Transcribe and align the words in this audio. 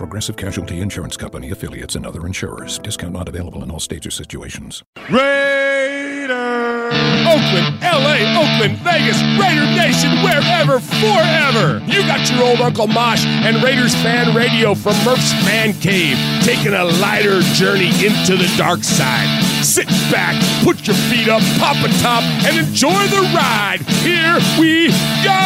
Progressive 0.00 0.34
Casualty 0.34 0.80
Insurance 0.80 1.14
Company, 1.14 1.50
affiliates, 1.50 1.94
and 1.94 2.06
other 2.06 2.26
insurers. 2.26 2.78
Discount 2.78 3.12
not 3.12 3.28
available 3.28 3.62
in 3.62 3.70
all 3.70 3.78
states 3.78 4.06
or 4.06 4.10
situations. 4.10 4.82
Raiders! 5.10 6.30
Oakland, 7.28 7.76
LA, 7.84 8.24
Oakland, 8.32 8.78
Vegas, 8.80 9.20
Raider 9.36 9.68
Nation, 9.76 10.08
wherever, 10.24 10.80
forever. 10.80 11.84
You 11.84 12.00
got 12.08 12.24
your 12.30 12.48
old 12.48 12.62
Uncle 12.62 12.86
Mosh 12.86 13.26
and 13.26 13.62
Raiders 13.62 13.94
fan 13.96 14.34
radio 14.34 14.74
from 14.74 14.96
Murph's 15.04 15.34
Man 15.44 15.74
Cave, 15.74 16.16
taking 16.44 16.72
a 16.72 16.84
lighter 16.84 17.42
journey 17.52 17.92
into 18.00 18.38
the 18.40 18.50
dark 18.56 18.82
side. 18.82 19.28
Sit 19.62 19.88
back, 20.10 20.34
put 20.64 20.86
your 20.86 20.96
feet 21.12 21.28
up, 21.28 21.42
pop 21.60 21.76
a 21.84 21.92
top, 22.00 22.24
and 22.48 22.56
enjoy 22.56 23.04
the 23.08 23.20
ride. 23.36 23.80
Here 24.00 24.40
we 24.58 24.88
go! 25.20 25.36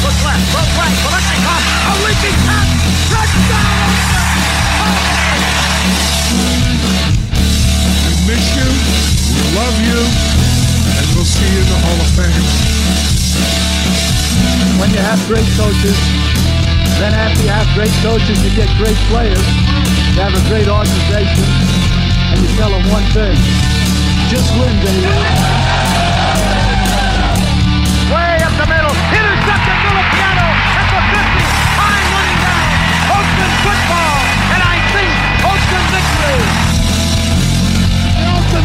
Look 0.00 0.16
left, 0.24 0.48
look 0.56 0.70
right, 0.80 0.96
Kolesnikov, 1.04 1.74
a 1.74 1.77
touchdown! 3.10 3.88
We 8.06 8.14
miss 8.28 8.44
you, 8.54 8.68
we 9.34 9.42
love 9.56 9.76
you, 9.82 9.98
and 9.98 11.06
we'll 11.14 11.24
see 11.24 11.48
you 11.48 11.58
in 11.58 11.68
the 11.68 11.80
Hall 11.82 11.98
of 11.98 12.10
Fame. 12.14 12.46
When 14.78 14.90
you 14.94 15.02
have 15.02 15.18
great 15.26 15.48
coaches, 15.58 15.98
then 17.02 17.14
after 17.14 17.42
you 17.42 17.50
have 17.50 17.66
great 17.74 17.94
coaches, 18.02 18.38
you 18.44 18.50
get 18.54 18.70
great 18.78 18.98
players. 19.10 19.42
You 20.14 20.22
have 20.22 20.34
a 20.34 20.44
great 20.48 20.68
organization, 20.68 21.46
and 22.30 22.38
you 22.42 22.48
tell 22.56 22.70
them 22.70 22.86
one 22.90 23.06
thing: 23.10 23.36
just 24.30 24.50
win, 24.54 24.74
baby. 24.86 25.10
Way 28.08 28.40
up 28.40 28.54
the 28.56 28.66
middle, 28.70 28.94
intercepted 29.12 29.78
Villapiano 29.84 30.48
at 30.78 30.86
the 30.88 31.00
50, 31.12 31.37
Football, 33.58 34.18
and 34.54 34.62
I 34.62 34.76
think 34.94 35.12
victory. 35.92 36.40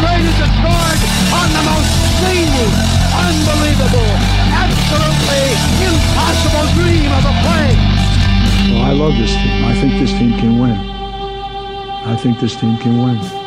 Raiders 0.04 0.38
have 0.44 0.54
scored 0.60 1.02
on 1.34 1.48
the 1.54 1.64
most 1.64 1.92
unbelievable, 3.14 4.12
absolutely 4.54 5.44
impossible 5.82 6.68
dream 6.78 7.12
of 7.12 7.24
a 7.26 7.34
play. 7.42 7.70
Well, 8.72 8.84
I 8.84 8.92
love 8.94 9.16
this 9.18 9.34
team. 9.34 9.66
I 9.66 9.74
think 9.80 9.94
this 10.00 10.12
team 10.12 10.32
can 10.40 10.60
win. 10.60 10.78
I 12.06 12.16
think 12.16 12.40
this 12.40 12.56
team 12.56 12.78
can 12.78 12.98
win. 13.04 13.43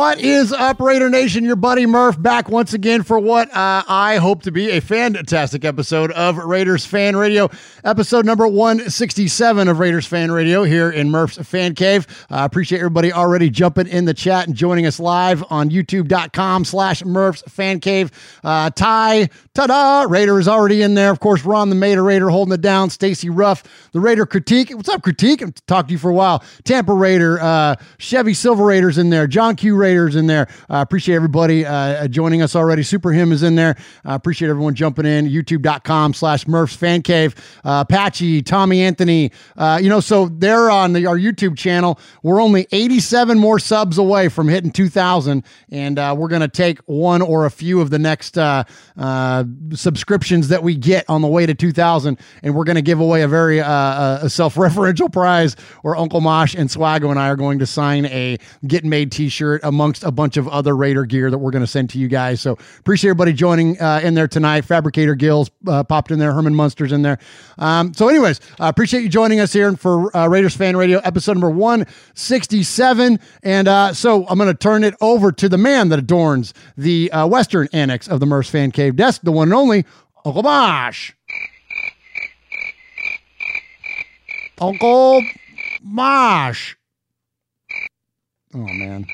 What 0.00 0.18
is 0.18 0.50
up, 0.50 0.80
Raider 0.80 1.10
Nation? 1.10 1.44
Your 1.44 1.56
buddy 1.56 1.84
Murph 1.84 2.20
back 2.20 2.48
once 2.48 2.72
again 2.72 3.02
for 3.02 3.18
what 3.18 3.54
uh, 3.54 3.82
I 3.86 4.16
hope 4.16 4.44
to 4.44 4.50
be 4.50 4.70
a 4.70 4.80
fantastic 4.80 5.62
episode 5.62 6.10
of 6.12 6.38
Raiders 6.38 6.86
Fan 6.86 7.16
Radio, 7.16 7.50
episode 7.84 8.24
number 8.24 8.48
167 8.48 9.68
of 9.68 9.78
Raiders 9.78 10.06
Fan 10.06 10.32
Radio 10.32 10.64
here 10.64 10.90
in 10.90 11.10
Murph's 11.10 11.36
Fan 11.46 11.74
Cave. 11.74 12.06
I 12.30 12.40
uh, 12.40 12.44
appreciate 12.46 12.78
everybody 12.78 13.12
already 13.12 13.50
jumping 13.50 13.88
in 13.88 14.06
the 14.06 14.14
chat 14.14 14.46
and 14.46 14.56
joining 14.56 14.86
us 14.86 15.00
live 15.00 15.44
on 15.50 15.68
youtube.com 15.68 16.64
slash 16.64 17.04
Murph's 17.04 17.42
Fan 17.42 17.78
Cave. 17.78 18.10
Uh, 18.42 18.70
Ty, 18.70 19.28
ta-da, 19.52 20.06
Raider 20.08 20.40
is 20.40 20.48
already 20.48 20.80
in 20.80 20.94
there. 20.94 21.10
Of 21.10 21.20
course, 21.20 21.44
Ron 21.44 21.68
the 21.68 21.76
Mater 21.76 22.02
Raider 22.02 22.30
holding 22.30 22.54
it 22.54 22.62
down. 22.62 22.88
Stacy 22.88 23.28
Ruff, 23.28 23.90
the 23.92 24.00
Raider 24.00 24.24
Critique. 24.24 24.70
What's 24.74 24.88
up, 24.88 25.02
Critique? 25.02 25.42
I've 25.42 25.54
talked 25.66 25.88
to 25.88 25.92
you 25.92 25.98
for 25.98 26.08
a 26.08 26.14
while. 26.14 26.42
Tampa 26.64 26.94
Raider, 26.94 27.38
uh, 27.38 27.76
Chevy 27.98 28.32
Silver 28.32 28.64
Raiders 28.64 28.96
in 28.96 29.10
there. 29.10 29.26
John 29.26 29.56
Q 29.56 29.76
Raiders 29.90 30.14
in 30.14 30.28
there. 30.28 30.46
I 30.68 30.78
uh, 30.78 30.82
appreciate 30.82 31.16
everybody 31.16 31.66
uh, 31.66 32.06
joining 32.06 32.42
us 32.42 32.54
already. 32.54 32.84
Super 32.84 33.10
Him 33.10 33.32
is 33.32 33.42
in 33.42 33.56
there. 33.56 33.76
I 34.04 34.14
appreciate 34.14 34.48
everyone 34.48 34.76
jumping 34.76 35.04
in. 35.04 35.26
YouTube.com 35.26 36.14
slash 36.14 36.46
Murph's 36.46 36.76
Fan 36.76 37.02
Cave. 37.02 37.34
Uh, 37.64 37.84
Patchy, 37.84 38.40
Tommy 38.40 38.82
Anthony. 38.82 39.32
Uh, 39.56 39.80
you 39.82 39.88
know, 39.88 39.98
so 39.98 40.28
they're 40.28 40.70
on 40.70 40.92
the, 40.92 41.06
our 41.06 41.16
YouTube 41.16 41.58
channel. 41.58 41.98
We're 42.22 42.40
only 42.40 42.68
87 42.70 43.36
more 43.36 43.58
subs 43.58 43.98
away 43.98 44.28
from 44.28 44.46
hitting 44.46 44.70
2,000, 44.70 45.44
and 45.72 45.98
uh, 45.98 46.14
we're 46.16 46.28
going 46.28 46.42
to 46.42 46.48
take 46.48 46.78
one 46.86 47.20
or 47.20 47.46
a 47.46 47.50
few 47.50 47.80
of 47.80 47.90
the 47.90 47.98
next 47.98 48.38
uh, 48.38 48.62
uh, 48.96 49.42
subscriptions 49.74 50.48
that 50.48 50.62
we 50.62 50.76
get 50.76 51.04
on 51.08 51.20
the 51.20 51.28
way 51.28 51.46
to 51.46 51.54
2,000, 51.54 52.16
and 52.44 52.54
we're 52.54 52.64
going 52.64 52.76
to 52.76 52.82
give 52.82 53.00
away 53.00 53.22
a 53.22 53.28
very 53.28 53.60
uh, 53.60 54.18
a 54.22 54.30
self-referential 54.30 55.12
prize 55.12 55.54
where 55.82 55.96
Uncle 55.96 56.20
Mosh 56.20 56.54
and 56.54 56.68
Swago 56.68 57.10
and 57.10 57.18
I 57.18 57.28
are 57.28 57.36
going 57.36 57.58
to 57.58 57.66
sign 57.66 58.06
a 58.06 58.38
Get 58.66 58.84
Made 58.84 59.10
T-shirt 59.10 59.62
amongst 59.80 60.04
a 60.04 60.10
bunch 60.10 60.36
of 60.36 60.46
other 60.46 60.76
Raider 60.76 61.06
gear 61.06 61.30
that 61.30 61.38
we're 61.38 61.50
going 61.50 61.62
to 61.64 61.66
send 61.66 61.88
to 61.88 61.98
you 61.98 62.06
guys. 62.06 62.42
So 62.42 62.58
appreciate 62.80 63.08
everybody 63.08 63.32
joining 63.32 63.80
uh, 63.80 64.02
in 64.02 64.12
there 64.12 64.28
tonight. 64.28 64.66
Fabricator 64.66 65.14
Gills 65.14 65.50
uh, 65.66 65.82
popped 65.84 66.10
in 66.10 66.18
there. 66.18 66.34
Herman 66.34 66.54
Munster's 66.54 66.92
in 66.92 67.00
there. 67.00 67.18
Um, 67.56 67.94
so, 67.94 68.06
anyways, 68.08 68.42
I 68.58 68.66
uh, 68.66 68.68
appreciate 68.68 69.02
you 69.02 69.08
joining 69.08 69.40
us 69.40 69.54
here 69.54 69.74
for 69.76 70.14
uh, 70.14 70.26
Raiders 70.26 70.54
Fan 70.54 70.76
Radio, 70.76 70.98
episode 70.98 71.32
number 71.32 71.48
167. 71.48 73.18
And 73.42 73.68
uh, 73.68 73.94
so 73.94 74.26
I'm 74.26 74.36
going 74.36 74.52
to 74.52 74.54
turn 74.54 74.84
it 74.84 74.94
over 75.00 75.32
to 75.32 75.48
the 75.48 75.56
man 75.56 75.88
that 75.88 75.98
adorns 75.98 76.52
the 76.76 77.10
uh, 77.10 77.26
Western 77.26 77.66
Annex 77.72 78.06
of 78.06 78.20
the 78.20 78.26
Murph's 78.26 78.50
Fan 78.50 78.72
Cave 78.72 78.96
desk, 78.96 79.22
the 79.22 79.32
one 79.32 79.48
and 79.48 79.54
only 79.54 79.86
Uncle 80.26 80.42
Mosh. 80.42 81.12
Uncle 84.60 85.22
Mosh. 85.82 86.74
Oh, 88.52 88.58
man. 88.58 89.06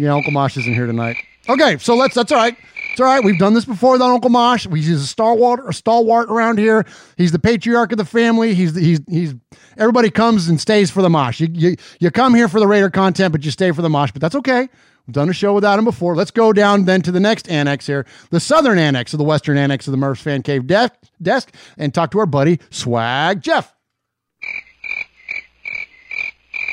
Yeah, 0.00 0.14
Uncle 0.14 0.32
Mosh 0.32 0.56
isn't 0.56 0.72
here 0.72 0.86
tonight. 0.86 1.18
Okay, 1.46 1.76
so 1.76 1.94
let's, 1.94 2.14
that's 2.14 2.32
all 2.32 2.38
right. 2.38 2.56
It's 2.90 3.00
all 3.00 3.06
right. 3.06 3.22
We've 3.22 3.38
done 3.38 3.52
this 3.52 3.66
before 3.66 3.92
with 3.92 4.00
Uncle 4.00 4.30
Mosh. 4.30 4.66
He's 4.66 4.88
a 4.88 5.06
stalwart, 5.06 5.60
a 5.68 5.74
stalwart 5.74 6.30
around 6.30 6.58
here. 6.58 6.86
He's 7.18 7.32
the 7.32 7.38
patriarch 7.38 7.92
of 7.92 7.98
the 7.98 8.06
family. 8.06 8.54
He's 8.54 8.74
he's 8.74 9.00
he's 9.08 9.34
everybody 9.76 10.10
comes 10.10 10.48
and 10.48 10.58
stays 10.58 10.90
for 10.90 11.02
the 11.02 11.10
Mosh. 11.10 11.38
You 11.40 11.48
you, 11.52 11.76
you 12.00 12.10
come 12.10 12.34
here 12.34 12.48
for 12.48 12.60
the 12.60 12.66
Raider 12.66 12.88
content, 12.88 13.32
but 13.32 13.44
you 13.44 13.50
stay 13.50 13.72
for 13.72 13.82
the 13.82 13.90
Mosh. 13.90 14.10
But 14.10 14.22
that's 14.22 14.34
okay. 14.36 14.68
We've 15.06 15.14
done 15.14 15.28
a 15.28 15.34
show 15.34 15.52
without 15.52 15.78
him 15.78 15.84
before. 15.84 16.16
Let's 16.16 16.30
go 16.30 16.52
down 16.52 16.86
then 16.86 17.02
to 17.02 17.12
the 17.12 17.20
next 17.20 17.50
annex 17.50 17.86
here, 17.86 18.06
the 18.30 18.40
southern 18.40 18.78
annex 18.78 19.12
of 19.12 19.18
the 19.18 19.24
western 19.24 19.58
annex 19.58 19.86
of 19.86 19.92
the 19.92 19.98
Murph's 19.98 20.22
Fan 20.22 20.42
Cave 20.42 20.66
desk, 20.66 20.94
desk 21.20 21.54
and 21.76 21.92
talk 21.92 22.10
to 22.12 22.18
our 22.18 22.26
buddy 22.26 22.58
Swag 22.70 23.42
Jeff. 23.42 23.74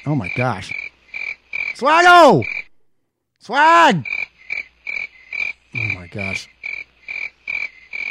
Oh 0.06 0.16
my 0.16 0.30
gosh. 0.38 0.72
Swaggo! 1.76 2.44
Swag! 3.48 4.06
Oh 5.74 5.94
my 5.96 6.08
gosh. 6.08 6.50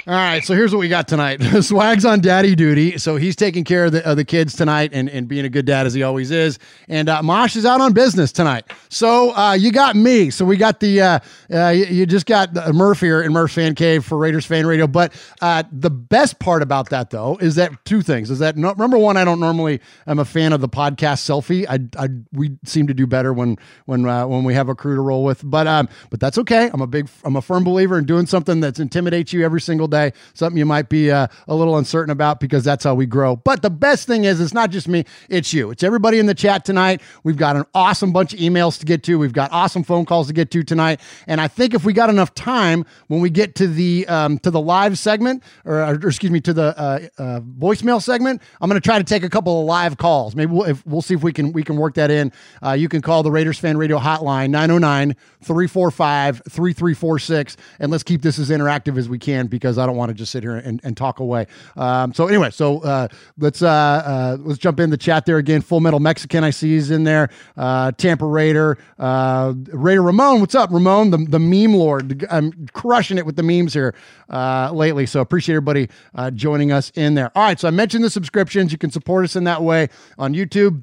All 0.09 0.15
right, 0.15 0.45
so 0.45 0.55
here's 0.55 0.73
what 0.73 0.79
we 0.79 0.89
got 0.89 1.09
tonight. 1.09 1.43
Swag's 1.63 2.05
on 2.05 2.21
daddy 2.21 2.55
duty, 2.55 2.97
so 2.97 3.17
he's 3.17 3.35
taking 3.35 3.65
care 3.65 3.87
of 3.87 3.91
the, 3.91 4.09
of 4.09 4.17
the 4.17 4.25
kids 4.25 4.55
tonight 4.55 4.91
and, 4.93 5.09
and 5.09 5.27
being 5.27 5.45
a 5.45 5.49
good 5.49 5.67
dad 5.67 5.85
as 5.85 5.95
he 5.95 6.05
always 6.05 6.31
is. 6.31 6.61
And 6.89 7.09
uh, 7.09 7.25
Mosh 7.25 7.57
is 7.57 7.67
out 7.67 7.81
on 7.81 7.93
business 7.93 8.31
tonight. 8.31 8.71
So 8.89 9.37
uh, 9.37 9.55
you 9.55 9.73
got 9.73 9.97
me. 9.97 10.31
So 10.31 10.45
we 10.45 10.59
got 10.59 10.79
the, 10.79 11.01
uh, 11.01 11.19
uh 11.53 11.71
you, 11.71 12.07
just 12.07 12.27
got 12.27 12.55
Murph 12.73 13.01
here 13.01 13.21
in 13.21 13.33
Murph's 13.33 13.55
Fan 13.55 13.75
Cave 13.75 14.05
for 14.05 14.17
Raiders 14.17 14.47
Fan 14.47 14.65
Radio. 14.65 14.87
But 14.87 15.13
uh, 15.43 15.65
the 15.73 15.91
best 15.91 16.39
part 16.39 16.63
about 16.63 16.91
that, 16.91 17.11
though, 17.11 17.37
is 17.39 17.57
that 17.57 17.73
two 17.85 18.01
things. 18.01 18.31
Is 18.31 18.39
that, 18.39 18.57
no, 18.57 18.75
number 18.75 18.99
one, 18.99 19.17
I 19.17 19.25
don't 19.25 19.41
normally, 19.41 19.81
I'm 20.07 20.21
a 20.21 20.25
fan 20.25 20.53
of 20.53 20.61
the 20.61 20.69
podcast 20.69 21.25
selfie. 21.27 21.67
I, 21.69 21.81
I 22.01 22.11
we 22.33 22.57
seem 22.65 22.87
to 22.87 22.95
do 22.95 23.09
better 23.09 23.33
when 23.33 23.59
when 23.87 24.07
uh, 24.09 24.29
when 24.29 24.45
we 24.45 24.55
have 24.55 24.69
a 24.69 24.77
crew 24.77 24.95
to 24.95 25.03
roll 25.03 25.25
with. 25.25 25.43
But 25.45 25.67
um, 25.67 25.89
but 26.11 26.21
that's 26.21 26.39
okay. 26.39 26.71
I'm 26.73 26.81
a 26.81 26.87
big, 26.87 27.09
I'm 27.25 27.35
a 27.35 27.43
firm 27.43 27.65
believer 27.65 27.99
in 27.99 28.05
doing 28.05 28.27
something 28.27 28.61
that 28.61 28.79
intimidates 28.79 29.33
you 29.33 29.45
every 29.45 29.61
single 29.61 29.89
day 29.89 29.96
day, 29.97 30.13
something 30.35 30.59
you 30.59 30.67
might 30.67 30.89
be 30.89 31.11
uh, 31.11 31.27
a 31.49 31.55
little 31.55 31.77
uncertain 31.79 32.11
about 32.11 32.41
because 32.41 32.65
that's 32.65 32.85
how 32.85 32.95
we 32.95 33.07
grow. 33.07 33.37
But 33.37 33.63
the 33.63 33.71
best 33.71 34.07
thing 34.07 34.25
is, 34.25 34.41
it's 34.41 34.55
not 34.55 34.71
just 34.71 34.89
me, 34.89 35.05
it's 35.29 35.53
you. 35.53 35.71
It's 35.71 35.83
everybody 35.83 36.19
in 36.19 36.27
the 36.27 36.35
chat 36.35 36.65
tonight. 36.65 37.01
We've 37.25 37.37
got 37.37 37.57
an 37.57 37.65
awesome 37.75 38.13
bunch 38.13 38.33
of 38.33 38.41
emails 38.41 38.79
to 38.81 38.87
get 38.87 39.03
to. 39.05 39.19
We've 39.19 39.33
got 39.33 39.51
awesome 39.53 39.83
phone 39.83 40.05
calls 40.05 40.27
to 40.29 40.33
get 40.33 40.51
to 40.53 40.63
tonight. 40.63 41.01
And 41.27 41.41
I 41.41 41.49
think 41.49 41.75
if 41.75 41.85
we 41.85 41.93
got 41.93 42.11
enough 42.11 42.35
time 42.35 42.85
when 43.09 43.21
we 43.21 43.31
get 43.31 43.55
to 43.57 43.67
the 43.67 44.07
um, 44.09 44.39
to 44.41 44.51
the 44.51 44.61
live 44.61 44.99
segment, 44.99 45.43
or, 45.65 45.83
or 45.83 45.95
excuse 45.95 46.31
me, 46.31 46.41
to 46.41 46.53
the 46.53 46.79
uh, 46.79 47.01
uh, 47.19 47.41
voicemail 47.41 48.03
segment, 48.03 48.43
I'm 48.61 48.69
going 48.69 48.81
to 48.81 48.85
try 48.85 48.99
to 48.99 49.05
take 49.05 49.23
a 49.23 49.31
couple 49.31 49.61
of 49.61 49.67
live 49.67 49.97
calls. 49.97 50.35
Maybe 50.37 50.53
we'll, 50.53 50.69
if, 50.69 50.87
we'll 50.87 51.03
see 51.03 51.15
if 51.15 51.23
we 51.23 51.33
can 51.33 51.53
we 51.53 51.63
can 51.63 51.77
work 51.77 51.95
that 51.95 52.11
in. 52.11 52.33
Uh, 52.63 52.73
you 52.73 52.89
can 52.89 53.03
call 53.03 53.23
the 53.23 53.31
Raiders 53.31 53.59
Fan 53.59 53.77
Radio 53.77 53.99
hotline 53.99 54.51
909 54.51 55.17
345 55.43 56.43
3346. 56.49 57.57
And 57.81 57.91
let's 57.91 58.03
keep 58.03 58.23
this 58.23 58.39
as 58.39 58.51
interactive 58.51 58.99
as 58.99 59.09
we 59.09 59.19
can 59.19 59.47
because 59.47 59.79
I 59.79 59.86
I 59.87 59.89
don't 59.89 59.97
want 59.97 60.09
to 60.09 60.15
just 60.15 60.33
sit 60.33 60.43
here 60.43 60.57
and, 60.57 60.81
and 60.83 60.97
talk 60.97 61.21
away. 61.21 61.47
Um, 61.77 62.13
so 62.13 62.27
anyway, 62.27 62.51
so 62.51 62.81
uh, 62.81 63.07
let's 63.39 63.63
uh, 63.63 63.69
uh, 63.69 64.37
let's 64.41 64.59
jump 64.59 64.81
in 64.81 64.91
the 64.91 64.97
chat 64.97 65.27
there 65.27 65.39
again. 65.39 65.61
Full 65.61 65.79
Metal 65.79 66.01
Mexican, 66.01 66.43
I 66.43 66.51
see 66.51 66.75
is 66.75 66.91
in 66.91 67.05
there. 67.05 67.31
Uh, 67.57 67.93
Tampa 67.93 68.27
Raider, 68.27 68.79
uh, 68.99 69.55
Raider 69.69 70.03
Ramon, 70.03 70.41
what's 70.41 70.57
up, 70.57 70.71
Ramon? 70.73 71.11
The 71.11 71.19
the 71.19 71.39
meme 71.39 71.75
lord. 71.75 72.27
I'm 72.31 72.67
crushing 72.73 73.17
it 73.17 73.25
with 73.25 73.37
the 73.37 73.45
memes 73.45 73.75
here 73.75 73.95
uh, 74.29 74.73
lately. 74.73 75.07
So 75.07 75.21
appreciate 75.21 75.55
everybody 75.55 75.89
joining 76.35 76.73
us 76.73 76.91
in 76.97 77.15
there. 77.15 77.31
All 77.37 77.45
right, 77.45 77.61
so 77.61 77.69
I 77.69 77.71
mentioned 77.71 78.03
the 78.03 78.11
subscriptions. 78.11 78.73
You 78.73 78.79
can 78.79 78.91
support 78.91 79.25
us 79.25 79.37
in 79.37 79.45
that 79.45 79.63
way 79.63 79.89
on 80.19 80.35
YouTube. 80.35 80.83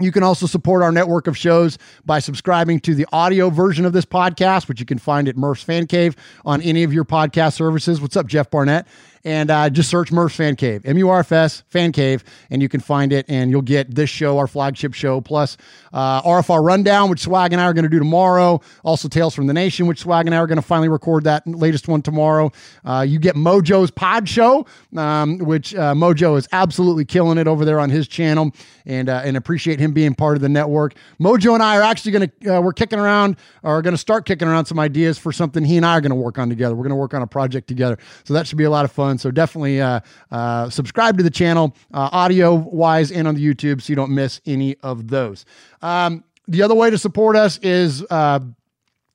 You 0.00 0.12
can 0.12 0.22
also 0.22 0.46
support 0.46 0.82
our 0.82 0.90
network 0.90 1.26
of 1.26 1.36
shows 1.36 1.78
by 2.06 2.18
subscribing 2.18 2.80
to 2.80 2.94
the 2.94 3.06
audio 3.12 3.50
version 3.50 3.84
of 3.84 3.92
this 3.92 4.06
podcast, 4.06 4.68
which 4.68 4.80
you 4.80 4.86
can 4.86 4.98
find 4.98 5.28
at 5.28 5.36
Murph's 5.36 5.62
Fan 5.62 5.86
Cave 5.86 6.16
on 6.44 6.62
any 6.62 6.82
of 6.82 6.92
your 6.92 7.04
podcast 7.04 7.52
services. 7.52 8.00
What's 8.00 8.16
up, 8.16 8.26
Jeff 8.26 8.50
Barnett? 8.50 8.86
And 9.24 9.50
uh, 9.50 9.68
just 9.68 9.90
search 9.90 10.10
Murph's 10.10 10.36
Fan 10.36 10.56
Cave, 10.56 10.82
M 10.84 10.96
U 10.98 11.08
R 11.08 11.20
F 11.20 11.32
S 11.32 11.62
Fan 11.68 11.92
Cave, 11.92 12.24
and 12.50 12.62
you 12.62 12.68
can 12.68 12.80
find 12.80 13.12
it. 13.12 13.26
And 13.28 13.50
you'll 13.50 13.62
get 13.62 13.94
this 13.94 14.08
show, 14.08 14.38
our 14.38 14.46
flagship 14.46 14.94
show, 14.94 15.20
plus 15.20 15.56
uh, 15.92 16.22
RFR 16.22 16.64
Rundown, 16.64 17.10
which 17.10 17.20
Swag 17.20 17.52
and 17.52 17.60
I 17.60 17.64
are 17.64 17.74
going 17.74 17.84
to 17.84 17.90
do 17.90 17.98
tomorrow. 17.98 18.60
Also, 18.82 19.08
Tales 19.08 19.34
from 19.34 19.46
the 19.46 19.52
Nation, 19.52 19.86
which 19.86 20.00
Swag 20.00 20.26
and 20.26 20.34
I 20.34 20.38
are 20.38 20.46
going 20.46 20.56
to 20.56 20.62
finally 20.62 20.88
record 20.88 21.24
that 21.24 21.46
latest 21.46 21.88
one 21.88 22.02
tomorrow. 22.02 22.50
Uh, 22.84 23.04
you 23.06 23.18
get 23.18 23.34
Mojo's 23.34 23.90
Pod 23.90 24.28
Show, 24.28 24.66
um, 24.96 25.38
which 25.38 25.74
uh, 25.74 25.94
Mojo 25.94 26.38
is 26.38 26.48
absolutely 26.52 27.04
killing 27.04 27.38
it 27.38 27.46
over 27.46 27.64
there 27.64 27.80
on 27.80 27.90
his 27.90 28.08
channel, 28.08 28.52
and 28.86 29.08
uh, 29.08 29.22
and 29.24 29.36
appreciate 29.36 29.80
him 29.80 29.92
being 29.92 30.14
part 30.14 30.36
of 30.36 30.42
the 30.42 30.48
network. 30.48 30.94
Mojo 31.20 31.54
and 31.54 31.62
I 31.62 31.76
are 31.76 31.82
actually 31.82 32.12
going 32.12 32.32
to 32.42 32.56
uh, 32.56 32.60
we're 32.60 32.72
kicking 32.72 32.98
around, 32.98 33.36
or 33.62 33.82
going 33.82 33.94
to 33.94 33.98
start 33.98 34.24
kicking 34.24 34.48
around 34.48 34.64
some 34.64 34.78
ideas 34.78 35.18
for 35.18 35.32
something 35.32 35.64
he 35.64 35.76
and 35.76 35.84
I 35.84 35.98
are 35.98 36.00
going 36.00 36.10
to 36.10 36.16
work 36.16 36.38
on 36.38 36.48
together. 36.48 36.74
We're 36.74 36.84
going 36.84 36.90
to 36.90 36.96
work 36.96 37.14
on 37.14 37.22
a 37.22 37.26
project 37.26 37.68
together, 37.68 37.98
so 38.24 38.34
that 38.34 38.46
should 38.46 38.58
be 38.58 38.64
a 38.64 38.70
lot 38.70 38.84
of 38.84 38.92
fun. 38.92 39.09
So 39.18 39.30
definitely 39.30 39.80
uh, 39.80 40.00
uh, 40.30 40.70
subscribe 40.70 41.16
to 41.18 41.22
the 41.22 41.30
channel, 41.30 41.74
uh, 41.92 42.10
audio 42.12 42.54
wise, 42.54 43.12
and 43.12 43.26
on 43.28 43.34
the 43.34 43.44
YouTube, 43.44 43.82
so 43.82 43.90
you 43.90 43.96
don't 43.96 44.10
miss 44.14 44.40
any 44.46 44.76
of 44.82 45.08
those. 45.08 45.44
Um, 45.82 46.24
the 46.48 46.62
other 46.62 46.74
way 46.74 46.90
to 46.90 46.98
support 46.98 47.36
us 47.36 47.58
is 47.58 48.04
uh, 48.10 48.40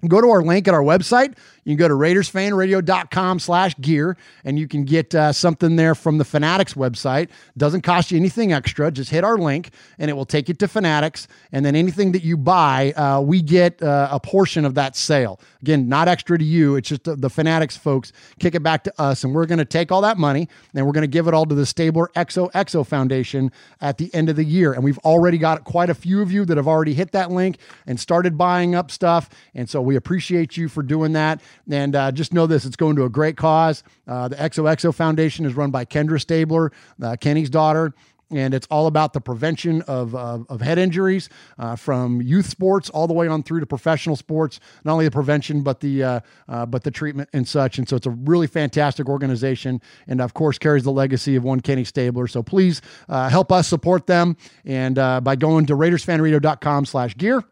go 0.08 0.22
to 0.22 0.30
our 0.30 0.42
link 0.42 0.68
at 0.68 0.74
our 0.74 0.82
website 0.84 1.38
you 1.66 1.76
can 1.76 1.78
go 1.78 1.88
to 1.88 1.96
RaidersFanRadio.com 1.96 3.40
slash 3.40 3.76
gear 3.82 4.16
and 4.44 4.60
you 4.60 4.68
can 4.68 4.86
get 4.86 5.14
uh, 5.16 5.34
something 5.34 5.76
there 5.76 5.96
from 5.96 6.20
the 6.20 6.24
Fanatics 6.24 6.76
website. 6.76 7.30
Doesn't 7.58 7.82
cost 7.82 8.12
you 8.12 8.18
anything 8.18 8.54
extra. 8.54 8.92
Just 8.92 9.10
hit 9.10 9.24
our 9.24 9.38
link 9.38 9.72
and 9.98 10.10
it 10.12 10.14
will 10.14 10.26
take 10.26 10.48
you 10.48 10.54
to 10.54 10.68
Fanatics. 10.68 11.28
And 11.52 11.66
then 11.66 11.76
anything 11.76 12.12
that 12.12 12.24
you 12.24 12.38
buy, 12.38 12.92
uh, 12.92 13.20
we 13.22 13.42
get 13.42 13.82
uh, 13.82 14.10
a 14.12 14.20
portion 14.20 14.64
of 14.64 14.76
that 14.76 14.96
sale. 14.96 15.40
Again, 15.64 15.90
not 15.90 16.08
extra 16.08 16.38
to 16.38 16.46
you. 16.46 16.76
It's 16.76 16.90
just 16.90 17.04
the, 17.04 17.16
the 17.16 17.32
Fanatics 17.32 17.76
folks 17.76 18.14
kick 18.40 18.54
it 18.54 18.62
back 18.62 18.84
to 18.84 19.02
us. 19.02 19.24
And 19.24 19.34
we're 19.34 19.48
going 19.48 19.58
to 19.58 19.66
take 19.66 19.92
all 19.92 20.02
that 20.02 20.20
money 20.20 20.48
and 20.76 20.86
we're 20.86 20.94
going 20.94 21.02
to 21.02 21.08
give 21.08 21.28
it 21.28 21.34
all 21.34 21.48
to 21.48 21.56
the 21.56 21.66
Stabler 21.66 22.12
Exo 22.16 22.86
Foundation 22.86 23.52
at 23.82 23.98
the 23.98 24.14
end 24.14 24.30
of 24.30 24.36
the 24.36 24.46
year. 24.46 24.74
And 24.74 24.84
we've 24.84 25.00
already 25.00 25.40
got 25.40 25.64
quite 25.64 25.90
a 25.90 25.96
few 25.96 26.22
of 26.22 26.32
you 26.32 26.46
that 26.46 26.58
have 26.58 26.68
already 26.68 26.94
hit 26.94 27.12
that 27.14 27.32
link 27.32 27.58
and 27.88 28.00
started 28.00 28.38
buying 28.38 28.76
up 28.76 28.92
stuff. 28.92 29.30
And 29.56 29.68
so 29.68 29.82
we 29.82 29.96
appreciate 29.96 30.58
you 30.58 30.70
for 30.70 30.84
doing 30.84 31.14
that. 31.14 31.42
And 31.70 31.96
uh, 31.96 32.12
just 32.12 32.34
know 32.34 32.48
this 32.48 32.66
it's 32.66 32.76
going 32.76 32.96
to 32.98 33.04
a 33.04 33.10
great 33.10 33.38
cause. 33.38 33.84
Uh, 34.08 34.28
the 34.28 34.36
XOXO 34.36 34.94
Foundation 34.94 35.46
is 35.46 35.56
run 35.56 35.72
by 35.72 35.86
Kendra 35.86 36.20
Stabler, 36.20 36.72
uh, 37.02 37.16
Kenny's 37.20 37.50
daughter 37.50 37.94
and 38.32 38.54
it's 38.54 38.68
all 38.72 38.88
about 38.88 39.14
the 39.14 39.22
prevention 39.22 39.82
of, 39.84 40.16
of 40.16 40.62
head 40.62 40.78
injuries 40.78 41.30
uh, 41.60 41.76
from 41.76 42.22
youth 42.22 42.48
sports 42.48 42.90
all 42.90 43.08
the 43.08 43.14
way 43.14 43.28
on 43.28 43.44
through 43.44 43.60
to 43.60 43.66
professional 43.66 44.16
sports. 44.16 44.60
Not 44.84 44.94
only 44.94 45.06
the 45.06 45.12
prevention, 45.12 45.62
but 45.62 45.80
the 45.80 46.04
uh, 46.04 46.20
uh 46.48 46.66
but 46.66 46.84
the 46.84 46.92
treatment 46.92 47.30
and 47.34 47.48
such. 47.48 47.78
And 47.78 47.88
so 47.88 47.96
it's 47.96 48.08
a 48.08 48.12
really 48.12 48.48
fantastic 48.48 49.08
organization, 49.08 49.82
and 50.08 50.22
of 50.22 50.34
course 50.34 50.58
carries 50.58 50.84
the 50.84 50.92
legacy 50.92 51.36
of 51.36 51.44
one 51.44 51.60
Kenny 51.60 51.84
Stabler. 51.84 52.28
So 52.28 52.42
please 52.42 52.82
help 53.08 53.52
us 53.52 53.68
support 53.68 54.08
them, 54.08 54.38
and 54.66 54.96
by 54.96 55.36
going 55.36 55.66
to 55.68 55.76
RaidersFanRadio.com/gear 55.76 57.44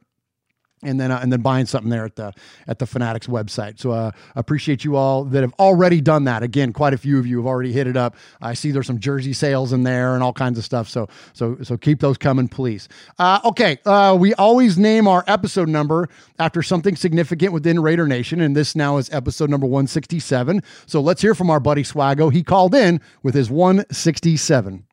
and 0.83 0.99
then 0.99 1.11
uh, 1.11 1.19
and 1.21 1.31
then 1.31 1.41
buying 1.41 1.65
something 1.65 1.89
there 1.89 2.05
at 2.05 2.15
the 2.15 2.33
at 2.67 2.79
the 2.79 2.85
Fanatics 2.85 3.27
website. 3.27 3.79
So 3.79 3.91
uh, 3.91 4.11
appreciate 4.35 4.83
you 4.83 4.95
all 4.95 5.23
that 5.25 5.41
have 5.41 5.53
already 5.59 6.01
done 6.01 6.25
that. 6.25 6.43
Again, 6.43 6.73
quite 6.73 6.93
a 6.93 6.97
few 6.97 7.19
of 7.19 7.25
you 7.25 7.37
have 7.37 7.45
already 7.47 7.71
hit 7.71 7.87
it 7.87 7.97
up. 7.97 8.15
I 8.41 8.53
see 8.53 8.71
there's 8.71 8.87
some 8.87 8.99
jersey 8.99 9.33
sales 9.33 9.73
in 9.73 9.83
there 9.83 10.13
and 10.13 10.23
all 10.23 10.33
kinds 10.33 10.57
of 10.57 10.65
stuff. 10.65 10.89
So 10.89 11.07
so 11.33 11.57
so 11.63 11.77
keep 11.77 11.99
those 11.99 12.17
coming, 12.17 12.47
please. 12.47 12.87
Uh, 13.19 13.39
okay, 13.45 13.77
uh, 13.85 14.15
we 14.19 14.33
always 14.35 14.77
name 14.77 15.07
our 15.07 15.23
episode 15.27 15.69
number 15.69 16.09
after 16.39 16.61
something 16.61 16.95
significant 16.95 17.53
within 17.53 17.81
Raider 17.81 18.07
Nation, 18.07 18.41
and 18.41 18.55
this 18.55 18.75
now 18.75 18.97
is 18.97 19.09
episode 19.11 19.49
number 19.49 19.67
167. 19.67 20.61
So 20.85 21.01
let's 21.01 21.21
hear 21.21 21.35
from 21.35 21.49
our 21.49 21.59
buddy 21.59 21.83
Swaggo. 21.83 22.31
He 22.31 22.43
called 22.43 22.75
in 22.75 23.01
with 23.21 23.35
his 23.35 23.49
167. 23.49 24.85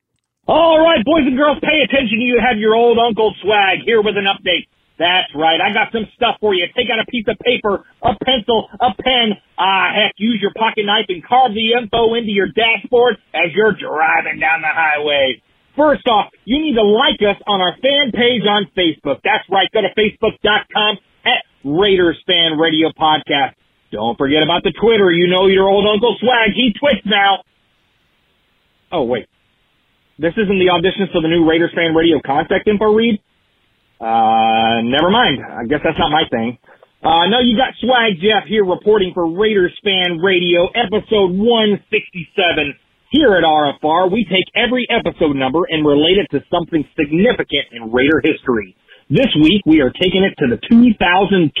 All 0.47 0.79
right, 0.79 1.03
boys 1.05 1.23
and 1.25 1.37
girls, 1.37 1.57
pay 1.61 1.81
attention. 1.83 2.19
You 2.19 2.41
have 2.41 2.57
your 2.57 2.73
old 2.75 2.97
Uncle 2.97 3.33
Swag 3.41 3.79
here 3.85 4.01
with 4.01 4.15
an 4.17 4.25
update. 4.25 4.67
That's 5.01 5.33
right. 5.33 5.57
I 5.57 5.73
got 5.73 5.89
some 5.89 6.05
stuff 6.13 6.37
for 6.37 6.53
you. 6.53 6.69
Take 6.77 6.93
out 6.93 7.01
a 7.01 7.09
piece 7.09 7.25
of 7.25 7.33
paper, 7.41 7.81
a 8.05 8.13
pencil, 8.21 8.69
a 8.77 8.93
pen. 8.93 9.33
Ah, 9.57 9.89
heck, 9.97 10.13
use 10.21 10.37
your 10.37 10.53
pocket 10.53 10.85
knife 10.85 11.09
and 11.09 11.25
carve 11.25 11.57
the 11.57 11.73
info 11.73 12.13
into 12.13 12.29
your 12.29 12.53
dashboard 12.53 13.17
as 13.33 13.49
you're 13.57 13.73
driving 13.73 14.37
down 14.37 14.61
the 14.61 14.69
highway. 14.69 15.41
First 15.73 16.05
off, 16.05 16.29
you 16.45 16.61
need 16.61 16.77
to 16.77 16.85
like 16.85 17.17
us 17.25 17.41
on 17.49 17.65
our 17.65 17.73
fan 17.81 18.13
page 18.13 18.45
on 18.45 18.69
Facebook. 18.77 19.25
That's 19.25 19.41
right. 19.49 19.65
Go 19.73 19.81
to 19.81 19.89
facebook.com 19.97 21.01
at 21.25 21.41
Raiders 21.65 22.21
Fan 22.29 22.61
Radio 22.61 22.93
Podcast. 22.93 23.57
Don't 23.89 24.21
forget 24.21 24.43
about 24.45 24.61
the 24.61 24.73
Twitter. 24.77 25.09
You 25.09 25.25
know 25.33 25.47
your 25.47 25.65
old 25.65 25.89
Uncle 25.89 26.15
Swag. 26.21 26.53
He 26.53 26.77
twits 26.77 27.01
now. 27.09 27.41
Oh, 28.91 29.09
wait. 29.09 29.25
This 30.19 30.37
isn't 30.37 30.59
the 30.61 30.69
audition 30.69 31.09
for 31.11 31.25
the 31.25 31.27
new 31.27 31.49
Raiders 31.49 31.71
Fan 31.73 31.95
Radio 31.95 32.21
contact 32.23 32.67
info 32.67 32.93
read? 32.93 33.17
Uh, 34.01 34.81
never 34.81 35.13
mind. 35.13 35.45
I 35.45 35.69
guess 35.69 35.85
that's 35.85 35.99
not 36.01 36.09
my 36.09 36.25
thing. 36.33 36.57
Uh, 37.05 37.29
no, 37.29 37.37
you 37.41 37.57
got 37.57 37.77
Swag 37.81 38.17
Jeff 38.17 38.49
here 38.49 38.65
reporting 38.65 39.11
for 39.13 39.29
Raiders 39.29 39.73
Fan 39.83 40.17
Radio, 40.17 40.69
episode 40.73 41.37
167. 41.37 42.73
Here 43.09 43.33
at 43.37 43.43
RFR, 43.43 44.09
we 44.11 44.25
take 44.25 44.45
every 44.55 44.87
episode 44.89 45.35
number 45.35 45.65
and 45.69 45.85
relate 45.85 46.17
it 46.17 46.29
to 46.31 46.41
something 46.49 46.85
significant 46.97 47.69
in 47.73 47.91
Raider 47.91 48.21
history. 48.23 48.75
This 49.09 49.27
week, 49.35 49.61
we 49.65 49.81
are 49.81 49.91
taking 49.91 50.23
it 50.23 50.33
to 50.39 50.47
the 50.47 50.61
2002 50.71 51.51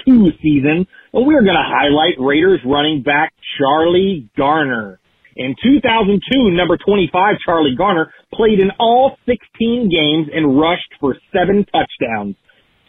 season, 0.41 0.87
and 1.13 1.27
we're 1.27 1.43
going 1.43 1.59
to 1.59 1.67
highlight 1.67 2.15
Raiders 2.17 2.61
running 2.65 3.03
back 3.03 3.33
Charlie 3.57 4.29
Garner. 4.37 5.00
In 5.35 5.55
2002, 5.63 6.51
number 6.51 6.77
25, 6.77 7.35
Charlie 7.45 7.75
Garner, 7.77 8.11
played 8.33 8.59
in 8.59 8.69
all 8.79 9.17
16 9.25 9.89
games 9.89 10.27
and 10.33 10.59
rushed 10.59 10.91
for 10.99 11.15
seven 11.31 11.65
touchdowns. 11.71 12.35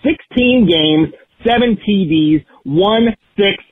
16 0.02 0.66
games, 0.68 1.14
seven 1.44 1.76
TDs, 1.76 2.44
one, 2.64 3.14
six, 3.36 3.62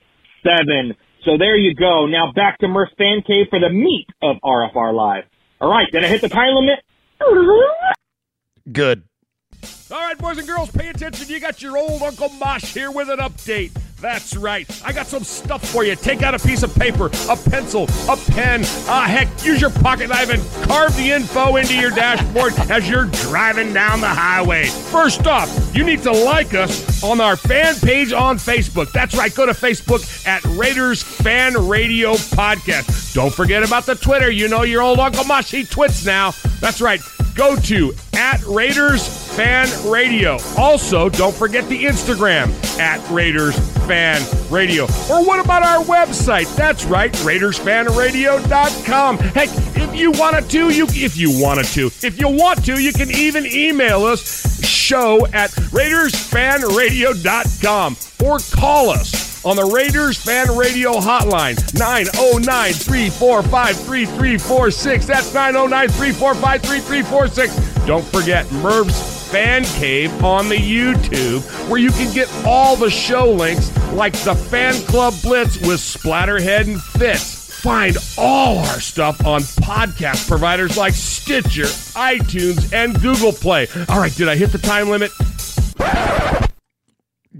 seven. 0.42 0.94
So 1.24 1.36
there 1.38 1.56
you 1.56 1.74
go. 1.74 2.06
Now 2.06 2.32
back 2.32 2.58
to 2.58 2.68
Murph's 2.68 2.92
Fan 2.96 3.22
Cave 3.26 3.46
for 3.50 3.58
the 3.60 3.68
meat 3.68 4.06
of 4.22 4.36
RFR 4.44 4.94
Live. 4.94 5.24
All 5.60 5.70
right, 5.70 5.86
did 5.92 6.04
I 6.04 6.08
hit 6.08 6.20
the 6.20 6.28
time 6.28 6.54
limit? 6.54 6.78
Good. 8.70 9.02
All 9.90 9.98
right, 9.98 10.16
boys 10.16 10.38
and 10.38 10.46
girls, 10.46 10.70
pay 10.70 10.88
attention. 10.88 11.28
You 11.28 11.40
got 11.40 11.60
your 11.60 11.76
old 11.76 12.00
Uncle 12.02 12.28
Mosh 12.30 12.72
here 12.72 12.90
with 12.90 13.10
an 13.10 13.18
update. 13.18 13.72
That's 14.00 14.34
right. 14.34 14.66
I 14.84 14.92
got 14.92 15.06
some 15.06 15.24
stuff 15.24 15.68
for 15.68 15.84
you. 15.84 15.94
Take 15.94 16.22
out 16.22 16.34
a 16.34 16.38
piece 16.38 16.62
of 16.62 16.74
paper, 16.74 17.06
a 17.28 17.36
pencil, 17.36 17.84
a 18.08 18.16
pen. 18.16 18.62
Ah, 18.88 19.06
heck, 19.06 19.28
use 19.44 19.60
your 19.60 19.70
pocket 19.70 20.08
knife 20.08 20.30
and 20.30 20.42
carve 20.66 20.96
the 20.96 21.10
info 21.10 21.56
into 21.56 21.76
your 21.76 21.90
dashboard 21.90 22.54
as 22.70 22.88
you're 22.88 23.06
driving 23.06 23.72
down 23.74 24.00
the 24.00 24.08
highway. 24.08 24.66
First 24.66 25.26
off, 25.26 25.50
you 25.74 25.84
need 25.84 26.02
to 26.02 26.12
like 26.12 26.54
us 26.54 27.04
on 27.04 27.20
our 27.20 27.36
fan 27.36 27.74
page 27.76 28.12
on 28.12 28.38
Facebook. 28.38 28.90
That's 28.92 29.14
right. 29.16 29.34
Go 29.34 29.44
to 29.44 29.52
Facebook 29.52 30.26
at 30.26 30.42
Raiders 30.56 31.02
Fan 31.02 31.68
Radio 31.68 32.14
Podcast. 32.14 33.14
Don't 33.14 33.34
forget 33.34 33.62
about 33.62 33.84
the 33.84 33.96
Twitter. 33.96 34.30
You 34.30 34.48
know 34.48 34.62
your 34.62 34.82
old 34.82 34.98
Uncle 34.98 35.24
Mosh, 35.24 35.50
he 35.50 35.64
twits 35.64 36.06
now. 36.06 36.32
That's 36.60 36.80
right. 36.80 37.00
Go 37.34 37.56
to 37.56 37.92
at 38.14 38.40
Raiders 38.46 39.08
Fan 39.36 39.68
Radio. 39.88 40.38
Also, 40.56 41.08
don't 41.08 41.34
forget 41.34 41.66
the 41.68 41.84
Instagram 41.84 42.50
at 42.78 43.00
Raiders 43.10 43.58
Fan 43.86 44.22
Radio. 44.50 44.84
Or 45.10 45.24
what 45.24 45.42
about 45.44 45.62
our 45.62 45.82
website? 45.84 46.54
That's 46.56 46.84
right, 46.84 47.12
RaidersFanRadio.com. 47.12 49.18
Heck, 49.18 49.48
if 49.76 49.94
you 49.94 50.10
wanted 50.12 50.48
to, 50.50 50.70
you 50.70 50.86
if 50.90 51.16
you 51.16 51.30
wanted 51.40 51.66
to, 51.66 51.86
if 52.02 52.18
you 52.20 52.28
want 52.28 52.64
to, 52.66 52.80
you 52.80 52.92
can 52.92 53.10
even 53.10 53.46
email 53.46 54.04
us 54.04 54.62
show 54.64 55.26
at 55.28 55.50
RaidersFanRadio.com 55.50 57.96
or 58.24 58.38
call 58.52 58.90
us 58.90 59.29
on 59.44 59.56
the 59.56 59.64
Raiders 59.64 60.22
Fan 60.22 60.56
Radio 60.56 60.92
Hotline, 60.92 61.56
909 61.78 62.72
345 62.72 63.76
3346. 63.76 65.06
That's 65.06 65.32
909 65.34 65.88
345 65.88 66.62
3346. 66.62 67.86
Don't 67.86 68.04
forget 68.06 68.50
Murph's 68.52 69.30
Fan 69.30 69.64
Cave 69.64 70.24
on 70.24 70.48
the 70.48 70.56
YouTube, 70.56 71.40
where 71.68 71.78
you 71.78 71.90
can 71.90 72.12
get 72.12 72.28
all 72.44 72.76
the 72.76 72.90
show 72.90 73.30
links 73.30 73.74
like 73.92 74.12
the 74.24 74.34
Fan 74.34 74.74
Club 74.86 75.14
Blitz 75.22 75.56
with 75.58 75.80
Splatterhead 75.80 76.66
and 76.66 76.82
Fitz. 76.82 77.38
Find 77.60 77.96
all 78.16 78.58
our 78.58 78.80
stuff 78.80 79.24
on 79.26 79.42
podcast 79.42 80.26
providers 80.26 80.76
like 80.76 80.94
Stitcher, 80.94 81.64
iTunes, 81.64 82.72
and 82.72 83.00
Google 83.00 83.32
Play. 83.32 83.68
All 83.88 84.00
right, 84.00 84.14
did 84.14 84.28
I 84.28 84.36
hit 84.36 84.50
the 84.50 84.58
time 84.58 84.88
limit? 84.88 85.10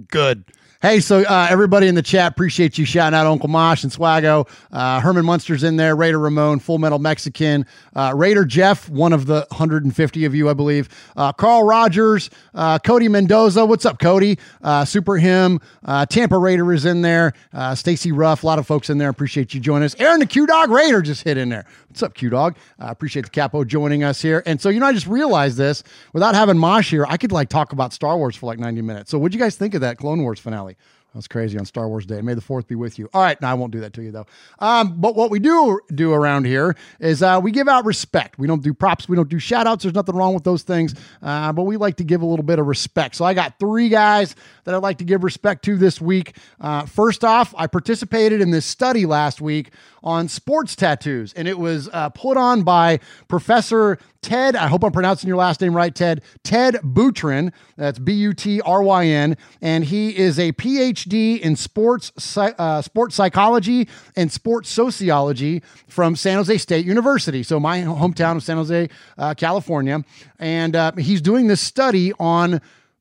Good. 0.08 0.44
Hey, 0.82 1.00
so 1.00 1.22
uh, 1.24 1.46
everybody 1.50 1.88
in 1.88 1.94
the 1.94 2.00
chat, 2.00 2.32
appreciate 2.32 2.78
you 2.78 2.86
shouting 2.86 3.14
out 3.14 3.26
Uncle 3.26 3.50
Mosh 3.50 3.82
and 3.82 3.92
Swago. 3.92 4.48
Uh, 4.72 4.98
Herman 4.98 5.26
Munster's 5.26 5.62
in 5.62 5.76
there, 5.76 5.94
Raider 5.94 6.18
Ramon, 6.18 6.58
Full 6.58 6.78
Metal 6.78 6.98
Mexican, 6.98 7.66
uh, 7.94 8.14
Raider 8.16 8.46
Jeff, 8.46 8.88
one 8.88 9.12
of 9.12 9.26
the 9.26 9.46
150 9.50 10.24
of 10.24 10.34
you, 10.34 10.48
I 10.48 10.54
believe. 10.54 10.88
Uh, 11.18 11.34
Carl 11.34 11.64
Rogers, 11.64 12.30
uh, 12.54 12.78
Cody 12.78 13.08
Mendoza. 13.08 13.66
What's 13.66 13.84
up, 13.84 13.98
Cody? 13.98 14.38
Uh, 14.62 14.86
Super 14.86 15.18
Him, 15.18 15.60
Tampa 16.08 16.38
Raider 16.38 16.72
is 16.72 16.86
in 16.86 17.02
there. 17.02 17.34
Stacy 17.74 18.10
Ruff, 18.10 18.42
a 18.42 18.46
lot 18.46 18.58
of 18.58 18.66
folks 18.66 18.88
in 18.88 18.96
there. 18.96 19.10
Appreciate 19.10 19.52
you 19.52 19.60
joining 19.60 19.84
us. 19.84 19.94
Aaron 19.98 20.18
the 20.18 20.24
Q 20.24 20.46
Dog 20.46 20.70
Raider 20.70 21.02
just 21.02 21.24
hit 21.24 21.36
in 21.36 21.50
there. 21.50 21.66
What's 21.88 22.02
up, 22.02 22.14
Q 22.14 22.30
Dog? 22.30 22.56
Appreciate 22.78 23.26
the 23.26 23.30
capo 23.30 23.64
joining 23.64 24.02
us 24.02 24.22
here. 24.22 24.42
And 24.46 24.58
so, 24.58 24.70
you 24.70 24.80
know, 24.80 24.86
I 24.86 24.94
just 24.94 25.08
realized 25.08 25.58
this 25.58 25.82
without 26.14 26.34
having 26.34 26.56
Mosh 26.56 26.88
here, 26.88 27.04
I 27.06 27.18
could 27.18 27.32
like 27.32 27.50
talk 27.50 27.74
about 27.74 27.92
Star 27.92 28.16
Wars 28.16 28.34
for 28.34 28.46
like 28.46 28.58
90 28.58 28.80
minutes. 28.80 29.10
So, 29.10 29.18
what'd 29.18 29.34
you 29.34 29.40
guys 29.40 29.56
think 29.56 29.74
of 29.74 29.82
that 29.82 29.98
Clone 29.98 30.22
Wars 30.22 30.40
finale? 30.40 30.69
That's 31.14 31.26
crazy 31.26 31.58
on 31.58 31.64
Star 31.64 31.88
Wars 31.88 32.06
Day. 32.06 32.20
May 32.20 32.34
the 32.34 32.40
fourth 32.40 32.68
be 32.68 32.76
with 32.76 32.98
you. 32.98 33.08
All 33.12 33.20
right, 33.20 33.40
now 33.40 33.50
I 33.50 33.54
won't 33.54 33.72
do 33.72 33.80
that 33.80 33.92
to 33.94 34.02
you 34.02 34.12
though. 34.12 34.26
Um, 34.60 35.00
but 35.00 35.16
what 35.16 35.30
we 35.30 35.40
do 35.40 35.80
do 35.92 36.12
around 36.12 36.46
here 36.46 36.76
is 37.00 37.20
uh, 37.22 37.40
we 37.42 37.50
give 37.50 37.66
out 37.66 37.84
respect. 37.84 38.38
We 38.38 38.46
don't 38.46 38.62
do 38.62 38.72
props. 38.72 39.08
We 39.08 39.16
don't 39.16 39.28
do 39.28 39.40
shout 39.40 39.66
outs. 39.66 39.82
There's 39.82 39.94
nothing 39.94 40.14
wrong 40.14 40.34
with 40.34 40.44
those 40.44 40.62
things. 40.62 40.94
Uh, 41.20 41.52
but 41.52 41.64
we 41.64 41.76
like 41.76 41.96
to 41.96 42.04
give 42.04 42.22
a 42.22 42.26
little 42.26 42.44
bit 42.44 42.60
of 42.60 42.66
respect. 42.66 43.16
So 43.16 43.24
I 43.24 43.34
got 43.34 43.58
three 43.58 43.88
guys 43.88 44.36
that 44.64 44.74
I'd 44.74 44.82
like 44.82 44.98
to 44.98 45.04
give 45.04 45.24
respect 45.24 45.64
to 45.64 45.76
this 45.76 46.00
week. 46.00 46.36
Uh, 46.60 46.86
first 46.86 47.24
off, 47.24 47.52
I 47.56 47.66
participated 47.66 48.40
in 48.40 48.52
this 48.52 48.64
study 48.64 49.04
last 49.04 49.40
week 49.40 49.72
on 50.02 50.28
sports 50.28 50.76
tattoos, 50.76 51.32
and 51.34 51.48
it 51.48 51.58
was 51.58 51.88
uh, 51.92 52.08
put 52.10 52.36
on 52.36 52.62
by 52.62 53.00
Professor 53.28 53.98
Ted. 54.22 54.54
I 54.54 54.68
hope 54.68 54.84
I'm 54.84 54.92
pronouncing 54.92 55.28
your 55.28 55.36
last 55.36 55.60
name 55.60 55.74
right, 55.74 55.94
Ted. 55.94 56.22
Ted 56.44 56.74
Butryn. 56.76 57.52
That's 57.76 57.98
B 57.98 58.12
U 58.12 58.34
T 58.34 58.60
R 58.60 58.82
Y 58.82 59.06
N, 59.06 59.36
and 59.62 59.84
he 59.84 60.16
is 60.16 60.38
a 60.38 60.52
PhD 60.52 61.40
in 61.40 61.56
sports 61.56 62.12
uh, 62.36 62.82
sports 62.82 63.14
psychology 63.14 63.88
and 64.16 64.30
sports 64.30 64.68
sociology 64.68 65.62
from 65.88 66.16
San 66.16 66.36
Jose 66.36 66.58
State 66.58 66.84
University. 66.84 67.42
So 67.42 67.58
my 67.58 67.80
hometown 67.80 68.36
of 68.36 68.42
San 68.42 68.56
Jose, 68.56 68.88
uh, 69.16 69.34
California, 69.34 70.04
and 70.38 70.76
uh, 70.76 70.92
he's 70.96 71.22
doing 71.22 71.46
this 71.46 71.60
study 71.60 72.12
on 72.18 72.60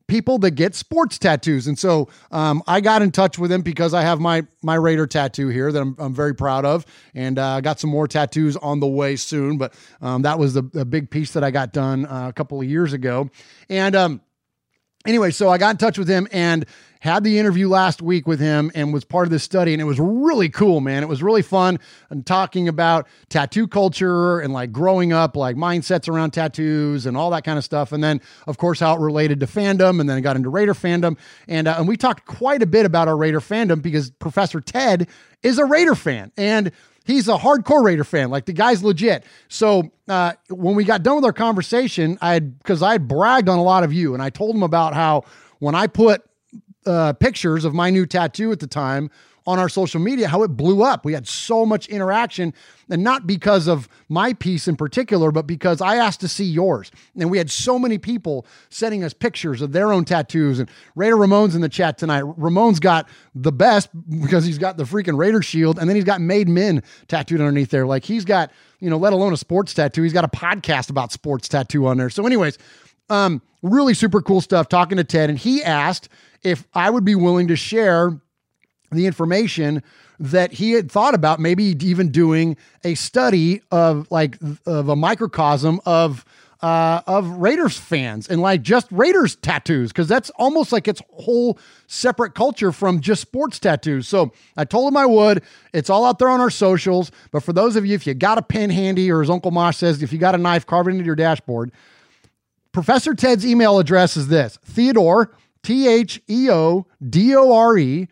people 0.09 0.39
that 0.39 0.51
get 0.51 0.75
sports 0.75 1.17
tattoos. 1.17 1.67
And 1.67 1.79
so 1.79 2.09
um, 2.31 2.61
I 2.67 2.81
got 2.81 3.01
in 3.01 3.11
touch 3.11 3.39
with 3.39 3.51
him 3.51 3.61
because 3.61 3.93
I 3.93 4.01
have 4.01 4.19
my 4.19 4.45
my 4.61 4.75
Raider 4.75 5.07
tattoo 5.07 5.47
here 5.47 5.71
that 5.71 5.81
I'm, 5.81 5.95
I'm 5.99 6.13
very 6.13 6.35
proud 6.35 6.65
of, 6.65 6.85
and 7.13 7.39
I 7.39 7.57
uh, 7.57 7.61
got 7.61 7.79
some 7.79 7.89
more 7.89 8.07
tattoos 8.07 8.57
on 8.57 8.81
the 8.81 8.87
way 8.87 9.15
soon. 9.15 9.57
But 9.57 9.73
um, 10.01 10.23
that 10.23 10.37
was 10.37 10.53
the, 10.53 10.63
the, 10.63 10.83
big 10.83 11.09
piece 11.09 11.31
that 11.33 11.43
I 11.43 11.51
got 11.51 11.71
done 11.71 12.05
uh, 12.05 12.27
a 12.27 12.33
couple 12.33 12.59
of 12.59 12.67
years 12.67 12.93
ago, 12.93 13.29
and 13.69 13.95
um, 13.95 14.21
anyway, 15.05 15.31
so 15.31 15.49
I 15.49 15.57
got 15.57 15.71
in 15.71 15.77
touch 15.77 15.97
with 15.97 16.07
him 16.07 16.27
and 16.31 16.65
had 17.01 17.23
the 17.23 17.39
interview 17.39 17.69
last 17.69 18.01
week 18.01 18.27
with 18.27 18.41
him 18.41 18.69
and 18.75 18.93
was 18.93 19.05
part 19.05 19.25
of 19.25 19.31
this 19.31 19.43
study 19.43 19.71
and 19.71 19.81
it 19.81 19.85
was 19.85 19.99
really 19.99 20.49
cool 20.49 20.81
man. 20.81 21.01
It 21.01 21.07
was 21.07 21.23
really 21.23 21.41
fun 21.41 21.79
and 22.09 22.25
talking 22.25 22.67
about 22.67 23.07
tattoo 23.29 23.67
culture 23.67 24.41
and 24.41 24.51
like 24.51 24.73
growing 24.73 25.13
up 25.13 25.37
like 25.37 25.55
mindsets 25.55 26.09
around 26.09 26.31
tattoos 26.31 27.05
and 27.05 27.15
all 27.15 27.29
that 27.29 27.45
kind 27.45 27.57
of 27.57 27.63
stuff 27.63 27.93
and 27.93 28.03
then 28.03 28.19
of 28.47 28.57
course 28.57 28.81
how 28.81 28.95
it 28.95 28.99
related 28.99 29.39
to 29.39 29.45
fandom 29.45 30.01
and 30.01 30.09
then 30.09 30.17
it 30.17 30.21
got 30.21 30.35
into 30.35 30.49
raider 30.49 30.73
fandom 30.73 31.17
and 31.47 31.69
uh, 31.69 31.75
and 31.77 31.87
we 31.87 31.95
talked 31.95 32.25
quite 32.25 32.61
a 32.61 32.67
bit 32.67 32.85
about 32.85 33.07
our 33.07 33.15
raider 33.15 33.39
fandom 33.39 33.81
because 33.81 34.09
professor 34.11 34.59
ted 34.59 35.07
is 35.41 35.57
a 35.57 35.63
raider 35.63 35.95
fan 35.95 36.33
and 36.35 36.69
he's 37.09 37.27
a 37.27 37.37
hardcore 37.37 37.83
Raider 37.83 38.03
fan. 38.03 38.29
Like 38.29 38.45
the 38.45 38.53
guy's 38.53 38.83
legit. 38.83 39.23
So 39.47 39.91
uh, 40.07 40.33
when 40.49 40.75
we 40.75 40.83
got 40.83 41.01
done 41.01 41.15
with 41.15 41.25
our 41.25 41.33
conversation, 41.33 42.17
I 42.21 42.33
had 42.33 42.57
because 42.59 42.83
I 42.83 42.91
had 42.91 43.07
bragged 43.07 43.49
on 43.49 43.57
a 43.57 43.63
lot 43.63 43.83
of 43.83 43.91
you, 43.91 44.13
and 44.13 44.21
I 44.21 44.29
told 44.29 44.55
him 44.55 44.63
about 44.63 44.93
how 44.93 45.23
when 45.57 45.75
I 45.75 45.87
put 45.87 46.21
uh, 46.85 47.13
pictures 47.13 47.65
of 47.65 47.73
my 47.73 47.89
new 47.89 48.05
tattoo 48.05 48.51
at 48.51 48.59
the 48.59 48.67
time 48.67 49.09
on 49.45 49.59
our 49.59 49.69
social 49.69 49.99
media, 49.99 50.27
how 50.27 50.43
it 50.43 50.49
blew 50.49 50.83
up. 50.83 51.05
We 51.05 51.13
had 51.13 51.27
so 51.27 51.65
much 51.65 51.87
interaction, 51.87 52.53
and 52.89 53.03
not 53.03 53.27
because 53.27 53.67
of 53.67 53.87
my 54.07 54.33
piece 54.33 54.67
in 54.67 54.75
particular, 54.75 55.31
but 55.31 55.47
because 55.47 55.81
I 55.81 55.95
asked 55.95 56.21
to 56.21 56.27
see 56.27 56.45
yours. 56.45 56.91
And 57.17 57.29
we 57.31 57.37
had 57.37 57.49
so 57.49 57.79
many 57.79 57.97
people 57.97 58.45
sending 58.69 59.03
us 59.03 59.13
pictures 59.13 59.61
of 59.61 59.71
their 59.71 59.91
own 59.91 60.05
tattoos. 60.05 60.59
And 60.59 60.69
Raider 60.95 61.17
Ramon's 61.17 61.55
in 61.55 61.61
the 61.61 61.69
chat 61.69 61.97
tonight. 61.97 62.21
Ramon's 62.21 62.79
got 62.79 63.09
the 63.35 63.51
best 63.51 63.89
because 64.21 64.45
he's 64.45 64.57
got 64.57 64.77
the 64.77 64.83
freaking 64.83 65.17
Raider 65.17 65.41
shield, 65.41 65.79
and 65.79 65.89
then 65.89 65.95
he's 65.95 66.05
got 66.05 66.21
Made 66.21 66.49
Men 66.49 66.83
tattooed 67.07 67.39
underneath 67.39 67.69
there. 67.69 67.85
Like 67.85 68.03
he's 68.03 68.25
got, 68.25 68.51
you 68.79 68.89
know, 68.89 68.97
let 68.97 69.13
alone 69.13 69.33
a 69.33 69.37
sports 69.37 69.73
tattoo, 69.73 70.03
he's 70.03 70.13
got 70.13 70.25
a 70.25 70.29
podcast 70.29 70.89
about 70.89 71.11
sports 71.11 71.47
tattoo 71.47 71.87
on 71.87 71.97
there. 71.97 72.09
So, 72.09 72.25
anyways, 72.25 72.57
um, 73.09 73.41
really 73.61 73.93
super 73.93 74.21
cool 74.21 74.41
stuff 74.41 74.69
talking 74.69 74.97
to 74.97 75.03
Ted, 75.03 75.29
and 75.29 75.37
he 75.37 75.63
asked 75.63 76.09
if 76.43 76.67
I 76.73 76.89
would 76.89 77.05
be 77.05 77.15
willing 77.15 77.47
to 77.47 77.55
share 77.55 78.19
the 78.91 79.05
information 79.05 79.83
that 80.19 80.53
he 80.53 80.71
had 80.71 80.91
thought 80.91 81.13
about 81.13 81.39
maybe 81.39 81.63
even 81.81 82.09
doing 82.09 82.57
a 82.83 82.95
study 82.95 83.61
of 83.71 84.09
like 84.11 84.37
of 84.65 84.89
a 84.89 84.95
microcosm 84.95 85.79
of 85.85 86.25
uh, 86.61 87.01
of 87.07 87.29
Raiders 87.29 87.77
fans 87.77 88.27
and 88.27 88.41
like 88.41 88.61
just 88.61 88.87
Raiders 88.91 89.37
tattoos 89.37 89.91
because 89.91 90.09
that's 90.09 90.29
almost 90.31 90.73
like 90.73 90.87
its 90.87 91.01
whole 91.13 91.57
separate 91.87 92.35
culture 92.35 92.73
from 92.73 92.99
just 92.99 93.21
sports 93.21 93.59
tattoos. 93.59 94.07
So 94.07 94.33
I 94.57 94.65
told 94.65 94.91
him 94.91 94.97
I 94.97 95.05
would. 95.05 95.41
It's 95.73 95.89
all 95.89 96.03
out 96.03 96.19
there 96.19 96.27
on 96.27 96.41
our 96.41 96.49
socials. 96.49 97.11
But 97.31 97.43
for 97.43 97.53
those 97.53 97.77
of 97.77 97.85
you, 97.85 97.95
if 97.95 98.05
you 98.05 98.13
got 98.13 98.37
a 98.37 98.41
pen 98.41 98.69
handy, 98.69 99.09
or 99.09 99.21
as 99.21 99.29
Uncle 99.29 99.51
Mosh 99.51 99.77
says, 99.77 100.03
if 100.03 100.11
you 100.11 100.19
got 100.19 100.35
a 100.35 100.37
knife, 100.37 100.65
carve 100.65 100.87
it 100.87 100.91
into 100.91 101.05
your 101.05 101.15
dashboard. 101.15 101.71
Professor 102.73 103.15
Ted's 103.15 103.45
email 103.45 103.79
address 103.79 104.17
is 104.17 104.27
this 104.27 104.57
Theodore 104.63 105.33
T 105.63 105.87
H 105.87 106.21
E 106.27 106.49
O 106.51 106.85
D 107.07 107.35
O 107.35 107.53
R 107.53 107.77
E 107.77 108.07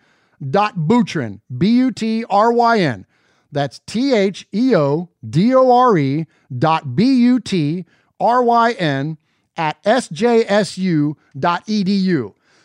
dot 0.50 0.76
Butryn, 0.76 1.42
B 1.56 1.70
U 1.78 1.92
T 1.92 2.26
R 2.30 2.52
Y 2.52 2.80
N. 2.80 3.06
That's 3.52 3.80
T 3.86 4.14
H 4.14 4.48
E 4.54 4.76
O 4.76 5.10
D 5.28 5.54
O 5.56 5.72
R 5.72 5.98
E 5.98 6.26
dot 6.56 6.96
B 6.96 7.06
U 7.24 7.40
T 7.40 7.86
R 8.20 8.44
Y 8.44 8.72
N 8.74 9.18
at 9.56 9.82
sjsu.edu. 9.84 11.16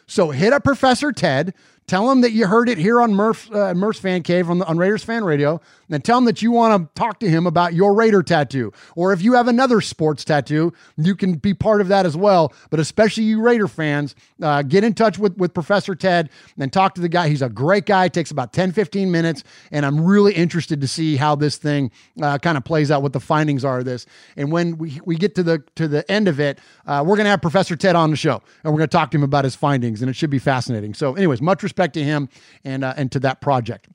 So 0.06 0.30
hit 0.30 0.52
up 0.52 0.64
Professor 0.64 1.12
Ted. 1.12 1.54
Tell 1.86 2.10
him 2.10 2.20
that 2.20 2.32
you 2.32 2.46
heard 2.46 2.68
it 2.68 2.78
here 2.78 3.00
on 3.00 3.14
Murph, 3.14 3.50
uh, 3.52 3.74
Murph's 3.74 3.98
Fan 3.98 4.22
Cave 4.22 4.48
on, 4.48 4.58
the, 4.58 4.66
on 4.66 4.78
Raiders 4.78 5.02
Fan 5.02 5.24
Radio, 5.24 5.60
and 5.92 6.04
tell 6.04 6.18
him 6.18 6.24
that 6.24 6.42
you 6.42 6.50
want 6.50 6.94
to 6.94 7.00
talk 7.00 7.20
to 7.20 7.28
him 7.28 7.46
about 7.46 7.74
your 7.74 7.94
Raider 7.94 8.22
tattoo. 8.22 8.72
Or 8.96 9.12
if 9.12 9.22
you 9.22 9.34
have 9.34 9.48
another 9.48 9.80
sports 9.80 10.24
tattoo, 10.24 10.72
you 10.96 11.14
can 11.14 11.34
be 11.34 11.54
part 11.54 11.80
of 11.80 11.88
that 11.88 12.06
as 12.06 12.16
well. 12.16 12.52
But 12.70 12.80
especially 12.80 13.24
you 13.24 13.40
Raider 13.40 13.68
fans, 13.68 14.14
uh, 14.40 14.62
get 14.62 14.84
in 14.84 14.94
touch 14.94 15.18
with, 15.18 15.36
with 15.36 15.54
Professor 15.54 15.94
Ted 15.94 16.30
and 16.58 16.72
talk 16.72 16.94
to 16.94 17.00
the 17.00 17.08
guy. 17.08 17.28
He's 17.28 17.42
a 17.42 17.48
great 17.48 17.86
guy, 17.86 18.08
takes 18.08 18.30
about 18.30 18.52
10, 18.52 18.72
15 18.72 19.10
minutes, 19.10 19.44
and 19.70 19.84
I'm 19.84 20.04
really 20.04 20.34
interested 20.34 20.80
to 20.80 20.88
see 20.88 21.16
how 21.16 21.34
this 21.34 21.56
thing 21.56 21.90
uh, 22.20 22.38
kind 22.38 22.56
of 22.56 22.64
plays 22.64 22.90
out, 22.90 23.02
what 23.02 23.12
the 23.12 23.20
findings 23.20 23.64
are 23.64 23.80
of 23.80 23.84
this. 23.84 24.06
And 24.36 24.50
when 24.50 24.78
we, 24.78 25.00
we 25.04 25.16
get 25.16 25.34
to 25.36 25.42
the 25.42 25.62
to 25.76 25.88
the 25.88 26.10
end 26.10 26.28
of 26.28 26.40
it, 26.40 26.58
uh, 26.86 27.04
we're 27.06 27.16
going 27.16 27.24
to 27.24 27.30
have 27.30 27.42
Professor 27.42 27.76
Ted 27.76 27.96
on 27.96 28.10
the 28.10 28.16
show, 28.16 28.42
and 28.64 28.72
we're 28.72 28.78
going 28.78 28.88
to 28.88 28.96
talk 28.96 29.10
to 29.12 29.16
him 29.16 29.22
about 29.22 29.44
his 29.44 29.54
findings, 29.54 30.02
and 30.02 30.10
it 30.10 30.14
should 30.14 30.30
be 30.30 30.38
fascinating. 30.38 30.94
So, 30.94 31.14
anyways, 31.14 31.40
much 31.40 31.62
respect 31.62 31.94
to 31.94 32.04
him 32.04 32.28
and 32.64 32.84
uh, 32.84 32.94
and 32.96 33.10
to 33.12 33.20
that 33.20 33.40
project. 33.40 33.88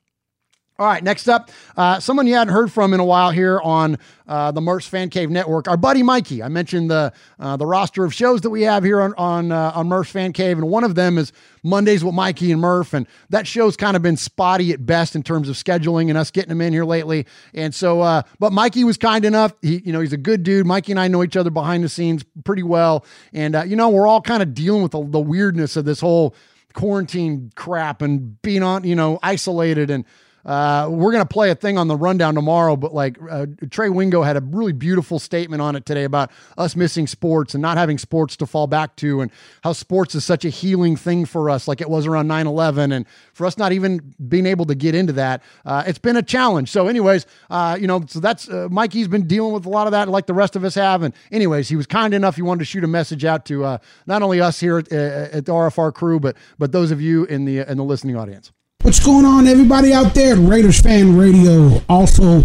All 0.80 0.86
right, 0.86 1.04
next 1.04 1.28
up, 1.28 1.50
uh, 1.76 2.00
someone 2.00 2.28
you 2.28 2.36
hadn't 2.36 2.54
heard 2.54 2.72
from 2.72 2.94
in 2.94 3.00
a 3.00 3.04
while 3.04 3.32
here 3.32 3.60
on 3.64 3.98
uh, 4.28 4.52
the 4.52 4.62
Murph's 4.62 4.86
Fan 4.86 5.10
Cave 5.10 5.32
Network, 5.32 5.68
our 5.68 5.76
buddy 5.76 6.04
Mikey. 6.04 6.44
I 6.44 6.50
mentioned 6.50 6.92
the 6.92 7.12
uh, 7.40 7.58
the 7.58 7.66
roster 7.66 8.06
of 8.06 8.14
shows 8.14 8.42
that 8.42 8.52
we 8.52 8.62
have 8.62 8.84
here 8.84 9.02
on 9.02 9.16
on, 9.16 9.52
uh, 9.52 9.72
on 9.74 9.88
Murph's 9.88 10.12
Fan 10.12 10.34
Cave, 10.34 10.60
and 10.60 10.70
one 10.70 10.84
of 10.84 10.94
them 10.94 11.18
is 11.18 11.34
Mondays 11.64 12.04
with 12.04 12.14
Mikey 12.14 12.52
and 12.52 12.62
Murph, 12.62 12.94
and 12.94 13.08
that 13.32 13.48
show's 13.48 13.76
kind 13.76 13.96
of 13.96 14.04
been 14.04 14.18
spotty 14.18 14.72
at 14.72 14.86
best 14.86 15.16
in 15.16 15.24
terms 15.24 15.50
of 15.50 15.56
scheduling 15.56 16.10
and 16.10 16.18
us 16.18 16.30
getting 16.30 16.52
him 16.52 16.62
in 16.62 16.74
here 16.74 16.86
lately. 16.86 17.26
And 17.56 17.74
so, 17.74 18.02
uh, 18.02 18.22
but 18.38 18.54
Mikey 18.54 18.84
was 18.84 18.98
kind 18.98 19.26
enough. 19.26 19.54
He, 19.64 19.82
you 19.84 19.92
know, 19.92 20.02
he's 20.02 20.14
a 20.14 20.18
good 20.18 20.44
dude. 20.44 20.68
Mikey 20.68 20.92
and 20.92 21.00
I 21.00 21.08
know 21.08 21.24
each 21.24 21.38
other 21.38 21.50
behind 21.50 21.84
the 21.84 21.90
scenes 21.90 22.24
pretty 22.46 22.62
well, 22.62 23.04
and 23.34 23.56
uh, 23.56 23.64
you 23.64 23.76
know, 23.76 23.90
we're 23.90 24.06
all 24.06 24.22
kind 24.22 24.44
of 24.44 24.54
dealing 24.54 24.84
with 24.84 24.92
the, 24.92 25.04
the 25.04 25.20
weirdness 25.20 25.76
of 25.76 25.86
this 25.86 26.02
whole 26.02 26.36
quarantine 26.74 27.52
crap 27.56 28.04
and 28.04 28.40
being 28.44 28.62
on, 28.62 28.84
you 28.84 28.96
know, 28.96 29.18
isolated 29.24 29.90
and 29.90 30.06
uh, 30.48 30.88
we're 30.90 31.12
going 31.12 31.24
to 31.24 31.28
play 31.28 31.52
a 31.52 31.56
thing 31.56 31.78
on 31.78 31.90
the 31.90 31.96
rundown 31.96 32.34
tomorrow, 32.34 32.78
but 32.78 32.94
like 32.94 33.18
uh, 33.30 33.46
Trey 33.70 33.90
Wingo 33.90 34.24
had 34.24 34.38
a 34.38 34.42
really 34.42 34.72
beautiful 34.72 35.20
statement 35.20 35.62
on 35.62 35.76
it 35.76 35.86
today 35.86 36.06
about 36.06 36.32
us 36.58 36.76
missing 36.76 37.06
sports 37.06 37.54
and 37.54 37.62
not 37.62 37.78
having 37.78 37.98
sports 37.98 38.38
to 38.38 38.46
fall 38.46 38.66
back 38.66 38.96
to, 38.96 39.20
and 39.20 39.30
how 39.64 39.74
sports 39.74 40.16
is 40.16 40.24
such 40.24 40.46
a 40.46 40.50
healing 40.50 40.96
thing 40.96 41.26
for 41.26 41.50
us, 41.50 41.68
like 41.68 41.82
it 41.82 41.90
was 41.90 42.08
around 42.08 42.28
9 42.28 42.48
11. 42.48 42.94
And 42.94 43.06
for 43.34 43.46
us 43.46 43.58
not 43.58 43.74
even 43.74 44.16
being 44.30 44.46
able 44.46 44.66
to 44.66 44.76
get 44.76 44.96
into 44.96 45.12
that, 45.14 45.44
uh, 45.66 45.84
it's 45.86 46.00
been 46.00 46.16
a 46.16 46.24
challenge. 46.24 46.72
So, 46.72 46.88
anyways, 46.88 47.26
uh, 47.50 47.78
you 47.80 47.88
know, 47.88 48.04
so 48.08 48.22
that's 48.22 48.48
uh, 48.48 48.70
Mikey's 48.72 49.10
been 49.10 49.28
dealing 49.28 49.52
with 49.52 49.66
a 49.66 49.70
lot 49.70 49.86
of 49.86 49.92
that, 49.92 50.08
like 50.08 50.28
the 50.28 50.34
rest 50.34 50.56
of 50.56 50.64
us 50.64 50.76
have. 50.76 51.04
And, 51.04 51.14
anyways, 51.30 51.68
he 51.68 51.76
was 51.76 51.88
kind 51.88 52.14
enough. 52.14 52.38
He 52.38 52.42
wanted 52.42 52.60
to 52.60 52.66
shoot 52.66 52.86
a 52.86 52.88
message 52.88 53.26
out 53.26 53.46
to 53.48 53.66
uh, 53.66 53.78
not 54.06 54.22
only 54.22 54.40
us 54.40 54.62
here 54.62 54.78
at, 54.78 54.92
at 54.94 55.46
the 55.46 55.52
RFR 55.52 55.94
crew, 55.94 56.22
but 56.22 56.38
but 56.58 56.72
those 56.72 56.92
of 56.92 57.02
you 57.02 57.26
in 57.26 57.44
the 57.44 57.70
in 57.70 57.78
the 57.78 57.84
listening 57.84 58.16
audience. 58.16 58.54
What's 58.84 59.04
going 59.06 59.26
on, 59.26 59.48
everybody 59.48 59.92
out 59.92 60.14
there? 60.14 60.38
Raiders 60.38 60.80
Fan 60.80 61.18
Radio, 61.18 61.82
also 61.90 62.44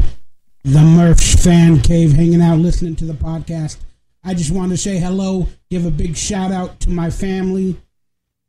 the 0.65 0.81
Murph's 0.81 1.45
Fan 1.45 1.81
Cave, 1.81 2.15
hanging 2.15 2.43
out, 2.43 2.59
listening 2.59 2.97
to 2.97 3.05
the 3.05 3.13
podcast. 3.13 3.77
I 4.25 4.35
just 4.35 4.51
wanted 4.51 4.71
to 4.71 4.77
say 4.77 4.99
hello, 4.99 5.47
give 5.71 5.87
a 5.87 5.91
big 5.91 6.17
shout 6.17 6.51
out 6.51 6.81
to 6.81 6.91
my 6.91 7.11
family 7.11 7.77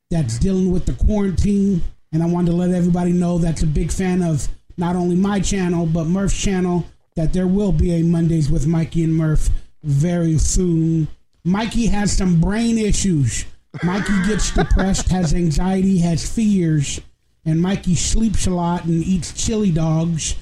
that's 0.09 0.39
dealing 0.39 0.71
with 0.71 0.87
the 0.87 0.93
quarantine. 0.93 1.83
And 2.11 2.23
I 2.23 2.25
wanted 2.25 2.51
to 2.51 2.57
let 2.57 2.71
everybody 2.71 3.11
know 3.11 3.37
that's 3.37 3.61
a 3.61 3.67
big 3.67 3.91
fan 3.91 4.23
of 4.23 4.47
not 4.75 4.95
only 4.95 5.15
my 5.15 5.39
channel, 5.39 5.85
but 5.85 6.05
Murph's 6.05 6.41
channel, 6.41 6.85
that 7.15 7.31
there 7.31 7.47
will 7.47 7.71
be 7.71 7.91
a 7.91 8.01
Mondays 8.01 8.49
with 8.49 8.65
Mikey 8.65 9.03
and 9.03 9.15
Murph 9.15 9.49
very 9.83 10.39
soon. 10.39 11.07
Mikey 11.43 11.85
has 11.87 12.15
some 12.15 12.41
brain 12.41 12.79
issues. 12.79 13.45
Mikey 13.83 14.13
gets 14.25 14.49
depressed, 14.49 15.09
has 15.09 15.33
anxiety, 15.35 15.99
has 15.99 16.27
fears 16.27 16.99
and 17.45 17.61
Mikey 17.61 17.95
sleeps 17.95 18.47
a 18.47 18.51
lot 18.51 18.85
and 18.85 19.03
eats 19.03 19.33
chili 19.33 19.71
dogs 19.71 20.35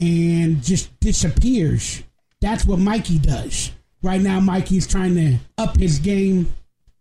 and 0.00 0.62
just 0.62 0.98
disappears. 1.00 2.02
That's 2.40 2.64
what 2.64 2.78
Mikey 2.78 3.18
does. 3.18 3.72
Right 4.02 4.20
now, 4.20 4.38
Mikey's 4.40 4.86
trying 4.86 5.14
to 5.14 5.38
up 5.56 5.78
his 5.78 5.98
game. 5.98 6.52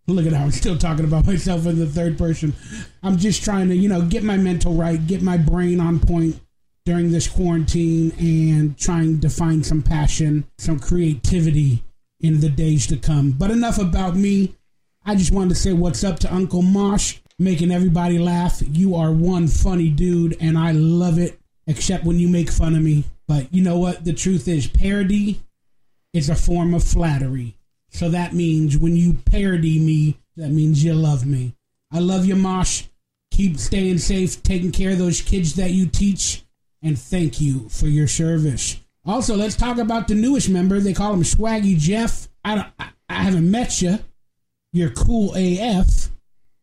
Look 0.08 0.26
at 0.26 0.34
how 0.34 0.46
I'm 0.46 0.52
still 0.52 0.78
talking 0.78 1.06
about 1.06 1.26
myself 1.28 1.66
in 1.66 1.78
the 1.78 1.86
third 1.86 2.18
person. 2.18 2.54
I'm 3.02 3.18
just 3.18 3.44
trying 3.44 3.70
to, 3.70 3.76
you 3.76 3.90
know, 3.90 4.02
get 4.02 4.24
my 4.24 4.38
mental 4.38 4.74
right, 4.74 5.06
get 5.06 5.22
my 5.22 5.38
brain 5.38 5.80
on 5.80 6.00
point 6.00 6.40
during 6.86 7.12
this 7.12 7.28
quarantine, 7.28 8.12
and 8.20 8.78
trying 8.78 9.20
to 9.22 9.30
find 9.30 9.66
some 9.66 9.82
passion, 9.82 10.46
some 10.58 10.80
creativity 10.80 11.84
in 12.20 12.40
the 12.40 12.50
days 12.50 12.88
to 12.88 12.98
come. 12.98 13.32
But 13.32 13.52
enough 13.52 13.80
about 13.80 14.16
me. 14.16 14.56
I 15.06 15.16
just 15.16 15.34
wanted 15.34 15.50
to 15.50 15.56
say 15.56 15.74
what's 15.74 16.06
up 16.06 16.20
to 16.20 16.34
Uncle 16.34 16.62
Mosh 16.62 17.20
making 17.44 17.72
everybody 17.72 18.20
laugh. 18.20 18.62
You 18.72 18.96
are 18.96 19.12
one 19.12 19.48
funny 19.48 19.90
dude, 19.90 20.38
and 20.40 20.58
I 20.58 20.72
love 20.72 21.20
it, 21.20 21.40
except 21.68 22.06
when 22.06 22.20
you 22.20 22.28
make 22.28 22.50
fun 22.50 22.76
of 22.76 22.82
me. 22.82 23.04
But 23.28 23.54
you 23.54 23.62
know 23.62 23.78
what? 23.78 24.06
The 24.06 24.14
truth 24.14 24.48
is, 24.48 24.68
parody 24.68 25.42
is 26.14 26.30
a 26.30 26.36
form 26.36 26.74
of 26.74 26.84
flattery. 26.84 27.56
So 27.90 28.10
that 28.10 28.34
means 28.34 28.78
when 28.78 28.96
you 28.96 29.18
parody 29.26 29.80
me, 29.80 30.18
that 30.38 30.50
means 30.50 30.84
you 30.84 30.94
love 30.94 31.26
me. 31.26 31.54
I 31.92 32.00
love 32.00 32.26
you, 32.26 32.36
Mosh. 32.36 32.84
Keep 33.32 33.58
staying 33.58 34.00
safe, 34.00 34.42
taking 34.44 34.72
care 34.72 34.92
of 34.92 34.98
those 34.98 35.22
kids 35.22 35.56
that 35.56 35.72
you 35.72 35.88
teach, 35.88 36.44
and 36.82 36.98
thank 36.98 37.40
you 37.42 37.70
for 37.70 37.88
your 37.88 38.08
service. 38.08 38.80
Also, 39.06 39.36
let's 39.36 39.56
talk 39.56 39.78
about 39.78 40.08
the 40.08 40.16
newest 40.16 40.50
member. 40.50 40.80
They 40.80 40.94
call 40.94 41.14
him 41.14 41.24
Swaggy 41.24 41.78
Jeff. 41.78 42.30
I, 42.44 42.56
don't, 42.56 42.68
I, 42.80 42.90
I 43.10 43.24
haven't 43.24 43.50
met 43.50 43.82
you. 43.82 44.00
You're 44.72 44.92
cool 44.92 45.34
AF 45.36 46.10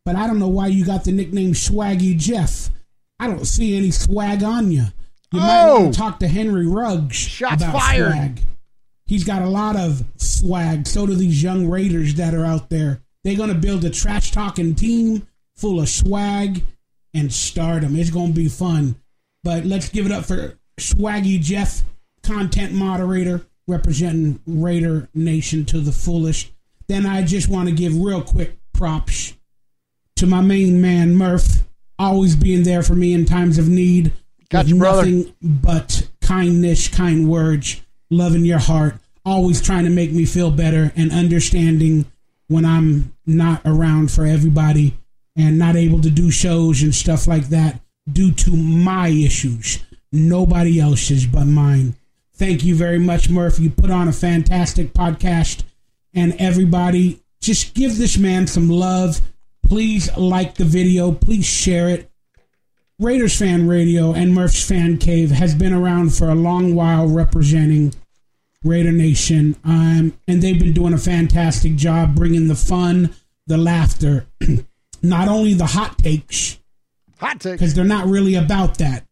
but 0.05 0.17
I 0.17 0.27
don't 0.27 0.39
know 0.39 0.49
why 0.49 0.69
you 0.69 0.85
got 0.85 1.05
the 1.05 1.13
nickname 1.13 1.53
Swaggy 1.53 2.17
Jeff. 2.17 2.71
I 3.19 3.27
don't 3.27 3.45
see 3.45 3.77
any 3.77 3.91
swag 3.91 4.43
on 4.43 4.71
you. 4.71 4.85
You 5.33 5.41
oh, 5.41 5.43
might 5.43 5.73
want 5.73 5.95
to 5.95 6.01
talk 6.01 6.19
to 6.21 6.29
Henry 6.29 6.67
Ruggs 6.67 7.17
shots 7.17 7.63
about 7.63 7.75
fired. 7.75 8.13
swag. 8.13 8.41
He's 9.07 9.25
got 9.25 9.43
a 9.43 9.49
lot 9.49 9.77
of 9.77 10.05
swag. 10.17 10.87
So 10.87 11.07
do 11.07 11.15
these 11.15 11.43
young 11.43 11.69
Raiders 11.69 12.15
that 12.15 12.35
are 12.35 12.45
out 12.45 12.71
there. 12.71 13.03
They're 13.25 13.37
going 13.37 13.53
to 13.53 13.55
build 13.55 13.85
a 13.85 13.91
trash 13.91 14.31
talking 14.31 14.75
team 14.75 15.27
full 15.57 15.81
of 15.81 15.89
swag 15.89 16.63
and 17.13 17.33
stardom. 17.33 17.97
It's 17.97 18.11
going 18.11 18.29
to 18.29 18.41
be 18.41 18.49
fun. 18.49 18.97
But 19.45 19.65
let's 19.65 19.89
give 19.89 20.07
it 20.07 20.13
up 20.13 20.25
for 20.25 20.59
Swaggy 20.79 21.41
Jeff, 21.41 21.83
content 22.23 22.73
moderator, 22.73 23.47
representing 23.67 24.41
Raider 24.47 25.09
Nation 25.15 25.65
to 25.67 25.81
the 25.81 25.93
fullest. 25.93 26.51
Then 26.89 27.07
I 27.07 27.23
just 27.23 27.49
want 27.49 27.69
to 27.69 27.75
give 27.75 27.97
real 27.97 28.23
quick 28.23 28.57
props 28.73 29.35
to 30.21 30.27
my 30.27 30.43
main 30.43 30.83
man 30.83 31.15
Murph, 31.15 31.65
always 31.99 32.37
being 32.37 32.63
there 32.63 32.83
for 32.83 32.95
me 32.95 33.15
in 33.15 33.25
times 33.25 33.57
of 33.57 33.69
need. 33.69 34.13
Got 34.51 34.69
you, 34.69 34.77
brother. 34.77 35.07
Nothing 35.07 35.35
but 35.41 36.11
kindness, 36.21 36.89
kind 36.89 37.29
words, 37.29 37.81
love 38.11 38.35
in 38.35 38.45
your 38.45 38.59
heart, 38.59 38.97
always 39.25 39.63
trying 39.63 39.85
to 39.85 39.91
make 39.91 40.13
me 40.13 40.27
feel 40.27 40.51
better 40.51 40.93
and 40.95 41.11
understanding 41.11 42.05
when 42.49 42.67
I'm 42.67 43.15
not 43.25 43.63
around 43.65 44.11
for 44.11 44.27
everybody 44.27 44.99
and 45.37 45.59
not 45.59 45.75
able 45.75 46.03
to 46.03 46.11
do 46.11 46.31
shows 46.31 46.83
and 46.83 46.95
stuff 46.95 47.27
like 47.27 47.49
that 47.49 47.81
due 48.13 48.33
to 48.33 48.51
my 48.51 49.09
issues. 49.09 49.79
Nobody 50.13 50.81
else's 50.81 51.27
but 51.27 51.47
mine. 51.47 51.95
Thank 52.35 52.63
you 52.63 52.75
very 52.75 52.99
much, 52.99 53.31
Murph. 53.31 53.59
You 53.59 53.71
put 53.71 53.91
on 53.91 54.07
a 54.09 54.13
fantastic 54.13 54.93
podcast, 54.93 55.63
and 56.13 56.35
everybody 56.39 57.23
just 57.41 57.73
give 57.73 57.97
this 57.97 58.19
man 58.19 58.47
some 58.47 58.69
love 58.69 59.23
Please 59.67 60.15
like 60.17 60.55
the 60.55 60.65
video. 60.65 61.13
Please 61.13 61.47
share 61.47 61.89
it. 61.89 62.11
Raiders 62.99 63.39
Fan 63.39 63.67
Radio 63.67 64.13
and 64.13 64.35
Murph's 64.35 64.67
Fan 64.67 64.99
Cave 64.99 65.31
has 65.31 65.55
been 65.55 65.73
around 65.73 66.15
for 66.15 66.29
a 66.29 66.35
long 66.35 66.75
while 66.75 67.09
representing 67.09 67.95
Raider 68.63 68.93
Nation. 68.93 69.57
Um, 69.65 70.13
and 70.29 70.43
they've 70.43 70.59
been 70.59 70.75
doing 70.75 70.93
a 70.93 70.99
fantastic 70.99 71.77
job 71.77 72.15
bringing 72.15 72.49
the 72.49 72.55
fun, 72.55 73.15
the 73.47 73.57
laughter, 73.57 74.27
not 75.03 75.29
only 75.29 75.55
the 75.55 75.67
hot 75.67 75.97
takes. 75.99 76.59
Hot 77.19 77.41
takes. 77.41 77.53
Because 77.53 77.75
they're 77.75 77.85
not 77.85 78.07
really 78.07 78.35
about 78.35 78.79
that. 78.79 79.07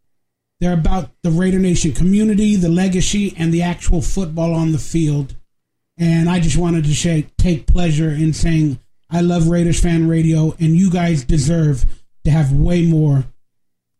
They're 0.60 0.74
about 0.74 1.10
the 1.22 1.30
Raider 1.30 1.58
Nation 1.58 1.92
community, 1.92 2.56
the 2.56 2.68
legacy, 2.68 3.34
and 3.38 3.54
the 3.54 3.62
actual 3.62 4.02
football 4.02 4.54
on 4.54 4.72
the 4.72 4.78
field. 4.78 5.34
And 5.96 6.28
I 6.28 6.40
just 6.40 6.56
wanted 6.56 6.84
to 6.84 6.94
say, 6.94 7.26
take 7.38 7.66
pleasure 7.66 8.10
in 8.10 8.32
saying 8.32 8.78
I 9.10 9.20
love 9.20 9.48
Raiders 9.48 9.80
fan 9.80 10.08
radio, 10.08 10.54
and 10.60 10.76
you 10.76 10.90
guys 10.90 11.24
deserve 11.24 11.86
to 12.24 12.30
have 12.30 12.52
way 12.52 12.84
more 12.84 13.24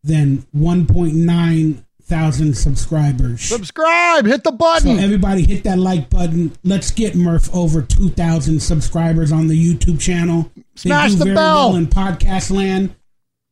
than 0.02 0.38
1.9 0.56 1.84
thousand 2.08 2.56
subscribers. 2.56 3.42
Subscribe, 3.42 4.24
hit 4.24 4.42
the 4.42 4.50
button. 4.50 4.96
So 4.96 5.02
everybody 5.02 5.44
hit 5.44 5.64
that 5.64 5.78
like 5.78 6.08
button. 6.08 6.52
Let's 6.64 6.90
get 6.90 7.14
Murph 7.14 7.54
over 7.54 7.82
2,000 7.82 8.60
subscribers 8.60 9.30
on 9.30 9.46
the 9.48 9.54
YouTube 9.74 10.00
channel. 10.00 10.50
Smash 10.74 11.14
the 11.14 11.26
bell 11.26 11.70
well 11.70 11.76
in 11.76 11.86
podcast 11.86 12.50
land, 12.50 12.94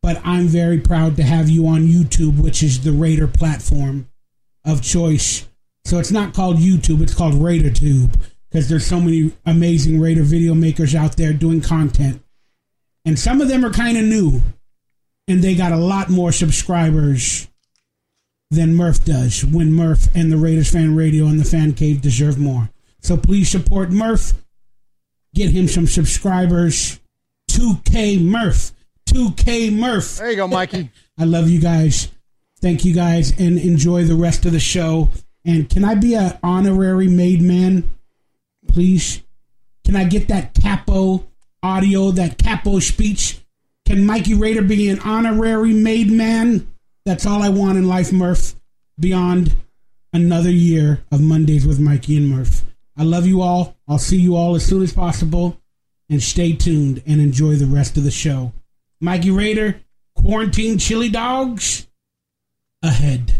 but 0.02 0.20
I'm 0.24 0.46
very 0.46 0.80
proud 0.80 1.16
to 1.16 1.22
have 1.22 1.50
you 1.50 1.66
on 1.66 1.86
YouTube, 1.86 2.40
which 2.40 2.62
is 2.62 2.82
the 2.82 2.92
Raider 2.92 3.26
platform 3.26 4.08
of 4.64 4.82
choice. 4.82 5.46
So 5.84 5.98
it's 5.98 6.10
not 6.10 6.32
called 6.32 6.56
YouTube; 6.56 7.02
it's 7.02 7.14
called 7.14 7.34
RaiderTube 7.34 8.14
because 8.56 8.70
there's 8.70 8.86
so 8.86 8.98
many 8.98 9.32
amazing 9.44 10.00
Raider 10.00 10.22
video 10.22 10.54
makers 10.54 10.94
out 10.94 11.18
there 11.18 11.34
doing 11.34 11.60
content. 11.60 12.22
And 13.04 13.18
some 13.18 13.42
of 13.42 13.48
them 13.48 13.66
are 13.66 13.70
kind 13.70 13.98
of 13.98 14.04
new, 14.04 14.40
and 15.28 15.44
they 15.44 15.54
got 15.54 15.72
a 15.72 15.76
lot 15.76 16.08
more 16.08 16.32
subscribers 16.32 17.48
than 18.50 18.74
Murph 18.74 19.04
does 19.04 19.44
when 19.44 19.74
Murph 19.74 20.08
and 20.14 20.32
the 20.32 20.38
Raiders 20.38 20.72
Fan 20.72 20.96
Radio 20.96 21.26
and 21.26 21.38
the 21.38 21.44
Fan 21.44 21.74
Cave 21.74 22.00
deserve 22.00 22.38
more. 22.38 22.70
So 23.02 23.18
please 23.18 23.50
support 23.50 23.90
Murph. 23.90 24.32
Get 25.34 25.50
him 25.50 25.68
some 25.68 25.86
subscribers. 25.86 26.98
2K 27.50 28.24
Murph. 28.24 28.72
2K 29.10 29.70
Murph. 29.70 30.16
There 30.16 30.30
you 30.30 30.36
go, 30.36 30.48
Mikey. 30.48 30.90
I 31.18 31.24
love 31.24 31.50
you 31.50 31.60
guys. 31.60 32.10
Thank 32.62 32.86
you 32.86 32.94
guys 32.94 33.38
and 33.38 33.58
enjoy 33.58 34.04
the 34.04 34.14
rest 34.14 34.46
of 34.46 34.52
the 34.52 34.60
show. 34.60 35.10
And 35.44 35.68
can 35.68 35.84
I 35.84 35.94
be 35.94 36.14
an 36.14 36.38
honorary 36.42 37.06
made 37.06 37.42
man, 37.42 37.90
please? 38.68 39.22
Can 39.85 39.96
I 39.96 40.05
get 40.05 40.29
that 40.29 40.55
capo 40.55 41.26
audio, 41.62 42.11
that 42.12 42.38
capo 42.38 42.79
speech? 42.81 43.40
Can 43.87 44.05
Mikey 44.05 44.35
Raider 44.35 44.62
be 44.62 44.88
an 44.88 44.98
honorary 45.00 45.72
made 45.72 46.11
man? 46.11 46.68
That's 47.05 47.24
all 47.24 47.42
I 47.42 47.50
want 47.50 47.79
in 47.79 47.87
life, 47.87 48.12
Murph. 48.12 48.55
Beyond 48.98 49.57
another 50.12 50.50
year 50.50 51.05
of 51.12 51.20
Mondays 51.20 51.66
with 51.66 51.79
Mikey 51.79 52.16
and 52.16 52.29
Murph. 52.29 52.64
I 52.96 53.05
love 53.05 53.26
you 53.26 53.42
all. 53.42 53.76
I'll 53.87 53.98
see 53.98 54.16
you 54.16 54.35
all 54.35 54.57
as 54.57 54.66
soon 54.66 54.83
as 54.83 54.92
possible. 54.92 55.61
And 56.09 56.22
stay 56.22 56.52
tuned 56.52 57.02
and 57.07 57.20
enjoy 57.20 57.55
the 57.57 57.66
rest 57.66 57.96
of 57.96 58.05
the 58.05 58.11
show. 58.11 58.52
Mikey 59.00 59.31
Raider, 59.31 59.81
quarantine 60.16 60.79
chili 60.79 61.09
dogs 61.09 61.87
ahead. 62.83 63.33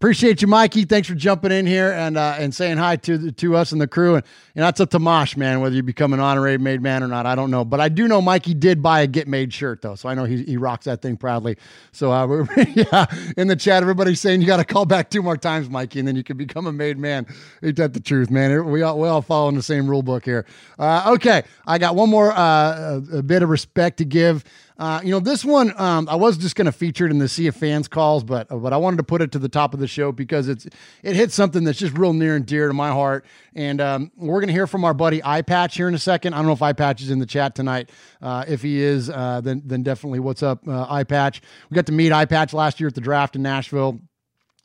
Appreciate 0.00 0.40
you, 0.40 0.48
Mikey. 0.48 0.86
Thanks 0.86 1.08
for 1.08 1.14
jumping 1.14 1.52
in 1.52 1.66
here 1.66 1.92
and 1.92 2.16
uh, 2.16 2.34
and 2.38 2.54
saying 2.54 2.78
hi 2.78 2.96
to 2.96 3.32
to 3.32 3.54
us 3.54 3.70
and 3.70 3.78
the 3.78 3.86
crew. 3.86 4.14
And, 4.14 4.24
that's 4.54 4.80
up 4.80 4.90
to 4.90 4.98
Mosh, 4.98 5.36
man, 5.36 5.60
whether 5.60 5.74
you 5.74 5.82
become 5.82 6.12
an 6.12 6.20
honorary 6.20 6.58
made 6.58 6.82
man 6.82 7.02
or 7.02 7.08
not. 7.08 7.24
I 7.24 7.34
don't 7.34 7.50
know, 7.50 7.64
but 7.64 7.80
I 7.80 7.88
do 7.88 8.08
know 8.08 8.20
Mikey 8.20 8.52
did 8.52 8.82
buy 8.82 9.00
a 9.00 9.06
get 9.06 9.26
made 9.28 9.54
shirt 9.54 9.80
though, 9.80 9.94
so 9.94 10.08
I 10.08 10.14
know 10.14 10.24
he, 10.24 10.42
he 10.42 10.56
rocks 10.58 10.84
that 10.86 11.00
thing 11.00 11.16
proudly. 11.16 11.56
So 11.92 12.12
uh, 12.12 12.26
we're, 12.28 12.46
yeah, 12.74 13.06
in 13.38 13.48
the 13.48 13.56
chat, 13.56 13.82
everybody's 13.82 14.20
saying 14.20 14.40
you 14.40 14.46
got 14.46 14.58
to 14.58 14.64
call 14.64 14.84
back 14.86 15.08
two 15.08 15.22
more 15.22 15.36
times, 15.36 15.70
Mikey, 15.70 15.98
and 15.98 16.08
then 16.08 16.16
you 16.16 16.24
can 16.24 16.36
become 16.36 16.66
a 16.66 16.72
made 16.72 16.98
man. 16.98 17.26
Ain't 17.62 17.76
that 17.76 17.94
the 17.94 18.00
truth, 18.00 18.30
man? 18.30 18.66
We 18.66 18.82
all 18.82 18.98
we 18.98 19.08
all 19.08 19.22
following 19.22 19.54
the 19.54 19.62
same 19.62 19.88
rule 19.88 20.02
book 20.02 20.24
here. 20.24 20.46
Uh, 20.78 21.12
okay, 21.14 21.42
I 21.66 21.78
got 21.78 21.94
one 21.94 22.10
more 22.10 22.32
uh, 22.32 23.00
a, 23.12 23.18
a 23.18 23.22
bit 23.22 23.42
of 23.42 23.48
respect 23.50 23.98
to 23.98 24.04
give. 24.06 24.44
Uh, 24.80 24.98
you 25.04 25.10
know, 25.10 25.20
this 25.20 25.44
one 25.44 25.74
um, 25.78 26.08
I 26.08 26.14
was 26.14 26.38
just 26.38 26.56
going 26.56 26.64
to 26.64 26.72
feature 26.72 27.04
it 27.04 27.10
in 27.10 27.18
the 27.18 27.28
Sea 27.28 27.48
of 27.48 27.54
Fans 27.54 27.86
calls, 27.86 28.24
but 28.24 28.48
but 28.48 28.72
I 28.72 28.78
wanted 28.78 28.96
to 28.96 29.02
put 29.02 29.20
it 29.20 29.30
to 29.32 29.38
the 29.38 29.48
top 29.48 29.74
of 29.74 29.80
the 29.80 29.86
show 29.86 30.10
because 30.10 30.48
it's 30.48 30.66
it 31.02 31.14
hits 31.14 31.34
something 31.34 31.64
that's 31.64 31.78
just 31.78 31.98
real 31.98 32.14
near 32.14 32.34
and 32.34 32.46
dear 32.46 32.66
to 32.66 32.72
my 32.72 32.88
heart. 32.88 33.26
And 33.54 33.78
um, 33.78 34.10
we're 34.16 34.40
going 34.40 34.48
to 34.48 34.54
hear 34.54 34.66
from 34.66 34.86
our 34.86 34.94
buddy 34.94 35.22
Eye 35.22 35.42
Patch 35.42 35.76
here 35.76 35.86
in 35.86 35.92
a 35.92 35.98
second. 35.98 36.32
I 36.32 36.38
don't 36.38 36.46
know 36.46 36.54
if 36.54 36.62
Eye 36.62 36.72
Patch 36.72 37.02
is 37.02 37.10
in 37.10 37.18
the 37.18 37.26
chat 37.26 37.54
tonight. 37.54 37.90
Uh, 38.22 38.46
if 38.48 38.62
he 38.62 38.80
is, 38.80 39.10
uh, 39.10 39.42
then 39.42 39.60
then 39.66 39.82
definitely 39.82 40.18
what's 40.18 40.42
up, 40.42 40.66
uh, 40.66 40.86
Eye 40.88 41.04
Patch. 41.04 41.42
We 41.68 41.74
got 41.74 41.84
to 41.86 41.92
meet 41.92 42.10
Eye 42.10 42.24
Patch 42.24 42.54
last 42.54 42.80
year 42.80 42.88
at 42.88 42.94
the 42.94 43.02
draft 43.02 43.36
in 43.36 43.42
Nashville. 43.42 44.00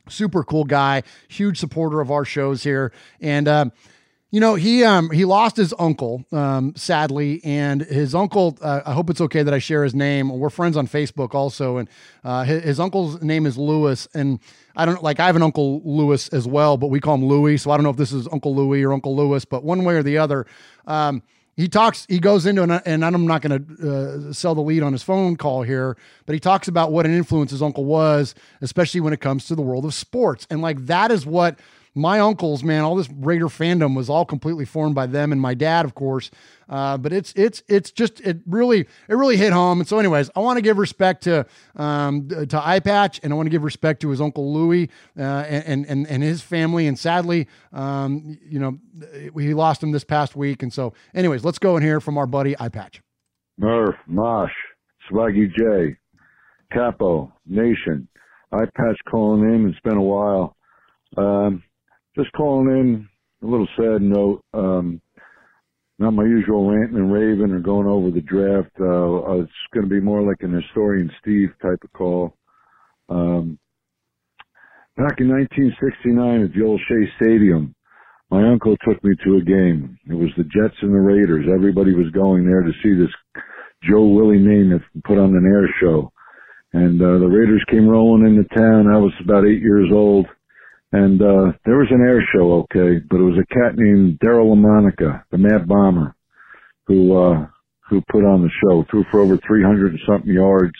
Super 0.08 0.42
cool 0.44 0.64
guy, 0.64 1.02
huge 1.28 1.58
supporter 1.60 2.00
of 2.00 2.10
our 2.10 2.24
shows 2.24 2.62
here, 2.62 2.90
and. 3.20 3.46
Um, 3.48 3.72
you 4.36 4.40
know, 4.40 4.54
he 4.54 4.84
um 4.84 5.08
he 5.08 5.24
lost 5.24 5.56
his 5.56 5.72
uncle 5.78 6.22
um 6.30 6.74
sadly, 6.76 7.40
and 7.42 7.80
his 7.80 8.14
uncle. 8.14 8.58
Uh, 8.60 8.82
I 8.84 8.92
hope 8.92 9.08
it's 9.08 9.22
okay 9.22 9.42
that 9.42 9.54
I 9.54 9.58
share 9.58 9.82
his 9.82 9.94
name. 9.94 10.28
We're 10.28 10.50
friends 10.50 10.76
on 10.76 10.86
Facebook 10.86 11.34
also, 11.34 11.78
and 11.78 11.88
uh, 12.22 12.44
his, 12.44 12.62
his 12.62 12.78
uncle's 12.78 13.22
name 13.22 13.46
is 13.46 13.56
Lewis, 13.56 14.06
and 14.12 14.38
I 14.76 14.84
don't 14.84 15.02
like 15.02 15.20
I 15.20 15.26
have 15.26 15.36
an 15.36 15.42
uncle 15.42 15.80
Lewis 15.86 16.28
as 16.34 16.46
well, 16.46 16.76
but 16.76 16.88
we 16.88 17.00
call 17.00 17.14
him 17.14 17.24
Louis. 17.24 17.56
So 17.56 17.70
I 17.70 17.78
don't 17.78 17.84
know 17.84 17.88
if 17.88 17.96
this 17.96 18.12
is 18.12 18.28
Uncle 18.30 18.54
Louis 18.54 18.84
or 18.84 18.92
Uncle 18.92 19.16
Lewis, 19.16 19.46
but 19.46 19.64
one 19.64 19.84
way 19.84 19.94
or 19.94 20.02
the 20.02 20.18
other. 20.18 20.44
Um, 20.86 21.22
he 21.56 21.66
talks 21.66 22.04
he 22.06 22.18
goes 22.18 22.44
into 22.44 22.62
an, 22.62 22.70
and 22.70 23.02
i'm 23.02 23.26
not 23.26 23.40
going 23.40 23.64
to 23.64 24.28
uh, 24.28 24.32
sell 24.34 24.54
the 24.54 24.60
lead 24.60 24.82
on 24.82 24.92
his 24.92 25.02
phone 25.02 25.36
call 25.36 25.62
here 25.62 25.96
but 26.26 26.34
he 26.34 26.38
talks 26.38 26.68
about 26.68 26.92
what 26.92 27.06
an 27.06 27.14
influence 27.14 27.50
his 27.50 27.62
uncle 27.62 27.86
was 27.86 28.34
especially 28.60 29.00
when 29.00 29.14
it 29.14 29.20
comes 29.22 29.46
to 29.46 29.54
the 29.54 29.62
world 29.62 29.86
of 29.86 29.94
sports 29.94 30.46
and 30.50 30.60
like 30.60 30.84
that 30.84 31.10
is 31.10 31.24
what 31.24 31.58
my 31.96 32.20
uncles, 32.20 32.62
man, 32.62 32.84
all 32.84 32.94
this 32.94 33.08
Raider 33.10 33.46
fandom 33.46 33.96
was 33.96 34.10
all 34.10 34.24
completely 34.24 34.66
formed 34.66 34.94
by 34.94 35.06
them 35.06 35.32
and 35.32 35.40
my 35.40 35.54
dad, 35.54 35.84
of 35.84 35.94
course. 35.94 36.30
Uh, 36.68 36.98
but 36.98 37.12
it's 37.12 37.32
it's 37.36 37.62
it's 37.68 37.90
just 37.90 38.20
it 38.20 38.38
really 38.44 38.80
it 38.80 39.14
really 39.14 39.36
hit 39.36 39.52
home. 39.52 39.80
And 39.80 39.88
so, 39.88 39.98
anyways, 39.98 40.30
I 40.36 40.40
want 40.40 40.56
to 40.58 40.62
give 40.62 40.78
respect 40.78 41.22
to 41.24 41.46
um, 41.76 42.28
to 42.28 42.60
Eye 42.62 42.80
Patch, 42.80 43.20
and 43.22 43.32
I 43.32 43.36
want 43.36 43.46
to 43.46 43.50
give 43.50 43.62
respect 43.62 44.02
to 44.02 44.10
his 44.10 44.20
uncle 44.20 44.52
Louis 44.52 44.90
uh, 45.18 45.22
and 45.22 45.86
and 45.86 46.06
and 46.06 46.22
his 46.22 46.42
family. 46.42 46.86
And 46.86 46.98
sadly, 46.98 47.46
um, 47.72 48.36
you 48.42 48.58
know, 48.58 48.78
he 49.38 49.54
lost 49.54 49.82
him 49.82 49.92
this 49.92 50.04
past 50.04 50.36
week. 50.36 50.62
And 50.62 50.72
so, 50.72 50.92
anyways, 51.14 51.44
let's 51.44 51.58
go 51.58 51.76
and 51.76 51.84
hear 51.84 52.00
from 52.00 52.18
our 52.18 52.26
buddy 52.26 52.54
Eye 52.58 52.68
Patch. 52.68 53.00
Murph, 53.58 53.96
Mosh, 54.06 54.50
Swaggy 55.10 55.46
J, 55.56 55.96
Capo, 56.72 57.32
Nation, 57.46 58.08
Eye 58.52 58.66
Patch 58.76 58.98
calling 59.08 59.42
in. 59.42 59.68
It's 59.68 59.80
been 59.80 59.96
a 59.96 60.02
while. 60.02 60.56
Um, 61.16 61.62
just 62.16 62.32
calling 62.32 62.68
in 62.68 63.08
a 63.42 63.50
little 63.50 63.68
sad 63.76 64.02
note. 64.02 64.42
Um, 64.54 65.00
not 65.98 66.12
my 66.12 66.24
usual 66.24 66.68
ranting 66.70 66.96
and 66.96 67.12
raving 67.12 67.52
or 67.52 67.60
going 67.60 67.86
over 67.86 68.10
the 68.10 68.20
draft. 68.20 68.70
Uh, 68.80 69.42
it's 69.42 69.52
going 69.72 69.88
to 69.88 69.94
be 69.94 70.00
more 70.00 70.22
like 70.22 70.38
an 70.40 70.52
historian 70.52 71.10
Steve 71.20 71.50
type 71.62 71.78
of 71.82 71.92
call. 71.92 72.34
Um, 73.08 73.58
back 74.96 75.20
in 75.20 75.28
1969 75.28 76.44
at 76.44 76.52
the 76.52 76.64
old 76.64 76.80
Shea 76.88 77.08
Stadium, 77.20 77.74
my 78.30 78.46
uncle 78.46 78.76
took 78.86 79.02
me 79.04 79.14
to 79.24 79.36
a 79.36 79.44
game. 79.44 79.98
It 80.10 80.14
was 80.14 80.30
the 80.36 80.44
Jets 80.44 80.76
and 80.82 80.92
the 80.92 81.00
Raiders. 81.00 81.46
Everybody 81.52 81.94
was 81.94 82.10
going 82.12 82.44
there 82.44 82.62
to 82.62 82.72
see 82.82 82.94
this 82.94 83.12
Joe 83.88 84.04
Willie 84.04 84.38
Namath 84.38 84.84
put 85.04 85.18
on 85.18 85.36
an 85.36 85.46
air 85.46 85.68
show. 85.80 86.12
And 86.72 87.00
uh, 87.00 87.18
the 87.18 87.28
Raiders 87.28 87.64
came 87.70 87.88
rolling 87.88 88.26
into 88.26 88.44
town. 88.54 88.88
I 88.88 88.98
was 88.98 89.12
about 89.22 89.46
eight 89.46 89.62
years 89.62 89.88
old 89.92 90.26
and 90.92 91.20
uh, 91.20 91.52
there 91.64 91.78
was 91.78 91.88
an 91.90 92.00
air 92.00 92.22
show, 92.34 92.64
okay, 92.64 93.04
but 93.10 93.16
it 93.16 93.22
was 93.22 93.38
a 93.38 93.54
cat 93.54 93.74
named 93.76 94.18
Daryle 94.20 94.54
Lamonica, 94.54 95.22
the 95.30 95.38
Mad 95.38 95.66
Bomber, 95.66 96.14
who 96.86 97.16
uh, 97.16 97.46
who 97.88 98.00
put 98.10 98.24
on 98.24 98.42
the 98.42 98.50
show. 98.62 98.84
Threw 98.90 99.04
for 99.10 99.20
over 99.20 99.38
300 99.46 99.92
and 99.92 100.00
something 100.06 100.32
yards. 100.32 100.74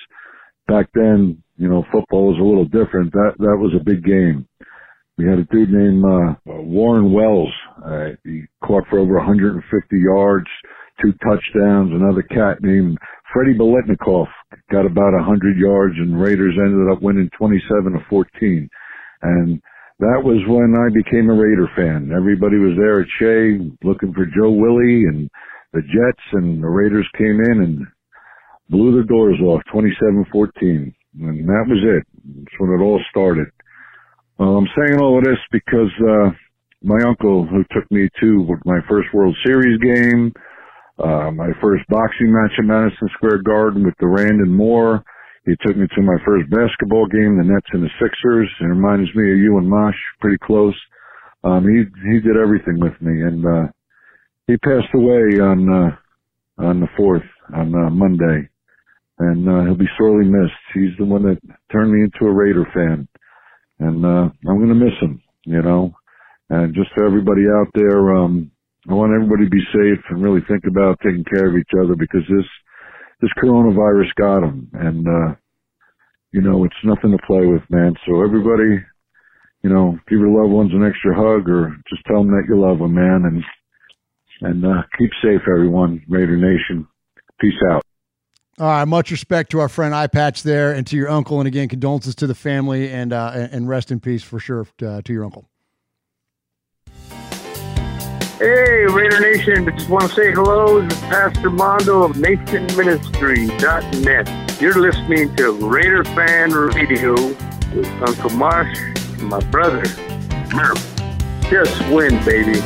Back 0.68 0.86
then, 0.94 1.42
you 1.56 1.68
know, 1.68 1.84
football 1.92 2.28
was 2.28 2.38
a 2.40 2.44
little 2.44 2.64
different. 2.66 3.12
That 3.12 3.32
that 3.38 3.56
was 3.58 3.72
a 3.74 3.84
big 3.84 4.04
game. 4.04 4.46
We 5.18 5.26
had 5.26 5.38
a 5.38 5.44
dude 5.44 5.70
named 5.70 6.04
uh, 6.04 6.34
Warren 6.44 7.12
Wells. 7.12 7.52
Uh, 7.84 8.08
he 8.22 8.44
caught 8.62 8.84
for 8.90 8.98
over 8.98 9.14
150 9.14 9.64
yards, 9.98 10.46
two 11.02 11.12
touchdowns. 11.24 11.90
Another 11.90 12.22
cat 12.22 12.62
named 12.62 12.98
Freddie 13.32 13.56
Biletnikoff 13.58 14.28
got 14.70 14.84
about 14.84 15.14
100 15.14 15.56
yards, 15.56 15.94
and 15.96 16.20
Raiders 16.20 16.54
ended 16.60 16.92
up 16.92 17.02
winning 17.02 17.30
27 17.38 17.92
to 17.92 17.98
14. 18.10 18.68
And 19.22 19.62
that 19.98 20.20
was 20.20 20.44
when 20.46 20.76
I 20.76 20.92
became 20.92 21.30
a 21.30 21.34
Raider 21.34 21.68
fan. 21.74 22.12
Everybody 22.14 22.58
was 22.58 22.76
there 22.76 23.00
at 23.00 23.08
Shea 23.18 23.64
looking 23.82 24.12
for 24.12 24.26
Joe 24.26 24.52
Willie 24.52 25.08
and 25.08 25.30
the 25.72 25.80
Jets 25.80 26.24
and 26.32 26.62
the 26.62 26.68
Raiders 26.68 27.08
came 27.16 27.40
in 27.40 27.62
and 27.64 27.86
blew 28.68 29.00
the 29.00 29.06
doors 29.06 29.40
off 29.40 29.62
27-14. 29.72 30.92
And 31.20 31.48
that 31.48 31.64
was 31.66 31.80
it. 31.80 32.04
That's 32.24 32.56
when 32.58 32.78
it 32.78 32.82
all 32.82 33.00
started. 33.10 33.48
Uh, 34.38 34.56
I'm 34.56 34.68
saying 34.76 35.00
all 35.00 35.16
of 35.16 35.24
this 35.24 35.38
because, 35.50 35.92
uh, 36.06 36.30
my 36.82 36.98
uncle 37.08 37.46
who 37.46 37.64
took 37.72 37.90
me 37.90 38.08
to 38.20 38.46
my 38.66 38.80
first 38.88 39.08
World 39.14 39.34
Series 39.44 39.78
game, 39.80 40.32
uh, 40.98 41.30
my 41.30 41.50
first 41.60 41.84
boxing 41.88 42.32
match 42.32 42.52
at 42.58 42.64
Madison 42.64 43.08
Square 43.16 43.42
Garden 43.42 43.84
with 43.84 43.94
Duran 43.98 44.40
and 44.40 44.54
Moore, 44.54 45.02
he 45.46 45.54
took 45.64 45.76
me 45.76 45.86
to 45.86 46.02
my 46.02 46.18
first 46.26 46.50
basketball 46.50 47.06
game, 47.06 47.38
the 47.38 47.44
Nets 47.44 47.70
and 47.72 47.82
the 47.82 47.90
Sixers. 48.02 48.50
It 48.60 48.64
reminds 48.64 49.14
me 49.14 49.30
of 49.30 49.38
you 49.38 49.58
and 49.58 49.70
Mosh, 49.70 49.94
pretty 50.20 50.38
close. 50.42 50.74
Um, 51.44 51.62
he 51.62 51.86
he 52.10 52.18
did 52.18 52.36
everything 52.36 52.80
with 52.80 53.00
me, 53.00 53.22
and 53.22 53.46
uh, 53.46 53.66
he 54.48 54.56
passed 54.58 54.92
away 54.94 55.38
on 55.38 55.70
uh, 55.70 56.64
on 56.66 56.80
the 56.80 56.88
fourth 56.96 57.22
on 57.54 57.72
uh, 57.72 57.90
Monday, 57.90 58.48
and 59.20 59.48
uh, 59.48 59.64
he'll 59.64 59.78
be 59.78 59.88
sorely 59.96 60.26
missed. 60.26 60.58
He's 60.74 60.98
the 60.98 61.04
one 61.04 61.22
that 61.22 61.38
turned 61.70 61.92
me 61.92 62.02
into 62.02 62.26
a 62.26 62.32
Raider 62.34 62.66
fan, 62.74 63.06
and 63.78 64.04
uh, 64.04 64.28
I'm 64.50 64.68
to 64.68 64.74
miss 64.74 64.98
him. 65.00 65.22
You 65.44 65.62
know, 65.62 65.94
and 66.50 66.74
just 66.74 66.90
for 66.96 67.06
everybody 67.06 67.42
out 67.46 67.68
there, 67.74 68.16
um, 68.16 68.50
I 68.90 68.94
want 68.94 69.14
everybody 69.14 69.44
to 69.44 69.50
be 69.50 69.62
safe 69.72 70.02
and 70.10 70.24
really 70.24 70.42
think 70.48 70.64
about 70.66 70.98
taking 71.04 71.24
care 71.24 71.48
of 71.48 71.56
each 71.56 71.70
other 71.80 71.94
because 71.94 72.22
this 72.28 72.46
this 73.20 73.30
coronavirus 73.42 74.14
got 74.16 74.40
them, 74.40 74.68
and 74.74 75.06
uh, 75.06 75.34
you 76.32 76.40
know 76.40 76.64
it's 76.64 76.74
nothing 76.84 77.12
to 77.12 77.26
play 77.26 77.46
with, 77.46 77.62
man. 77.70 77.94
So 78.06 78.22
everybody, 78.22 78.84
you 79.62 79.70
know, 79.70 79.98
give 80.08 80.18
your 80.18 80.28
loved 80.28 80.52
ones 80.52 80.72
an 80.72 80.84
extra 80.84 81.14
hug, 81.14 81.48
or 81.48 81.76
just 81.88 82.04
tell 82.06 82.18
them 82.18 82.30
that 82.30 82.44
you 82.48 82.60
love 82.60 82.78
them, 82.78 82.94
man, 82.94 83.22
and 83.24 83.44
and 84.42 84.64
uh, 84.64 84.82
keep 84.98 85.10
safe, 85.22 85.42
everyone. 85.50 86.02
Raider 86.08 86.36
Nation, 86.36 86.86
peace 87.40 87.54
out. 87.70 87.82
All 88.58 88.66
right, 88.66 88.84
much 88.86 89.10
respect 89.10 89.50
to 89.50 89.60
our 89.60 89.68
friend 89.68 89.94
Eye 89.94 90.06
Patch 90.06 90.42
there, 90.42 90.72
and 90.72 90.86
to 90.86 90.96
your 90.96 91.10
uncle, 91.10 91.40
and 91.40 91.46
again, 91.46 91.68
condolences 91.68 92.14
to 92.16 92.26
the 92.26 92.34
family, 92.34 92.90
and 92.90 93.12
uh, 93.12 93.48
and 93.50 93.68
rest 93.68 93.90
in 93.90 94.00
peace 94.00 94.22
for 94.22 94.38
sure 94.38 94.66
to, 94.78 94.90
uh, 94.90 95.02
to 95.02 95.12
your 95.12 95.24
uncle. 95.24 95.48
Hey, 98.38 98.84
Raider 98.84 99.18
Nation. 99.18 99.66
I 99.66 99.72
just 99.72 99.88
want 99.88 100.10
to 100.10 100.14
say 100.14 100.30
hello 100.30 100.86
to 100.86 100.94
Pastor 101.08 101.48
Mondo 101.48 102.02
of 102.02 102.16
NationMinistry.net. 102.16 104.60
You're 104.60 104.78
listening 104.78 105.34
to 105.36 105.52
Raider 105.66 106.04
Fan 106.04 106.52
Radio 106.52 107.14
with 107.14 107.88
Uncle 108.06 108.28
Marsh 108.30 108.78
and 108.78 109.22
my 109.22 109.40
brother, 109.44 109.84
Murph. 110.54 110.84
Just 111.48 111.80
win, 111.88 112.22
baby. 112.26 112.60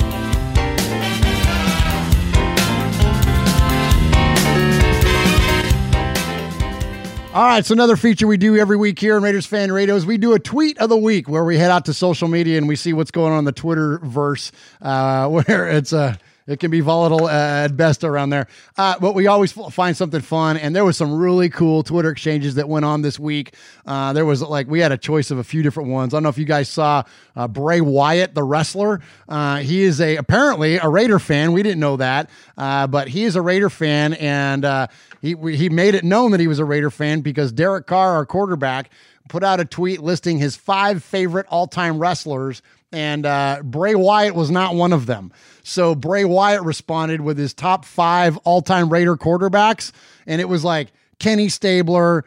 All 7.32 7.44
right, 7.44 7.64
so 7.64 7.74
another 7.74 7.96
feature 7.96 8.26
we 8.26 8.38
do 8.38 8.56
every 8.56 8.76
week 8.76 8.98
here 8.98 9.16
in 9.16 9.22
Raiders 9.22 9.46
Fan 9.46 9.70
Radio 9.70 9.94
is 9.94 10.04
we 10.04 10.18
do 10.18 10.32
a 10.32 10.40
tweet 10.40 10.76
of 10.78 10.88
the 10.88 10.96
week 10.96 11.28
where 11.28 11.44
we 11.44 11.56
head 11.56 11.70
out 11.70 11.84
to 11.84 11.94
social 11.94 12.26
media 12.26 12.58
and 12.58 12.66
we 12.66 12.74
see 12.74 12.92
what's 12.92 13.12
going 13.12 13.32
on 13.32 13.38
in 13.38 13.44
the 13.44 13.52
Twitter 13.52 14.00
verse, 14.02 14.50
uh, 14.82 15.28
where 15.28 15.68
it's 15.68 15.92
a 15.92 15.98
uh, 15.98 16.14
it 16.50 16.58
can 16.58 16.70
be 16.70 16.80
volatile 16.80 17.26
uh, 17.26 17.64
at 17.64 17.76
best 17.76 18.02
around 18.02 18.30
there. 18.30 18.48
Uh, 18.76 18.98
but 18.98 19.14
we 19.14 19.28
always 19.28 19.52
find 19.52 19.96
something 19.96 20.20
fun. 20.20 20.56
And 20.56 20.74
there 20.74 20.84
was 20.84 20.96
some 20.96 21.14
really 21.14 21.48
cool 21.48 21.84
Twitter 21.84 22.10
exchanges 22.10 22.56
that 22.56 22.68
went 22.68 22.84
on 22.84 23.02
this 23.02 23.20
week. 23.20 23.54
Uh, 23.86 24.12
there 24.12 24.24
was 24.24 24.42
like, 24.42 24.66
we 24.66 24.80
had 24.80 24.90
a 24.90 24.98
choice 24.98 25.30
of 25.30 25.38
a 25.38 25.44
few 25.44 25.62
different 25.62 25.90
ones. 25.90 26.12
I 26.12 26.16
don't 26.16 26.24
know 26.24 26.28
if 26.28 26.38
you 26.38 26.44
guys 26.44 26.68
saw 26.68 27.04
uh, 27.36 27.46
Bray 27.46 27.80
Wyatt, 27.80 28.34
the 28.34 28.42
wrestler. 28.42 29.00
Uh, 29.28 29.58
he 29.58 29.82
is 29.82 30.00
a, 30.00 30.16
apparently 30.16 30.76
a 30.78 30.88
Raider 30.88 31.20
fan. 31.20 31.52
We 31.52 31.62
didn't 31.62 31.80
know 31.80 31.96
that. 31.98 32.28
Uh, 32.58 32.88
but 32.88 33.06
he 33.06 33.22
is 33.22 33.36
a 33.36 33.42
Raider 33.42 33.70
fan. 33.70 34.14
And 34.14 34.88
he, 35.22 35.36
he 35.36 35.68
made 35.68 35.94
it 35.94 36.02
known 36.02 36.32
that 36.32 36.40
he 36.40 36.48
was 36.48 36.58
a 36.58 36.64
Raider 36.64 36.90
fan 36.90 37.20
because 37.20 37.52
Derek 37.52 37.86
Carr, 37.86 38.14
our 38.14 38.26
quarterback, 38.26 38.90
put 39.28 39.44
out 39.44 39.60
a 39.60 39.64
tweet 39.64 40.00
listing 40.00 40.38
his 40.38 40.56
five 40.56 41.04
favorite 41.04 41.46
all 41.48 41.68
time 41.68 41.98
wrestlers 41.98 42.60
and 42.92 43.26
uh, 43.26 43.60
Bray 43.62 43.94
Wyatt 43.94 44.34
was 44.34 44.50
not 44.50 44.74
one 44.74 44.92
of 44.92 45.06
them. 45.06 45.32
So 45.62 45.94
Bray 45.94 46.24
Wyatt 46.24 46.62
responded 46.62 47.20
with 47.20 47.38
his 47.38 47.54
top 47.54 47.84
five 47.84 48.36
all 48.38 48.62
time 48.62 48.88
Raider 48.88 49.16
quarterbacks, 49.16 49.92
and 50.26 50.40
it 50.40 50.48
was 50.48 50.64
like 50.64 50.92
Kenny 51.18 51.48
Stabler, 51.48 52.24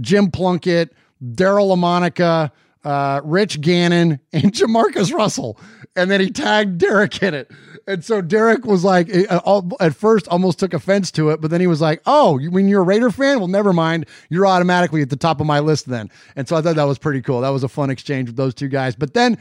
Jim 0.00 0.30
Plunkett, 0.30 0.92
Daryle 1.22 1.76
Lamonica, 1.76 2.50
uh, 2.84 3.20
Rich 3.24 3.60
Gannon, 3.60 4.20
and 4.32 4.52
JaMarcus 4.52 5.12
Russell. 5.12 5.58
And 5.96 6.10
then 6.10 6.20
he 6.20 6.30
tagged 6.30 6.78
Derek 6.78 7.22
in 7.22 7.34
it. 7.34 7.50
And 7.86 8.04
so 8.04 8.20
Derek 8.20 8.64
was 8.64 8.84
like, 8.84 9.08
uh, 9.12 9.62
at 9.80 9.96
first 9.96 10.28
almost 10.28 10.60
took 10.60 10.72
offense 10.72 11.10
to 11.12 11.30
it, 11.30 11.40
but 11.40 11.50
then 11.50 11.60
he 11.60 11.66
was 11.66 11.80
like, 11.80 12.00
oh, 12.06 12.38
when 12.50 12.68
you're 12.68 12.82
a 12.82 12.84
Raider 12.84 13.10
fan? 13.10 13.38
Well, 13.38 13.48
never 13.48 13.72
mind. 13.72 14.06
You're 14.28 14.46
automatically 14.46 15.02
at 15.02 15.10
the 15.10 15.16
top 15.16 15.40
of 15.40 15.46
my 15.46 15.58
list 15.58 15.86
then. 15.86 16.08
And 16.36 16.46
so 16.46 16.54
I 16.54 16.62
thought 16.62 16.76
that 16.76 16.84
was 16.84 16.98
pretty 16.98 17.20
cool. 17.20 17.40
That 17.40 17.48
was 17.48 17.64
a 17.64 17.68
fun 17.68 17.90
exchange 17.90 18.28
with 18.28 18.36
those 18.36 18.54
two 18.54 18.68
guys. 18.68 18.94
But 18.94 19.14
then 19.14 19.38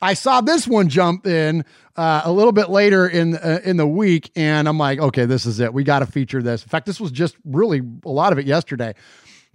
I 0.00 0.14
saw 0.14 0.40
this 0.40 0.66
one 0.66 0.88
jump 0.88 1.26
in 1.26 1.64
uh, 1.96 2.22
a 2.24 2.32
little 2.32 2.52
bit 2.52 2.70
later 2.70 3.08
in 3.08 3.36
uh, 3.36 3.60
in 3.64 3.76
the 3.76 3.86
week, 3.86 4.30
and 4.36 4.68
I'm 4.68 4.78
like, 4.78 5.00
okay, 5.00 5.26
this 5.26 5.46
is 5.46 5.60
it. 5.60 5.74
We 5.74 5.82
got 5.84 6.00
to 6.00 6.06
feature 6.06 6.42
this. 6.42 6.62
In 6.62 6.68
fact, 6.68 6.86
this 6.86 7.00
was 7.00 7.10
just 7.10 7.36
really 7.44 7.82
a 8.04 8.08
lot 8.08 8.32
of 8.32 8.38
it 8.38 8.46
yesterday. 8.46 8.94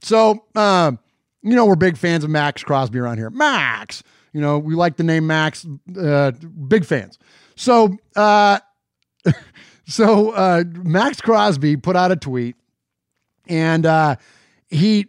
So, 0.02 0.46
uh, 0.56 0.92
you 1.42 1.56
know, 1.56 1.66
we're 1.66 1.76
big 1.76 1.98
fans 1.98 2.24
of 2.24 2.30
Maxx 2.30 2.64
Crosby 2.64 3.00
around 3.00 3.18
here. 3.18 3.30
Max, 3.30 4.04
you 4.34 4.42
know, 4.42 4.60
we 4.60 4.76
like 4.76 4.98
the 4.98 5.04
name 5.04 5.26
Max. 5.28 5.66
Uh, 5.98 6.32
big 6.68 6.84
fans. 6.84 7.18
So, 7.56 7.96
uh, 8.16 8.60
so 9.88 10.32
uh, 10.32 10.66
Maxx 10.68 11.22
Crosby 11.22 11.78
put 11.78 11.96
out 11.96 12.12
a 12.12 12.18
tweet, 12.18 12.58
and 13.48 14.18
he 14.68 15.08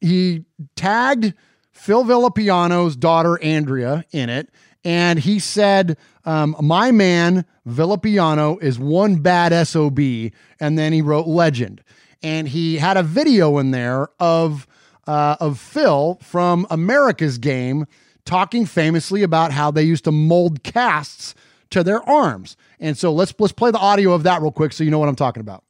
he 0.00 0.44
tagged. 0.74 1.34
Phil 1.70 2.04
Villapiano's 2.04 2.94
daughter 2.94 3.42
Andrea 3.42 4.04
in 4.12 4.28
it, 4.28 4.50
and 4.84 5.18
he 5.18 5.38
said, 5.38 5.96
um, 6.24 6.56
"My 6.60 6.90
man 6.90 7.44
Villapiano 7.66 8.60
is 8.62 8.78
one 8.78 9.16
bad 9.16 9.66
sob," 9.66 9.98
and 9.98 10.78
then 10.78 10.92
he 10.92 11.02
wrote 11.02 11.26
"legend," 11.26 11.82
and 12.22 12.48
he 12.48 12.76
had 12.76 12.96
a 12.96 13.02
video 13.02 13.58
in 13.58 13.70
there 13.70 14.08
of 14.18 14.66
uh, 15.06 15.36
of 15.40 15.58
Phil 15.58 16.18
from 16.22 16.66
America's 16.70 17.38
Game 17.38 17.86
talking 18.24 18.66
famously 18.66 19.22
about 19.22 19.52
how 19.52 19.70
they 19.70 19.82
used 19.82 20.04
to 20.04 20.12
mold 20.12 20.62
casts 20.62 21.34
to 21.70 21.82
their 21.82 22.08
arms. 22.08 22.56
And 22.78 22.96
so 22.96 23.12
let's 23.12 23.34
let's 23.38 23.52
play 23.52 23.70
the 23.70 23.78
audio 23.78 24.12
of 24.12 24.24
that 24.24 24.42
real 24.42 24.52
quick 24.52 24.72
so 24.72 24.84
you 24.84 24.90
know 24.90 24.98
what 24.98 25.08
I'm 25.08 25.16
talking 25.16 25.40
about 25.40 25.64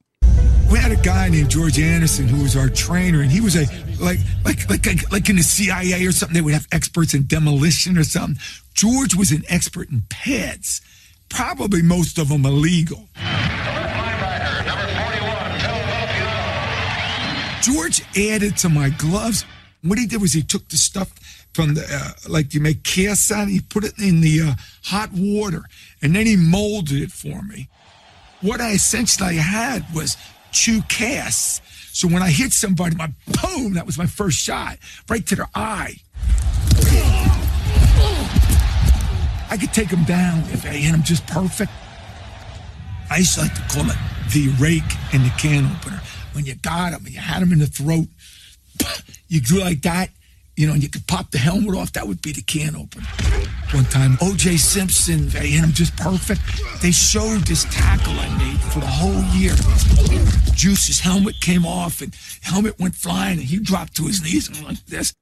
we 0.73 0.79
had 0.79 0.91
a 0.91 0.97
guy 0.97 1.29
named 1.29 1.51
George 1.51 1.79
Anderson 1.79 2.27
who 2.27 2.43
was 2.43 2.57
our 2.57 2.71
trainer, 2.71 3.21
and 3.21 3.31
he 3.31 3.43
was 3.43 3.57
a 3.57 3.67
like 4.01 4.19
like 4.43 4.71
like 4.71 5.13
like 5.13 5.29
in 5.29 5.37
the 5.37 5.43
CIA 5.43 6.07
or 6.07 6.13
something. 6.13 6.35
They 6.35 6.41
would 6.41 6.55
have 6.55 6.67
experts 6.73 7.13
in 7.13 7.27
demolition 7.27 7.99
or 7.99 8.05
something. 8.05 8.43
George 8.75 9.15
was 9.15 9.31
an 9.31 9.45
expert 9.49 9.91
in 9.91 10.03
pads, 10.09 10.81
probably 11.29 11.83
most 11.83 12.19
of 12.19 12.29
them 12.29 12.45
illegal. 12.45 13.09
George 17.63 18.03
added 18.17 18.57
to 18.59 18.69
my 18.69 18.91
gloves. 18.91 19.45
What 19.83 19.99
he 19.99 20.07
did 20.07 20.21
was 20.21 20.33
he 20.33 20.43
took 20.43 20.69
the 20.69 20.77
stuff 20.77 21.13
from 21.55 21.75
the 21.75 21.85
uh, 21.89 22.13
like 22.29 22.55
you 22.55 22.61
make 22.61 22.83
casts 22.83 23.31
out, 23.31 23.49
he 23.49 23.61
put 23.61 23.85
it 23.85 23.99
in 23.99 24.21
the 24.21 24.41
uh, 24.41 24.53
hot 24.85 25.11
water, 25.13 25.63
and 26.01 26.15
then 26.15 26.27
he 26.27 26.37
molded 26.37 27.03
it 27.03 27.13
for 27.13 27.43
me. 27.43 27.69
What 28.41 28.61
I 28.61 28.73
essentially 28.73 29.37
had 29.37 29.85
was 29.95 30.17
two 30.51 30.83
casts. 30.83 31.61
So 31.93 32.09
when 32.09 32.23
I 32.23 32.31
hit 32.31 32.53
somebody, 32.53 32.97
my 32.97 33.13
boom, 33.43 33.75
that 33.75 33.87
was 33.87 33.99
my 33.99 34.07
first 34.07 34.39
shot, 34.39 34.79
right 35.09 35.27
to 35.27 35.37
their 35.37 35.49
eye. 35.55 35.97
I 39.53 39.59
could 39.59 39.75
take 39.75 39.91
him 39.91 40.05
down 40.05 40.39
if 40.51 40.65
I 40.65 40.69
hit 40.71 40.95
him 40.95 41.03
just 41.03 41.27
perfect. 41.27 41.71
I 43.11 43.19
used 43.19 43.35
to 43.35 43.43
like 43.43 43.55
to 43.55 43.61
call 43.69 43.85
it 43.85 43.99
the 44.33 44.49
rake 44.59 44.83
and 45.13 45.23
the 45.27 45.33
can 45.39 45.67
opener. 45.67 46.01
When 46.33 46.47
you 46.47 46.55
got 46.55 46.95
him 46.95 47.05
and 47.05 47.13
you 47.13 47.21
had 47.21 47.43
him 47.43 47.53
in 47.53 47.59
the 47.59 47.67
throat, 47.67 48.07
you 49.29 49.43
do 49.43 49.61
like 49.61 49.83
that, 49.83 50.09
you 50.57 50.67
know, 50.67 50.73
and 50.73 50.83
you 50.83 50.89
could 50.89 51.07
pop 51.07 51.33
the 51.33 51.37
helmet 51.37 51.77
off, 51.77 51.93
that 51.93 52.09
would 52.09 52.23
be 52.23 52.33
the 52.33 52.41
can 52.41 52.75
opener. 52.75 53.05
One 53.75 53.85
time, 53.85 54.13
OJ 54.23 54.59
Simpson, 54.59 55.29
they 55.29 55.49
hit 55.49 55.63
him 55.63 55.73
just 55.73 55.95
perfect. 55.99 56.41
They 56.81 56.91
showed 56.91 57.43
this 57.43 57.65
tackle 57.65 58.15
I 58.15 58.35
made 58.39 58.59
for 58.59 58.81
the 58.81 58.87
whole 58.87 59.23
year. 59.37 59.53
Juice's 60.55 61.01
helmet 61.01 61.39
came 61.43 61.67
off 61.67 62.01
and 62.01 62.17
helmet 62.41 62.81
went 62.81 62.95
flying 62.95 63.39
and 63.39 63.47
he 63.47 63.59
dropped 63.59 63.97
to 63.97 64.05
his 64.05 64.23
knees 64.23 64.49
and 64.49 64.65
like 64.65 64.83
this. 64.87 65.13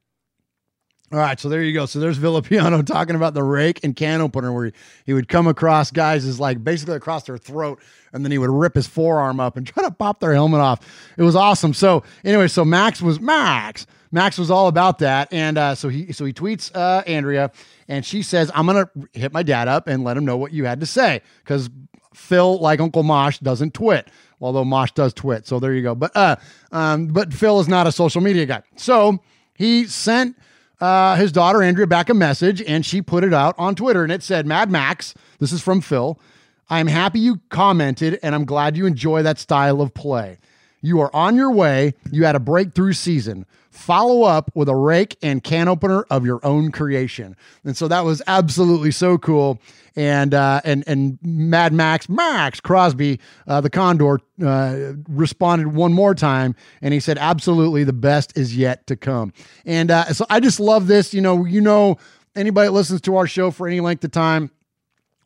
All 1.12 1.18
right, 1.18 1.40
so 1.40 1.48
there 1.48 1.60
you 1.64 1.72
go. 1.72 1.86
So 1.86 1.98
there's 1.98 2.18
Villapiano 2.18 2.86
talking 2.86 3.16
about 3.16 3.34
the 3.34 3.42
rake 3.42 3.80
and 3.82 3.96
can 3.96 4.20
opener, 4.20 4.52
where 4.52 4.66
he, 4.66 4.72
he 5.06 5.12
would 5.12 5.28
come 5.28 5.48
across 5.48 5.90
guys 5.90 6.24
is 6.24 6.38
like 6.38 6.62
basically 6.62 6.94
across 6.94 7.24
their 7.24 7.36
throat, 7.36 7.80
and 8.12 8.24
then 8.24 8.30
he 8.30 8.38
would 8.38 8.50
rip 8.50 8.76
his 8.76 8.86
forearm 8.86 9.40
up 9.40 9.56
and 9.56 9.66
try 9.66 9.82
to 9.82 9.90
pop 9.90 10.20
their 10.20 10.34
helmet 10.34 10.60
off. 10.60 10.80
It 11.16 11.22
was 11.24 11.34
awesome. 11.34 11.74
So 11.74 12.04
anyway, 12.24 12.46
so 12.46 12.64
Max 12.64 13.02
was 13.02 13.18
Max. 13.20 13.88
Max 14.12 14.38
was 14.38 14.52
all 14.52 14.68
about 14.68 15.00
that, 15.00 15.32
and 15.32 15.58
uh, 15.58 15.74
so 15.74 15.88
he 15.88 16.12
so 16.12 16.24
he 16.24 16.32
tweets 16.32 16.70
uh, 16.74 17.02
Andrea, 17.08 17.50
and 17.88 18.04
she 18.04 18.22
says, 18.22 18.50
"I'm 18.54 18.66
gonna 18.66 18.88
hit 19.12 19.32
my 19.32 19.42
dad 19.42 19.66
up 19.66 19.88
and 19.88 20.04
let 20.04 20.16
him 20.16 20.24
know 20.24 20.36
what 20.36 20.52
you 20.52 20.64
had 20.64 20.78
to 20.80 20.86
say," 20.86 21.22
because 21.42 21.70
Phil, 22.14 22.58
like 22.58 22.80
Uncle 22.80 23.02
Mosh, 23.02 23.38
doesn't 23.38 23.74
twit, 23.74 24.08
although 24.40 24.64
Mosh 24.64 24.92
does 24.92 25.12
twit. 25.12 25.46
So 25.46 25.58
there 25.58 25.74
you 25.74 25.82
go. 25.82 25.96
But 25.96 26.16
uh, 26.16 26.36
um, 26.70 27.08
but 27.08 27.32
Phil 27.32 27.58
is 27.58 27.68
not 27.68 27.88
a 27.88 27.92
social 27.92 28.20
media 28.20 28.46
guy, 28.46 28.62
so 28.76 29.20
he 29.54 29.86
sent 29.86 30.36
uh, 30.80 31.16
his 31.16 31.30
daughter 31.32 31.62
Andrea 31.62 31.86
back 31.86 32.08
a 32.08 32.14
message 32.14 32.62
and 32.62 32.84
she 32.84 33.02
put 33.02 33.22
it 33.22 33.32
out 33.32 33.54
on 33.58 33.74
Twitter 33.74 34.02
and 34.02 34.10
it 34.10 34.22
said, 34.22 34.46
Mad 34.46 34.70
Max, 34.70 35.14
this 35.38 35.52
is 35.52 35.62
from 35.62 35.80
Phil. 35.80 36.18
I'm 36.68 36.86
happy 36.86 37.20
you 37.20 37.40
commented 37.50 38.18
and 38.22 38.34
I'm 38.34 38.44
glad 38.44 38.76
you 38.76 38.86
enjoy 38.86 39.22
that 39.22 39.38
style 39.38 39.80
of 39.80 39.94
play. 39.94 40.38
You 40.80 41.00
are 41.00 41.14
on 41.14 41.36
your 41.36 41.52
way. 41.52 41.94
You 42.10 42.24
had 42.24 42.36
a 42.36 42.40
breakthrough 42.40 42.92
season. 42.92 43.46
Follow 43.70 44.22
up 44.22 44.50
with 44.54 44.68
a 44.68 44.74
rake 44.74 45.16
and 45.22 45.42
can 45.42 45.68
opener 45.68 46.02
of 46.10 46.24
your 46.24 46.40
own 46.44 46.72
creation. 46.72 47.36
And 47.64 47.76
so 47.76 47.86
that 47.88 48.04
was 48.04 48.20
absolutely 48.26 48.90
so 48.90 49.16
cool 49.18 49.60
and 49.96 50.34
uh, 50.34 50.60
and 50.64 50.84
and 50.86 51.18
Mad 51.22 51.72
Max 51.72 52.08
Maxx 52.08 52.60
Crosby, 52.60 53.20
uh, 53.46 53.60
the 53.60 53.70
Condor, 53.70 54.20
uh, 54.44 54.92
responded 55.08 55.68
one 55.68 55.92
more 55.92 56.14
time, 56.14 56.54
and 56.80 56.94
he 56.94 57.00
said, 57.00 57.18
"Absolutely, 57.18 57.84
the 57.84 57.92
best 57.92 58.36
is 58.36 58.56
yet 58.56 58.86
to 58.86 58.96
come." 58.96 59.32
And 59.64 59.90
uh, 59.90 60.12
so 60.12 60.26
I 60.30 60.40
just 60.40 60.60
love 60.60 60.86
this. 60.86 61.12
You 61.12 61.20
know, 61.20 61.44
you 61.44 61.60
know, 61.60 61.98
anybody 62.36 62.68
that 62.68 62.72
listens 62.72 63.00
to 63.02 63.16
our 63.16 63.26
show 63.26 63.50
for 63.50 63.66
any 63.66 63.80
length 63.80 64.04
of 64.04 64.12
time, 64.12 64.50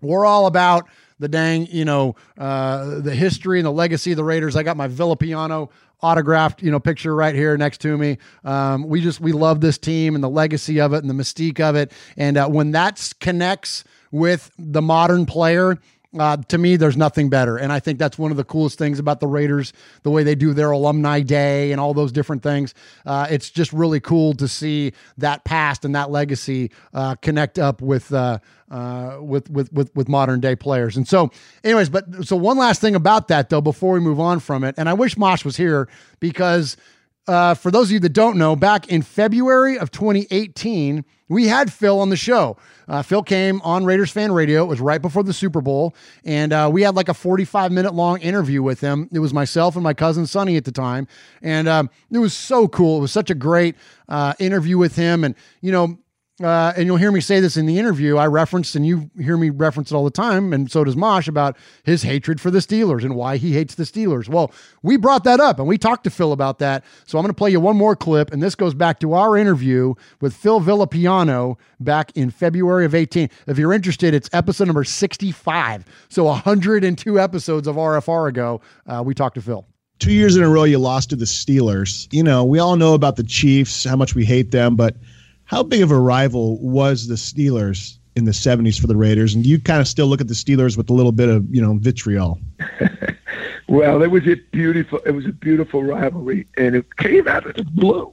we're 0.01 0.25
all 0.25 0.47
about 0.47 0.89
the 1.19 1.29
dang, 1.29 1.67
you 1.67 1.85
know, 1.85 2.17
uh, 2.39 3.01
the 3.01 3.15
history 3.15 3.59
and 3.59 3.67
the 3.67 3.73
legacy 3.73 4.13
of 4.13 4.17
the 4.17 4.25
Raiders. 4.25 4.57
I 4.57 4.63
got 4.63 4.77
my 4.77 4.89
Villapiano 4.89 5.71
autographed, 6.03 6.63
you 6.63 6.71
know, 6.71 6.81
picture 6.81 7.15
right 7.15 7.35
here 7.35 7.57
next 7.57 7.81
to 7.83 7.97
me. 7.97 8.19
Um, 8.45 8.89
we 8.89 9.01
just 9.01 9.21
we 9.21 9.33
love 9.33 9.61
this 9.61 9.79
team 9.79 10.15
and 10.15 10.23
the 10.23 10.29
legacy 10.29 10.81
of 10.81 10.93
it 10.93 11.03
and 11.03 11.09
the 11.09 11.15
mystique 11.15 11.61
of 11.61 11.77
it. 11.77 11.93
And 12.17 12.37
uh, 12.37 12.49
when 12.49 12.73
that 12.73 13.13
connects 13.21 13.85
with 14.11 14.51
the 14.59 14.83
modern 14.83 15.27
player, 15.27 15.79
uh, 16.19 16.37
to 16.49 16.59
me, 16.59 16.77
there's 16.77 16.97
nothing 16.97 17.29
better. 17.29 17.57
And 17.57 17.73
I 17.73 17.81
think 17.81 17.99
that's 17.99 18.19
one 18.19 18.31
of 18.31 18.37
the 18.37 18.45
coolest 18.45 18.79
things 18.79 18.99
about 18.99 19.21
the 19.21 19.27
Raiders, 19.27 19.73
the 20.03 20.11
way 20.11 20.23
they 20.23 20.35
do 20.35 20.55
their 20.55 20.71
alumni 20.71 21.21
day 21.21 21.73
and 21.73 21.81
all 21.81 21.95
those 21.95 22.13
different 22.13 22.43
things. 22.43 22.75
Uh, 23.05 23.27
it's 23.31 23.51
just 23.51 23.73
really 23.73 24.01
cool 24.01 24.35
to 24.35 24.49
see 24.49 24.93
that 25.19 25.45
past 25.45 25.85
and 25.85 25.95
that 25.95 26.11
legacy 26.11 26.71
uh, 26.93 27.15
connect 27.17 27.59
up 27.59 27.83
with, 27.83 28.13
uh, 28.13 28.39
uh, 28.71 29.19
with, 29.21 29.51
with, 29.51 29.73
with, 29.73 29.95
with 29.95 30.09
modern 30.09 30.41
day 30.41 30.57
players. 30.57 30.97
And 30.97 31.07
so, 31.07 31.31
anyways, 31.63 31.89
but 31.89 32.25
so 32.25 32.37
one 32.37 32.57
last 32.57 32.81
thing 32.81 32.95
about 32.95 33.29
that 33.29 33.49
though, 33.49 33.61
before 33.61 33.95
we 33.95 34.01
move 34.01 34.21
on 34.21 34.41
from 34.41 34.65
it, 34.65 34.75
and 34.79 34.89
I 34.89 34.95
wish 34.95 35.17
Mosh 35.17 35.45
was 35.45 35.57
here 35.57 35.89
because 36.21 36.77
uh, 37.27 37.55
for 37.55 37.71
those 37.71 37.89
of 37.89 37.93
you 37.93 38.01
that 38.01 38.13
don't 38.13 38.37
know, 38.37 38.55
back 38.57 38.89
in 38.89 39.03
February 39.03 39.79
of 39.79 39.91
2018, 39.91 41.05
we 41.29 41.47
had 41.47 41.73
Phil 41.73 42.01
on 42.01 42.11
the 42.11 42.17
show. 42.17 42.57
Uh, 42.87 43.03
Phil 43.03 43.23
came 43.23 43.63
on 43.63 43.85
Raiders 43.87 44.11
Fan 44.11 44.31
Radio. 44.31 44.63
It 44.63 44.69
was 44.69 44.81
right 44.81 45.01
before 45.01 45.23
the 45.23 45.33
Super 45.33 45.63
Bowl. 45.63 45.95
And 46.25 46.53
uh, 46.53 46.69
we 46.71 46.83
had 46.83 46.95
like 46.95 47.09
a 47.09 47.15
45 47.15 47.73
minute 47.73 47.95
long 47.95 48.21
interview 48.21 48.63
with 48.63 48.81
him. 48.81 49.09
It 49.11 49.21
was 49.21 49.33
myself 49.33 49.75
and 49.75 49.83
my 49.83 49.95
cousin 49.95 50.27
Sonny 50.27 50.57
at 50.57 50.65
the 50.65 50.73
time. 50.73 51.09
And 51.41 51.67
um, 51.67 51.89
it 52.11 52.19
was 52.19 52.35
so 52.35 52.69
cool. 52.69 52.99
It 52.99 53.01
was 53.01 53.13
such 53.13 53.31
a 53.31 53.35
great 53.35 53.75
uh, 54.09 54.35
interview 54.39 54.77
with 54.77 54.97
him. 54.97 55.25
And, 55.25 55.35
you 55.63 55.73
know, 55.73 55.99
uh, 56.43 56.73
and 56.77 56.87
you'll 56.87 56.97
hear 56.97 57.13
me 57.13 57.21
say 57.21 57.39
this 57.39 57.57
in 57.57 57.67
the 57.67 57.79
interview. 57.79 58.17
I 58.17 58.27
referenced, 58.27 58.75
and 58.75 58.85
you 58.85 59.09
hear 59.17 59.37
me 59.37 59.51
reference 59.51 59.93
it 59.93 59.95
all 59.95 60.05
the 60.05 60.11
time, 60.11 60.53
and 60.53 60.69
so 60.69 60.83
does 60.83 60.97
Mosh 60.97 61.29
about 61.29 61.57
his 61.85 62.03
hatred 62.03 62.41
for 62.41 62.51
the 62.51 62.59
Steelers 62.59 63.05
and 63.05 63.15
why 63.15 63.37
he 63.37 63.53
hates 63.53 63.77
the 63.77 63.85
Steelers. 63.85 64.29
Well, 64.29 64.51
we 64.83 64.97
brought 64.97 65.23
that 65.25 65.39
up 65.39 65.61
and 65.61 65.69
we 65.69 65.79
talked 65.79 66.03
to 66.05 66.11
Phil 66.11 66.33
about 66.33 66.59
that. 66.59 66.85
So 67.07 67.19
I'm 67.19 67.23
going 67.23 67.31
to 67.31 67.39
play 67.39 67.51
you 67.51 67.61
one 67.61 67.77
more 67.77 67.95
clip, 67.95 68.33
and 68.33 68.43
this 68.43 68.57
goes 68.57 68.75
back 68.75 68.99
to 69.01 69.13
our 69.13 69.37
interview 69.37 69.95
with 70.21 70.35
Phil 70.35 70.61
Villapiano 70.61 71.57
back 71.79 72.11
in 72.17 72.31
February 72.31 72.85
of 72.85 72.97
18. 72.97 73.31
If 73.47 73.57
you're 73.57 73.73
interested, 73.73 74.13
it's 74.13 74.29
episode 74.33 74.67
number 74.67 74.83
65. 74.83 75.85
So 76.09 76.25
102 76.25 77.21
episodes 77.21 77.69
of 77.69 77.77
RFR 77.77 78.29
ago, 78.29 78.61
uh, 78.87 79.03
we 79.07 79.15
talked 79.15 79.37
to 79.37 79.43
Phil 79.43 79.67
two 80.01 80.13
years 80.13 80.37
in 80.37 80.43
a 80.43 80.49
row 80.49 80.65
you 80.65 80.77
lost 80.79 81.11
to 81.11 81.17
the 81.17 81.25
Steelers. 81.25 82.13
You 82.13 82.25
know, 82.25 82.45
we 82.45 82.59
all 82.59 82.75
know 82.75 82.95
about 82.95 83.15
the 83.15 83.23
Chiefs, 83.23 83.85
how 83.85 83.95
much 83.95 84.17
we 84.17 84.25
hate 84.25 84.51
them, 84.51 84.75
but 84.75 84.97
how 85.55 85.63
big 85.63 85.83
of 85.83 85.93
a 85.93 85.99
rival 85.99 86.59
was 86.59 87.07
the 87.07 87.15
Steelers 87.15 87.99
in 88.17 88.25
the 88.25 88.33
70s 88.33 88.81
for 88.81 88.89
the 88.89 88.97
Raiders? 88.97 89.37
And 89.37 89.45
do 89.45 89.49
you 89.49 89.61
kind 89.61 89.81
of 89.81 89.87
still 89.87 90.09
look 90.09 90.21
at 90.21 90.27
the 90.27 90.35
Steelers 90.35 90.77
with 90.77 90.91
a 90.91 90.93
little 90.93 91.13
bit 91.13 91.29
of, 91.29 91.47
you 91.55 91.63
know, 91.63 91.75
vitriol? 91.75 92.41
well, 93.69 94.03
it 94.03 94.11
was 94.11 94.27
a 94.27 94.35
beautiful 94.51 94.99
it 95.07 95.13
was 95.13 95.27
a 95.27 95.33
beautiful 95.33 95.85
rivalry 95.85 96.49
and 96.57 96.75
it 96.75 96.97
came 96.97 97.29
out 97.29 97.47
of 97.47 97.55
the 97.55 97.63
blue. 97.63 98.13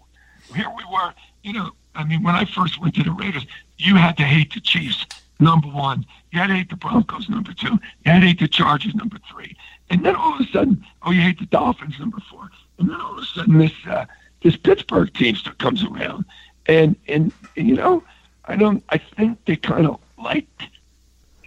Here 0.53 0.67
we 0.69 0.83
were, 0.93 1.13
you 1.41 1.53
know, 1.53 1.71
I 1.95 2.03
mean 2.03 2.21
when 2.21 2.35
I 2.35 2.45
first 2.45 2.79
went 2.79 2.93
to 2.95 3.03
the 3.03 3.11
Raiders, 3.11 3.47
you 3.79 3.95
had 3.95 4.17
to 4.17 4.23
hate 4.23 4.53
the 4.53 4.61
Chiefs, 4.61 5.07
number 5.39 5.67
one. 5.67 6.05
You 6.31 6.41
had 6.41 6.47
to 6.47 6.55
hate 6.55 6.69
the 6.69 6.75
Broncos, 6.75 7.27
number 7.27 7.53
two. 7.53 7.79
You 8.05 8.11
had 8.11 8.19
to 8.19 8.27
hate 8.27 8.39
the 8.39 8.47
Chargers, 8.47 8.93
number 8.93 9.17
three. 9.31 9.57
And 9.89 10.05
then 10.05 10.15
all 10.15 10.35
of 10.35 10.41
a 10.41 10.51
sudden, 10.51 10.85
oh, 11.01 11.09
you 11.09 11.21
hate 11.21 11.39
the 11.39 11.47
Dolphins, 11.47 11.95
number 11.99 12.19
four. 12.29 12.51
And 12.77 12.87
then 12.87 13.01
all 13.01 13.17
of 13.17 13.23
a 13.23 13.25
sudden, 13.25 13.57
this 13.57 13.73
uh, 13.89 14.05
this 14.43 14.57
Pittsburgh 14.57 15.11
team 15.13 15.35
comes 15.57 15.83
around, 15.83 16.25
and 16.67 16.95
and 17.07 17.31
you 17.55 17.75
know, 17.75 18.03
I 18.45 18.55
don't. 18.55 18.83
I 18.89 18.97
think 18.97 19.43
they 19.45 19.55
kind 19.55 19.87
of 19.87 19.99
liked 20.17 20.67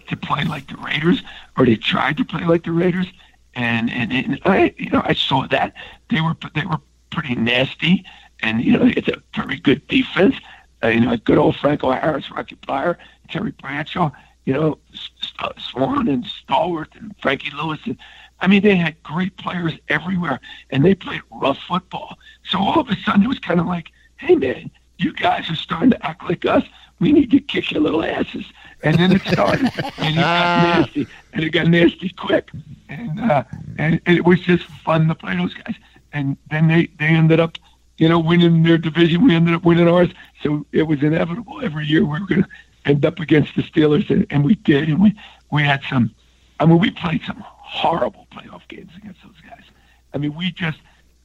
to 0.09 0.17
play 0.17 0.45
like 0.45 0.67
the 0.69 0.77
Raiders, 0.77 1.23
or 1.57 1.65
they 1.67 1.77
tried 1.77 2.17
to 2.19 2.25
play 2.25 2.45
like 2.45 2.65
the 2.65 2.73
Raiders, 2.73 3.07
and 3.55 3.91
and, 3.91 4.13
and 4.13 4.41
I 4.45 4.75
you 4.77 4.91
know 4.91 5.03
I 5.05 5.15
saw 5.15 5.47
that 5.49 5.75
they 6.11 6.21
were 6.21 6.37
they 6.55 6.67
were 6.67 6.81
pretty 7.11 7.35
nasty, 7.35 8.05
and 8.41 8.63
you 8.63 8.73
know 8.73 8.87
it's 8.97 9.09
a 9.09 9.23
very 9.35 9.57
good 9.57 9.87
defense. 9.89 10.37
Uh, 10.83 10.89
you 10.89 11.01
know, 11.01 11.17
good 11.17 11.39
old 11.39 11.57
Franco 11.57 11.91
Harris, 11.93 12.31
Rocky 12.31 12.57
Bleier, 12.57 12.99
Terry 13.31 13.53
Bradshaw, 13.53 14.11
you 14.45 14.53
know, 14.53 14.79
Swann 15.57 16.09
and 16.09 16.25
Stallworth 16.25 16.95
and 16.95 17.15
Frankie 17.23 17.51
Lewis. 17.57 17.81
And, 17.87 17.97
I 18.41 18.47
mean, 18.47 18.63
they 18.63 18.77
had 18.77 19.03
great 19.03 19.37
players 19.39 19.73
everywhere, 19.89 20.41
and 20.71 20.85
they 20.85 20.95
played 20.95 21.23
rough 21.31 21.59
football. 21.67 22.19
So 22.45 22.59
all 22.59 22.81
of 22.81 22.91
a 22.91 22.97
sudden, 22.97 23.23
it 23.23 23.29
was 23.29 23.39
kind 23.39 23.61
of 23.61 23.67
like, 23.67 23.93
hey, 24.17 24.35
man, 24.35 24.71
you 24.99 25.13
guys 25.13 25.51
are 25.51 25.57
starting 25.57 25.91
to 25.91 26.07
act 26.07 26.23
like 26.25 26.45
us. 26.45 26.65
We 27.01 27.13
need 27.13 27.31
to 27.33 27.41
kick 27.41 27.73
your 27.73 27.83
little 27.83 28.05
asses. 28.05 28.45
And 28.83 28.97
then 28.99 29.13
it 29.13 29.23
started, 29.23 29.71
and 29.99 30.17
it 30.17 30.21
got 30.21 30.63
nasty, 30.63 31.07
and 31.33 31.45
it 31.45 31.51
got 31.51 31.67
nasty 31.69 32.11
quick, 32.11 32.51
and 32.89 33.19
uh, 33.19 33.45
and, 33.79 34.01
and 34.05 34.17
it 34.17 34.25
was 34.25 34.41
just 34.41 34.65
fun 34.65 35.09
to 35.09 35.15
play 35.15 35.37
those 35.37 35.55
guys. 35.55 35.75
And 36.13 36.37
then 36.51 36.69
they 36.69 36.87
they 36.99 37.07
ended 37.07 37.41
up, 37.41 37.57
you 37.97 38.09
know, 38.09 38.19
winning 38.19 38.63
their 38.63 38.79
division. 38.79 39.25
We 39.25 39.35
ended 39.35 39.55
up 39.55 39.65
winning 39.65 39.89
ours, 39.89 40.11
so 40.43 40.67
it 40.73 40.83
was 40.83 41.03
inevitable. 41.03 41.63
Every 41.63 41.87
year 41.87 42.03
we 42.05 42.21
were 42.21 42.27
going 42.27 42.43
to 42.43 42.49
end 42.85 43.05
up 43.07 43.21
against 43.21 43.57
the 43.57 43.63
Steelers, 43.63 44.11
and, 44.11 44.27
and 44.31 44.45
we 44.45 44.55
did. 44.57 44.89
And 44.89 45.01
we 45.01 45.15
we 45.51 45.63
had 45.63 45.83
some, 45.89 46.15
I 46.61 46.67
mean, 46.67 46.79
we 46.79 46.91
played 46.91 47.23
some 47.27 47.43
horrible 47.43 48.27
playoff 48.33 48.69
games 48.69 48.93
against 48.99 49.23
those 49.23 49.41
guys. 49.49 49.65
I 50.13 50.19
mean, 50.19 50.35
we 50.35 50.51
just, 50.51 50.79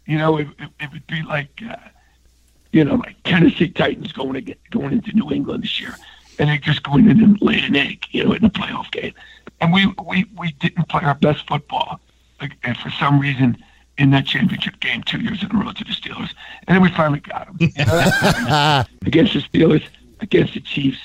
you 0.05 0.17
know, 0.17 0.37
it, 0.37 0.47
it, 0.57 0.69
it 0.79 0.91
would 0.93 1.05
be 1.07 1.21
like. 1.23 1.61
Uh, 1.69 1.75
you 2.71 2.83
know, 2.83 2.95
like 2.95 3.15
Tennessee 3.23 3.69
Titans 3.69 4.11
going 4.11 4.33
to 4.33 4.41
get 4.41 4.57
going 4.69 4.93
into 4.93 5.11
New 5.13 5.31
England 5.31 5.63
this 5.63 5.79
year, 5.79 5.95
and 6.37 6.49
they're 6.49 6.57
just 6.57 6.83
going 6.83 7.09
in 7.09 7.23
and 7.23 7.41
laying 7.41 7.65
an 7.65 7.75
egg, 7.75 8.05
you 8.11 8.23
know, 8.23 8.33
in 8.33 8.41
the 8.41 8.49
playoff 8.49 8.91
game. 8.91 9.13
And 9.61 9.73
we 9.73 9.87
we 10.05 10.25
we 10.37 10.51
didn't 10.53 10.87
play 10.89 11.03
our 11.03 11.15
best 11.15 11.47
football, 11.47 11.99
like, 12.39 12.57
and 12.63 12.77
for 12.77 12.89
some 12.91 13.19
reason 13.19 13.57
in 13.97 14.11
that 14.11 14.25
championship 14.25 14.79
game 14.79 15.03
two 15.03 15.19
years 15.19 15.43
in 15.43 15.53
a 15.53 15.59
row 15.59 15.71
to 15.71 15.83
the 15.83 15.91
Steelers, 15.91 16.33
and 16.67 16.75
then 16.75 16.81
we 16.81 16.89
finally 16.89 17.19
got 17.19 17.47
them 17.47 17.57
you 17.59 17.85
know, 17.85 18.83
against 19.05 19.33
the 19.33 19.39
Steelers, 19.39 19.83
against 20.21 20.53
the 20.53 20.61
Chiefs. 20.61 20.99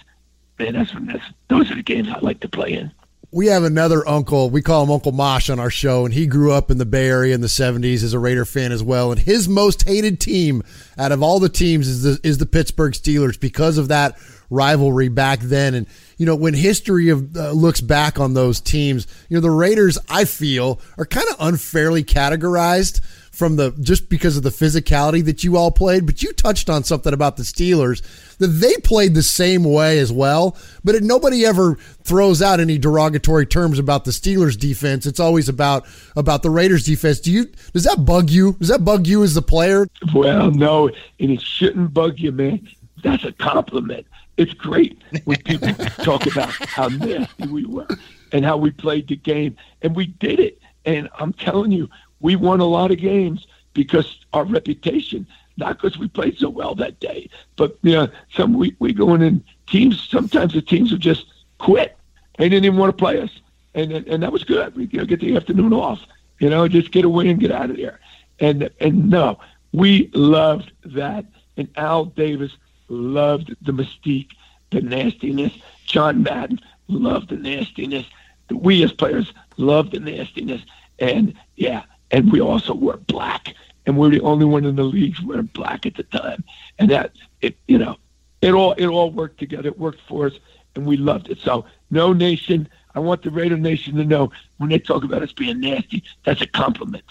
Man, 0.58 0.74
that's 0.74 0.94
when 0.94 1.06
that's 1.06 1.24
those 1.48 1.70
are 1.70 1.74
the 1.74 1.82
games 1.82 2.08
I 2.08 2.20
like 2.20 2.40
to 2.40 2.48
play 2.48 2.74
in 2.74 2.92
we 3.34 3.48
have 3.48 3.64
another 3.64 4.06
uncle. 4.06 4.48
We 4.48 4.62
call 4.62 4.84
him 4.84 4.92
Uncle 4.92 5.10
Mosh 5.10 5.50
on 5.50 5.58
our 5.58 5.70
show, 5.70 6.04
and 6.04 6.14
he 6.14 6.24
grew 6.24 6.52
up 6.52 6.70
in 6.70 6.78
the 6.78 6.86
Bay 6.86 7.08
Area 7.08 7.34
in 7.34 7.40
the 7.40 7.48
'70s 7.48 8.04
as 8.04 8.12
a 8.12 8.18
Raider 8.18 8.44
fan 8.44 8.70
as 8.70 8.82
well. 8.82 9.10
And 9.10 9.20
his 9.20 9.48
most 9.48 9.82
hated 9.88 10.20
team 10.20 10.62
out 10.96 11.10
of 11.10 11.20
all 11.20 11.40
the 11.40 11.48
teams 11.48 11.88
is 11.88 12.02
the 12.02 12.20
is 12.22 12.38
the 12.38 12.46
Pittsburgh 12.46 12.92
Steelers 12.92 13.38
because 13.38 13.76
of 13.76 13.88
that 13.88 14.16
rivalry 14.50 15.08
back 15.08 15.40
then. 15.40 15.74
And 15.74 15.88
you 16.16 16.26
know, 16.26 16.36
when 16.36 16.54
history 16.54 17.08
of 17.08 17.36
uh, 17.36 17.50
looks 17.50 17.80
back 17.80 18.20
on 18.20 18.34
those 18.34 18.60
teams, 18.60 19.08
you 19.28 19.36
know, 19.36 19.40
the 19.40 19.50
Raiders, 19.50 19.98
I 20.08 20.26
feel, 20.26 20.80
are 20.96 21.04
kind 21.04 21.26
of 21.28 21.36
unfairly 21.40 22.04
categorized 22.04 23.00
from 23.34 23.56
the 23.56 23.72
just 23.80 24.08
because 24.08 24.36
of 24.36 24.42
the 24.42 24.50
physicality 24.50 25.24
that 25.24 25.42
you 25.42 25.56
all 25.56 25.70
played, 25.70 26.06
but 26.06 26.22
you 26.22 26.32
touched 26.32 26.70
on 26.70 26.84
something 26.84 27.12
about 27.12 27.36
the 27.36 27.42
Steelers 27.42 28.02
that 28.38 28.46
they 28.46 28.74
played 28.78 29.14
the 29.14 29.22
same 29.22 29.64
way 29.64 29.98
as 29.98 30.12
well, 30.12 30.56
but 30.84 30.94
it, 30.94 31.02
nobody 31.02 31.44
ever 31.44 31.74
throws 32.04 32.40
out 32.40 32.60
any 32.60 32.78
derogatory 32.78 33.46
terms 33.46 33.78
about 33.78 34.04
the 34.04 34.10
Steelers 34.10 34.58
defense. 34.58 35.04
It's 35.06 35.20
always 35.20 35.48
about 35.48 35.86
about 36.16 36.42
the 36.42 36.50
Raiders 36.50 36.84
defense. 36.84 37.20
Do 37.20 37.32
you 37.32 37.46
does 37.72 37.84
that 37.84 38.04
bug 38.04 38.30
you? 38.30 38.54
Does 38.54 38.68
that 38.68 38.84
bug 38.84 39.06
you 39.06 39.22
as 39.24 39.34
the 39.34 39.42
player? 39.42 39.86
Well, 40.14 40.50
no, 40.50 40.88
and 41.18 41.30
it 41.30 41.40
shouldn't 41.40 41.92
bug 41.92 42.18
you, 42.18 42.32
man. 42.32 42.68
That's 43.02 43.24
a 43.24 43.32
compliment. 43.32 44.06
It's 44.36 44.54
great 44.54 45.00
when 45.24 45.38
people 45.42 45.72
talk 46.04 46.26
about 46.26 46.50
how 46.50 46.88
nasty 46.88 47.46
we 47.46 47.64
were 47.64 47.88
and 48.32 48.44
how 48.44 48.56
we 48.56 48.70
played 48.70 49.08
the 49.08 49.16
game, 49.16 49.56
and 49.82 49.94
we 49.94 50.06
did 50.06 50.40
it. 50.40 50.58
And 50.86 51.08
I'm 51.18 51.32
telling 51.32 51.72
you, 51.72 51.88
we 52.20 52.36
won 52.36 52.60
a 52.60 52.64
lot 52.64 52.90
of 52.90 52.98
games 52.98 53.46
because 53.74 54.18
our 54.32 54.44
reputation, 54.44 55.26
not 55.56 55.80
because 55.80 55.98
we 55.98 56.08
played 56.08 56.38
so 56.38 56.48
well 56.48 56.74
that 56.74 57.00
day, 57.00 57.28
but 57.56 57.78
you 57.82 57.92
know, 57.92 58.08
some 58.32 58.54
we 58.54 58.74
we 58.78 58.92
going 58.92 59.22
in 59.22 59.28
and 59.28 59.44
teams. 59.66 60.08
Sometimes 60.08 60.52
the 60.54 60.62
teams 60.62 60.90
would 60.92 61.00
just 61.00 61.26
quit. 61.58 61.96
They 62.38 62.48
didn't 62.48 62.64
even 62.64 62.78
want 62.78 62.90
to 62.90 62.96
play 62.96 63.20
us, 63.20 63.30
and 63.74 63.92
and 63.92 64.22
that 64.22 64.32
was 64.32 64.44
good. 64.44 64.74
We 64.76 64.86
you 64.86 64.98
know, 64.98 65.04
get 65.04 65.20
the 65.20 65.36
afternoon 65.36 65.72
off. 65.72 66.00
You 66.38 66.50
know, 66.50 66.66
just 66.68 66.90
get 66.90 67.04
away 67.04 67.28
and 67.28 67.40
get 67.40 67.52
out 67.52 67.70
of 67.70 67.76
there. 67.76 68.00
And 68.40 68.70
and 68.80 69.10
no, 69.10 69.38
we 69.72 70.10
loved 70.14 70.72
that. 70.84 71.26
And 71.56 71.68
Al 71.76 72.06
Davis 72.06 72.56
loved 72.88 73.54
the 73.62 73.72
mystique, 73.72 74.30
the 74.70 74.80
nastiness. 74.80 75.52
John 75.86 76.22
Madden 76.22 76.60
loved 76.88 77.30
the 77.30 77.36
nastiness. 77.36 78.06
We 78.50 78.82
as 78.82 78.92
players 78.92 79.32
loved 79.56 79.92
the 79.92 80.00
nastiness. 80.00 80.62
And 80.98 81.34
yeah, 81.56 81.82
and 82.10 82.30
we 82.30 82.40
also 82.40 82.74
wore 82.74 82.96
black, 82.96 83.54
and 83.86 83.96
we're 83.96 84.10
the 84.10 84.20
only 84.20 84.44
one 84.44 84.64
in 84.64 84.76
the 84.76 84.84
league 84.84 85.16
wearing 85.24 85.46
black 85.46 85.86
at 85.86 85.94
the 85.94 86.02
time, 86.04 86.44
and 86.78 86.90
that 86.90 87.12
it 87.40 87.56
you 87.68 87.78
know 87.78 87.96
it 88.40 88.52
all 88.52 88.72
it 88.72 88.86
all 88.86 89.10
worked 89.10 89.38
together. 89.38 89.68
It 89.68 89.78
worked 89.78 90.00
for 90.06 90.26
us, 90.26 90.34
and 90.74 90.86
we 90.86 90.96
loved 90.96 91.30
it. 91.30 91.38
So 91.38 91.64
no 91.90 92.12
nation. 92.12 92.68
I 92.96 93.00
want 93.00 93.22
the 93.22 93.30
Raider 93.30 93.56
Nation 93.56 93.96
to 93.96 94.04
know 94.04 94.30
when 94.58 94.70
they 94.70 94.78
talk 94.78 95.02
about 95.02 95.22
us 95.22 95.32
being 95.32 95.60
nasty, 95.60 96.04
that's 96.24 96.42
a 96.42 96.46
compliment. 96.46 97.02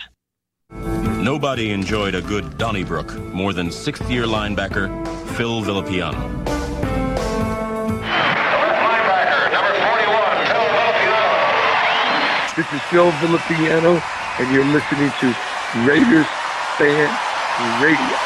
Nobody 0.69 1.71
enjoyed 1.71 2.15
a 2.15 2.21
good 2.21 2.57
Donnybrook 2.57 3.13
more 3.33 3.51
than 3.51 3.69
sixth-year 3.69 4.23
linebacker 4.23 4.87
Phil 5.35 5.61
Villapiano. 5.61 6.43
This 12.55 12.71
is 12.71 12.81
Phil 12.83 13.11
Villapiano 13.11 14.22
and 14.39 14.51
you're 14.53 14.65
listening 14.65 15.11
to 15.19 15.35
Raiders 15.85 16.27
Fan 16.77 17.09
Radio. 17.81 18.17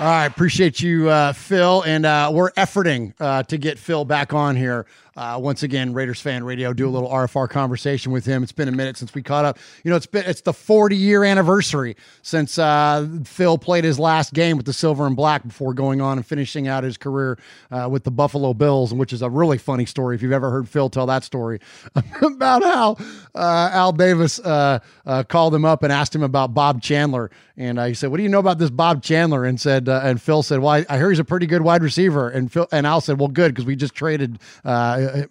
All 0.00 0.06
right, 0.06 0.26
appreciate 0.26 0.80
you, 0.80 1.08
uh, 1.08 1.32
Phil, 1.32 1.82
and 1.82 2.04
uh, 2.04 2.30
we're 2.34 2.50
efforting 2.52 3.14
uh, 3.20 3.44
to 3.44 3.56
get 3.56 3.78
Phil 3.78 4.04
back 4.04 4.32
on 4.32 4.56
here 4.56 4.86
uh, 5.16 5.38
once 5.40 5.62
again, 5.62 5.92
Raiders 5.94 6.20
fan 6.20 6.44
radio, 6.44 6.72
do 6.72 6.88
a 6.88 6.90
little 6.90 7.08
RFR 7.08 7.48
conversation 7.48 8.10
with 8.12 8.24
him. 8.24 8.42
It's 8.42 8.52
been 8.52 8.68
a 8.68 8.72
minute 8.72 8.96
since 8.96 9.14
we 9.14 9.22
caught 9.22 9.44
up. 9.44 9.58
You 9.84 9.90
know, 9.90 9.96
it's 9.96 10.06
been 10.06 10.24
it's 10.26 10.40
the 10.40 10.52
40 10.52 10.96
year 10.96 11.24
anniversary 11.24 11.96
since 12.22 12.58
uh, 12.58 13.06
Phil 13.24 13.58
played 13.58 13.84
his 13.84 13.98
last 13.98 14.32
game 14.32 14.56
with 14.56 14.66
the 14.66 14.72
silver 14.72 15.06
and 15.06 15.14
black 15.14 15.46
before 15.46 15.72
going 15.74 16.00
on 16.00 16.18
and 16.18 16.26
finishing 16.26 16.66
out 16.66 16.82
his 16.82 16.96
career 16.96 17.38
uh, 17.70 17.88
with 17.90 18.04
the 18.04 18.10
Buffalo 18.10 18.54
Bills, 18.54 18.92
which 18.92 19.12
is 19.12 19.22
a 19.22 19.30
really 19.30 19.58
funny 19.58 19.86
story. 19.86 20.16
If 20.16 20.22
you've 20.22 20.32
ever 20.32 20.50
heard 20.50 20.68
Phil 20.68 20.90
tell 20.90 21.06
that 21.06 21.22
story 21.22 21.60
about 22.22 22.62
how 22.62 22.96
uh, 23.34 23.70
Al 23.72 23.92
Davis 23.92 24.40
uh, 24.40 24.80
uh, 25.06 25.22
called 25.22 25.54
him 25.54 25.64
up 25.64 25.82
and 25.82 25.92
asked 25.92 26.14
him 26.14 26.22
about 26.22 26.54
Bob 26.54 26.82
Chandler, 26.82 27.30
and 27.56 27.78
he 27.78 27.94
said, 27.94 28.10
"What 28.10 28.16
do 28.16 28.24
you 28.24 28.28
know 28.28 28.40
about 28.40 28.58
this 28.58 28.70
Bob 28.70 29.02
Chandler?" 29.02 29.44
And 29.44 29.60
said, 29.60 29.88
and 29.88 30.20
Phil 30.20 30.42
said, 30.42 30.58
"Well, 30.58 30.70
I, 30.70 30.86
I 30.88 30.96
hear 30.96 31.10
he's 31.10 31.20
a 31.20 31.24
pretty 31.24 31.46
good 31.46 31.62
wide 31.62 31.84
receiver." 31.84 32.28
And 32.28 32.50
Phil 32.50 32.66
and 32.72 32.84
Al 32.84 33.00
said, 33.00 33.20
"Well, 33.20 33.28
good 33.28 33.52
because 33.52 33.64
we 33.64 33.76
just 33.76 33.94
traded." 33.94 34.40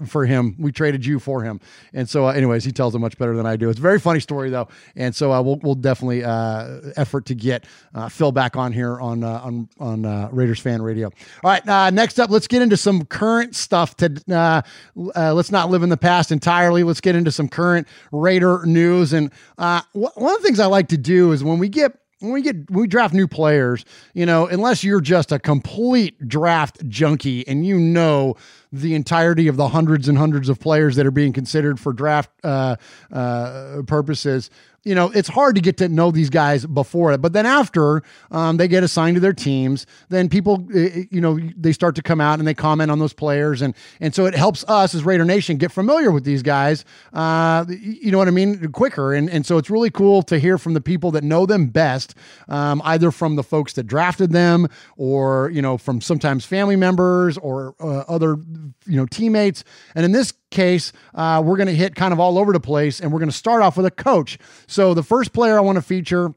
For 0.05 0.26
him. 0.26 0.55
We 0.59 0.71
traded 0.71 1.05
you 1.05 1.19
for 1.19 1.43
him. 1.43 1.59
And 1.93 2.09
so, 2.09 2.28
uh, 2.28 2.32
anyways, 2.32 2.63
he 2.63 2.71
tells 2.71 2.95
it 2.95 2.99
much 2.99 3.17
better 3.17 3.36
than 3.36 3.45
I 3.45 3.55
do. 3.55 3.69
It's 3.69 3.80
a 3.80 3.82
very 3.82 3.99
funny 3.99 4.19
story 4.19 4.49
though, 4.49 4.67
and 4.95 5.15
so 5.15 5.32
uh, 5.32 5.41
we'll 5.41 5.59
we'll 5.63 5.76
definitely 5.76 6.24
uh, 6.24 6.82
effort 6.95 7.26
to 7.28 7.36
get 7.36 7.65
uh, 7.93 8.09
Phil 8.09 8.32
back 8.32 8.55
on 8.55 8.71
here 8.71 8.99
on 8.99 9.24
uh, 9.24 9.41
on 9.43 9.69
on 9.80 10.05
uh, 10.05 10.30
Raiders 10.32 10.59
fan 10.59 10.82
radio. 10.82 11.07
All 11.43 11.51
right, 11.51 11.93
next 11.93 12.19
up, 12.19 12.30
let's 12.30 12.47
get 12.47 12.61
into 12.61 12.78
some 12.78 13.05
current 13.05 13.55
stuff. 13.55 13.95
To 13.97 14.63
let's 14.95 15.51
not 15.51 15.69
live 15.69 15.84
in 15.84 15.89
the 15.89 15.97
past 15.97 16.32
entirely. 16.32 16.84
Let's 16.84 17.01
get 17.01 17.15
into 17.15 17.32
some 17.32 17.47
current 17.47 17.88
Raider 18.11 18.65
news. 18.65 19.13
And 19.13 19.32
one 19.57 19.86
of 19.93 20.13
the 20.15 20.43
things 20.43 20.59
I 20.59 20.65
like 20.65 20.89
to 20.89 20.97
do 20.97 21.32
is 21.32 21.43
when 21.43 21.59
we 21.59 21.69
get 21.69 21.97
when 22.24 22.32
we 22.32 22.41
get 22.41 22.71
when 22.71 22.84
we 22.84 22.88
draft 22.88 23.13
new 23.13 23.28
players, 23.28 23.84
you 24.13 24.26
know, 24.26 24.47
unless 24.47 24.82
you're 24.82 25.01
just 25.01 25.34
a 25.34 25.39
complete 25.39 26.26
draft 26.26 26.88
junkie 26.88 27.45
and 27.49 27.65
you 27.65 27.78
know 27.78 28.36
the 28.71 28.95
entirety 28.95 29.49
of 29.49 29.57
the 29.57 29.67
hundreds 29.67 30.07
and 30.07 30.17
hundreds 30.17 30.47
of 30.47 30.57
players 30.57 30.95
that 30.95 31.05
are 31.05 31.11
being 31.11 31.34
considered 31.34 31.82
for 31.82 31.91
draft 31.91 32.30
uh, 32.45 32.78
uh, 33.11 33.82
purposes, 33.88 34.49
you 34.84 34.94
know, 34.94 35.10
it's 35.12 35.30
hard 35.30 35.56
to 35.56 35.62
get 35.62 35.78
to 35.78 35.88
know 35.88 36.12
these 36.12 36.30
guys 36.30 36.66
before 36.66 37.14
it. 37.14 37.22
But 37.22 37.34
then 37.34 37.46
after 37.46 38.04
um, 38.32 38.58
they 38.58 38.68
get 38.68 38.84
assigned 38.84 39.16
to 39.16 39.22
their 39.22 39.34
teams, 39.34 39.86
then 40.10 40.28
people, 40.30 40.68
you 40.72 41.22
know, 41.22 41.40
they 41.58 41.72
start 41.72 41.96
to 41.96 42.02
come 42.02 42.20
out 42.20 42.40
and 42.40 42.48
they 42.48 42.54
comment 42.54 42.92
on 42.92 43.00
those 43.00 43.14
players, 43.14 43.62
and 43.62 43.74
and 44.00 44.14
so 44.14 44.26
it 44.26 44.36
helps 44.36 44.64
us 44.68 44.94
as 44.94 45.04
Raider 45.04 45.26
Nation 45.26 45.58
get 45.58 45.72
familiar 45.72 46.12
with 46.12 46.26
these 46.26 46.44
guys. 46.44 46.84
Uh, 47.14 47.66
you 47.70 48.12
know 48.12 48.18
what 48.18 48.28
I 48.28 48.32
mean? 48.32 48.72
Quicker, 48.72 49.14
and 49.14 49.30
and 49.30 49.46
so 49.46 49.58
it's 49.58 49.70
really 49.70 49.90
cool 49.90 50.22
to 50.24 50.40
hear 50.40 50.58
from 50.58 50.74
the 50.74 50.82
people 50.82 51.12
that 51.12 51.24
know 51.24 51.46
them 51.46 51.68
best, 51.68 52.16
um, 52.50 52.82
either 52.84 53.12
from 53.12 53.36
the 53.36 53.44
folks 53.44 53.74
that 53.74 53.84
drafted 53.84 54.32
them, 54.32 54.68
or 54.98 55.50
you 55.52 55.62
know, 55.62 55.78
from 55.78 56.02
sometimes 56.02 56.46
family 56.46 56.76
members 56.76 57.38
or 57.38 57.76
uh, 57.80 58.04
other 58.08 58.38
you 58.86 58.98
know 58.98 59.06
teammates. 59.06 59.64
And 59.96 60.04
in 60.04 60.12
this 60.12 60.34
case, 60.54 60.93
uh, 61.14 61.41
we're 61.45 61.58
going 61.58 61.68
to 61.68 61.76
hit 61.76 61.95
kind 61.95 62.14
of 62.14 62.20
all 62.20 62.38
over 62.38 62.54
the 62.54 62.60
place, 62.60 63.01
and 63.01 63.12
we're 63.12 63.20
going 63.20 63.30
to 63.30 63.36
start 63.36 63.62
off 63.62 63.76
with 63.76 63.86
a 63.86 63.91
coach. 63.91 64.38
So 64.68 64.93
the 64.93 65.04
first 65.04 65.34
player 65.34 65.58
I 65.58 65.62
want 65.62 65.76
to 65.76 65.82
feature 65.82 66.34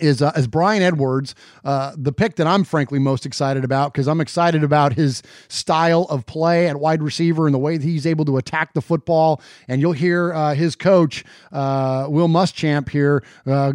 is 0.00 0.22
uh, 0.22 0.32
is 0.36 0.46
Bryan 0.46 0.82
Edwards, 0.82 1.34
uh, 1.64 1.92
the 1.96 2.12
pick 2.12 2.36
that 2.36 2.46
I'm 2.46 2.64
frankly 2.64 2.98
most 2.98 3.26
excited 3.26 3.64
about 3.64 3.92
because 3.92 4.08
I'm 4.08 4.20
excited 4.20 4.64
about 4.64 4.94
his 4.94 5.22
style 5.48 6.02
of 6.10 6.26
play 6.26 6.68
at 6.68 6.76
wide 6.76 7.02
receiver 7.02 7.46
and 7.46 7.54
the 7.54 7.58
way 7.58 7.76
that 7.76 7.84
he's 7.84 8.06
able 8.06 8.24
to 8.26 8.36
attack 8.36 8.74
the 8.74 8.82
football. 8.82 9.40
And 9.68 9.80
you'll 9.80 9.92
hear 9.92 10.32
uh, 10.32 10.54
his 10.54 10.76
coach 10.76 11.24
uh, 11.52 12.06
Will 12.08 12.28
Muschamp 12.28 12.88
here 12.88 13.22
uh, 13.46 13.72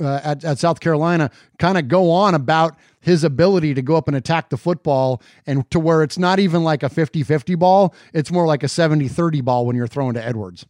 uh, 0.00 0.20
at, 0.24 0.44
at 0.44 0.58
South 0.58 0.80
Carolina 0.80 1.30
kind 1.58 1.78
of 1.78 1.88
go 1.88 2.10
on 2.10 2.34
about 2.34 2.76
his 3.00 3.24
ability 3.24 3.74
to 3.74 3.82
go 3.82 3.96
up 3.96 4.08
and 4.08 4.16
attack 4.16 4.50
the 4.50 4.56
football 4.56 5.22
and 5.46 5.68
to 5.70 5.80
where 5.80 6.02
it's 6.02 6.18
not 6.18 6.38
even 6.38 6.62
like 6.62 6.82
a 6.82 6.88
50-50 6.88 7.58
ball, 7.58 7.94
it's 8.12 8.30
more 8.30 8.46
like 8.46 8.62
a 8.62 8.66
70-30 8.66 9.44
ball 9.44 9.66
when 9.66 9.76
you're 9.76 9.86
throwing 9.86 10.14
to 10.14 10.24
Edwards. 10.24 10.66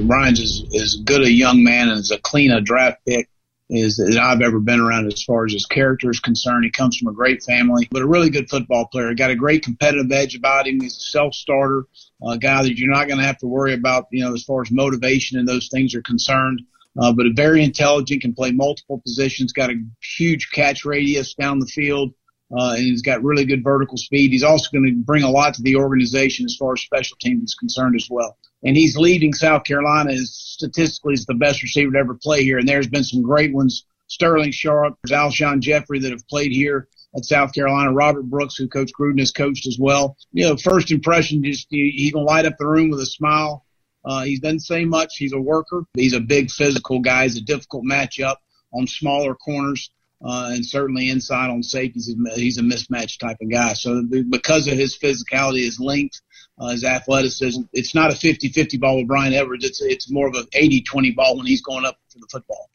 Ryan's 0.00 0.40
is 0.40 0.64
as 0.80 0.96
good 1.04 1.22
a 1.22 1.30
young 1.30 1.64
man 1.64 1.88
and 1.88 1.98
as 1.98 2.10
a 2.10 2.18
clean 2.18 2.52
a 2.52 2.60
draft 2.60 2.98
pick 3.06 3.28
is 3.70 3.96
that 3.96 4.18
I've 4.18 4.40
ever 4.40 4.60
been 4.60 4.80
around 4.80 5.12
as 5.12 5.22
far 5.22 5.44
as 5.44 5.52
his 5.52 5.66
character 5.66 6.10
is 6.10 6.20
concerned. 6.20 6.64
He 6.64 6.70
comes 6.70 6.96
from 6.96 7.08
a 7.08 7.14
great 7.14 7.42
family, 7.42 7.86
but 7.90 8.02
a 8.02 8.06
really 8.06 8.30
good 8.30 8.48
football 8.48 8.86
player. 8.86 9.12
Got 9.14 9.30
a 9.30 9.36
great 9.36 9.62
competitive 9.62 10.10
edge 10.10 10.34
about 10.34 10.66
him. 10.66 10.80
He's 10.80 10.96
a 10.96 11.00
self-starter, 11.00 11.84
a 12.26 12.38
guy 12.38 12.62
that 12.62 12.78
you're 12.78 12.92
not 12.92 13.08
going 13.08 13.18
to 13.18 13.26
have 13.26 13.38
to 13.38 13.46
worry 13.46 13.74
about, 13.74 14.06
you 14.10 14.24
know, 14.24 14.32
as 14.32 14.44
far 14.44 14.62
as 14.62 14.70
motivation 14.70 15.38
and 15.38 15.46
those 15.46 15.68
things 15.68 15.94
are 15.94 16.02
concerned. 16.02 16.62
Uh, 16.98 17.12
but 17.12 17.26
a 17.26 17.32
very 17.34 17.62
intelligent, 17.62 18.22
can 18.22 18.34
play 18.34 18.50
multiple 18.50 19.00
positions, 19.00 19.52
got 19.52 19.70
a 19.70 19.80
huge 20.16 20.50
catch 20.50 20.84
radius 20.84 21.34
down 21.34 21.60
the 21.60 21.66
field, 21.66 22.12
uh, 22.50 22.72
and 22.72 22.82
he's 22.82 23.02
got 23.02 23.22
really 23.22 23.44
good 23.44 23.62
vertical 23.62 23.96
speed. 23.96 24.30
He's 24.30 24.42
also 24.42 24.68
going 24.72 24.86
to 24.86 25.04
bring 25.04 25.22
a 25.22 25.30
lot 25.30 25.54
to 25.54 25.62
the 25.62 25.76
organization 25.76 26.46
as 26.46 26.56
far 26.56 26.72
as 26.72 26.80
special 26.80 27.16
teams 27.20 27.50
is 27.50 27.54
concerned 27.54 27.94
as 27.94 28.08
well. 28.10 28.36
And 28.64 28.76
he's 28.76 28.96
leading 28.96 29.32
South 29.32 29.64
Carolina 29.64 30.12
as 30.12 30.34
statistically 30.34 31.14
as 31.14 31.26
the 31.26 31.34
best 31.34 31.62
receiver 31.62 31.92
to 31.92 31.98
ever 31.98 32.14
play 32.14 32.42
here. 32.42 32.58
And 32.58 32.68
there's 32.68 32.88
been 32.88 33.04
some 33.04 33.22
great 33.22 33.52
ones. 33.52 33.84
Sterling 34.08 34.52
Sharpe, 34.52 34.96
Alshon 35.06 35.60
Jeffery 35.60 36.00
that 36.00 36.12
have 36.12 36.26
played 36.28 36.50
here 36.50 36.88
at 37.14 37.24
South 37.24 37.52
Carolina. 37.52 37.92
Robert 37.92 38.24
Brooks, 38.24 38.56
who 38.56 38.66
Coach 38.66 38.90
Gruden 38.98 39.18
has 39.18 39.32
coached 39.32 39.66
as 39.66 39.76
well. 39.78 40.16
You 40.32 40.48
know, 40.48 40.56
first 40.56 40.90
impression, 40.90 41.44
just 41.44 41.66
he, 41.70 41.90
he 41.94 42.10
can 42.10 42.24
light 42.24 42.46
up 42.46 42.54
the 42.58 42.66
room 42.66 42.90
with 42.90 43.00
a 43.00 43.06
smile. 43.06 43.64
Uh, 44.04 44.22
he 44.22 44.38
doesn't 44.38 44.60
say 44.60 44.84
much. 44.84 45.16
He's 45.16 45.34
a 45.34 45.40
worker. 45.40 45.84
He's 45.94 46.14
a 46.14 46.20
big 46.20 46.50
physical 46.50 47.00
guy. 47.00 47.24
He's 47.24 47.36
a 47.36 47.42
difficult 47.42 47.84
matchup 47.84 48.36
on 48.72 48.86
smaller 48.86 49.34
corners. 49.34 49.90
Uh, 50.24 50.50
and 50.52 50.66
certainly 50.66 51.10
inside 51.10 51.48
on 51.48 51.62
safeties, 51.62 52.12
he's 52.34 52.58
a 52.58 52.62
mismatch 52.62 53.20
type 53.20 53.36
of 53.40 53.50
guy. 53.50 53.74
So 53.74 54.02
because 54.28 54.66
of 54.66 54.74
his 54.74 54.98
physicality, 54.98 55.64
his 55.64 55.78
length, 55.78 56.20
uh, 56.58 56.68
his 56.68 56.84
athleticism, 56.84 57.62
it's 57.72 57.94
not 57.94 58.10
a 58.10 58.14
50-50 58.14 58.80
ball 58.80 58.96
with 58.96 59.06
Bryan 59.06 59.34
Edwards. 59.34 59.64
It's 59.64 59.80
it's 59.80 60.10
more 60.10 60.28
of 60.28 60.34
an 60.34 60.46
80-20 60.54 61.14
ball 61.14 61.36
when 61.36 61.46
he's 61.46 61.62
going 61.62 61.84
up 61.84 61.98
for 62.10 62.18
the 62.18 62.26
football. 62.30 62.70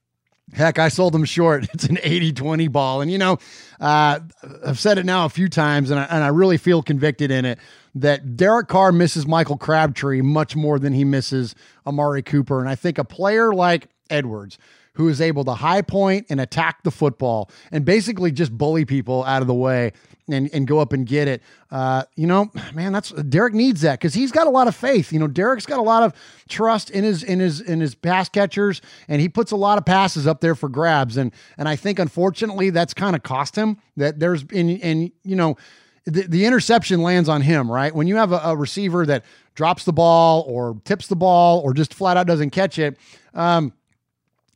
Heck, 0.53 0.77
I 0.77 0.89
sold 0.89 1.15
him 1.15 1.25
short. 1.25 1.67
It's 1.73 1.85
an 1.85 1.97
80 2.03 2.33
20 2.33 2.67
ball. 2.67 3.01
And, 3.01 3.11
you 3.11 3.17
know, 3.17 3.39
uh, 3.79 4.19
I've 4.65 4.79
said 4.79 4.97
it 4.97 5.05
now 5.05 5.25
a 5.25 5.29
few 5.29 5.49
times, 5.49 5.89
and 5.89 5.99
I, 5.99 6.03
and 6.03 6.23
I 6.23 6.27
really 6.27 6.57
feel 6.57 6.83
convicted 6.83 7.31
in 7.31 7.45
it 7.45 7.59
that 7.95 8.35
Derek 8.37 8.67
Carr 8.67 8.91
misses 8.91 9.25
Michael 9.25 9.57
Crabtree 9.57 10.21
much 10.21 10.55
more 10.55 10.79
than 10.79 10.93
he 10.93 11.03
misses 11.03 11.55
Amari 11.85 12.21
Cooper. 12.21 12.59
And 12.59 12.69
I 12.69 12.75
think 12.75 12.97
a 12.97 13.03
player 13.03 13.53
like 13.53 13.87
Edwards, 14.09 14.57
who 14.93 15.09
is 15.09 15.21
able 15.21 15.43
to 15.45 15.53
high 15.53 15.81
point 15.81 16.27
and 16.29 16.39
attack 16.39 16.83
the 16.83 16.91
football 16.91 17.49
and 17.71 17.83
basically 17.83 18.31
just 18.31 18.55
bully 18.55 18.85
people 18.85 19.23
out 19.23 19.41
of 19.41 19.47
the 19.47 19.53
way 19.53 19.91
and, 20.29 20.49
and 20.53 20.67
go 20.67 20.79
up 20.79 20.93
and 20.93 21.05
get 21.05 21.27
it. 21.27 21.41
Uh, 21.71 22.03
you 22.15 22.27
know, 22.27 22.51
man, 22.73 22.93
that's 22.93 23.11
Derek 23.11 23.53
needs 23.53 23.81
that 23.81 23.99
because 23.99 24.13
he's 24.13 24.31
got 24.31 24.47
a 24.47 24.49
lot 24.49 24.67
of 24.67 24.75
faith. 24.75 25.11
You 25.11 25.19
know, 25.19 25.27
Derek's 25.27 25.65
got 25.65 25.79
a 25.79 25.83
lot 25.83 26.03
of 26.03 26.13
trust 26.47 26.89
in 26.89 27.03
his 27.03 27.23
in 27.23 27.39
his 27.39 27.61
in 27.61 27.79
his 27.79 27.95
pass 27.95 28.29
catchers, 28.29 28.81
and 29.07 29.21
he 29.21 29.29
puts 29.29 29.51
a 29.51 29.55
lot 29.55 29.77
of 29.77 29.85
passes 29.85 30.27
up 30.27 30.41
there 30.41 30.55
for 30.55 30.69
grabs. 30.69 31.17
And 31.17 31.31
and 31.57 31.67
I 31.67 31.75
think 31.75 31.99
unfortunately 31.99 32.69
that's 32.69 32.93
kind 32.93 33.15
of 33.15 33.23
cost 33.23 33.55
him 33.55 33.77
that 33.97 34.19
there's 34.19 34.43
in 34.43 34.69
and 34.81 35.11
you 35.23 35.35
know. 35.35 35.57
The, 36.05 36.23
the 36.23 36.45
interception 36.45 37.01
lands 37.01 37.29
on 37.29 37.39
him, 37.39 37.71
right? 37.71 37.95
When 37.95 38.07
you 38.07 38.17
have 38.17 38.33
a, 38.33 38.41
a 38.43 38.57
receiver 38.57 39.05
that 39.05 39.23
drops 39.55 39.85
the 39.85 39.93
ball 39.93 40.43
or 40.49 40.77
tips 40.83 41.07
the 41.07 41.15
ball 41.15 41.61
or 41.61 41.73
just 41.73 41.93
flat 41.93 42.17
out 42.17 42.27
doesn't 42.27 42.49
catch 42.49 42.77
it, 42.77 42.97
um, 43.33 43.71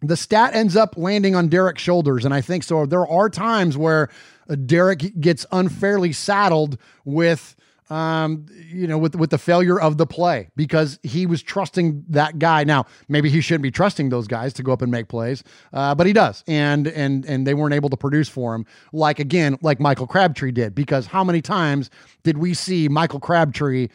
the 0.02 0.18
stat 0.18 0.54
ends 0.56 0.76
up 0.76 0.98
landing 0.98 1.36
on 1.36 1.48
Derek's 1.48 1.82
shoulders. 1.82 2.26
And 2.26 2.34
I 2.34 2.42
think 2.42 2.64
so. 2.64 2.86
There 2.86 3.08
are 3.08 3.30
times 3.30 3.78
where 3.78 4.10
Derek 4.56 5.20
gets 5.20 5.46
unfairly 5.52 6.14
saddled 6.14 6.78
with, 7.06 7.56
um, 7.90 8.46
you 8.68 8.88
know, 8.88 8.98
with 8.98 9.16
with 9.16 9.30
the 9.30 9.38
failure 9.38 9.80
of 9.80 9.98
the 9.98 10.06
play 10.06 10.50
because 10.56 11.00
he 11.04 11.26
was 11.26 11.42
trusting 11.42 12.04
that 12.10 12.40
guy. 12.40 12.64
Now, 12.64 12.86
maybe 13.08 13.30
he 13.30 13.42
shouldn't 13.42 13.64
be 13.64 13.72
trusting 13.72 14.10
those 14.10 14.28
guys 14.28 14.54
to 14.54 14.64
go 14.64 14.74
up 14.74 14.82
and 14.82 14.92
make 14.92 15.08
plays, 15.08 15.44
uh, 15.74 15.96
but 15.96 16.08
he 16.08 16.14
does, 16.14 16.44
and 16.48 16.88
and 16.88 17.26
and 17.26 17.48
they 17.48 17.54
weren't 17.54 17.74
able 17.74 17.90
to 17.90 17.98
produce 17.98 18.30
for 18.30 18.56
him. 18.56 18.66
Like 18.92 19.20
again, 19.20 19.58
like 19.62 19.80
Michael 19.80 20.08
Crabtree 20.08 20.52
did, 20.52 20.76
because 20.76 21.08
how 21.08 21.24
many 21.24 21.42
times 21.42 21.90
did 22.24 22.38
we 22.38 22.54
see 22.54 22.90
Michael 22.90 23.20
Crabtree? 23.20 23.88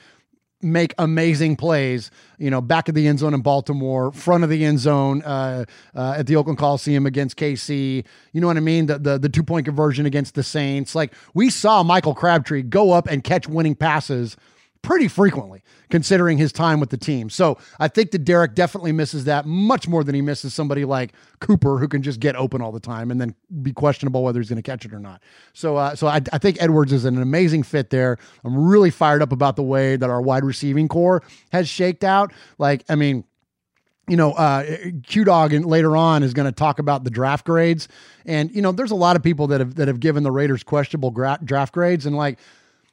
Make 0.63 0.95
amazing 0.99 1.57
plays, 1.57 2.11
you 2.39 2.51
know, 2.51 2.61
back 2.61 2.89
of 2.89 2.95
the 2.95 3.07
end 3.07 3.19
zone 3.19 3.35
in 3.35 3.41
Baltimore, 3.43 4.13
front 4.13 4.45
of 4.45 4.51
the 4.51 4.65
end 4.65 4.79
zone 4.79 5.23
uh, 5.23 5.65
uh, 5.95 6.15
at 6.19 6.27
the 6.27 6.37
Oakland 6.37 6.59
Coliseum 6.59 7.07
against 7.07 7.37
KC. 7.37 8.05
You 8.33 8.41
know 8.41 8.47
what 8.47 8.57
I 8.57 8.61
mean? 8.61 8.87
The, 8.87 8.99
the, 8.99 9.19
the 9.19 9.29
two 9.29 9.43
point 9.43 9.67
conversion 9.67 10.07
against 10.07 10.35
the 10.35 10.43
Saints. 10.43 10.95
Like 10.95 11.13
we 11.35 11.51
saw 11.51 11.83
Michael 11.83 12.15
Crabtree 12.15 12.63
go 12.63 12.93
up 12.93 13.07
and 13.07 13.25
catch 13.25 13.49
winning 13.49 13.75
passes 13.75 14.37
pretty 14.83 15.09
frequently, 15.09 15.63
considering 15.93 16.39
his 16.39 16.53
time 16.53 16.81
with 16.81 16.89
the 16.89 16.97
team. 16.97 17.29
So 17.29 17.59
I 17.79 17.87
think 17.87 18.13
that 18.13 18.21
Derek 18.21 18.55
definitely 18.55 18.93
misses 18.93 19.25
that 19.25 19.45
much 19.45 19.87
more 19.87 20.03
than 20.03 20.15
he 20.15 20.23
misses 20.23 20.55
somebody 20.55 20.87
like 20.87 21.13
Cooper, 21.39 21.79
who 21.79 21.87
can 21.87 22.01
just 22.01 22.19
get 22.19 22.35
open 22.35 22.63
all 22.63 22.73
the 22.73 22.81
time 22.81 23.11
and 23.11 23.21
then 23.21 23.35
be 23.61 23.75
questionable 23.75 24.25
whether 24.25 24.41
he's 24.41 24.49
going 24.49 24.57
to 24.57 24.63
catch 24.63 24.87
it 24.87 24.95
or 24.95 24.99
not. 24.99 25.23
So, 25.53 25.77
uh, 25.77 25.95
so 25.95 26.07
I, 26.07 26.23
I 26.33 26.39
think 26.39 26.57
Edwards 26.61 26.95
is 26.95 27.05
an 27.05 27.21
amazing 27.21 27.63
fit 27.63 27.91
there. 27.91 28.17
I'm 28.43 28.57
really 28.57 28.89
fired 28.89 29.21
up 29.21 29.33
about 29.33 29.57
the 29.57 29.63
way 29.63 29.97
that 29.97 30.09
our 30.09 30.23
wide 30.23 30.45
receiving 30.45 30.89
core 30.89 31.23
has 31.53 31.69
shaked 31.69 32.05
out. 32.05 32.33
Like, 32.57 32.85
I 32.89 32.95
mean, 32.95 33.25
you 34.09 34.17
know, 34.17 34.33
uh, 34.33 34.65
Q 35.07 35.25
Dog 35.25 35.53
and 35.53 35.67
later 35.67 35.95
on 35.95 36.23
is 36.23 36.33
going 36.33 36.47
to 36.47 36.53
talk 36.53 36.79
about 36.79 37.05
the 37.05 37.11
draft 37.11 37.45
grades, 37.45 37.87
and 38.25 38.51
you 38.51 38.63
know, 38.63 38.73
there's 38.73 38.91
a 38.91 38.97
lot 38.97 39.15
of 39.15 39.23
people 39.23 39.47
that 39.49 39.61
have 39.61 39.77
that 39.77 39.89
have 39.89 40.01
given 40.01 40.23
the 40.23 40.33
Raiders 40.33 40.65
questionable 40.65 41.11
gra- 41.13 41.39
draft 41.45 41.73
grades, 41.73 42.05
and 42.05 42.17
like 42.17 42.39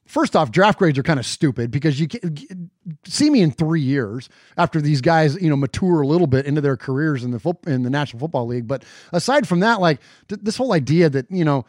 first 0.09 0.35
off, 0.35 0.51
draft 0.51 0.79
grades 0.79 0.97
are 0.97 1.03
kind 1.03 1.19
of 1.19 1.25
stupid 1.25 1.69
because 1.69 1.99
you 1.99 2.07
can 2.07 2.69
see 3.05 3.29
me 3.29 3.41
in 3.41 3.51
three 3.51 3.81
years 3.81 4.27
after 4.57 4.81
these 4.81 5.01
guys, 5.01 5.39
you 5.39 5.49
know, 5.49 5.55
mature 5.55 6.01
a 6.01 6.07
little 6.07 6.25
bit 6.25 6.45
into 6.47 6.61
their 6.61 6.75
careers 6.75 7.23
in 7.23 7.31
the 7.31 7.39
foot 7.39 7.57
in 7.67 7.83
the 7.83 7.89
National 7.89 8.19
Football 8.19 8.47
League. 8.47 8.67
But 8.67 8.83
aside 9.13 9.47
from 9.47 9.59
that, 9.59 9.79
like 9.79 9.99
th- 10.27 10.41
this 10.43 10.57
whole 10.57 10.73
idea 10.73 11.09
that 11.11 11.29
you 11.29 11.45
know, 11.45 11.65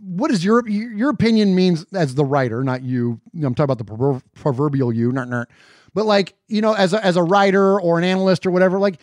what 0.00 0.32
is 0.32 0.44
your 0.44 0.68
your 0.68 1.10
opinion 1.10 1.54
means 1.54 1.86
as 1.94 2.16
the 2.16 2.24
writer, 2.24 2.64
not 2.64 2.82
you. 2.82 3.20
I'm 3.34 3.54
talking 3.54 3.72
about 3.72 3.78
the 3.78 4.22
proverbial 4.34 4.92
you, 4.92 5.12
not 5.12 5.28
not. 5.28 5.48
But 5.94 6.06
like 6.06 6.34
you 6.48 6.60
know, 6.60 6.74
as 6.74 6.92
a, 6.92 7.04
as 7.04 7.16
a 7.16 7.22
writer 7.22 7.80
or 7.80 7.98
an 7.98 8.04
analyst 8.04 8.46
or 8.46 8.50
whatever, 8.50 8.80
like 8.80 8.98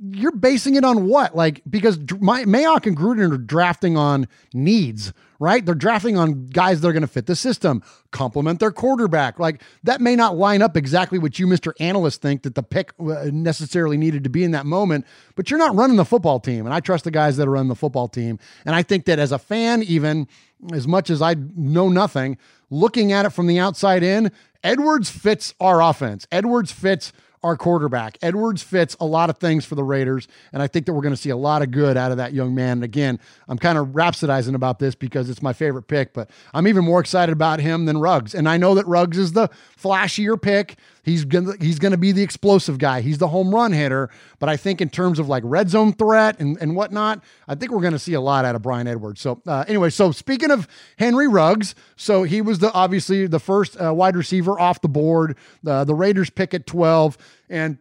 you're 0.00 0.32
basing 0.32 0.76
it 0.76 0.84
on 0.84 1.06
what? 1.06 1.36
Like 1.36 1.62
because 1.68 1.98
my 2.20 2.44
Mayock 2.44 2.86
and 2.86 2.96
Gruden 2.96 3.34
are 3.34 3.38
drafting 3.38 3.98
on 3.98 4.28
needs, 4.54 5.12
right? 5.38 5.64
They're 5.64 5.74
drafting 5.74 6.16
on 6.16 6.46
guys 6.46 6.80
that 6.80 6.88
are 6.88 6.92
going 6.92 7.02
to 7.02 7.08
fit 7.08 7.26
the 7.26 7.36
system, 7.36 7.82
complement 8.10 8.60
their 8.60 8.70
quarterback. 8.70 9.38
Like 9.38 9.62
that 9.82 10.00
may 10.00 10.16
not 10.16 10.38
line 10.38 10.62
up 10.62 10.74
exactly 10.74 11.18
what 11.18 11.38
you, 11.38 11.46
Mr. 11.46 11.72
Analyst, 11.80 12.22
think 12.22 12.44
that 12.44 12.54
the 12.54 12.62
pick 12.62 12.92
uh, 12.98 13.26
necessarily 13.30 13.98
needed 13.98 14.24
to 14.24 14.30
be 14.30 14.42
in 14.42 14.52
that 14.52 14.64
moment. 14.64 15.04
But 15.34 15.50
you're 15.50 15.58
not 15.58 15.74
running 15.74 15.96
the 15.96 16.06
football 16.06 16.40
team, 16.40 16.64
and 16.64 16.74
I 16.74 16.80
trust 16.80 17.04
the 17.04 17.10
guys 17.10 17.36
that 17.36 17.46
are 17.46 17.52
running 17.52 17.68
the 17.68 17.74
football 17.74 18.08
team. 18.08 18.38
And 18.64 18.74
I 18.74 18.82
think 18.82 19.04
that 19.04 19.18
as 19.18 19.32
a 19.32 19.38
fan, 19.38 19.82
even 19.82 20.28
as 20.72 20.88
much 20.88 21.10
as 21.10 21.20
I 21.20 21.34
know 21.34 21.90
nothing, 21.90 22.38
looking 22.70 23.12
at 23.12 23.26
it 23.26 23.30
from 23.30 23.48
the 23.48 23.58
outside 23.58 24.02
in, 24.02 24.32
Edwards 24.64 25.10
fits 25.10 25.54
our 25.60 25.82
offense. 25.82 26.26
Edwards 26.32 26.72
fits 26.72 27.12
our 27.42 27.56
quarterback. 27.56 28.18
Edwards 28.22 28.62
fits 28.62 28.96
a 29.00 29.06
lot 29.06 29.30
of 29.30 29.38
things 29.38 29.64
for 29.64 29.74
the 29.74 29.82
Raiders, 29.82 30.28
and 30.52 30.62
I 30.62 30.66
think 30.66 30.86
that 30.86 30.92
we're 30.92 31.02
going 31.02 31.14
to 31.14 31.20
see 31.20 31.30
a 31.30 31.36
lot 31.36 31.62
of 31.62 31.70
good 31.70 31.96
out 31.96 32.10
of 32.10 32.18
that 32.18 32.32
young 32.32 32.54
man. 32.54 32.78
And 32.78 32.84
again, 32.84 33.18
I'm 33.48 33.58
kind 33.58 33.78
of 33.78 33.88
rhapsodizing 33.88 34.54
about 34.54 34.78
this 34.78 34.94
because 34.94 35.30
it's 35.30 35.42
my 35.42 35.52
favorite 35.52 35.84
pick, 35.84 36.12
but 36.12 36.30
I'm 36.52 36.66
even 36.68 36.84
more 36.84 37.00
excited 37.00 37.32
about 37.32 37.60
him 37.60 37.86
than 37.86 37.98
Ruggs. 37.98 38.34
And 38.34 38.48
I 38.48 38.56
know 38.56 38.74
that 38.74 38.86
Ruggs 38.86 39.18
is 39.18 39.32
the 39.32 39.48
flashier 39.80 40.40
pick. 40.40 40.76
He's 41.02 41.24
gonna 41.24 41.52
he's 41.60 41.78
gonna 41.78 41.96
be 41.96 42.12
the 42.12 42.22
explosive 42.22 42.78
guy. 42.78 43.00
He's 43.00 43.18
the 43.18 43.28
home 43.28 43.54
run 43.54 43.72
hitter. 43.72 44.10
But 44.38 44.48
I 44.48 44.56
think 44.56 44.80
in 44.80 44.90
terms 44.90 45.18
of 45.18 45.28
like 45.28 45.42
red 45.46 45.70
zone 45.70 45.92
threat 45.92 46.38
and, 46.40 46.56
and 46.60 46.76
whatnot, 46.76 47.22
I 47.48 47.54
think 47.54 47.72
we're 47.72 47.80
gonna 47.80 47.98
see 47.98 48.14
a 48.14 48.20
lot 48.20 48.44
out 48.44 48.54
of 48.54 48.62
Bryan 48.62 48.86
Edwards. 48.86 49.20
So 49.20 49.40
uh, 49.46 49.64
anyway, 49.66 49.90
so 49.90 50.12
speaking 50.12 50.50
of 50.50 50.68
Henry 50.98 51.28
Ruggs, 51.28 51.74
so 51.96 52.22
he 52.22 52.40
was 52.40 52.58
the 52.58 52.72
obviously 52.72 53.26
the 53.26 53.40
first 53.40 53.80
uh, 53.80 53.94
wide 53.94 54.16
receiver 54.16 54.58
off 54.58 54.80
the 54.80 54.88
board. 54.88 55.36
Uh, 55.66 55.84
the 55.84 55.94
Raiders 55.94 56.30
pick 56.30 56.54
at 56.54 56.66
12, 56.66 57.16
and 57.48 57.78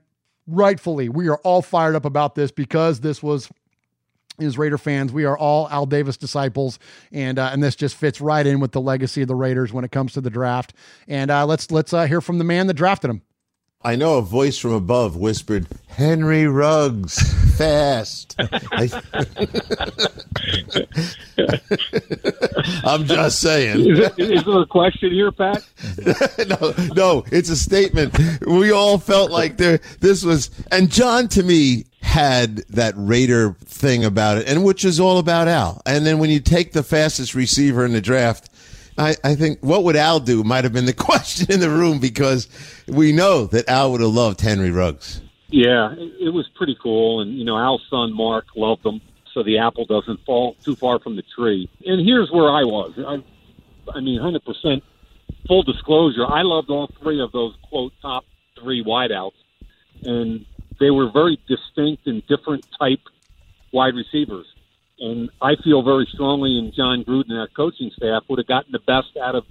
rightfully 0.48 1.10
we 1.10 1.30
are 1.30 1.38
all 1.44 1.62
fired 1.62 1.96
up 1.96 2.06
about 2.06 2.36
this 2.36 2.52
because 2.52 3.02
this 3.02 3.22
was 3.22 3.50
is 4.40 4.58
Raider 4.58 4.78
fans. 4.78 5.12
We 5.12 5.26
are 5.26 5.38
all 5.38 5.70
Al 5.70 5.86
Davis 5.86 6.18
disciples, 6.18 6.80
and 7.12 7.40
uh, 7.40 7.50
and 7.52 7.64
this 7.64 7.76
just 7.76 7.96
fits 7.96 8.22
right 8.22 8.46
in 8.46 8.60
with 8.60 8.72
the 8.72 8.82
legacy 8.82 9.22
of 9.22 9.28
the 9.28 9.36
Raiders 9.36 9.74
when 9.74 9.84
it 9.84 9.92
comes 9.92 10.14
to 10.14 10.22
the 10.22 10.30
draft. 10.30 10.74
And 11.08 11.32
uh, 11.32 11.46
let's 11.46 11.72
let's 11.72 11.94
uh, 11.94 12.06
hear 12.06 12.22
from 12.22 12.38
the 12.38 12.44
man 12.44 12.68
that 12.68 12.76
drafted 12.76 13.10
him. 13.10 13.22
I 13.82 13.96
know 13.96 14.18
a 14.18 14.22
voice 14.22 14.58
from 14.58 14.74
above 14.74 15.16
whispered, 15.16 15.66
"Henry 15.88 16.48
Ruggs, 16.48 17.18
fast." 17.58 18.36
I'm 22.84 23.06
just 23.06 23.40
saying. 23.40 23.80
Is, 23.80 24.00
it, 24.00 24.20
is 24.20 24.44
there 24.44 24.60
a 24.60 24.66
question 24.66 25.12
here, 25.12 25.32
Pat? 25.32 25.66
no, 26.50 26.74
no, 26.94 27.24
it's 27.32 27.50
a 27.50 27.56
statement. 27.56 28.20
We 28.46 28.72
all 28.72 28.98
felt 28.98 29.32
like 29.32 29.56
there. 29.56 29.80
This 30.02 30.26
was, 30.26 30.50
and 30.72 30.92
John 30.92 31.30
to 31.30 31.42
me 31.42 31.86
had 32.10 32.58
that 32.70 32.96
Raider 32.98 33.56
thing 33.66 34.04
about 34.04 34.40
it, 34.40 34.48
and 34.48 34.64
which 34.64 34.84
is 34.84 35.00
all 35.00 35.20
about 35.20 35.48
Al. 35.48 35.80
And 35.86 36.08
then 36.08 36.18
when 36.18 36.32
you 36.32 36.40
take 36.40 36.72
the 36.72 36.82
fastest 36.82 37.36
receiver 37.36 37.86
in 37.86 37.94
the 37.94 38.02
draft, 38.02 38.50
I, 38.98 39.16
I 39.24 39.36
think 39.36 39.60
what 39.62 39.84
would 39.84 39.96
Al 39.96 40.20
do 40.20 40.44
might 40.44 40.64
have 40.64 40.74
been 40.74 40.88
the 40.88 40.94
question 41.10 41.52
in 41.52 41.60
the 41.60 41.70
room 41.70 42.00
because 42.00 42.50
we 42.88 43.12
know 43.12 43.46
that 43.46 43.70
Al 43.70 43.92
would 43.92 44.02
have 44.02 44.10
loved 44.10 44.42
Henry 44.42 44.72
Ruggs. 44.72 45.22
Yeah, 45.52 45.94
it, 45.98 46.34
was 46.34 46.48
pretty 46.56 46.78
cool, 46.82 47.22
and 47.22 47.36
you 47.38 47.46
know 47.46 47.58
Al's 47.58 47.86
son 47.90 48.12
Mark 48.12 48.46
loved 48.56 48.86
him, 48.86 49.02
so 49.34 49.44
the 49.44 49.60
apple 49.60 49.86
doesn't 49.86 50.24
fall 50.26 50.56
too 50.64 50.76
far 50.76 51.00
from 51.00 51.16
the 51.16 51.24
tree. 51.36 51.70
And 51.86 52.06
here's 52.06 52.32
where 52.32 52.52
I 52.52 52.64
was. 52.64 52.94
I, 52.98 53.24
I 53.96 54.02
mean, 54.02 54.20
hundred 54.20 54.46
percent 54.46 54.84
full 55.48 55.64
disclosure. 55.64 56.26
I 56.26 56.42
loved 56.42 56.70
all 56.70 56.90
three 57.02 57.20
of 57.22 57.32
those 57.32 57.56
quote 57.64 57.94
top 58.02 58.26
three 58.60 58.84
wideouts, 58.84 59.34
and 60.04 60.46
they 60.80 60.90
were 60.90 61.12
very 61.12 61.40
distinct 61.48 62.08
and 62.08 62.26
different 62.28 62.64
type 62.80 63.02
wide 63.72 63.94
receivers. 63.96 64.46
And 65.00 65.30
I 65.42 65.56
feel 65.64 65.82
very 65.84 66.08
strongly 66.14 66.58
in 66.58 66.74
John 66.76 67.04
Gruden 67.04 67.30
and 67.30 67.40
our 67.40 67.48
coaching 67.48 67.92
staff 67.96 68.24
would 68.30 68.40
have 68.40 68.48
gotten 68.48 68.72
the 68.72 68.80
best 68.80 69.16
out 69.22 69.36
of 69.36 69.46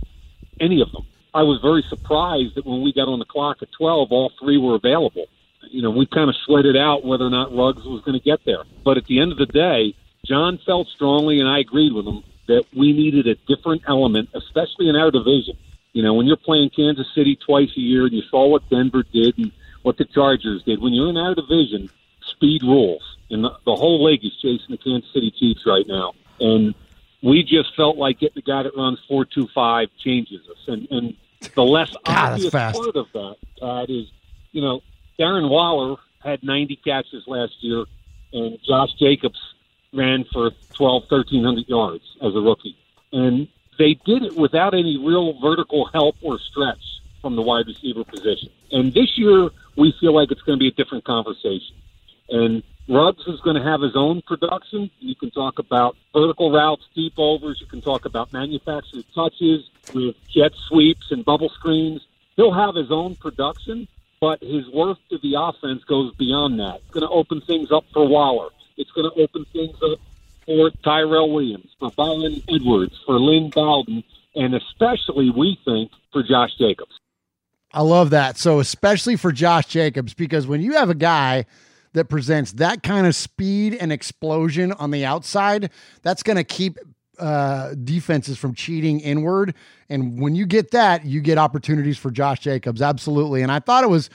any 0.61 0.83
of 0.83 0.93
them. 0.93 1.07
I 1.35 1.43
was 1.43 1.61
very 1.63 1.85
surprised 1.89 2.57
that 2.57 2.67
when 2.67 2.83
we 2.83 2.93
got 2.93 3.09
on 3.09 3.19
the 3.19 3.25
clock 3.25 3.59
at 3.63 3.69
12, 3.77 4.09
all 4.11 4.33
three 4.41 4.59
were 4.59 4.75
available. 4.75 5.27
You 5.71 5.83
know, 5.83 5.91
we 5.91 6.07
kind 6.07 6.29
of 6.29 6.37
sweated 6.47 6.77
out 6.77 7.05
whether 7.05 7.25
or 7.25 7.31
not 7.31 7.55
Ruggs 7.55 7.85
was 7.85 8.03
going 8.05 8.19
to 8.19 8.25
get 8.25 8.41
there. 8.45 8.65
But 8.85 8.97
at 8.97 9.07
the 9.07 9.21
end 9.21 9.33
of 9.33 9.39
the 9.39 9.47
day, 9.47 9.95
John 10.25 10.59
felt 10.65 10.89
strongly, 10.95 11.41
and 11.41 11.49
I 11.49 11.61
agreed 11.61 11.93
with 11.93 12.07
him, 12.07 12.25
that 12.49 12.65
we 12.75 12.93
needed 12.93 13.27
a 13.27 13.37
different 13.47 13.83
element, 13.87 14.31
especially 14.35 14.89
in 14.89 14.97
our 14.97 15.11
division. 15.11 15.57
You 15.93 16.03
know, 16.03 16.15
when 16.15 16.27
you're 16.27 16.37
playing 16.37 16.71
Kansas 16.75 17.07
City 17.15 17.37
twice 17.45 17.71
a 17.77 17.81
year, 17.81 18.05
and 18.05 18.13
you 18.13 18.23
saw 18.31 18.49
what 18.49 18.69
Denver 18.71 19.05
did 19.13 19.37
and 19.37 19.53
what 19.89 19.97
the 19.97 20.05
Chargers 20.05 20.63
did, 20.65 20.83
when 20.83 20.93
you're 20.93 21.09
in 21.09 21.17
our 21.17 21.35
division, 21.35 21.89
speed 22.21 22.63
rules. 22.63 23.01
And 23.31 23.43
the, 23.43 23.53
the 23.65 23.75
whole 23.75 24.05
league 24.05 24.23
is 24.23 24.37
chasing 24.37 24.67
the 24.69 24.77
Kansas 24.77 25.11
City 25.15 25.31
Chiefs 25.31 25.63
right 25.65 25.87
now. 25.89 26.13
And 26.41 26.75
we 27.23 27.43
just 27.43 27.75
felt 27.75 27.97
like 27.97 28.21
getting 28.21 28.35
the 28.35 28.43
guy 28.43 28.65
that 28.65 28.77
runs 28.77 28.99
4.25 29.11 29.89
changes 29.99 30.47
us. 30.51 30.59
And, 30.67 30.89
and 30.91 31.17
the 31.55 31.63
less 31.63 31.91
God, 32.05 32.33
obvious 32.35 32.51
part 32.51 32.97
of 32.97 33.07
that, 33.15 33.37
Pat, 33.59 33.89
is, 33.89 34.09
you 34.53 34.61
know, 34.61 34.83
Darren 35.19 35.49
Waller 35.49 35.97
had 36.23 36.43
90 36.43 36.77
catches 36.85 37.27
last 37.27 37.55
year, 37.61 37.87
and 38.35 38.59
Josh 38.63 38.93
Jacobs 38.99 39.41
ran 39.95 40.27
for 40.31 40.51
12, 40.75 41.05
1,300 41.09 41.67
yards 41.67 42.05
as 42.21 42.35
a 42.35 42.41
rookie. 42.41 42.77
And 43.11 43.49
they 43.79 43.95
did 44.05 44.23
it 44.23 44.37
without 44.37 44.75
any 44.75 44.99
real 44.99 45.41
vertical 45.41 45.89
help 45.95 46.17
or 46.21 46.39
stretch 46.39 46.77
from 47.21 47.37
the 47.37 47.43
wide 47.43 47.67
receiver 47.67 48.05
position. 48.05 48.51
And 48.73 48.93
this 48.93 49.17
year, 49.17 49.51
we 49.77 49.95
feel 50.01 50.15
like 50.15 50.31
it's 50.31 50.43
going 50.43 50.59
to 50.59 50.63
be 50.63 50.69
a 50.69 50.73
different 50.73 51.05
conversation. 51.05 51.77
And 52.29 52.63
Ruggs 52.89 53.27
is 53.27 53.41
going 53.41 53.57
to 53.57 53.63
have 53.63 53.81
his 53.81 53.97
own 53.97 54.23
production. 54.23 54.91
You 55.01 55.15
can 55.15 55.31
talk 55.31 55.59
about 55.59 55.97
vertical 56.13 56.51
routes, 56.51 56.85
deep 56.95 57.15
overs. 57.19 57.59
You 57.61 57.67
can 57.67 57.81
talk 57.81 58.05
about 58.05 58.33
manufactured 58.33 59.05
touches 59.15 59.69
with 59.95 60.17
jet 60.29 60.53
sweeps 60.69 61.11
and 61.11 61.25
bubble 61.25 61.51
screens. 61.51 62.07
He'll 62.37 62.53
have 62.53 62.75
his 62.75 62.91
own 62.91 63.17
production, 63.17 63.89
but 64.21 64.43
his 64.43 64.69
worth 64.71 64.99
to 65.11 65.19
the 65.19 65.35
offense 65.39 65.85
goes 65.85 66.15
beyond 66.15 66.61
that. 66.61 66.77
It's 66.77 66.91
going 66.91 67.07
to 67.07 67.13
open 67.13 67.41
things 67.43 67.71
up 67.73 67.85
for 67.93 68.07
Waller. 68.07 68.51
It's 68.77 68.91
going 68.93 69.11
to 69.11 69.23
open 69.23 69.45
things 69.53 69.77
up 69.83 69.99
for 70.47 70.71
Tyrell 70.83 71.31
Williams, 71.31 71.71
for 71.79 71.91
Bryan 71.91 72.43
Edwards, 72.49 72.99
for 73.05 73.19
Lynn 73.19 73.51
Bowden, 73.51 74.03
and 74.35 74.55
especially, 74.55 75.31
we 75.31 75.59
think, 75.65 75.91
for 76.13 76.23
Josh 76.23 76.57
Jacobs. 76.57 76.99
I 77.73 77.83
love 77.83 78.11
that. 78.11 78.39
So 78.39 78.61
especially 78.61 79.17
for 79.17 79.31
Josh 79.31 79.67
Jacobs, 79.67 80.15
because 80.15 80.47
when 80.47 80.61
you 80.61 80.73
have 80.73 80.91
a 80.91 80.95
guy 80.95 81.45
that 81.93 82.07
presents 82.07 82.53
that 82.53 82.83
kind 82.83 83.07
of 83.07 83.15
speed 83.15 83.75
and 83.75 83.93
explosion 83.93 84.73
on 84.73 84.91
the 84.91 85.05
outside, 85.05 85.71
that's 86.03 86.23
going 86.23 86.37
to 86.37 86.45
keep 86.45 86.79
uh, 87.19 87.75
defenses 87.85 88.39
from 88.39 88.55
cheating 88.55 89.01
inward. 89.01 89.55
And 89.89 90.21
when 90.21 90.35
you 90.35 90.47
get 90.47 90.71
that, 90.71 91.05
you 91.05 91.21
get 91.21 91.37
opportunities 91.37 91.99
for 91.99 92.11
Josh 92.11 92.41
Jacobs. 92.41 92.81
Absolutely. 92.81 93.43
And 93.43 93.51
I 93.51 93.59
thought 93.59 93.85
it 93.85 93.91
was 93.91 94.09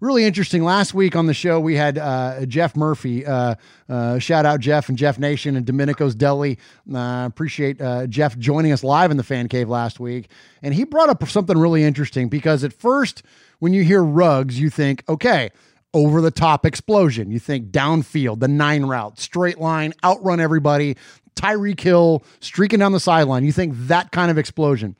really 0.00 0.24
interesting. 0.24 0.64
Last 0.64 0.94
week 0.94 1.14
on 1.14 1.26
the 1.26 1.34
show, 1.34 1.60
we 1.60 1.76
had 1.76 1.98
uh, 1.98 2.46
Jeff 2.46 2.74
Murphy. 2.74 3.24
Uh, 3.24 3.54
uh, 3.88 4.18
shout 4.18 4.46
out 4.46 4.60
Jeff 4.60 4.88
and 4.88 4.98
Jeff 4.98 5.18
Nation 5.18 5.56
and 5.56 5.64
Domenico's 5.64 6.14
Deli. 6.14 6.58
Uh, 6.92 7.24
appreciate 7.26 7.80
uh, 7.80 8.06
Jeff 8.06 8.36
joining 8.38 8.72
us 8.72 8.82
live 8.82 9.10
in 9.10 9.16
the 9.16 9.22
fan 9.22 9.48
cave 9.48 9.68
last 9.68 10.00
week. 10.00 10.28
And 10.62 10.74
he 10.74 10.84
brought 10.84 11.08
up 11.08 11.26
something 11.28 11.56
really 11.56 11.84
interesting 11.84 12.28
because 12.28 12.64
at 12.64 12.72
first, 12.72 13.22
when 13.58 13.72
you 13.72 13.84
hear 13.84 14.02
Ruggs, 14.02 14.58
you 14.58 14.70
think, 14.70 15.04
okay, 15.08 15.50
over 15.92 16.20
the 16.20 16.30
top 16.30 16.64
explosion. 16.64 17.30
You 17.30 17.38
think 17.38 17.70
downfield, 17.70 18.40
the 18.40 18.48
nine 18.48 18.86
route, 18.86 19.18
straight 19.18 19.58
line, 19.58 19.92
outrun 20.04 20.40
everybody, 20.40 20.96
Tyreek 21.34 21.80
Hill 21.80 22.22
streaking 22.40 22.78
down 22.78 22.92
the 22.92 23.00
sideline. 23.00 23.44
You 23.44 23.52
think 23.52 23.74
that 23.76 24.12
kind 24.12 24.30
of 24.30 24.38
explosion. 24.38 24.96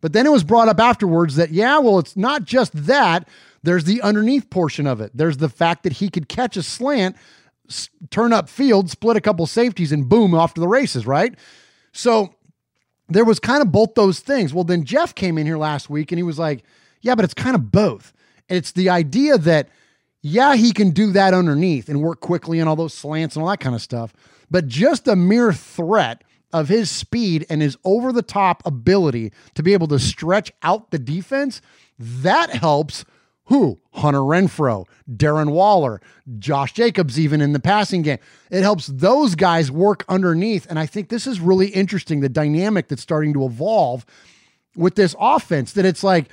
But 0.00 0.12
then 0.12 0.26
it 0.26 0.30
was 0.30 0.44
brought 0.44 0.68
up 0.68 0.78
afterwards 0.78 1.36
that, 1.36 1.50
yeah, 1.50 1.78
well, 1.78 1.98
it's 1.98 2.16
not 2.16 2.44
just 2.44 2.72
that. 2.86 3.26
There's 3.64 3.84
the 3.84 4.02
underneath 4.02 4.50
portion 4.50 4.86
of 4.86 5.00
it. 5.00 5.10
There's 5.14 5.38
the 5.38 5.48
fact 5.48 5.82
that 5.82 5.94
he 5.94 6.08
could 6.10 6.28
catch 6.28 6.56
a 6.56 6.62
slant, 6.62 7.16
s- 7.68 7.88
turn 8.10 8.32
up 8.32 8.48
field, 8.48 8.90
split 8.90 9.16
a 9.16 9.20
couple 9.20 9.46
safeties, 9.46 9.90
and 9.90 10.08
boom, 10.08 10.34
off 10.34 10.54
to 10.54 10.60
the 10.60 10.68
races, 10.68 11.06
right? 11.06 11.34
So 11.92 12.34
there 13.08 13.24
was 13.24 13.38
kind 13.38 13.62
of 13.62 13.72
both 13.72 13.94
those 13.94 14.20
things. 14.20 14.52
Well, 14.52 14.64
then 14.64 14.84
Jeff 14.84 15.14
came 15.14 15.38
in 15.38 15.46
here 15.46 15.56
last 15.56 15.88
week 15.88 16.12
and 16.12 16.18
he 16.18 16.22
was 16.22 16.38
like, 16.38 16.62
yeah, 17.00 17.14
but 17.14 17.24
it's 17.24 17.34
kind 17.34 17.54
of 17.54 17.70
both. 17.70 18.12
It's 18.48 18.72
the 18.72 18.90
idea 18.90 19.38
that, 19.38 19.68
yeah, 20.22 20.56
he 20.56 20.72
can 20.72 20.90
do 20.90 21.12
that 21.12 21.34
underneath 21.34 21.88
and 21.88 22.02
work 22.02 22.20
quickly 22.20 22.60
and 22.60 22.68
all 22.68 22.76
those 22.76 22.94
slants 22.94 23.34
and 23.36 23.42
all 23.42 23.48
that 23.50 23.60
kind 23.60 23.74
of 23.74 23.82
stuff. 23.82 24.12
But 24.50 24.68
just 24.68 25.08
a 25.08 25.16
mere 25.16 25.52
threat 25.52 26.22
of 26.52 26.68
his 26.68 26.90
speed 26.90 27.46
and 27.50 27.62
his 27.62 27.76
over 27.84 28.12
the 28.12 28.22
top 28.22 28.62
ability 28.66 29.32
to 29.54 29.62
be 29.62 29.72
able 29.72 29.88
to 29.88 29.98
stretch 29.98 30.52
out 30.62 30.90
the 30.90 30.98
defense, 30.98 31.60
that 31.98 32.50
helps 32.50 33.04
who? 33.46 33.78
Hunter 33.92 34.20
Renfrow, 34.20 34.86
Darren 35.10 35.50
Waller, 35.52 36.00
Josh 36.38 36.72
Jacobs, 36.72 37.20
even 37.20 37.40
in 37.40 37.52
the 37.52 37.60
passing 37.60 38.02
game. 38.02 38.18
It 38.50 38.62
helps 38.62 38.86
those 38.86 39.34
guys 39.34 39.70
work 39.70 40.04
underneath. 40.08 40.66
And 40.68 40.78
I 40.78 40.86
think 40.86 41.10
this 41.10 41.26
is 41.26 41.40
really 41.40 41.68
interesting 41.68 42.20
the 42.20 42.28
dynamic 42.28 42.88
that's 42.88 43.02
starting 43.02 43.34
to 43.34 43.44
evolve 43.44 44.06
with 44.76 44.94
this 44.94 45.14
offense 45.20 45.72
that 45.72 45.84
it's 45.84 46.02
like 46.02 46.28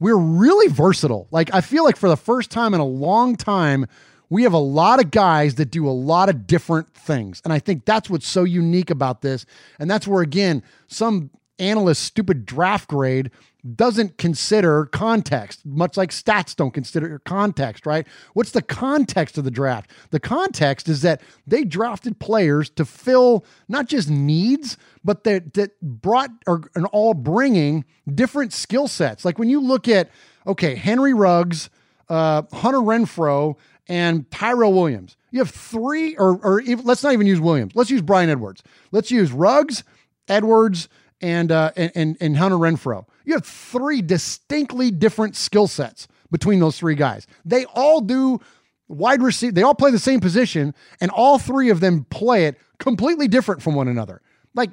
we're 0.00 0.16
really 0.16 0.68
versatile. 0.68 1.28
Like, 1.30 1.52
I 1.54 1.60
feel 1.60 1.84
like 1.84 1.96
for 1.96 2.08
the 2.08 2.16
first 2.16 2.50
time 2.50 2.74
in 2.74 2.80
a 2.80 2.86
long 2.86 3.36
time, 3.36 3.86
we 4.30 4.42
have 4.42 4.52
a 4.52 4.58
lot 4.58 5.00
of 5.00 5.10
guys 5.10 5.56
that 5.56 5.70
do 5.70 5.86
a 5.86 5.92
lot 5.92 6.28
of 6.28 6.46
different 6.46 6.92
things. 6.94 7.40
And 7.44 7.52
I 7.52 7.58
think 7.58 7.84
that's 7.84 8.08
what's 8.08 8.26
so 8.26 8.44
unique 8.44 8.90
about 8.90 9.20
this. 9.20 9.46
And 9.78 9.90
that's 9.90 10.08
where, 10.08 10.22
again, 10.22 10.62
some 10.88 11.30
analyst 11.58 12.02
stupid 12.02 12.46
draft 12.46 12.88
grade 12.88 13.30
doesn't 13.76 14.18
consider 14.18 14.84
context, 14.86 15.64
much 15.64 15.96
like 15.96 16.10
stats 16.10 16.54
don't 16.54 16.72
consider 16.72 17.18
context, 17.20 17.86
right? 17.86 18.06
What's 18.34 18.50
the 18.50 18.60
context 18.60 19.38
of 19.38 19.44
the 19.44 19.50
draft? 19.50 19.90
The 20.10 20.20
context 20.20 20.88
is 20.88 21.00
that 21.02 21.22
they 21.46 21.64
drafted 21.64 22.18
players 22.18 22.68
to 22.70 22.84
fill 22.84 23.46
not 23.68 23.88
just 23.88 24.10
needs, 24.10 24.76
but 25.02 25.24
that 25.24 25.54
that 25.54 25.80
brought 25.80 26.30
or 26.46 26.70
and 26.74 26.86
all 26.86 27.14
bringing 27.14 27.84
different 28.12 28.52
skill 28.52 28.86
sets. 28.86 29.24
Like 29.24 29.38
when 29.38 29.48
you 29.48 29.60
look 29.60 29.88
at 29.88 30.10
okay, 30.46 30.74
Henry 30.74 31.14
Ruggs, 31.14 31.70
uh, 32.10 32.42
Hunter 32.52 32.80
Renfrow, 32.80 33.56
and 33.88 34.30
Tyrell 34.30 34.72
Williams. 34.72 35.16
You 35.30 35.40
have 35.40 35.50
three, 35.50 36.16
or 36.16 36.38
or 36.42 36.62
let's 36.82 37.02
not 37.02 37.12
even 37.12 37.26
use 37.26 37.40
Williams. 37.40 37.72
Let's 37.74 37.90
use 37.90 38.02
Bryan 38.02 38.30
Edwards. 38.30 38.62
Let's 38.92 39.10
use 39.10 39.32
Ruggs, 39.32 39.84
Edwards, 40.28 40.88
and 41.24 41.50
uh, 41.50 41.72
and, 41.74 41.90
and 41.94 42.16
and 42.20 42.36
Hunter 42.36 42.56
Renfrow. 42.56 43.06
You 43.24 43.32
have 43.32 43.46
three 43.46 44.02
distinctly 44.02 44.90
different 44.90 45.36
skill 45.36 45.66
sets 45.66 46.06
between 46.30 46.60
those 46.60 46.78
three 46.78 46.94
guys. 46.94 47.26
They 47.44 47.64
all 47.66 48.02
do 48.02 48.40
wide 48.88 49.22
receiver. 49.22 49.52
They 49.52 49.62
all 49.62 49.74
play 49.74 49.90
the 49.90 49.98
same 49.98 50.20
position, 50.20 50.74
and 51.00 51.10
all 51.10 51.38
three 51.38 51.70
of 51.70 51.80
them 51.80 52.04
play 52.10 52.44
it 52.44 52.58
completely 52.78 53.26
different 53.26 53.62
from 53.62 53.74
one 53.74 53.88
another. 53.88 54.20
Like 54.54 54.70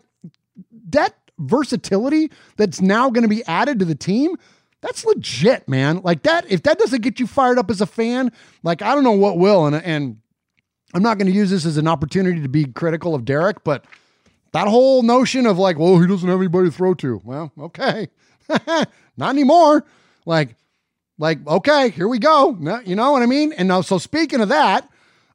that 0.89 1.15
versatility 1.39 2.29
that's 2.57 2.81
now 2.81 3.09
going 3.09 3.23
to 3.23 3.29
be 3.29 3.45
added 3.45 3.79
to 3.79 3.85
the 3.85 3.95
team. 3.95 4.35
That's 4.81 5.05
legit, 5.05 5.69
man. 5.69 6.01
Like 6.03 6.23
that. 6.23 6.51
If 6.51 6.63
that 6.63 6.79
doesn't 6.79 7.01
get 7.01 7.19
you 7.19 7.27
fired 7.27 7.59
up 7.59 7.71
as 7.71 7.79
a 7.79 7.85
fan, 7.85 8.31
like 8.63 8.81
I 8.81 8.93
don't 8.93 9.05
know 9.05 9.11
what 9.11 9.37
will. 9.37 9.67
And 9.67 9.75
and 9.77 10.17
I'm 10.93 11.03
not 11.03 11.17
going 11.17 11.31
to 11.31 11.33
use 11.33 11.49
this 11.49 11.65
as 11.65 11.77
an 11.77 11.87
opportunity 11.87 12.41
to 12.41 12.49
be 12.49 12.65
critical 12.65 13.15
of 13.15 13.23
Derek, 13.23 13.63
but 13.63 13.85
that 14.53 14.67
whole 14.67 15.03
notion 15.03 15.45
of 15.45 15.57
like, 15.57 15.77
well, 15.79 15.99
he 15.99 16.07
doesn't 16.07 16.27
have 16.27 16.39
anybody 16.39 16.69
to 16.69 16.75
throw 16.75 16.93
to. 16.95 17.21
Well, 17.23 17.51
okay. 17.57 18.09
Not 19.17 19.29
anymore. 19.29 19.85
Like, 20.25 20.55
like, 21.17 21.45
okay, 21.45 21.89
here 21.89 22.07
we 22.07 22.19
go. 22.19 22.57
You 22.85 22.95
know 22.95 23.11
what 23.11 23.21
I 23.21 23.27
mean? 23.27 23.53
And 23.53 23.67
now, 23.67 23.81
so 23.81 23.97
speaking 23.97 24.41
of 24.41 24.49
that, 24.49 24.89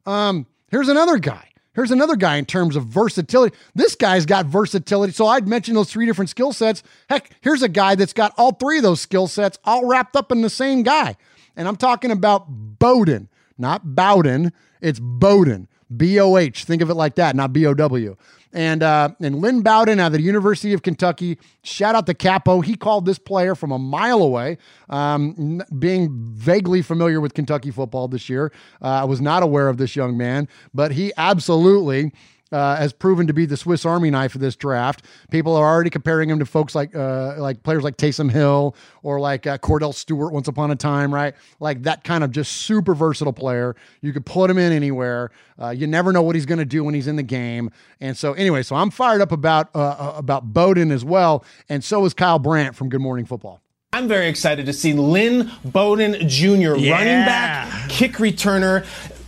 um, 0.05 0.45
here's 0.69 0.89
another 0.89 1.17
guy. 1.17 1.47
Here's 1.73 1.91
another 1.91 2.15
guy 2.15 2.37
in 2.37 2.45
terms 2.45 2.75
of 2.75 2.85
versatility. 2.85 3.55
This 3.75 3.95
guy's 3.95 4.25
got 4.25 4.47
versatility. 4.47 5.13
So 5.13 5.27
I'd 5.27 5.47
mentioned 5.47 5.77
those 5.77 5.91
three 5.91 6.07
different 6.07 6.29
skill 6.29 6.51
sets. 6.51 6.81
Heck, 7.07 7.29
here's 7.41 7.61
a 7.61 7.69
guy 7.69 7.93
that's 7.93 8.13
got 8.13 8.33
all 8.35 8.51
three 8.51 8.77
of 8.77 8.83
those 8.83 8.99
skill 8.99 9.27
sets 9.27 9.59
all 9.63 9.85
wrapped 9.87 10.15
up 10.15 10.31
in 10.31 10.41
the 10.41 10.49
same 10.49 10.81
guy. 10.81 11.15
And 11.55 11.67
I'm 11.67 11.75
talking 11.75 12.09
about 12.09 12.47
Bowden, 12.49 13.29
not 13.59 13.95
Bowden. 13.95 14.53
It's 14.81 14.99
Bowden, 14.99 15.67
B 15.95 16.19
O 16.19 16.37
H. 16.37 16.65
Think 16.65 16.81
of 16.81 16.89
it 16.89 16.95
like 16.95 17.15
that, 17.15 17.35
not 17.35 17.53
B 17.53 17.65
O 17.65 17.73
W. 17.73 18.15
And 18.53 18.81
uh, 18.81 19.09
and 19.19 19.41
Lynn 19.41 19.61
Bowden 19.61 19.99
out 19.99 20.07
of 20.07 20.13
the 20.13 20.21
University 20.21 20.73
of 20.73 20.81
Kentucky. 20.81 21.37
Shout 21.63 21.95
out 21.95 22.05
to 22.07 22.13
Capo. 22.13 22.61
He 22.61 22.75
called 22.75 23.05
this 23.05 23.19
player 23.19 23.55
from 23.55 23.71
a 23.71 23.77
mile 23.77 24.21
away. 24.21 24.57
Um, 24.89 25.61
being 25.77 26.09
vaguely 26.11 26.81
familiar 26.81 27.19
with 27.19 27.33
Kentucky 27.33 27.71
football 27.71 28.07
this 28.07 28.29
year, 28.29 28.51
uh, 28.81 28.87
I 28.87 29.03
was 29.03 29.21
not 29.21 29.43
aware 29.43 29.67
of 29.67 29.77
this 29.77 29.95
young 29.95 30.17
man, 30.17 30.47
but 30.73 30.93
he 30.93 31.11
absolutely 31.17 32.13
uh, 32.51 32.75
has 32.75 32.93
proven 32.93 33.27
to 33.27 33.33
be 33.33 33.45
the 33.45 33.57
Swiss 33.57 33.85
Army 33.85 34.09
knife 34.09 34.35
of 34.35 34.41
this 34.41 34.55
draft. 34.55 35.03
People 35.31 35.55
are 35.55 35.65
already 35.65 35.89
comparing 35.89 36.29
him 36.29 36.39
to 36.39 36.45
folks 36.45 36.75
like 36.75 36.95
uh, 36.95 37.35
like 37.37 37.63
players 37.63 37.83
like 37.83 37.97
Taysom 37.97 38.31
Hill 38.31 38.75
or 39.03 39.19
like 39.19 39.47
uh, 39.47 39.57
Kordell 39.57 39.93
Stewart 39.93 40.33
once 40.33 40.47
upon 40.47 40.71
a 40.71 40.75
time, 40.75 41.13
right? 41.13 41.35
Like 41.59 41.83
that 41.83 42.03
kind 42.03 42.23
of 42.23 42.31
just 42.31 42.51
super 42.51 42.93
versatile 42.93 43.33
player. 43.33 43.75
You 44.01 44.13
could 44.13 44.25
put 44.25 44.49
him 44.49 44.57
in 44.57 44.71
anywhere. 44.71 45.31
Uh, 45.61 45.69
you 45.69 45.87
never 45.87 46.11
know 46.11 46.21
what 46.21 46.35
he's 46.35 46.45
going 46.45 46.59
to 46.59 46.65
do 46.65 46.83
when 46.83 46.93
he's 46.93 47.07
in 47.07 47.15
the 47.15 47.23
game. 47.23 47.71
And 47.99 48.15
so 48.15 48.33
anyway, 48.33 48.63
so 48.63 48.75
I'm 48.75 48.91
fired 48.91 49.21
up 49.21 49.31
about 49.31 49.69
uh, 49.75 49.79
uh, 49.79 50.13
about 50.15 50.53
Bowden 50.53 50.91
as 50.91 51.03
well, 51.03 51.43
and 51.69 51.83
so 51.83 52.05
is 52.05 52.13
Kyle 52.13 52.39
Brandt 52.39 52.75
from 52.75 52.89
Good 52.89 53.01
Morning 53.01 53.25
Football. 53.25 53.61
I'm 53.93 54.07
very 54.07 54.27
excited 54.27 54.65
to 54.65 54.73
see 54.73 54.93
Lynn 54.93 55.49
Bowden 55.63 56.27
Jr., 56.27 56.75
yeah. 56.75 56.91
running 56.91 57.25
back, 57.25 57.89
kick 57.89 58.13
returner 58.13 58.85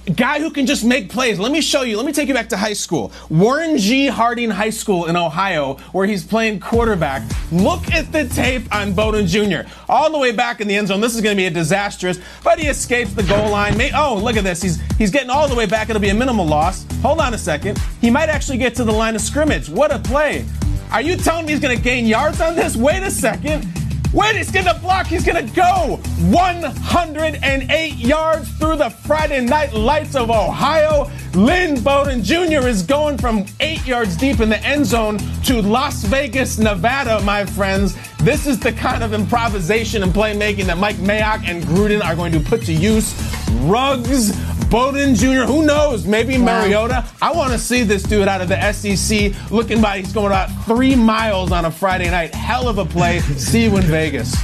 guy 0.09 0.39
who 0.39 0.49
can 0.49 0.65
just 0.65 0.83
make 0.83 1.09
plays. 1.09 1.39
Let 1.39 1.51
me 1.51 1.61
show 1.61 1.83
you. 1.83 1.97
Let 1.97 2.05
me 2.05 2.11
take 2.11 2.27
you 2.27 2.33
back 2.33 2.49
to 2.49 2.57
high 2.57 2.73
school. 2.73 3.11
Warren 3.29 3.77
G. 3.77 4.07
Harding 4.07 4.49
High 4.49 4.69
School 4.69 5.05
in 5.05 5.15
Ohio, 5.15 5.75
where 5.91 6.05
he's 6.05 6.23
playing 6.23 6.59
quarterback. 6.59 7.23
Look 7.51 7.91
at 7.91 8.11
the 8.11 8.27
tape 8.27 8.73
on 8.73 8.93
Bowden 8.93 9.27
Jr. 9.27 9.69
All 9.87 10.11
the 10.11 10.17
way 10.17 10.31
back 10.31 10.61
in 10.61 10.67
the 10.67 10.75
end 10.75 10.87
zone. 10.87 11.01
This 11.01 11.15
is 11.15 11.21
going 11.21 11.35
to 11.35 11.39
be 11.39 11.45
a 11.45 11.49
disastrous, 11.49 12.19
but 12.43 12.59
he 12.59 12.67
escapes 12.67 13.13
the 13.13 13.23
goal 13.23 13.49
line. 13.49 13.79
Oh, 13.93 14.19
look 14.21 14.35
at 14.35 14.43
this. 14.43 14.61
He's 14.61 14.81
he's 14.97 15.11
getting 15.11 15.29
all 15.29 15.47
the 15.47 15.55
way 15.55 15.65
back. 15.65 15.89
It'll 15.89 16.01
be 16.01 16.09
a 16.09 16.13
minimal 16.13 16.45
loss. 16.45 16.85
Hold 17.01 17.19
on 17.19 17.33
a 17.33 17.37
second. 17.37 17.79
He 18.01 18.09
might 18.09 18.29
actually 18.29 18.57
get 18.57 18.75
to 18.75 18.83
the 18.83 18.91
line 18.91 19.15
of 19.15 19.21
scrimmage. 19.21 19.69
What 19.69 19.91
a 19.91 19.99
play. 19.99 20.45
Are 20.91 21.01
you 21.01 21.15
telling 21.15 21.45
me 21.45 21.51
he's 21.51 21.61
going 21.61 21.77
to 21.77 21.83
gain 21.83 22.05
yards 22.05 22.41
on 22.41 22.55
this? 22.55 22.75
Wait 22.75 23.03
a 23.03 23.11
second. 23.11 23.78
Wait, 24.11 24.35
he's 24.35 24.49
gonna 24.49 24.73
block. 24.79 25.05
He's 25.05 25.23
gonna 25.23 25.43
go 25.43 25.99
108 26.31 27.95
yards 27.95 28.49
through 28.53 28.77
the 28.77 28.89
Friday 28.89 29.39
night 29.41 29.71
lights 29.73 30.15
of 30.15 30.31
Ohio. 30.31 31.11
Lynn 31.35 31.79
Bowden 31.83 32.23
Jr. 32.23 32.67
is 32.67 32.81
going 32.81 33.19
from 33.19 33.45
eight 33.59 33.85
yards 33.85 34.17
deep 34.17 34.39
in 34.39 34.49
the 34.49 34.57
end 34.65 34.87
zone 34.87 35.19
to 35.43 35.61
Las 35.61 36.03
Vegas, 36.05 36.57
Nevada, 36.57 37.21
my 37.21 37.45
friends. 37.45 37.95
This 38.21 38.47
is 38.47 38.59
the 38.59 38.73
kind 38.73 39.01
of 39.01 39.13
improvisation 39.13 40.03
and 40.03 40.11
playmaking 40.11 40.65
that 40.65 40.77
Mike 40.77 40.97
Mayock 40.97 41.47
and 41.47 41.63
Gruden 41.63 42.03
are 42.03 42.17
going 42.17 42.33
to 42.33 42.41
put 42.41 42.61
to 42.63 42.73
use. 42.73 43.13
Ruggs, 43.61 44.37
Bowden 44.65 45.15
Jr., 45.15 45.45
who 45.45 45.65
knows? 45.65 46.05
Maybe 46.05 46.37
wow. 46.37 46.61
Mariota. 46.61 47.05
I 47.21 47.31
want 47.31 47.53
to 47.53 47.57
see 47.57 47.83
this 47.83 48.03
dude 48.03 48.27
out 48.27 48.41
of 48.41 48.49
the 48.49 48.71
SEC 48.73 49.33
looking 49.49 49.81
by. 49.81 49.99
He's 49.99 50.11
going 50.11 50.27
about 50.27 50.49
three 50.65 50.97
miles 50.97 51.53
on 51.53 51.63
a 51.63 51.71
Friday 51.71 52.11
night. 52.11 52.35
Hell 52.35 52.67
of 52.67 52.77
a 52.77 52.83
play. 52.83 53.19
see 53.37 53.63
you 53.63 53.77
in 53.77 53.83
Vegas. 53.83 54.35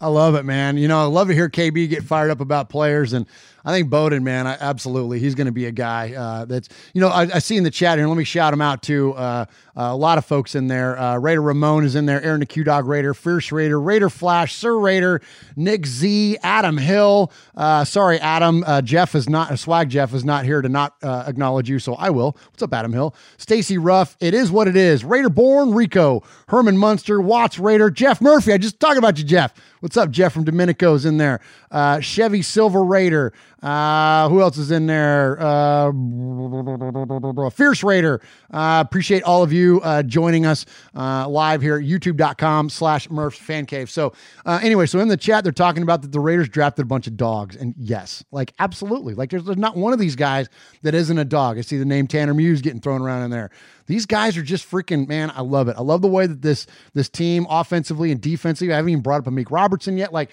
I 0.00 0.06
love 0.06 0.36
it, 0.36 0.44
man. 0.44 0.76
You 0.76 0.86
know, 0.86 1.00
I 1.00 1.06
love 1.06 1.26
to 1.26 1.34
hear 1.34 1.48
KB 1.48 1.88
get 1.88 2.04
fired 2.04 2.30
up 2.30 2.40
about 2.40 2.68
players 2.68 3.14
and 3.14 3.26
I 3.64 3.72
think 3.72 3.90
Bowden, 3.90 4.24
man, 4.24 4.46
I, 4.46 4.56
absolutely, 4.60 5.18
he's 5.18 5.34
going 5.34 5.46
to 5.46 5.52
be 5.52 5.66
a 5.66 5.72
guy 5.72 6.14
uh, 6.14 6.44
that's 6.44 6.68
you 6.94 7.00
know 7.00 7.08
I, 7.08 7.22
I, 7.22 7.38
see 7.38 7.56
in 7.56 7.64
the 7.64 7.70
chat 7.70 7.98
here. 7.98 8.06
Let 8.06 8.16
me 8.16 8.24
shout 8.24 8.52
him 8.52 8.60
out 8.60 8.82
to 8.84 9.12
Uh, 9.14 9.44
uh, 9.74 9.84
a 9.84 9.96
lot 9.96 10.18
of 10.18 10.26
folks 10.26 10.54
in 10.54 10.66
there. 10.66 10.98
Uh, 10.98 11.16
Raider 11.16 11.40
Ramon 11.40 11.84
is 11.84 11.94
in 11.94 12.04
there. 12.04 12.22
Aaron 12.22 12.40
the 12.40 12.46
Q 12.46 12.62
Dog 12.62 12.86
Raider, 12.86 13.14
Fierce 13.14 13.50
Raider, 13.50 13.80
Raider 13.80 14.10
Flash, 14.10 14.54
Sir 14.54 14.78
Raider, 14.78 15.22
Nick 15.56 15.86
Z, 15.86 16.36
Adam 16.42 16.76
Hill. 16.76 17.32
Uh, 17.56 17.84
sorry, 17.84 18.18
Adam. 18.18 18.64
Uh, 18.66 18.82
Jeff 18.82 19.14
is 19.14 19.30
not 19.30 19.58
Swag. 19.58 19.88
Jeff 19.88 20.12
is 20.12 20.24
not 20.24 20.44
here 20.44 20.60
to 20.60 20.68
not 20.68 20.94
acknowledge 21.02 21.70
you, 21.70 21.78
so 21.78 21.94
I 21.94 22.10
will. 22.10 22.36
What's 22.50 22.62
up, 22.62 22.74
Adam 22.74 22.92
Hill? 22.92 23.14
Stacy 23.38 23.78
Ruff. 23.78 24.16
It 24.20 24.34
is 24.34 24.50
what 24.50 24.68
it 24.68 24.76
is. 24.76 25.04
Raider 25.04 25.30
Born 25.30 25.72
Rico, 25.72 26.22
Herman 26.48 26.76
Munster, 26.76 27.20
Watts 27.20 27.58
Raider, 27.58 27.90
Jeff 27.90 28.20
Murphy. 28.20 28.52
I 28.52 28.58
just 28.58 28.78
talked 28.78 28.98
about 28.98 29.18
you, 29.18 29.24
Jeff. 29.24 29.54
What's 29.80 29.96
up, 29.96 30.10
Jeff 30.10 30.32
from 30.32 30.44
Domenico's 30.44 31.06
in 31.06 31.16
there. 31.16 31.40
Chevy 32.00 32.42
Silver 32.42 32.84
Raider. 32.84 33.32
Uh, 33.62 34.28
who 34.28 34.40
else 34.40 34.58
is 34.58 34.72
in 34.72 34.86
there? 34.86 35.40
Uh, 35.40 35.92
Fierce 37.50 37.84
Raider. 37.84 38.20
Uh, 38.50 38.82
appreciate 38.84 39.22
all 39.22 39.42
of 39.42 39.52
you 39.52 39.80
uh, 39.82 40.02
joining 40.02 40.44
us 40.44 40.66
uh, 40.96 41.28
live 41.28 41.62
here 41.62 41.76
at 41.76 41.84
youtube.com 41.84 42.68
slash 42.68 43.08
Murph's 43.08 43.38
Fan 43.38 43.66
Cave. 43.66 43.88
So, 43.88 44.12
uh, 44.46 44.58
anyway, 44.62 44.86
so 44.86 44.98
in 44.98 45.06
the 45.08 45.16
chat, 45.16 45.44
they're 45.44 45.52
talking 45.52 45.84
about 45.84 46.02
that 46.02 46.10
the 46.10 46.18
Raiders 46.20 46.48
drafted 46.48 46.82
a 46.84 46.86
bunch 46.86 47.06
of 47.06 47.16
dogs. 47.16 47.54
And 47.54 47.74
yes, 47.78 48.24
like 48.32 48.52
absolutely. 48.58 49.14
Like 49.14 49.30
there's, 49.30 49.44
there's 49.44 49.56
not 49.56 49.76
one 49.76 49.92
of 49.92 50.00
these 50.00 50.16
guys 50.16 50.48
that 50.82 50.94
isn't 50.94 51.18
a 51.18 51.24
dog. 51.24 51.56
I 51.56 51.60
see 51.60 51.78
the 51.78 51.84
name 51.84 52.08
Tanner 52.08 52.34
Muse 52.34 52.62
getting 52.62 52.80
thrown 52.80 53.00
around 53.00 53.22
in 53.22 53.30
there. 53.30 53.50
These 53.86 54.06
guys 54.06 54.36
are 54.36 54.42
just 54.42 54.70
freaking 54.70 55.08
man. 55.08 55.30
I 55.34 55.42
love 55.42 55.68
it. 55.68 55.76
I 55.76 55.82
love 55.82 56.02
the 56.02 56.08
way 56.08 56.26
that 56.26 56.42
this 56.42 56.66
this 56.94 57.08
team 57.08 57.46
offensively 57.50 58.10
and 58.10 58.20
defensively. 58.20 58.72
I 58.72 58.76
haven't 58.76 58.90
even 58.90 59.02
brought 59.02 59.20
up 59.20 59.26
a 59.26 59.30
Amik 59.30 59.50
Robertson 59.50 59.96
yet. 59.98 60.12
Like 60.12 60.30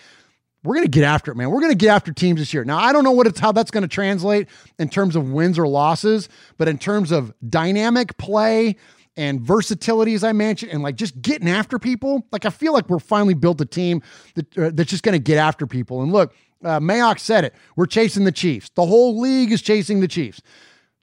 we're 0.63 0.75
going 0.75 0.85
to 0.85 0.91
get 0.91 1.03
after 1.03 1.31
it, 1.31 1.35
man. 1.35 1.49
We're 1.51 1.61
going 1.61 1.71
to 1.71 1.77
get 1.77 1.89
after 1.89 2.11
teams 2.11 2.39
this 2.39 2.53
year. 2.53 2.65
Now, 2.65 2.77
I 2.77 2.91
don't 2.91 3.03
know 3.03 3.11
what 3.11 3.27
it's 3.27 3.39
how 3.39 3.51
that's 3.51 3.71
going 3.71 3.83
to 3.83 3.87
translate 3.87 4.47
in 4.77 4.89
terms 4.89 5.15
of 5.15 5.31
wins 5.31 5.57
or 5.57 5.67
losses, 5.67 6.27
but 6.57 6.67
in 6.67 6.77
terms 6.77 7.11
of 7.11 7.33
dynamic 7.47 8.17
play 8.17 8.75
and 9.15 9.41
versatility, 9.41 10.13
as 10.13 10.23
I 10.23 10.33
mentioned, 10.33 10.71
and 10.71 10.83
like 10.83 10.95
just 10.95 11.21
getting 11.21 11.49
after 11.49 11.79
people, 11.79 12.27
like 12.31 12.45
I 12.45 12.49
feel 12.49 12.73
like 12.73 12.89
we're 12.89 12.99
finally 12.99 13.33
built 13.33 13.61
a 13.61 13.65
team 13.65 14.01
that 14.35 14.57
uh, 14.57 14.71
that's 14.73 14.89
just 14.89 15.03
going 15.03 15.13
to 15.13 15.23
get 15.23 15.37
after 15.37 15.65
people. 15.65 16.01
And 16.01 16.11
look, 16.11 16.33
uh, 16.63 16.79
Mayock 16.79 17.19
said 17.19 17.45
it. 17.45 17.53
We're 17.75 17.85
chasing 17.85 18.25
the 18.25 18.31
Chiefs. 18.31 18.69
The 18.75 18.85
whole 18.85 19.19
league 19.19 19.51
is 19.51 19.61
chasing 19.61 20.01
the 20.01 20.07
Chiefs. 20.07 20.41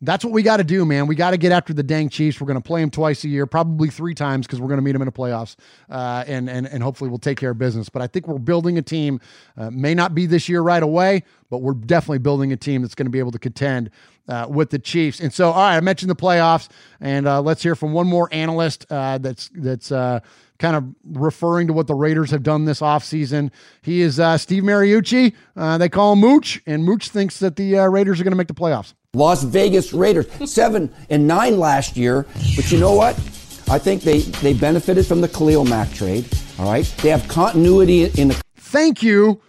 That's 0.02 0.24
what 0.24 0.34
we 0.34 0.42
got 0.42 0.58
to 0.58 0.64
do, 0.64 0.84
man. 0.84 1.06
We 1.06 1.14
got 1.14 1.30
to 1.30 1.38
get 1.38 1.52
after 1.52 1.72
the 1.72 1.82
dang 1.82 2.10
Chiefs. 2.10 2.38
We're 2.38 2.46
going 2.46 2.60
to 2.60 2.66
play 2.66 2.82
them 2.82 2.90
twice 2.90 3.24
a 3.24 3.28
year, 3.28 3.46
probably 3.46 3.88
three 3.88 4.14
times 4.14 4.46
because 4.46 4.60
we're 4.60 4.68
going 4.68 4.78
to 4.78 4.82
meet 4.82 4.92
them 4.92 5.00
in 5.00 5.06
the 5.06 5.12
playoffs, 5.12 5.56
uh, 5.88 6.22
and 6.26 6.50
and 6.50 6.66
and 6.66 6.82
hopefully 6.82 7.08
we'll 7.08 7.18
take 7.18 7.38
care 7.38 7.50
of 7.50 7.58
business. 7.58 7.88
But 7.88 8.02
I 8.02 8.06
think 8.06 8.28
we're 8.28 8.38
building 8.38 8.76
a 8.76 8.82
team. 8.82 9.20
Uh, 9.56 9.70
may 9.70 9.94
not 9.94 10.14
be 10.14 10.26
this 10.26 10.50
year 10.50 10.60
right 10.60 10.82
away, 10.82 11.22
but 11.48 11.58
we're 11.58 11.72
definitely 11.72 12.18
building 12.18 12.52
a 12.52 12.56
team 12.56 12.82
that's 12.82 12.94
going 12.94 13.06
to 13.06 13.10
be 13.10 13.18
able 13.18 13.30
to 13.32 13.38
contend 13.38 13.90
uh, 14.28 14.46
with 14.50 14.68
the 14.68 14.78
Chiefs. 14.78 15.18
And 15.18 15.32
so, 15.32 15.50
all 15.50 15.62
right, 15.62 15.76
I 15.76 15.80
mentioned 15.80 16.10
the 16.10 16.16
playoffs, 16.16 16.68
and 17.00 17.26
uh, 17.26 17.40
let's 17.40 17.62
hear 17.62 17.74
from 17.74 17.94
one 17.94 18.06
more 18.06 18.28
analyst 18.32 18.84
uh, 18.90 19.16
that's 19.16 19.48
that's 19.54 19.90
uh, 19.90 20.20
kind 20.58 20.76
of 20.76 20.84
referring 21.18 21.68
to 21.68 21.72
what 21.72 21.86
the 21.86 21.94
Raiders 21.94 22.30
have 22.32 22.42
done 22.42 22.66
this 22.66 22.80
offseason. 22.80 23.50
He 23.80 24.02
is 24.02 24.16
Steve 24.42 24.62
Mariucci. 24.62 25.32
They 25.78 25.88
call 25.88 26.12
him 26.12 26.18
Mooch, 26.18 26.60
and 26.66 26.84
Mooch 26.84 27.08
thinks 27.08 27.38
that 27.38 27.56
the 27.56 27.76
Raiders 27.88 28.20
are 28.20 28.24
going 28.24 28.32
to 28.32 28.36
make 28.36 28.48
the 28.48 28.54
playoffs. 28.54 28.92
Las 29.16 29.42
Vegas 29.44 29.94
Raiders, 29.94 30.26
seven 30.44 30.92
and 31.08 31.26
nine 31.26 31.58
last 31.58 31.96
year. 31.96 32.26
But 32.54 32.70
you 32.70 32.78
know 32.78 32.92
what? 32.92 33.14
I 33.68 33.78
think 33.78 34.02
they, 34.02 34.18
they 34.18 34.52
benefited 34.52 35.06
from 35.06 35.22
the 35.22 35.28
Khalil 35.28 35.64
Mack 35.64 35.90
trade. 35.90 36.28
All 36.58 36.70
right. 36.70 36.84
They 37.02 37.08
have 37.08 37.26
continuity 37.26 38.04
in 38.04 38.28
the. 38.28 38.42
Thank 38.56 39.02
you. 39.02 39.40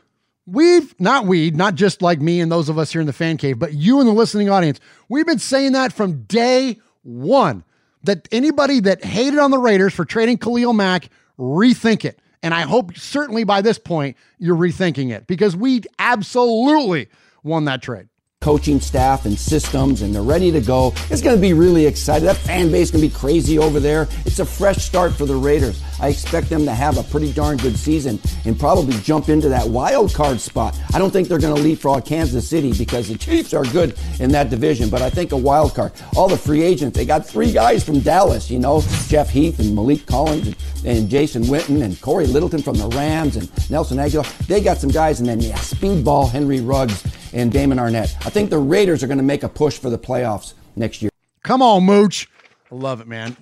We've 0.46 0.98
not 1.02 1.26
we, 1.26 1.52
not 1.52 1.76
just 1.76 2.02
like 2.02 2.22
me 2.22 2.40
and 2.40 2.50
those 2.50 2.70
of 2.70 2.78
us 2.78 2.94
here 2.94 3.02
in 3.02 3.08
the 3.08 3.14
fan 3.14 3.36
cave, 3.36 3.60
but 3.60 3.74
you 3.74 4.00
and 4.00 4.08
the 4.08 4.14
listening 4.14 4.50
audience. 4.50 4.80
We've 5.10 5.26
been 5.26 5.40
saying 5.40 5.74
that 5.74 5.92
from 5.92 6.24
day 6.24 6.80
one 7.04 7.66
that 8.04 8.30
anybody 8.32 8.80
that 8.80 9.04
hated 9.04 9.38
on 9.38 9.52
the 9.52 9.58
Raiders 9.58 9.94
for 9.94 10.06
trading 10.06 10.38
Khalil 10.38 10.72
Mack 10.72 11.10
rethink 11.38 12.06
it. 12.06 12.20
And 12.42 12.54
I 12.54 12.62
hope 12.62 12.96
certainly 12.96 13.44
by 13.44 13.62
this 13.62 13.78
point 13.78 14.16
you're 14.40 14.56
rethinking 14.56 15.12
it 15.12 15.28
because 15.28 15.58
we 15.58 15.82
absolutely 16.00 17.10
won 17.44 17.66
that 17.66 17.82
trade 17.82 18.08
coaching 18.42 18.80
staff 18.80 19.26
and 19.26 19.38
systems, 19.38 20.04
and 20.04 20.14
they're 20.14 20.22
ready 20.22 20.52
to 20.52 20.62
go. 20.62 20.94
It's 21.10 21.22
going 21.22 21.36
to 21.36 21.42
be 21.42 21.54
really 21.54 21.86
exciting. 21.86 22.28
That 22.28 22.38
fan 22.38 22.72
base 22.72 22.92
to 22.92 23.00
be 23.00 23.10
crazy 23.10 23.58
over 23.58 23.80
there. 23.80 24.08
It's 24.26 24.40
a 24.40 24.46
fresh 24.46 24.78
start 24.86 25.14
for 25.14 25.26
the 25.26 25.36
Raiders. 25.36 25.82
I 26.00 26.10
expect 26.10 26.50
them 26.50 26.66
to 26.66 26.74
have 26.74 26.98
a 26.98 27.04
pretty 27.04 27.32
darn 27.34 27.58
good 27.58 27.78
season 27.78 28.20
and 28.46 28.60
probably 28.60 28.98
jump 29.02 29.30
into 29.30 29.50
that 29.50 29.68
wild 29.68 30.14
card 30.14 30.40
spot. 30.40 30.78
I 30.94 31.00
don't 31.00 31.12
think 31.12 31.28
they're 31.28 31.40
going 31.40 31.56
to 31.56 31.62
leapfrog 31.62 32.06
Kansas 32.06 32.48
City 32.48 32.74
because 32.74 33.08
the 33.08 33.18
Chiefs 33.18 33.54
are 33.54 33.64
good 33.66 33.98
in 34.20 34.32
that 34.32 34.50
division, 34.50 34.90
but 34.90 35.02
I 35.02 35.10
think 35.10 35.32
a 35.32 35.38
wild 35.38 35.74
card. 35.74 35.94
All 36.16 36.28
the 36.28 36.38
free 36.38 36.62
agents, 36.62 36.98
they 36.98 37.06
got 37.06 37.26
three 37.26 37.52
guys 37.52 37.84
from 37.84 38.00
Dallas, 38.00 38.50
you 38.50 38.60
know, 38.60 38.82
Jeff 39.08 39.30
Heath 39.30 39.60
and 39.60 39.78
Maliek 39.78 40.06
Collins 40.06 40.48
and, 40.48 40.56
and 40.86 41.10
Jason 41.10 41.44
Witten 41.44 41.82
and 41.84 42.00
Cory 42.02 42.28
Littleton 42.28 42.62
from 42.62 42.78
the 42.78 42.88
Rams 42.90 43.36
and 43.36 43.50
Nelson 43.70 43.98
Agholor. 43.98 44.26
They 44.48 44.62
got 44.62 44.78
some 44.78 44.92
guys, 44.92 45.20
and 45.20 45.28
then, 45.28 45.40
yeah, 45.40 45.58
speedball 45.58 46.30
Henry 46.30 46.62
Ruggs 46.62 47.06
and 47.34 47.52
Damon 47.52 47.78
Arnette. 47.78 48.16
I 48.26 48.30
think 48.30 48.50
the 48.50 48.60
Raiders 48.60 49.04
are 49.04 49.08
going 49.08 49.18
to 49.18 49.24
make 49.24 49.44
a 49.44 49.50
push 49.50 49.78
for 49.78 49.90
the 49.90 49.98
playoffs 49.98 50.54
next 50.76 51.02
year. 51.02 51.12
Come 51.44 51.62
on, 51.62 51.84
Mooch. 51.84 52.30
I 52.72 52.76
love 52.76 53.00
it, 53.00 53.08
man. 53.08 53.36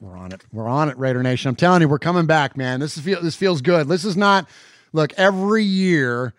We're 0.00 0.16
on 0.16 0.32
it. 0.32 0.44
We're 0.52 0.68
on 0.68 0.88
it, 0.88 0.98
Raider 0.98 1.22
Nation. 1.22 1.48
I'm 1.48 1.56
telling 1.56 1.82
you, 1.82 1.88
we're 1.88 1.98
coming 1.98 2.26
back, 2.26 2.56
man. 2.56 2.80
This 2.80 2.96
is 2.96 3.02
feel 3.02 3.22
this 3.22 3.36
feels 3.36 3.62
good. 3.62 3.88
This 3.88 4.04
is 4.04 4.16
not 4.16 4.48
look 4.92 5.12
every 5.16 5.64
year. 5.64 6.34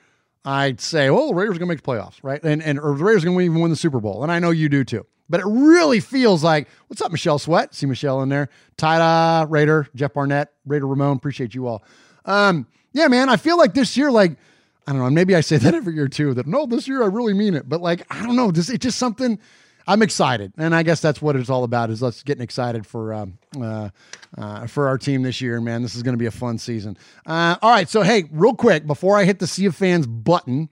I'd 0.45 0.79
say, 0.79 1.09
well, 1.09 1.27
the 1.27 1.33
Raiders 1.33 1.57
are 1.57 1.59
going 1.59 1.67
to 1.67 1.73
make 1.73 1.81
the 1.81 1.91
playoffs, 1.91 2.19
right? 2.21 2.41
And 2.43 2.61
and 2.63 2.79
or 2.79 2.95
the 2.97 3.03
Raiders 3.03 3.23
are 3.23 3.27
going 3.27 3.37
to 3.39 3.45
even 3.45 3.61
win 3.61 3.71
the 3.71 3.77
Super 3.77 3.99
Bowl, 3.99 4.23
and 4.23 4.31
I 4.31 4.39
know 4.39 4.51
you 4.51 4.69
do 4.69 4.83
too. 4.83 5.05
But 5.29 5.41
it 5.41 5.45
really 5.45 5.99
feels 5.99 6.43
like, 6.43 6.69
what's 6.87 7.01
up, 7.01 7.11
Michelle 7.11 7.39
Sweat? 7.39 7.75
See 7.75 7.85
Michelle 7.85 8.21
in 8.21 8.29
there. 8.29 8.49
Tida, 8.77 9.49
Raider, 9.49 9.87
Jeff 9.93 10.13
Barnett, 10.13 10.53
Raider 10.65 10.87
Ramon. 10.87 11.17
Appreciate 11.17 11.53
you 11.53 11.67
all. 11.67 11.83
Um, 12.23 12.65
yeah, 12.93 13.07
man. 13.09 13.27
I 13.27 13.35
feel 13.35 13.57
like 13.57 13.73
this 13.73 13.97
year, 13.97 14.09
like 14.09 14.37
I 14.87 14.93
don't 14.93 15.01
know. 15.01 15.09
Maybe 15.09 15.35
I 15.35 15.41
say 15.41 15.57
that 15.57 15.73
every 15.73 15.95
year 15.95 16.07
too. 16.07 16.33
That 16.33 16.47
no, 16.47 16.65
this 16.65 16.87
year 16.87 17.03
I 17.03 17.07
really 17.07 17.33
mean 17.33 17.55
it. 17.55 17.67
But 17.67 17.81
like 17.81 18.03
I 18.09 18.23
don't 18.23 18.35
know. 18.35 18.51
This 18.51 18.69
it's 18.69 18.83
just 18.83 18.97
something. 18.97 19.39
I'm 19.87 20.01
excited, 20.01 20.51
and 20.57 20.75
I 20.75 20.83
guess 20.83 20.99
that's 20.99 21.21
what 21.21 21.37
it's 21.37 21.49
all 21.49 21.63
about. 21.63 21.89
Is 21.89 22.03
us 22.03 22.21
getting 22.21 22.43
excited 22.43 22.85
for 22.85 23.13
um, 23.13 23.37
uh, 23.59 23.89
uh, 24.37 24.67
for 24.67 24.87
our 24.89 24.97
team 24.97 25.21
this 25.21 25.39
year, 25.39 25.61
man. 25.61 25.81
This 25.81 25.95
is 25.95 26.03
going 26.03 26.13
to 26.13 26.19
be 26.19 26.25
a 26.25 26.31
fun 26.31 26.57
season. 26.57 26.97
Uh, 27.25 27.55
all 27.61 27.71
right, 27.71 27.87
so 27.87 28.01
hey, 28.01 28.25
real 28.31 28.53
quick 28.53 28.85
before 28.85 29.17
I 29.17 29.23
hit 29.23 29.39
the 29.39 29.47
Sea 29.47 29.67
of 29.67 29.75
Fans 29.75 30.05
button, 30.05 30.69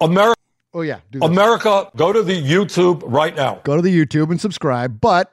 America. 0.00 0.40
Oh 0.72 0.80
yeah, 0.80 1.00
America, 1.20 1.90
go 1.96 2.14
to 2.14 2.22
the 2.22 2.40
YouTube 2.42 3.02
right 3.04 3.36
now. 3.36 3.60
Go 3.62 3.76
to 3.76 3.82
the 3.82 3.94
YouTube 3.94 4.30
and 4.30 4.40
subscribe. 4.40 5.00
But 5.00 5.30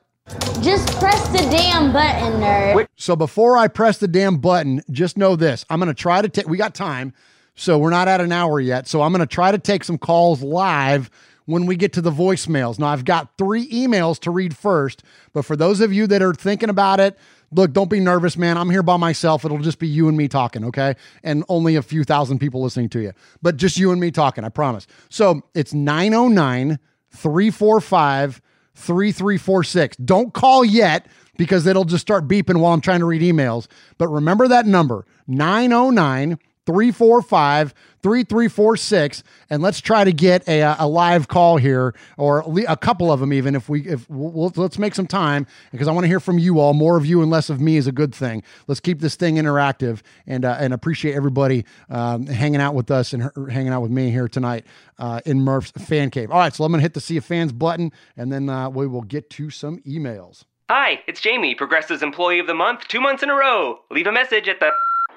just 0.61 0.93
press 0.99 1.27
the 1.29 1.49
damn 1.49 1.93
button, 1.93 2.41
nerd. 2.41 2.87
So 2.97 3.15
before 3.15 3.55
I 3.55 3.69
press 3.69 3.99
the 3.99 4.07
damn 4.09 4.37
button, 4.37 4.81
just 4.91 5.17
know 5.17 5.37
this: 5.37 5.65
I'm 5.69 5.79
going 5.79 5.87
to 5.87 5.93
try 5.93 6.21
to 6.21 6.27
take. 6.27 6.47
We 6.49 6.57
got 6.57 6.75
time. 6.75 7.13
So 7.55 7.77
we're 7.77 7.89
not 7.89 8.07
at 8.07 8.21
an 8.21 8.31
hour 8.31 8.59
yet. 8.59 8.87
So 8.87 9.01
I'm 9.01 9.11
going 9.11 9.19
to 9.19 9.25
try 9.25 9.51
to 9.51 9.57
take 9.57 9.83
some 9.83 9.97
calls 9.97 10.41
live 10.41 11.09
when 11.51 11.65
we 11.65 11.75
get 11.75 11.93
to 11.93 12.01
the 12.01 12.11
voicemails. 12.11 12.79
Now, 12.79 12.87
I've 12.87 13.05
got 13.05 13.37
three 13.37 13.69
emails 13.69 14.19
to 14.21 14.31
read 14.31 14.55
first, 14.55 15.03
but 15.33 15.45
for 15.45 15.55
those 15.55 15.81
of 15.81 15.93
you 15.93 16.07
that 16.07 16.21
are 16.21 16.33
thinking 16.33 16.69
about 16.69 16.99
it, 16.99 17.17
look, 17.51 17.73
don't 17.73 17.89
be 17.89 17.99
nervous, 17.99 18.37
man. 18.37 18.57
I'm 18.57 18.69
here 18.69 18.83
by 18.83 18.97
myself. 18.97 19.45
It'll 19.45 19.59
just 19.59 19.79
be 19.79 19.87
you 19.87 20.07
and 20.07 20.17
me 20.17 20.27
talking, 20.27 20.65
okay? 20.65 20.95
And 21.23 21.43
only 21.49 21.75
a 21.75 21.81
few 21.81 22.03
thousand 22.03 22.39
people 22.39 22.61
listening 22.61 22.89
to 22.89 23.01
you, 23.01 23.13
but 23.41 23.57
just 23.57 23.77
you 23.77 23.91
and 23.91 24.01
me 24.01 24.11
talking, 24.11 24.43
I 24.43 24.49
promise. 24.49 24.87
So 25.09 25.43
it's 25.53 25.73
909 25.73 26.79
345 27.11 28.41
3346. 28.73 29.97
Don't 29.97 30.33
call 30.33 30.63
yet 30.63 31.05
because 31.37 31.65
it'll 31.65 31.85
just 31.85 32.01
start 32.01 32.27
beeping 32.27 32.59
while 32.59 32.73
I'm 32.73 32.81
trying 32.81 32.99
to 32.99 33.05
read 33.05 33.21
emails. 33.21 33.67
But 33.97 34.07
remember 34.07 34.47
that 34.47 34.65
number 34.65 35.05
909 35.27 36.39
345 36.65 37.73
3346 38.01 39.23
and 39.49 39.61
let's 39.61 39.79
try 39.79 40.03
to 40.03 40.11
get 40.11 40.47
a, 40.47 40.61
a 40.79 40.87
live 40.87 41.27
call 41.27 41.57
here 41.57 41.93
or 42.17 42.43
a 42.67 42.77
couple 42.77 43.11
of 43.11 43.19
them 43.19 43.31
even 43.31 43.55
if 43.55 43.69
we 43.69 43.81
if 43.87 44.09
we'll, 44.09 44.51
let's 44.55 44.79
make 44.79 44.95
some 44.95 45.07
time 45.07 45.45
because 45.71 45.87
i 45.87 45.91
want 45.91 46.03
to 46.03 46.07
hear 46.07 46.19
from 46.19 46.39
you 46.39 46.59
all 46.59 46.73
more 46.73 46.97
of 46.97 47.05
you 47.05 47.21
and 47.21 47.29
less 47.29 47.49
of 47.49 47.61
me 47.61 47.77
is 47.77 47.87
a 47.87 47.91
good 47.91 48.13
thing 48.13 48.41
let's 48.67 48.79
keep 48.79 48.99
this 48.99 49.15
thing 49.15 49.35
interactive 49.35 50.01
and 50.25 50.45
uh, 50.45 50.57
and 50.59 50.73
appreciate 50.73 51.13
everybody 51.13 51.65
um, 51.89 52.25
hanging 52.25 52.61
out 52.61 52.73
with 52.73 52.89
us 52.89 53.13
and 53.13 53.23
her, 53.23 53.47
hanging 53.49 53.71
out 53.71 53.81
with 53.81 53.91
me 53.91 54.09
here 54.11 54.27
tonight 54.27 54.65
uh, 54.99 55.21
in 55.25 55.41
murph's 55.41 55.71
fan 55.71 56.09
cave 56.09 56.31
all 56.31 56.39
right 56.39 56.53
so 56.53 56.63
i'm 56.63 56.71
gonna 56.71 56.81
hit 56.81 56.93
the 56.93 57.01
see 57.01 57.17
a 57.17 57.21
fans 57.21 57.51
button 57.51 57.91
and 58.17 58.31
then 58.31 58.49
uh, 58.49 58.69
we 58.69 58.87
will 58.87 59.03
get 59.03 59.29
to 59.29 59.49
some 59.49 59.79
emails 59.79 60.43
Hi, 60.73 61.01
it's 61.05 61.19
Jamie, 61.19 61.53
Progressive's 61.53 62.01
Employee 62.01 62.39
of 62.39 62.47
the 62.47 62.53
Month, 62.53 62.87
two 62.87 63.01
months 63.01 63.21
in 63.21 63.29
a 63.29 63.35
row. 63.35 63.81
Leave 63.89 64.07
a 64.07 64.11
message 64.13 64.47
at 64.47 64.61
the. 64.61 64.71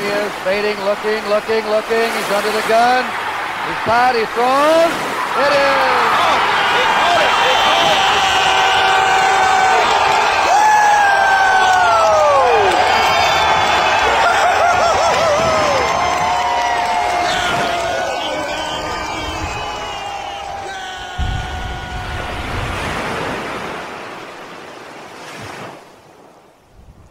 He 0.00 0.06
is, 0.06 0.32
fading, 0.44 0.78
looking, 0.84 1.22
looking, 1.28 1.66
looking. 1.68 2.08
He's 2.10 2.30
under 2.30 2.52
the 2.52 2.64
gun. 2.68 3.04
He's 3.66 3.82
tied. 3.84 4.16
He 4.16 4.24
throws. 4.34 4.94
It 5.44 5.52
is. 5.52 6.07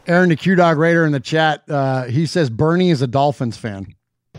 Aaron 0.07 0.29
the 0.29 0.35
q-dog 0.35 0.77
raider 0.77 1.05
in 1.05 1.11
the 1.11 1.19
chat 1.19 1.63
uh, 1.69 2.03
he 2.05 2.25
says 2.25 2.49
bernie 2.49 2.89
is 2.89 3.01
a 3.01 3.07
dolphins 3.07 3.57
fan 3.57 3.85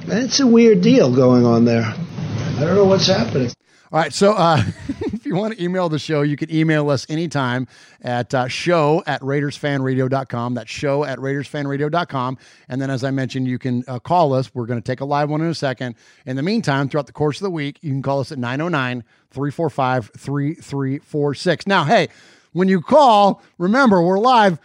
That's 0.07 0.41
a 0.41 0.47
weird 0.47 0.81
deal 0.81 1.15
going 1.15 1.45
on 1.45 1.65
there. 1.65 1.83
I 1.85 2.61
don't 2.61 2.75
know 2.75 2.85
what's 2.85 3.07
happening. 3.07 3.51
All 3.93 4.01
right. 4.01 4.13
So 4.13 4.33
uh, 4.33 4.63
if 5.13 5.27
you 5.27 5.35
want 5.35 5.57
to 5.57 5.63
email 5.63 5.89
the 5.89 5.99
show, 5.99 6.23
you 6.23 6.37
can 6.37 6.53
email 6.55 6.89
us 6.91 7.07
anytime 7.11 7.67
at 8.03 8.33
uh, 8.35 8.49
show 8.49 9.03
at 9.07 9.21
RaidersFanRadio.com. 9.23 10.55
That's 10.55 10.71
show 10.71 11.05
at 11.05 11.19
RaidersFanRadio.com. 11.19 12.39
And 12.69 12.81
then, 12.81 12.91
as 12.91 13.03
I 13.05 13.11
mentioned, 13.11 13.49
you 13.49 13.59
can 13.59 13.85
uh, 13.89 13.99
call 13.99 14.35
us. 14.35 14.55
We're 14.55 14.67
going 14.67 14.81
to 14.81 14.87
take 14.87 15.01
a 15.01 15.05
live 15.05 15.31
one 15.31 15.41
in 15.41 15.49
a 15.49 15.55
second. 15.55 15.95
In 16.27 16.37
the 16.37 16.43
meantime, 16.43 16.89
throughout 16.89 17.07
the 17.07 17.13
course 17.13 17.39
of 17.39 17.45
the 17.45 17.51
week, 17.51 17.79
you 17.83 17.91
can 17.91 18.03
call 18.03 18.21
us 18.21 18.31
at 18.33 18.39
909 18.39 19.05
345 19.31 20.11
3346. 20.17 21.67
Now, 21.67 21.85
hey, 21.85 22.09
when 22.53 22.69
you 22.69 22.81
call, 22.81 23.43
remember, 23.59 24.03
we're 24.03 24.19
live. 24.19 24.59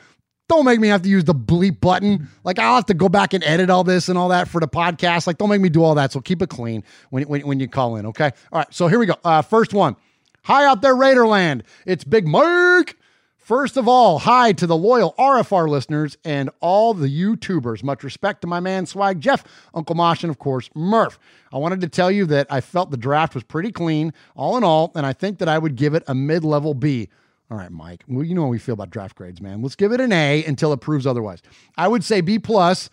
Don't 0.50 0.66
make 0.66 0.80
me 0.80 0.90
have 0.90 1.02
to 1.04 1.10
use 1.10 1.24
the 1.24 1.34
bleep 1.34 1.80
button. 1.80 2.28
Like 2.44 2.60
I'll 2.60 2.76
have 2.76 2.86
to 2.88 2.94
go 2.94 3.10
back 3.10 3.34
and 3.34 3.44
edit 3.44 3.70
all 3.70 3.84
this 3.84 4.10
and 4.10 4.18
all 4.18 4.30
that 4.30 4.48
for 4.48 4.60
the 4.60 4.68
podcast. 4.68 5.26
Like 5.26 5.38
don't 5.38 5.50
make 5.50 5.62
me 5.62 5.70
do 5.70 5.84
all 5.84 5.96
that. 5.96 6.12
So 6.12 6.20
keep 6.20 6.42
it 6.42 6.50
clean 6.50 6.84
when 7.10 7.24
when, 7.24 7.42
when 7.48 7.60
you 7.60 7.68
call 7.68 7.96
in. 7.96 8.06
Okay. 8.08 8.32
All 8.52 8.60
right. 8.60 8.74
So 8.74 8.88
here 8.88 9.00
we 9.00 9.06
go. 9.06 9.16
Uh, 9.24 9.42
first 9.42 9.74
one. 9.74 9.96
Hi 10.44 10.66
out 10.66 10.82
there, 10.82 10.94
Raiderland. 10.96 11.62
It's 11.86 12.04
Big 12.04 12.28
Mike. 12.28 12.98
First 13.38 13.76
of 13.76 13.90
all, 13.90 14.20
hi 14.20 14.54
to 14.54 14.66
the 14.66 14.76
loyal 14.76 15.16
RFR 15.20 15.68
listeners 15.68 16.18
and 16.24 16.50
all 16.62 16.94
the 16.94 17.08
YouTubers. 17.08 17.84
Much 17.84 18.02
respect 18.02 18.40
to 18.42 18.48
my 18.48 18.62
man 18.62 18.86
Swag 18.86 19.20
Jeff, 19.20 19.44
Uncle 19.74 19.96
Mosh, 19.96 20.24
and 20.24 20.30
of 20.30 20.40
course 20.40 20.70
Murph. 20.74 21.20
I 21.52 21.58
wanted 21.58 21.82
to 21.82 21.90
tell 21.90 22.10
you 22.10 22.26
that 22.28 22.48
I 22.50 22.62
felt 22.62 22.90
the 22.90 22.96
draft 22.96 23.36
was 23.36 23.44
pretty 23.44 23.72
clean, 23.72 24.14
all 24.34 24.56
in 24.56 24.64
all, 24.64 24.94
and 24.96 25.06
I 25.06 25.12
think 25.12 25.40
that 25.40 25.50
I 25.50 25.58
would 25.58 25.76
give 25.76 25.94
it 25.94 26.04
a 26.08 26.16
mid-level 26.16 26.74
B. 26.74 27.10
All 27.52 27.58
right, 27.58 27.72
Mike. 27.72 28.04
Well, 28.08 28.26
you 28.26 28.34
know 28.34 28.44
how 28.44 28.48
we 28.48 28.58
feel 28.60 28.74
about 28.74 28.90
draft 28.90 29.16
grades, 29.16 29.42
man. 29.42 29.62
Let's 29.62 29.76
give 29.76 29.92
it 29.92 30.02
an 30.02 30.12
A 30.12 30.44
until 30.46 30.74
it 30.74 30.82
proves 30.82 31.06
otherwise. 31.06 31.42
I 31.78 31.88
would 31.88 32.04
say 32.04 32.22
B 32.22 32.40
plus. 32.40 32.90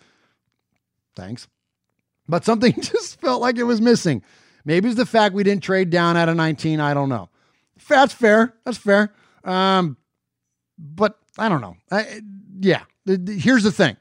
Thanks. 1.15 1.47
But 2.27 2.45
something 2.45 2.73
just 2.81 3.19
felt 3.19 3.41
like 3.41 3.57
it 3.57 3.63
was 3.63 3.81
missing. 3.81 4.21
Maybe 4.65 4.87
it's 4.87 4.97
the 4.97 5.05
fact 5.05 5.33
we 5.33 5.43
didn't 5.43 5.63
trade 5.63 5.89
down 5.89 6.17
out 6.17 6.29
of 6.29 6.35
19. 6.35 6.79
I 6.79 6.93
don't 6.93 7.09
know. 7.09 7.29
That's 7.89 8.13
fair. 8.13 8.53
That's 8.63 8.77
fair. 8.77 9.13
Um, 9.43 9.97
but 10.77 11.17
I 11.37 11.49
don't 11.49 11.61
know. 11.61 11.75
I, 11.91 12.21
yeah, 12.59 12.83
here's 13.05 13.63
the 13.63 13.71
thing, 13.71 13.97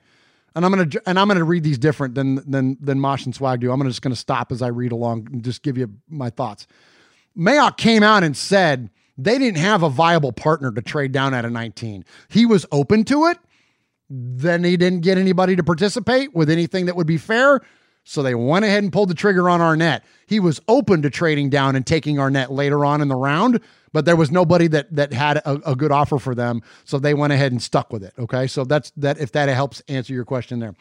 and 0.55 0.65
I'm 0.65 0.71
gonna 0.71 0.89
and 1.07 1.19
I'm 1.19 1.29
gonna 1.29 1.45
read 1.45 1.63
these 1.63 1.79
different 1.79 2.15
than 2.15 2.37
than 2.51 2.77
than 2.81 3.01
Mosh 3.01 3.25
and 3.25 3.35
Swag 3.35 3.61
do. 3.61 3.71
I'm 3.71 3.79
gonna 3.79 3.91
just 3.91 4.03
gonna 4.03 4.17
stop 4.17 4.53
as 4.53 4.63
I 4.63 4.69
read 4.69 4.93
along 4.93 5.29
and 5.33 5.43
just 5.43 5.63
give 5.63 5.79
you 5.79 5.93
my 6.09 6.31
thoughts. 6.31 6.67
Mayock 7.37 7.77
came 7.77 8.03
out 8.03 8.23
and 8.23 8.37
said 8.37 8.91
they 9.25 9.39
didn't 9.39 9.59
have 9.59 9.83
a 9.83 9.91
viable 9.91 10.33
partner 10.33 10.73
to 10.73 10.83
trade 10.83 11.13
down 11.13 11.35
at 11.35 11.45
a 11.45 11.51
19. 11.51 12.05
He 12.29 12.47
was 12.47 12.67
open 12.73 13.05
to 13.05 13.27
it. 13.27 13.39
Then 14.09 14.65
he 14.65 14.77
didn't 14.77 15.01
get 15.01 15.19
anybody 15.19 15.55
to 15.57 15.63
participate 15.63 16.35
with 16.35 16.51
anything 16.51 16.87
that 16.87 16.97
would 16.97 17.07
be 17.07 17.19
fair. 17.19 17.61
So 18.03 18.23
they 18.23 18.35
went 18.35 18.65
ahead 18.65 18.83
and 18.83 18.93
pulled 18.93 19.11
the 19.11 19.15
trigger 19.15 19.49
on 19.49 19.61
Arnette. 19.61 20.01
He 20.27 20.41
was 20.41 20.61
open 20.67 21.03
to 21.03 21.11
trading 21.11 21.51
down 21.51 21.77
and 21.77 21.87
taking 21.87 22.17
Arnette 22.17 22.51
later 22.51 22.85
on 22.85 23.03
in 23.03 23.09
the 23.09 23.15
round, 23.15 23.61
but 23.93 24.05
there 24.05 24.17
was 24.17 24.31
nobody 24.31 24.67
that 24.69 24.95
that 24.97 25.13
had 25.13 25.37
a, 25.39 25.71
a, 25.71 25.77
good 25.77 25.93
offer 25.93 26.19
for 26.19 26.35
them, 26.35 26.63
so 26.85 26.99
they 26.99 27.15
went 27.15 27.33
ahead 27.33 27.53
and 27.53 27.63
stuck 27.63 27.93
with 27.93 28.03
it. 28.03 28.15
Okay, 28.19 28.47
so 28.47 28.65
that's 28.65 28.91
that. 28.97 29.19
If 29.19 29.33
that 29.33 29.49
helps 29.51 29.83
answer 29.87 30.15
your 30.15 30.25
question 30.25 30.61
there. 30.61 30.75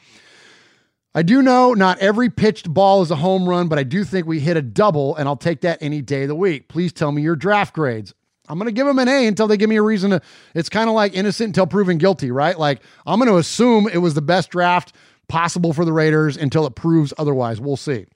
I 1.13 1.23
do 1.23 1.41
know 1.41 1.73
not 1.73 1.99
every 1.99 2.29
pitched 2.29 2.71
ball 2.71 3.01
is 3.01 3.11
a 3.11 3.15
home 3.15 3.49
run, 3.49 3.67
but 3.67 3.79
I 3.79 3.83
do 3.83 4.03
think 4.03 4.27
we 4.27 4.39
hit 4.39 4.57
a 4.57 4.61
double, 4.61 5.15
and 5.15 5.27
I'll 5.27 5.35
take 5.35 5.61
that 5.61 5.79
any 5.81 6.01
day 6.01 6.23
of 6.23 6.29
the 6.29 6.35
week. 6.35 6.69
Please 6.69 6.93
tell 6.93 7.11
me 7.11 7.21
your 7.21 7.35
draft 7.35 7.73
grades. 7.73 8.13
I'm 8.49 8.57
going 8.57 8.65
to 8.65 8.73
give 8.73 8.87
them 8.87 8.99
an 8.99 9.07
A 9.07 9.27
until 9.27 9.47
they 9.47 9.57
give 9.57 9.69
me 9.69 9.75
a 9.75 9.81
reason 9.83 10.09
to. 10.11 10.21
It's 10.55 10.69
kind 10.69 10.89
of 10.89 10.95
like 10.95 11.13
innocent 11.13 11.49
until 11.49 11.67
proven 11.67 11.99
guilty, 11.99 12.31
right? 12.31 12.57
Like 12.57 12.81
I'm 13.05 13.19
going 13.19 13.31
to 13.31 13.37
assume 13.37 13.87
it 13.87 13.99
was 13.99 14.15
the 14.15 14.21
best 14.21 14.49
draft 14.49 14.93
possible 15.27 15.71
for 15.71 15.85
the 15.85 15.93
Raiders 15.93 16.35
until 16.35 16.65
it 16.65 16.75
proves 16.75 17.13
otherwise. 17.17 17.61
We'll 17.61 17.77
see. 17.77 18.07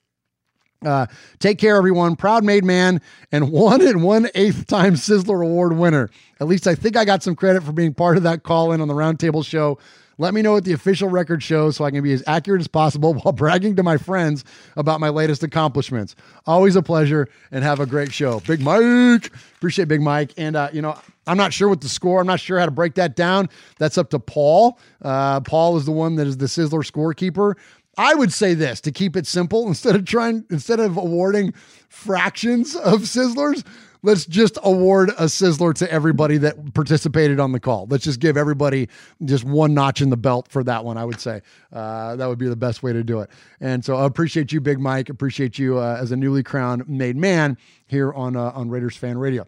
Uh, 0.83 1.05
take 1.39 1.59
care, 1.59 1.75
everyone. 1.75 2.15
Proud 2.15 2.43
made 2.43 2.63
man 2.63 2.99
and 3.31 3.51
one 3.51 3.81
and 3.81 4.03
one 4.03 4.27
eighth 4.35 4.67
time 4.67 4.95
Sizzler 4.95 5.43
Award 5.43 5.77
winner. 5.77 6.09
At 6.39 6.47
least 6.47 6.67
I 6.67 6.75
think 6.75 6.97
I 6.97 7.05
got 7.05 7.23
some 7.23 7.35
credit 7.35 7.63
for 7.63 7.71
being 7.71 7.93
part 7.93 8.17
of 8.17 8.23
that 8.23 8.43
call 8.43 8.71
in 8.71 8.81
on 8.81 8.87
the 8.87 8.93
Roundtable 8.93 9.45
show. 9.45 9.77
Let 10.17 10.33
me 10.33 10.41
know 10.41 10.53
what 10.53 10.63
the 10.63 10.73
official 10.73 11.09
record 11.09 11.41
shows 11.41 11.77
so 11.77 11.85
I 11.85 11.91
can 11.91 12.03
be 12.03 12.13
as 12.13 12.23
accurate 12.27 12.61
as 12.61 12.67
possible 12.67 13.13
while 13.23 13.31
bragging 13.31 13.75
to 13.77 13.83
my 13.83 13.97
friends 13.97 14.43
about 14.77 14.99
my 14.99 15.09
latest 15.09 15.43
accomplishments. 15.43 16.15
Always 16.45 16.75
a 16.75 16.81
pleasure 16.81 17.27
and 17.51 17.63
have 17.63 17.79
a 17.79 17.85
great 17.85 18.13
show. 18.13 18.39
Big 18.41 18.61
Mike. 18.61 19.31
Appreciate 19.55 19.87
Big 19.87 20.01
Mike. 20.01 20.33
And, 20.37 20.55
uh, 20.55 20.69
you 20.73 20.81
know, 20.81 20.99
I'm 21.25 21.37
not 21.37 21.53
sure 21.53 21.69
what 21.69 21.81
the 21.81 21.89
score. 21.89 22.19
I'm 22.19 22.27
not 22.27 22.39
sure 22.39 22.59
how 22.59 22.65
to 22.65 22.71
break 22.71 22.95
that 22.95 23.15
down. 23.15 23.49
That's 23.79 23.97
up 23.97 24.09
to 24.11 24.19
Paul. 24.19 24.77
Uh, 25.01 25.39
Paul 25.41 25.77
is 25.77 25.85
the 25.85 25.91
one 25.91 26.15
that 26.15 26.27
is 26.27 26.37
the 26.37 26.47
Sizzler 26.47 26.83
scorekeeper. 26.89 27.55
I 27.97 28.15
would 28.15 28.33
say 28.33 28.53
this 28.53 28.81
to 28.81 28.91
keep 28.91 29.15
it 29.15 29.27
simple 29.27 29.67
instead 29.67 29.95
of 29.95 30.05
trying 30.05 30.45
instead 30.49 30.79
of 30.79 30.97
awarding 30.97 31.53
fractions 31.89 32.75
of 32.75 33.01
sizzlers, 33.01 33.63
let's 34.03 34.25
just 34.25 34.59
award 34.63 35.09
a 35.11 35.25
sizzler 35.25 35.73
to 35.75 35.91
everybody 35.91 36.37
that 36.37 36.73
participated 36.73 37.39
on 37.39 37.53
the 37.53 37.59
call. 37.59 37.87
Let's 37.89 38.03
just 38.03 38.19
give 38.19 38.37
everybody 38.37 38.89
just 39.25 39.43
one 39.43 39.73
notch 39.73 40.01
in 40.01 40.09
the 40.09 40.17
belt 40.17 40.47
for 40.49 40.63
that 40.65 40.85
one. 40.85 40.97
I 40.97 41.05
would 41.05 41.19
say 41.19 41.41
uh, 41.71 42.15
that 42.17 42.27
would 42.27 42.37
be 42.37 42.47
the 42.47 42.55
best 42.55 42.83
way 42.83 42.93
to 42.93 43.03
do 43.03 43.21
it. 43.21 43.29
And 43.59 43.83
so 43.83 43.95
I 43.95 44.05
appreciate 44.05 44.51
you, 44.51 44.61
Big 44.61 44.79
Mike. 44.79 45.09
Appreciate 45.09 45.57
you 45.57 45.79
uh, 45.79 45.97
as 45.99 46.11
a 46.11 46.15
newly 46.15 46.43
crowned 46.43 46.87
made 46.87 47.15
man 47.15 47.57
here 47.87 48.13
on 48.13 48.35
uh, 48.35 48.51
on 48.51 48.69
Raiders 48.69 48.97
Fan 48.97 49.17
Radio. 49.17 49.47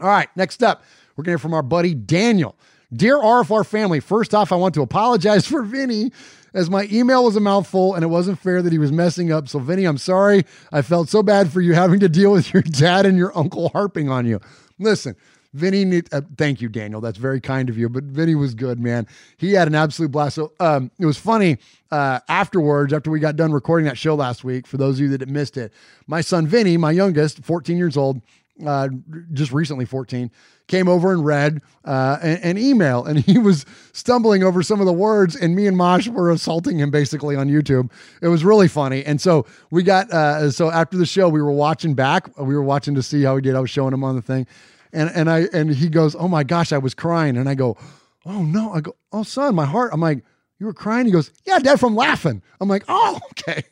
All 0.00 0.08
right, 0.08 0.28
next 0.36 0.62
up, 0.62 0.82
we're 1.16 1.24
to 1.24 1.30
hear 1.30 1.38
from 1.38 1.54
our 1.54 1.62
buddy 1.62 1.94
Daniel. 1.94 2.56
Dear 2.92 3.18
RFR 3.18 3.64
family, 3.64 4.00
first 4.00 4.34
off, 4.34 4.52
I 4.52 4.56
want 4.56 4.74
to 4.74 4.82
apologize 4.82 5.46
for 5.48 5.62
Vinny 5.62 6.12
as 6.54 6.70
my 6.70 6.88
email 6.90 7.24
was 7.24 7.36
a 7.36 7.40
mouthful 7.40 7.94
and 7.94 8.04
it 8.04 8.08
wasn't 8.08 8.38
fair 8.38 8.62
that 8.62 8.72
he 8.72 8.78
was 8.78 8.92
messing 8.92 9.32
up. 9.32 9.48
So, 9.48 9.58
Vinny, 9.58 9.84
I'm 9.84 9.98
sorry. 9.98 10.44
I 10.72 10.82
felt 10.82 11.08
so 11.08 11.22
bad 11.22 11.52
for 11.52 11.60
you 11.60 11.74
having 11.74 12.00
to 12.00 12.08
deal 12.08 12.32
with 12.32 12.52
your 12.52 12.62
dad 12.66 13.06
and 13.06 13.16
your 13.16 13.36
uncle 13.36 13.68
harping 13.70 14.08
on 14.08 14.26
you. 14.26 14.40
Listen, 14.78 15.16
Vinny, 15.54 15.84
need, 15.84 16.08
uh, 16.12 16.22
thank 16.38 16.60
you, 16.62 16.68
Daniel. 16.68 17.00
That's 17.00 17.18
very 17.18 17.40
kind 17.40 17.68
of 17.68 17.76
you. 17.76 17.88
But 17.88 18.04
Vinny 18.04 18.34
was 18.34 18.54
good, 18.54 18.80
man. 18.80 19.06
He 19.36 19.52
had 19.52 19.68
an 19.68 19.74
absolute 19.74 20.10
blast. 20.10 20.36
So 20.36 20.52
um, 20.60 20.90
it 20.98 21.06
was 21.06 21.18
funny 21.18 21.58
uh, 21.90 22.20
afterwards, 22.28 22.92
after 22.92 23.10
we 23.10 23.20
got 23.20 23.36
done 23.36 23.52
recording 23.52 23.84
that 23.86 23.98
show 23.98 24.14
last 24.14 24.44
week, 24.44 24.66
for 24.66 24.78
those 24.78 24.96
of 24.96 25.02
you 25.02 25.16
that 25.16 25.28
missed 25.28 25.58
it, 25.58 25.72
my 26.06 26.22
son 26.22 26.46
Vinny, 26.46 26.78
my 26.78 26.90
youngest, 26.90 27.44
14 27.44 27.76
years 27.76 27.98
old, 27.98 28.22
uh, 28.66 28.88
just 29.32 29.52
recently 29.52 29.84
14, 29.84 30.30
came 30.68 30.88
over 30.88 31.12
and 31.12 31.24
read 31.24 31.60
uh, 31.84 32.18
an, 32.22 32.36
an, 32.38 32.58
email, 32.58 33.04
and 33.04 33.18
he 33.24 33.38
was 33.38 33.66
stumbling 33.92 34.42
over 34.42 34.62
some 34.62 34.80
of 34.80 34.86
the 34.86 34.92
words, 34.92 35.36
and 35.36 35.54
me 35.56 35.66
and 35.66 35.76
Mosh 35.76 36.08
were 36.08 36.30
assaulting 36.30 36.78
him 36.78 36.90
basically 36.90 37.36
on 37.36 37.48
YouTube. 37.48 37.90
It 38.20 38.28
was 38.28 38.44
really 38.44 38.68
funny, 38.68 39.04
and 39.04 39.20
so 39.20 39.46
we 39.70 39.82
got 39.82 40.10
uh, 40.10 40.50
so 40.50 40.70
after 40.70 40.96
the 40.96 41.06
show, 41.06 41.28
we 41.28 41.42
were 41.42 41.52
watching 41.52 41.94
back. 41.94 42.36
We 42.38 42.54
were 42.54 42.62
watching 42.62 42.94
to 42.94 43.02
see 43.02 43.22
how 43.22 43.36
he 43.36 43.42
did. 43.42 43.54
I 43.54 43.60
was 43.60 43.70
showing 43.70 43.92
him 43.92 44.04
on 44.04 44.16
the 44.16 44.22
thing, 44.22 44.46
and 44.92 45.10
and 45.14 45.30
I 45.30 45.48
and 45.52 45.70
he 45.74 45.88
goes, 45.88 46.14
"Oh 46.14 46.28
my 46.28 46.44
gosh, 46.44 46.72
I 46.72 46.78
was 46.78 46.94
crying," 46.94 47.36
and 47.36 47.48
I 47.48 47.54
go, 47.54 47.76
"Oh 48.24 48.42
no!" 48.42 48.72
I 48.72 48.80
go, 48.80 48.94
"Oh 49.12 49.22
son, 49.22 49.54
my 49.54 49.66
heart." 49.66 49.90
I'm 49.92 50.00
like 50.00 50.24
you 50.62 50.66
were 50.66 50.72
crying? 50.72 51.06
He 51.06 51.12
goes, 51.12 51.32
Yeah, 51.44 51.58
Dad, 51.58 51.80
from 51.80 51.96
laughing. 51.96 52.40
I'm 52.60 52.68
like, 52.68 52.84
Oh, 52.88 53.18
okay. 53.32 53.64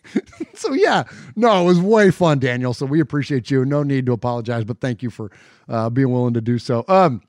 so, 0.54 0.72
yeah, 0.72 1.04
no, 1.36 1.62
it 1.62 1.64
was 1.64 1.80
way 1.80 2.10
fun, 2.10 2.40
Daniel. 2.40 2.74
So, 2.74 2.84
we 2.84 3.00
appreciate 3.00 3.48
you. 3.50 3.64
No 3.64 3.84
need 3.84 4.06
to 4.06 4.12
apologize, 4.12 4.64
but 4.64 4.80
thank 4.80 5.00
you 5.02 5.08
for 5.08 5.30
uh, 5.68 5.88
being 5.88 6.10
willing 6.10 6.34
to 6.34 6.40
do 6.40 6.58
so. 6.58 6.84
Um, 6.88 7.22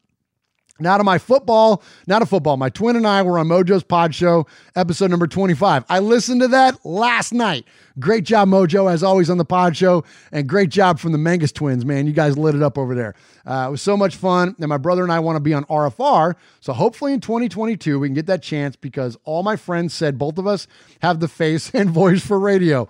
now 0.81 0.97
to 0.97 1.03
my 1.03 1.17
football, 1.17 1.83
not 2.07 2.21
a 2.21 2.25
football. 2.25 2.57
My 2.57 2.69
twin 2.69 2.95
and 2.95 3.07
I 3.07 3.21
were 3.21 3.39
on 3.39 3.47
Mojo's 3.47 3.83
Pod 3.83 4.13
Show, 4.13 4.47
episode 4.75 5.09
number 5.09 5.27
25. 5.27 5.85
I 5.89 5.99
listened 5.99 6.41
to 6.41 6.47
that 6.49 6.85
last 6.85 7.33
night. 7.33 7.65
Great 7.99 8.23
job, 8.23 8.47
Mojo, 8.47 8.91
as 8.91 9.03
always 9.03 9.29
on 9.29 9.37
the 9.37 9.45
Pod 9.45 9.75
Show, 9.75 10.03
and 10.31 10.47
great 10.47 10.69
job 10.69 10.99
from 10.99 11.11
the 11.11 11.17
Mangus 11.17 11.51
twins, 11.51 11.85
man. 11.85 12.07
You 12.07 12.13
guys 12.13 12.37
lit 12.37 12.55
it 12.55 12.63
up 12.63 12.77
over 12.77 12.95
there. 12.95 13.15
Uh, 13.45 13.65
it 13.67 13.71
was 13.71 13.81
so 13.81 13.97
much 13.97 14.15
fun. 14.15 14.55
And 14.59 14.69
my 14.69 14.77
brother 14.77 15.03
and 15.03 15.11
I 15.11 15.19
want 15.19 15.35
to 15.35 15.41
be 15.41 15.53
on 15.53 15.65
RFR. 15.65 16.35
So 16.59 16.73
hopefully 16.73 17.13
in 17.13 17.19
2022, 17.19 17.99
we 17.99 18.07
can 18.07 18.13
get 18.13 18.27
that 18.27 18.41
chance 18.41 18.75
because 18.75 19.17
all 19.23 19.43
my 19.43 19.55
friends 19.55 19.93
said 19.93 20.17
both 20.17 20.37
of 20.37 20.47
us 20.47 20.67
have 21.01 21.19
the 21.19 21.27
face 21.27 21.69
and 21.73 21.89
voice 21.89 22.25
for 22.25 22.39
radio. 22.39 22.87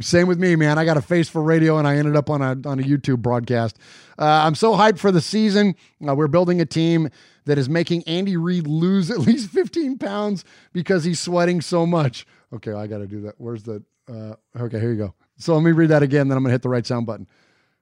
Same 0.00 0.26
with 0.26 0.38
me, 0.38 0.56
man. 0.56 0.78
I 0.78 0.84
got 0.84 0.96
a 0.96 1.02
face 1.02 1.28
for 1.28 1.42
radio, 1.42 1.78
and 1.78 1.86
I 1.86 1.96
ended 1.96 2.16
up 2.16 2.30
on 2.30 2.40
a 2.40 2.68
on 2.68 2.78
a 2.78 2.82
YouTube 2.82 3.18
broadcast. 3.18 3.78
Uh, 4.18 4.24
I'm 4.24 4.54
so 4.54 4.72
hyped 4.74 4.98
for 4.98 5.12
the 5.12 5.20
season. 5.20 5.74
Uh, 6.06 6.14
we're 6.14 6.28
building 6.28 6.60
a 6.60 6.66
team 6.66 7.10
that 7.44 7.58
is 7.58 7.68
making 7.68 8.04
Andy 8.04 8.36
Reid 8.36 8.66
lose 8.66 9.10
at 9.10 9.18
least 9.26 9.50
15 9.50 9.98
pounds 9.98 10.44
because 10.72 11.04
he's 11.04 11.20
sweating 11.20 11.60
so 11.60 11.86
much. 11.86 12.26
Okay, 12.52 12.72
I 12.72 12.86
got 12.86 12.98
to 12.98 13.06
do 13.06 13.22
that. 13.22 13.34
Where's 13.38 13.62
the? 13.62 13.82
Uh, 14.08 14.34
okay, 14.58 14.80
here 14.80 14.90
you 14.92 14.98
go. 14.98 15.14
So 15.36 15.54
let 15.54 15.62
me 15.62 15.72
read 15.72 15.90
that 15.90 16.02
again. 16.02 16.28
Then 16.28 16.36
I'm 16.36 16.44
gonna 16.44 16.52
hit 16.52 16.62
the 16.62 16.68
right 16.68 16.86
sound 16.86 17.06
button. 17.06 17.26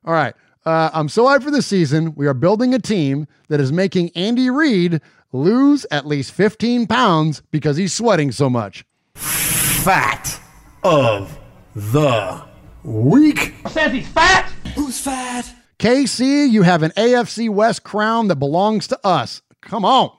All 0.04 0.14
right. 0.14 0.34
Uh, 0.66 0.90
I'm 0.92 1.08
so 1.08 1.24
hyped 1.24 1.44
for 1.44 1.50
the 1.50 1.62
season. 1.62 2.14
We 2.14 2.26
are 2.26 2.34
building 2.34 2.74
a 2.74 2.78
team 2.78 3.26
that 3.48 3.60
is 3.60 3.72
making 3.72 4.10
Andy 4.14 4.50
Reid 4.50 5.00
lose 5.32 5.86
at 5.90 6.06
least 6.06 6.32
15 6.32 6.86
pounds 6.86 7.42
because 7.50 7.76
he's 7.76 7.92
sweating 7.92 8.32
so 8.32 8.50
much. 8.50 8.84
Fat 9.14 10.40
of 10.82 11.37
the 11.78 12.44
week. 12.82 13.54
Says 13.68 13.92
he's 13.92 14.08
fat. 14.08 14.50
Who's 14.74 15.00
fat? 15.00 15.54
KC, 15.78 16.50
you 16.50 16.62
have 16.62 16.82
an 16.82 16.90
AFC 16.92 17.48
West 17.48 17.84
crown 17.84 18.26
that 18.28 18.36
belongs 18.36 18.88
to 18.88 18.98
us. 19.06 19.42
Come 19.60 19.84
on. 19.84 20.10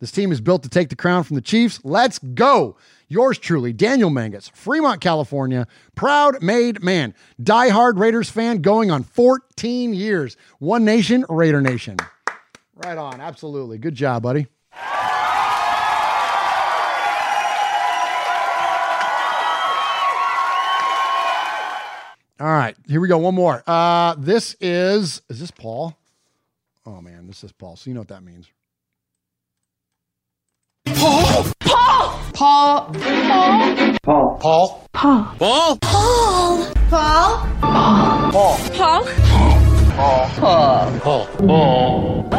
This 0.00 0.10
team 0.10 0.32
is 0.32 0.40
built 0.40 0.64
to 0.64 0.68
take 0.68 0.88
the 0.88 0.96
crown 0.96 1.22
from 1.22 1.36
the 1.36 1.42
Chiefs. 1.42 1.80
Let's 1.84 2.18
go. 2.18 2.76
Yours 3.06 3.38
truly, 3.38 3.72
Daniel 3.72 4.10
Mangus, 4.10 4.48
Fremont, 4.48 5.00
California, 5.00 5.66
proud 5.94 6.42
made 6.42 6.82
man, 6.82 7.14
diehard 7.40 7.98
Raiders 7.98 8.30
fan 8.30 8.62
going 8.62 8.90
on 8.90 9.04
14 9.04 9.94
years. 9.94 10.36
One 10.58 10.84
nation, 10.84 11.24
Raider 11.28 11.60
Nation. 11.60 11.98
Right 12.74 12.98
on. 12.98 13.20
Absolutely. 13.20 13.78
Good 13.78 13.94
job, 13.94 14.22
buddy. 14.22 14.46
All 22.40 22.46
right, 22.46 22.74
here 22.88 23.02
we 23.02 23.08
go. 23.08 23.18
One 23.18 23.34
more. 23.34 23.62
Uh, 23.66 24.14
this 24.16 24.56
is 24.62 25.20
is 25.28 25.40
this 25.40 25.50
Paul? 25.50 25.94
Oh 26.86 27.02
man, 27.02 27.26
this 27.26 27.44
is 27.44 27.52
Paul. 27.52 27.76
So 27.76 27.90
you 27.90 27.94
know 27.94 28.00
what 28.00 28.08
that 28.08 28.22
means. 28.22 28.48
Paul. 30.86 31.44
Paul. 31.60 32.22
Paul. 32.32 32.94
Paul. 32.94 34.38
Paul. 34.38 34.38
Paul. 34.40 34.88
Paul. 34.94 35.28
Paul. 35.34 35.76
Paul. 35.82 36.66
Paul. 36.90 37.36
Paul. 38.32 38.56
Paul. 38.80 39.04
Paul. 39.96 40.30
Paul. 40.40 40.96
Paul. 41.00 41.26
Paul. 41.36 42.30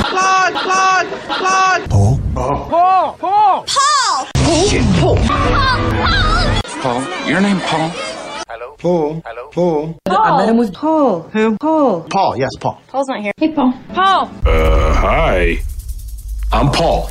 Claude, 0.00 0.54
Claude, 0.54 1.08
Claude. 1.28 1.90
Paul. 1.90 2.20
Paul. 2.34 2.68
Paul. 2.70 3.16
Paul. 3.18 3.66
Paul. 3.66 3.66
Paul. 4.48 5.16
Paul. 5.16 5.58
Paul, 6.80 7.28
your 7.28 7.40
name 7.42 7.60
Paul? 7.60 8.17
Paul. 8.78 9.22
Hello? 9.24 9.48
Paul. 9.52 9.98
I 10.06 10.36
met 10.38 10.48
him 10.48 10.56
with 10.56 10.74
Paul. 10.74 11.22
Who? 11.32 11.56
Paul. 11.58 12.02
Paul, 12.10 12.36
yes, 12.38 12.50
Paul. 12.60 12.80
Paul's 12.88 13.08
not 13.08 13.20
here. 13.20 13.32
Hey, 13.36 13.52
Paul. 13.52 13.72
Paul. 13.94 14.30
Uh, 14.46 14.94
hi. 14.94 15.58
I'm 16.52 16.70
Paul. 16.72 17.10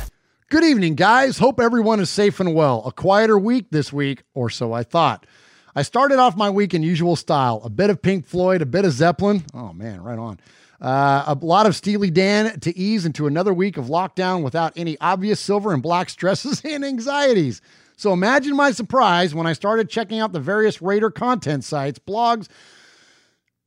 Good 0.50 0.64
evening, 0.64 0.94
guys. 0.94 1.38
Hope 1.38 1.60
everyone 1.60 2.00
is 2.00 2.10
safe 2.10 2.40
and 2.40 2.54
well. 2.54 2.82
A 2.86 2.92
quieter 2.92 3.38
week 3.38 3.66
this 3.70 3.92
week, 3.92 4.22
or 4.34 4.50
so 4.50 4.72
I 4.72 4.82
thought. 4.82 5.26
I 5.74 5.82
started 5.82 6.18
off 6.18 6.36
my 6.36 6.50
week 6.50 6.74
in 6.74 6.82
usual 6.82 7.16
style 7.16 7.60
a 7.64 7.70
bit 7.70 7.90
of 7.90 8.02
Pink 8.02 8.26
Floyd, 8.26 8.62
a 8.62 8.66
bit 8.66 8.84
of 8.84 8.92
Zeppelin. 8.92 9.44
Oh, 9.54 9.72
man, 9.72 10.02
right 10.02 10.18
on. 10.18 10.40
Uh, 10.80 11.24
a 11.26 11.38
lot 11.44 11.66
of 11.66 11.74
Steely 11.74 12.10
Dan 12.10 12.60
to 12.60 12.76
ease 12.76 13.04
into 13.04 13.26
another 13.26 13.52
week 13.52 13.76
of 13.76 13.86
lockdown 13.86 14.42
without 14.42 14.72
any 14.76 14.96
obvious 15.00 15.40
silver 15.40 15.72
and 15.72 15.82
black 15.82 16.08
stresses 16.08 16.60
and 16.64 16.84
anxieties. 16.84 17.60
So 17.98 18.12
imagine 18.12 18.54
my 18.54 18.70
surprise 18.70 19.34
when 19.34 19.48
I 19.48 19.54
started 19.54 19.90
checking 19.90 20.20
out 20.20 20.32
the 20.32 20.38
various 20.38 20.80
Raider 20.80 21.10
content 21.10 21.64
sites, 21.64 21.98
blogs, 21.98 22.46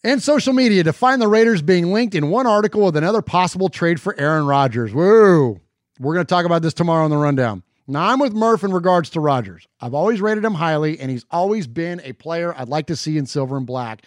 and 0.05 0.23
social 0.23 0.53
media 0.53 0.85
to 0.85 0.93
find 0.93 1.21
the 1.21 1.27
Raiders 1.27 1.61
being 1.61 1.91
linked 1.91 2.15
in 2.15 2.29
one 2.29 2.47
article 2.47 2.85
with 2.85 2.95
another 2.95 3.21
possible 3.21 3.67
trade 3.67 3.99
for 3.99 4.17
Aaron 4.17 4.45
Rodgers. 4.45 4.93
Woo! 4.93 5.59
We're 5.99 6.13
going 6.13 6.25
to 6.25 6.29
talk 6.29 6.45
about 6.45 6.61
this 6.61 6.73
tomorrow 6.73 7.03
on 7.03 7.09
the 7.09 7.17
rundown. 7.17 7.61
Now, 7.87 8.07
I'm 8.07 8.19
with 8.19 8.31
Murph 8.31 8.63
in 8.63 8.71
regards 8.71 9.09
to 9.11 9.19
Rodgers. 9.19 9.67
I've 9.81 9.93
always 9.93 10.21
rated 10.21 10.45
him 10.45 10.53
highly, 10.53 10.97
and 10.97 11.11
he's 11.11 11.25
always 11.29 11.67
been 11.67 11.99
a 12.05 12.13
player 12.13 12.55
I'd 12.57 12.69
like 12.69 12.87
to 12.87 12.95
see 12.95 13.17
in 13.17 13.25
silver 13.25 13.57
and 13.57 13.67
black. 13.67 14.03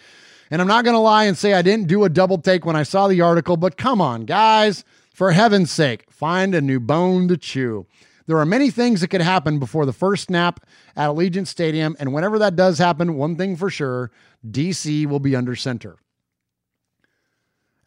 And 0.49 0.59
I'm 0.59 0.67
not 0.67 0.85
going 0.85 0.95
to 0.95 0.99
lie 0.99 1.25
and 1.25 1.37
say 1.37 1.53
I 1.53 1.61
didn't 1.61 1.87
do 1.87 2.03
a 2.03 2.09
double 2.09 2.39
take 2.39 2.65
when 2.65 2.75
I 2.75 2.81
saw 2.81 3.07
the 3.07 3.21
article, 3.21 3.57
but 3.57 3.77
come 3.77 4.01
on, 4.01 4.25
guys. 4.25 4.83
For 5.13 5.33
heaven's 5.33 5.71
sake, 5.71 6.11
find 6.11 6.55
a 6.55 6.61
new 6.61 6.79
bone 6.79 7.27
to 7.27 7.37
chew. 7.37 7.85
There 8.27 8.39
are 8.39 8.45
many 8.45 8.71
things 8.71 9.01
that 9.01 9.09
could 9.09 9.21
happen 9.21 9.59
before 9.59 9.85
the 9.85 9.93
first 9.93 10.25
snap 10.25 10.65
at 10.95 11.09
Allegiant 11.09 11.47
Stadium, 11.47 11.95
and 11.99 12.13
whenever 12.13 12.39
that 12.39 12.55
does 12.55 12.79
happen, 12.79 13.15
one 13.15 13.35
thing 13.35 13.55
for 13.55 13.69
sure 13.69 14.11
DC 14.49 15.05
will 15.05 15.19
be 15.19 15.35
under 15.35 15.55
center. 15.55 15.97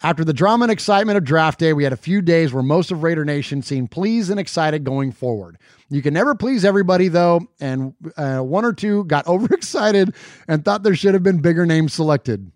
After 0.01 0.25
the 0.25 0.33
drama 0.33 0.67
and 0.67 0.73
excitement 0.73 1.19
of 1.19 1.25
draft 1.25 1.59
day, 1.59 1.73
we 1.73 1.83
had 1.83 1.93
a 1.93 1.97
few 1.97 2.23
days 2.23 2.53
where 2.53 2.63
most 2.63 2.93
of 2.93 3.03
Raider 3.03 3.25
Nation 3.25 3.63
seemed 3.63 3.91
pleased 3.91 4.31
and 4.31 4.39
excited 4.39 4.85
going 4.85 5.11
forward. 5.11 5.59
You 5.91 6.03
can 6.03 6.15
never 6.15 6.37
please 6.37 6.65
everybody, 6.65 7.09
though, 7.09 7.41
and 7.59 7.95
uh, 8.17 8.39
one 8.39 8.65
or 8.65 8.73
two 8.73 9.03
got 9.05 9.27
overexcited 9.27 10.15
and 10.47 10.65
thought 10.65 10.85
there 10.85 10.95
should 10.95 11.15
have 11.15 11.25
been 11.25 11.43
bigger 11.43 11.67
names 11.67 11.95
selected. 11.95 12.53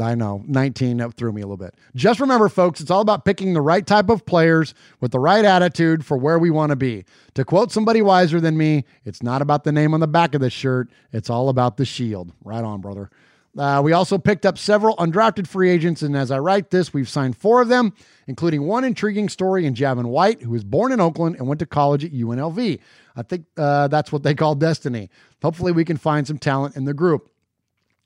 I 0.00 0.14
know, 0.14 0.44
19 0.46 0.98
that 0.98 1.14
threw 1.14 1.32
me 1.32 1.40
a 1.40 1.46
little 1.46 1.56
bit. 1.56 1.74
Just 1.94 2.20
remember, 2.20 2.50
folks, 2.50 2.80
it's 2.80 2.90
all 2.90 3.00
about 3.00 3.24
picking 3.24 3.54
the 3.54 3.62
right 3.62 3.86
type 3.86 4.10
of 4.10 4.26
players 4.26 4.74
with 5.00 5.12
the 5.12 5.18
right 5.18 5.44
attitude 5.44 6.04
for 6.04 6.18
where 6.18 6.38
we 6.38 6.50
want 6.50 6.70
to 6.70 6.76
be. 6.76 7.06
To 7.34 7.44
quote 7.44 7.72
somebody 7.72 8.02
wiser 8.02 8.38
than 8.38 8.58
me, 8.58 8.84
it's 9.06 9.22
not 9.22 9.40
about 9.40 9.64
the 9.64 9.72
name 9.72 9.94
on 9.94 10.00
the 10.00 10.06
back 10.06 10.34
of 10.34 10.42
the 10.42 10.50
shirt, 10.50 10.90
it's 11.12 11.30
all 11.30 11.48
about 11.48 11.78
the 11.78 11.86
shield. 11.86 12.32
Right 12.44 12.62
on, 12.62 12.82
brother. 12.82 13.10
Uh, 13.56 13.80
we 13.82 13.92
also 13.92 14.18
picked 14.18 14.44
up 14.44 14.58
several 14.58 14.94
undrafted 14.96 15.46
free 15.46 15.70
agents, 15.70 16.02
and 16.02 16.14
as 16.14 16.30
I 16.30 16.38
write 16.38 16.70
this, 16.70 16.92
we've 16.92 17.08
signed 17.08 17.36
four 17.36 17.62
of 17.62 17.68
them, 17.68 17.94
including 18.26 18.64
one 18.64 18.84
intriguing 18.84 19.28
story 19.28 19.64
in 19.64 19.74
Javin 19.74 20.06
White, 20.06 20.42
who 20.42 20.50
was 20.50 20.64
born 20.64 20.92
in 20.92 21.00
Oakland 21.00 21.36
and 21.36 21.48
went 21.48 21.58
to 21.60 21.66
college 21.66 22.04
at 22.04 22.12
UNLV. 22.12 22.78
I 23.16 23.22
think 23.22 23.46
uh, 23.56 23.88
that's 23.88 24.12
what 24.12 24.22
they 24.22 24.34
call 24.34 24.54
destiny. 24.54 25.08
Hopefully, 25.42 25.72
we 25.72 25.84
can 25.84 25.96
find 25.96 26.26
some 26.26 26.38
talent 26.38 26.76
in 26.76 26.84
the 26.84 26.94
group. 26.94 27.30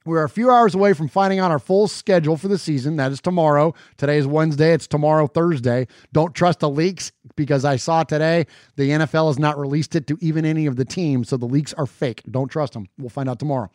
We're 0.04 0.24
a 0.24 0.28
few 0.28 0.50
hours 0.50 0.74
away 0.74 0.92
from 0.94 1.08
finding 1.08 1.38
out 1.38 1.50
our 1.50 1.58
full 1.58 1.86
schedule 1.86 2.36
for 2.36 2.48
the 2.48 2.58
season. 2.58 2.96
That 2.96 3.12
is 3.12 3.20
tomorrow. 3.20 3.74
Today 3.96 4.18
is 4.18 4.26
Wednesday. 4.26 4.72
It's 4.72 4.86
tomorrow, 4.86 5.26
Thursday. 5.26 5.86
Don't 6.12 6.34
trust 6.34 6.60
the 6.60 6.68
leaks 6.68 7.12
because 7.36 7.64
I 7.64 7.76
saw 7.76 8.02
today 8.02 8.46
the 8.76 8.90
NFL 8.90 9.28
has 9.28 9.38
not 9.38 9.58
released 9.58 9.94
it 9.94 10.06
to 10.08 10.18
even 10.20 10.44
any 10.44 10.66
of 10.66 10.76
the 10.76 10.84
teams. 10.84 11.28
So 11.28 11.36
the 11.36 11.46
leaks 11.46 11.72
are 11.74 11.86
fake. 11.86 12.22
Don't 12.30 12.48
trust 12.48 12.72
them. 12.72 12.88
We'll 12.98 13.10
find 13.10 13.28
out 13.28 13.38
tomorrow. 13.38 13.70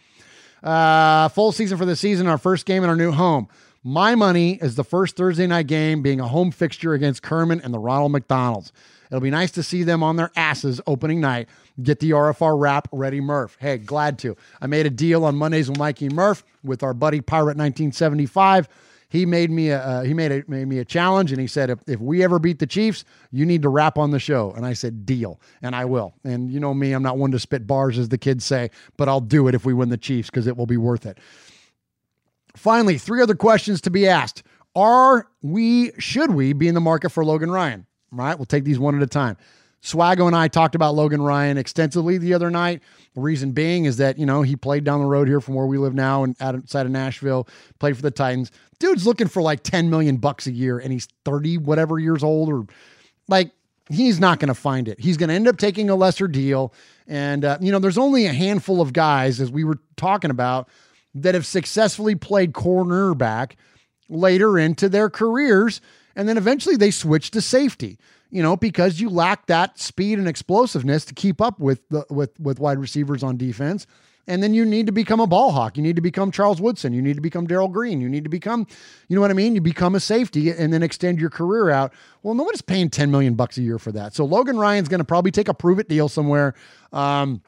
Uh, 0.62 1.30
full 1.30 1.52
season 1.52 1.78
for 1.78 1.86
the 1.86 1.96
season, 1.96 2.28
our 2.28 2.38
first 2.38 2.66
game 2.66 2.84
in 2.84 2.90
our 2.90 2.96
new 2.96 3.12
home. 3.12 3.48
My 3.84 4.16
money 4.16 4.56
is 4.62 4.76
the 4.76 4.84
first 4.84 5.16
Thursday 5.16 5.48
night 5.48 5.68
game 5.68 6.02
being 6.02 6.20
a 6.20 6.28
home 6.28 6.52
fixture 6.52 6.94
against 6.94 7.22
Kerman 7.22 7.62
and 7.62 7.74
the 7.74 7.80
Ronald 7.80 8.12
McDonald's. 8.12 8.74
It'll 9.10 9.22
be 9.22 9.30
nice 9.30 9.52
to 9.52 9.64
see 9.64 9.84
them 9.84 10.04
on 10.04 10.16
their 10.16 10.32
asses 10.36 10.82
opening 10.86 11.22
night. 11.22 11.48
Get 11.82 12.00
the 12.00 12.12
RFR 12.12 12.60
wrap 12.60 12.88
ready, 12.92 13.22
Murph. 13.22 13.58
Hey, 13.60 13.78
glad 13.78 14.20
to. 14.20 14.36
I 14.62 14.68
made 14.68 14.86
a 14.86 14.90
deal 14.90 15.24
on 15.24 15.36
Mondays 15.36 15.70
with 15.70 15.78
Mikey 15.78 16.10
Murph 16.10 16.44
with 16.64 16.84
our 16.84 16.94
buddy 16.94 17.22
Pirate 17.22 17.58
1975. 17.58 18.68
He 19.10 19.26
made 19.26 19.50
me 19.50 19.70
a 19.70 19.80
uh, 19.82 20.02
he 20.04 20.14
made 20.14 20.32
a, 20.34 20.44
made 20.48 20.68
me 20.68 20.80
a 20.80 20.86
challenge, 20.86 21.32
and 21.32 21.40
he 21.40 21.48
said 21.48 21.70
if, 21.70 21.80
if 21.88 22.00
we 22.02 22.24
ever 22.24 22.40
beat 22.40 22.60
the 22.60 22.68
Chiefs, 22.68 23.06
you 23.32 23.46
need 23.46 23.62
to 23.62 23.70
rap 23.70 23.98
on 23.98 24.12
the 24.12 24.20
show. 24.20 24.52
And 24.52 24.66
I 24.66 24.74
said 24.74 25.06
deal, 25.06 25.40
and 25.62 25.76
I 25.76 25.86
will. 25.86 26.14
And 26.26 26.52
you 26.52 26.60
know 26.60 26.74
me, 26.74 26.92
I'm 26.92 27.04
not 27.04 27.18
one 27.18 27.32
to 27.32 27.40
spit 27.40 27.66
bars 27.66 27.98
as 27.98 28.10
the 28.10 28.18
kids 28.18 28.44
say, 28.44 28.70
but 28.98 29.08
I'll 29.08 29.22
do 29.22 29.48
it 29.48 29.56
if 29.56 29.64
we 29.64 29.74
win 29.74 29.90
the 29.90 29.98
Chiefs 29.98 30.30
because 30.30 30.46
it 30.46 30.58
will 30.58 30.66
be 30.66 30.76
worth 30.76 31.06
it. 31.06 31.20
Finally, 32.56 32.98
three 32.98 33.22
other 33.22 33.36
questions 33.36 33.80
to 33.82 33.90
be 33.90 34.08
asked: 34.08 34.44
Are 34.76 35.30
we 35.42 35.92
should 36.00 36.32
we 36.32 36.52
be 36.52 36.68
in 36.68 36.76
the 36.76 36.82
market 36.82 37.10
for 37.10 37.24
Logan 37.24 37.52
Ryan? 37.52 37.88
Right, 38.12 38.38
we'll 38.38 38.46
take 38.46 38.64
these 38.64 38.80
one 38.80 38.96
at 38.96 39.04
a 39.04 39.08
time. 39.08 39.38
Swago 39.82 40.28
and 40.28 40.36
I 40.36 40.48
talked 40.48 40.76
about 40.76 40.96
Logan 40.96 41.22
Ryan 41.22 41.58
extensively 41.58 42.18
the 42.18 42.34
other 42.34 42.50
night. 42.50 42.82
The 43.14 43.22
reason 43.22 43.52
being 43.52 43.86
is 43.86 43.98
that, 43.98 44.18
you 44.18 44.26
know, 44.26 44.42
he 44.42 44.56
played 44.56 44.84
down 44.84 45.00
the 45.00 45.06
road 45.06 45.28
here 45.28 45.40
from 45.40 45.54
where 45.54 45.66
we 45.66 45.78
live 45.78 45.94
now 45.94 46.24
and 46.24 46.36
outside 46.42 46.86
of 46.86 46.92
Nashville, 46.92 47.48
played 47.80 47.96
for 47.96 48.02
the 48.02 48.12
Titans. 48.12 48.52
Dude's 48.80 49.06
looking 49.06 49.28
for 49.28 49.42
like 49.42 49.64
10 49.64 49.90
million 49.90 50.18
bucks 50.18 50.48
a 50.48 50.52
year 50.52 50.80
and 50.80 50.92
he's 50.92 51.08
30 51.26 51.60
whatever 51.60 52.00
years 52.00 52.24
old 52.24 52.50
or 52.50 52.66
like 53.28 53.52
he's 53.90 54.20
not 54.20 54.40
going 54.40 54.50
to 54.50 54.56
find 54.56 54.88
it. 54.88 55.00
He's 55.00 55.18
going 55.18 55.30
to 55.30 55.36
end 55.36 55.48
up 55.48 55.58
taking 55.58 55.90
a 55.90 55.96
lesser 55.96 56.28
deal. 56.28 56.74
And, 57.08 57.46
uh, 57.46 57.58
you 57.62 57.72
know, 57.72 57.80
there's 57.80 57.98
only 57.98 58.26
a 58.26 58.34
handful 58.34 58.82
of 58.82 58.94
guys, 58.94 59.40
as 59.40 59.52
we 59.52 59.64
were 59.64 59.80
talking 59.96 60.32
about, 60.32 60.70
that 61.16 61.36
have 61.36 61.46
successfully 61.46 62.16
played 62.16 62.54
cornerback 62.54 63.54
later 64.10 64.58
into 64.58 64.90
their 64.90 65.10
careers. 65.10 65.82
And 66.18 66.28
then 66.28 66.38
eventually 66.38 66.76
they 66.76 66.92
switch 66.92 67.32
to 67.32 67.42
safety 67.42 67.98
you 68.30 68.44
know, 68.44 68.58
because 68.58 69.00
you 69.00 69.10
lack 69.10 69.46
that 69.48 69.80
speed 69.80 70.20
and 70.20 70.28
explosiveness 70.28 71.06
to 71.06 71.14
keep 71.14 71.40
up 71.42 71.60
with 71.60 71.88
the 71.90 72.06
with 72.10 72.38
with 72.40 72.60
wide 72.60 72.78
receivers 72.78 73.24
on 73.24 73.38
defense. 73.38 73.88
And 74.30 74.44
then 74.44 74.54
you 74.54 74.66
need 74.66 74.88
to 74.88 74.92
become 74.92 75.22
a 75.22 75.28
ball 75.28 75.54
hawk. 75.54 75.78
You 75.78 75.84
need 75.84 75.96
to 75.96 76.02
become 76.02 76.32
Charles 76.32 76.60
Woodson. 76.60 76.92
You 76.92 77.02
need 77.02 77.16
to 77.16 77.22
become 77.22 77.48
Darrell 77.48 77.70
Green. 77.70 78.02
You 78.02 78.10
need 78.10 78.26
to 78.26 78.30
become, 78.30 78.68
you 79.08 79.16
know 79.16 79.22
what 79.22 79.32
I 79.32 79.34
mean? 79.34 79.56
You 79.56 79.62
become 79.62 79.96
a 79.96 80.02
safety 80.02 80.52
and 80.52 80.74
then 80.74 80.84
extend 80.84 81.22
your 81.22 81.30
career 81.30 81.70
out. 81.70 81.94
Well, 82.24 82.34
nobody's 82.34 82.62
paying 82.62 82.90
10 82.90 83.10
million 83.10 83.36
bucks 83.36 83.58
a 83.58 83.62
year 83.62 83.80
for 83.80 83.94
that. 83.94 84.14
So 84.14 84.26
Logan 84.26 84.58
Ryan's 84.58 84.90
going 84.90 85.00
to 85.00 85.06
probably 85.06 85.32
take 85.32 85.48
a 85.48 85.54
prove 85.54 85.80
it 85.80 85.88
deal 85.88 86.10
somewhere. 86.10 86.56
Um, 86.92 87.42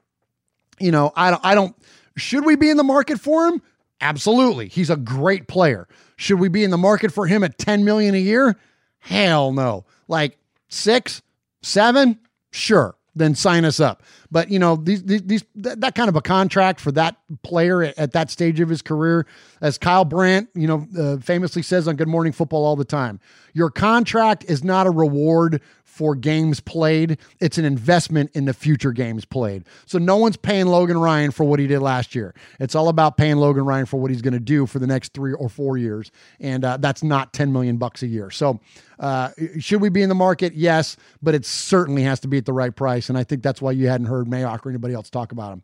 you 0.79 0.91
know, 0.91 1.11
I 1.17 1.31
don't, 1.31 1.45
I 1.45 1.53
don't, 1.53 1.75
should 2.15 2.45
we 2.45 2.55
be 2.55 2.69
in 2.69 2.77
the 2.77 2.83
market 2.83 3.19
for 3.19 3.49
him? 3.49 3.61
Absolutely. 4.01 4.67
He's 4.67 4.89
a 4.89 4.95
great 4.95 5.47
player. 5.47 5.87
Should 6.15 6.39
we 6.39 6.47
be 6.47 6.63
in 6.63 6.71
the 6.71 6.77
market 6.77 7.11
for 7.11 7.27
him 7.27 7.43
at 7.43 7.57
10 7.57 7.83
million 7.83 8.15
a 8.15 8.19
year? 8.19 8.57
Hell 8.99 9.51
no. 9.51 9.85
Like 10.07 10.37
six, 10.69 11.21
seven, 11.61 12.19
sure, 12.51 12.95
then 13.15 13.35
sign 13.35 13.65
us 13.65 13.79
up. 13.79 14.03
But 14.31 14.49
you 14.49 14.59
know, 14.59 14.75
these 14.75 15.03
these, 15.03 15.21
these 15.23 15.43
that, 15.55 15.81
that, 15.81 15.95
kind 15.95 16.09
of 16.09 16.15
a 16.15 16.21
contract 16.21 16.79
for 16.79 16.91
that 16.93 17.17
player 17.43 17.83
at, 17.83 17.97
at, 17.97 18.11
that 18.13 18.29
stage 18.29 18.59
of 18.59 18.69
his 18.69 18.81
career, 18.81 19.25
as 19.61 19.77
Kyle 19.77 20.05
Brandt, 20.05 20.49
you 20.53 20.67
know, 20.67 20.87
uh, 20.97 21.17
famously 21.17 21.61
says 21.61 21.87
on 21.87 21.95
Good 21.95 22.07
Morning 22.07 22.31
Football 22.31 22.65
all 22.65 22.75
the 22.75 22.85
time, 22.85 23.19
your 23.53 23.69
contract 23.69 24.45
is 24.47 24.63
not 24.63 24.87
a 24.87 24.91
reward 24.91 25.61
for 25.99 26.15
games 26.15 26.61
played. 26.61 27.17
It's 27.41 27.57
an 27.57 27.65
investment 27.65 28.31
in 28.33 28.45
the 28.45 28.53
future 28.53 28.93
games 28.93 29.25
played. 29.25 29.65
So 29.85 29.97
no 29.97 30.15
one's 30.15 30.37
paying 30.37 30.67
Logan 30.67 30.97
Ryan 30.97 31.31
for 31.31 31.43
what 31.43 31.59
he 31.59 31.67
did 31.67 31.81
last 31.81 32.15
year. 32.15 32.33
It's 32.57 32.73
all 32.73 32.87
about 32.87 33.17
paying 33.17 33.35
Logan 33.35 33.65
Ryan 33.65 33.85
for 33.85 33.99
what 33.99 34.09
he's 34.09 34.21
going 34.21 34.33
to 34.33 34.39
do 34.39 34.65
for 34.65 34.79
the 34.79 34.87
next 34.87 35.11
three 35.11 35.33
or 35.33 35.49
four 35.49 35.77
years, 35.77 36.09
and 36.39 36.63
uh, 36.63 36.77
that's 36.77 37.03
not 37.03 37.33
ten 37.33 37.51
million 37.51 37.75
bucks 37.75 38.01
a 38.01 38.07
year. 38.07 38.31
So 38.31 38.61
uh, 38.97 39.31
should 39.59 39.81
we 39.81 39.89
be 39.89 40.01
in 40.01 40.07
the 40.07 40.15
market? 40.15 40.53
Yes, 40.53 40.95
but 41.21 41.35
it 41.35 41.45
certainly 41.45 42.03
has 42.03 42.21
to 42.21 42.29
be 42.29 42.37
at 42.37 42.45
the 42.45 42.53
right 42.53 42.73
price, 42.73 43.09
and 43.09 43.17
I 43.17 43.25
think 43.25 43.43
that's 43.43 43.61
why 43.61 43.73
you 43.73 43.89
hadn't 43.89 44.07
heard 44.07 44.27
Mayock 44.27 44.65
or 44.65 44.69
anybody 44.69 44.93
else 44.93 45.09
talk 45.09 45.33
about 45.33 45.51
him. 45.51 45.63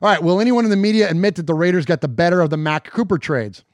All 0.00 0.08
right, 0.08 0.22
will 0.22 0.40
anyone 0.40 0.64
in 0.64 0.70
the 0.70 0.76
media 0.76 1.10
admit 1.10 1.34
that 1.34 1.46
the 1.46 1.52
Raiders 1.52 1.84
got 1.84 2.00
the 2.00 2.08
better 2.08 2.40
of 2.40 2.48
the 2.48 2.56
Mack 2.56 2.90
Cooper 2.90 3.18
trades? 3.18 3.64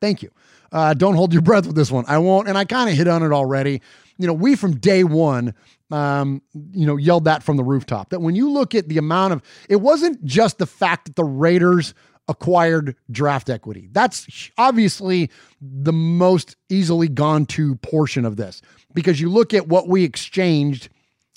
Thank 0.00 0.22
you. 0.22 0.30
Uh, 0.72 0.94
don't 0.94 1.16
hold 1.16 1.34
your 1.34 1.42
breath 1.42 1.66
with 1.66 1.76
this 1.76 1.90
one. 1.90 2.06
I 2.08 2.16
won't, 2.16 2.48
and 2.48 2.56
I 2.56 2.64
kind 2.64 2.88
of 2.88 2.96
hit 2.96 3.08
on 3.08 3.22
it 3.22 3.32
already 3.32 3.82
you 4.18 4.26
know, 4.26 4.32
we 4.32 4.56
from 4.56 4.76
day 4.76 5.04
one, 5.04 5.54
um, 5.90 6.42
you 6.72 6.86
know, 6.86 6.96
yelled 6.96 7.24
that 7.24 7.42
from 7.42 7.56
the 7.56 7.64
rooftop. 7.64 8.10
That 8.10 8.20
when 8.20 8.34
you 8.34 8.50
look 8.50 8.74
at 8.74 8.88
the 8.88 8.98
amount 8.98 9.34
of, 9.34 9.42
it 9.68 9.76
wasn't 9.76 10.24
just 10.24 10.58
the 10.58 10.66
fact 10.66 11.06
that 11.06 11.16
the 11.16 11.24
Raiders 11.24 11.94
acquired 12.28 12.96
draft 13.10 13.48
equity. 13.48 13.88
That's 13.92 14.50
obviously 14.58 15.30
the 15.60 15.92
most 15.92 16.56
easily 16.68 17.08
gone 17.08 17.46
to 17.46 17.76
portion 17.76 18.24
of 18.24 18.36
this 18.36 18.62
because 18.94 19.20
you 19.20 19.30
look 19.30 19.54
at 19.54 19.68
what 19.68 19.88
we 19.88 20.02
exchanged 20.02 20.88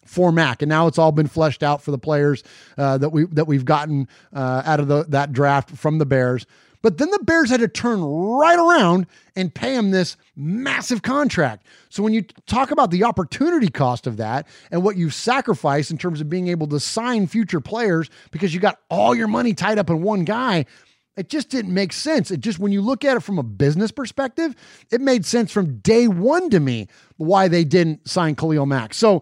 for 0.06 0.32
Mack, 0.32 0.64
and 0.64 0.70
now 0.70 0.88
it's 0.88 0.98
all 0.98 1.12
been 1.12 1.28
fleshed 1.28 1.62
out 1.62 1.84
for 1.84 1.92
the 1.92 2.00
players 2.00 2.44
uh, 2.80 2.98
that 2.98 3.10
we 3.10 3.26
that 3.26 3.46
we've 3.46 3.66
gotten 3.66 4.08
uh, 4.34 4.64
out 4.66 4.80
of 4.80 4.88
the, 4.88 5.04
that 5.10 5.32
draft 5.32 5.70
from 5.70 6.00
the 6.00 6.06
Bears. 6.06 6.48
But 6.82 6.98
then 6.98 7.12
the 7.12 7.20
Bears 7.24 7.50
had 7.50 7.60
to 7.60 7.68
turn 7.68 8.02
right 8.02 8.58
around 8.58 9.08
and 9.36 9.54
pay 9.54 9.76
him 9.76 9.92
this 9.92 10.16
massive 10.36 11.02
contract. 11.02 11.66
So 11.90 12.02
when 12.02 12.14
you 12.14 12.24
talk 12.48 12.72
about 12.72 12.92
the 12.92 13.04
opportunity 13.04 13.68
cost 13.70 14.08
of 14.08 14.18
that 14.18 14.48
and 14.72 14.84
what 14.84 14.96
you 14.96 15.10
sacrifice 15.10 15.92
in 15.92 15.98
terms 15.98 16.22
of 16.22 16.30
being 16.30 16.48
able 16.48 16.68
to 16.68 16.80
sign 16.80 17.28
future 17.28 17.60
players 17.60 18.10
because 18.32 18.54
you 18.54 18.60
got 18.60 18.80
all 18.90 19.14
your 19.14 19.28
money 19.28 19.54
tied 19.54 19.78
up 19.78 19.90
in 19.90 20.02
one 20.02 20.24
guy, 20.24 20.66
it 21.18 21.28
just 21.28 21.50
didn't 21.50 21.74
make 21.74 21.92
sense. 21.92 22.32
It 22.32 22.40
just, 22.40 22.60
when 22.60 22.72
you 22.72 22.82
look 22.82 23.04
at 23.04 23.18
it 23.18 23.24
from 23.24 23.40
a 23.40 23.44
business 23.44 23.92
perspective, 23.92 24.56
it 24.90 25.02
made 25.02 25.26
sense 25.26 25.52
from 25.52 25.80
day 25.80 26.08
one 26.08 26.50
to 26.50 26.62
me 26.62 26.88
why 27.18 27.50
they 27.50 27.66
didn't 27.66 28.08
sign 28.08 28.36
Khalil 28.36 28.66
Mack. 28.66 28.94
So 28.94 29.20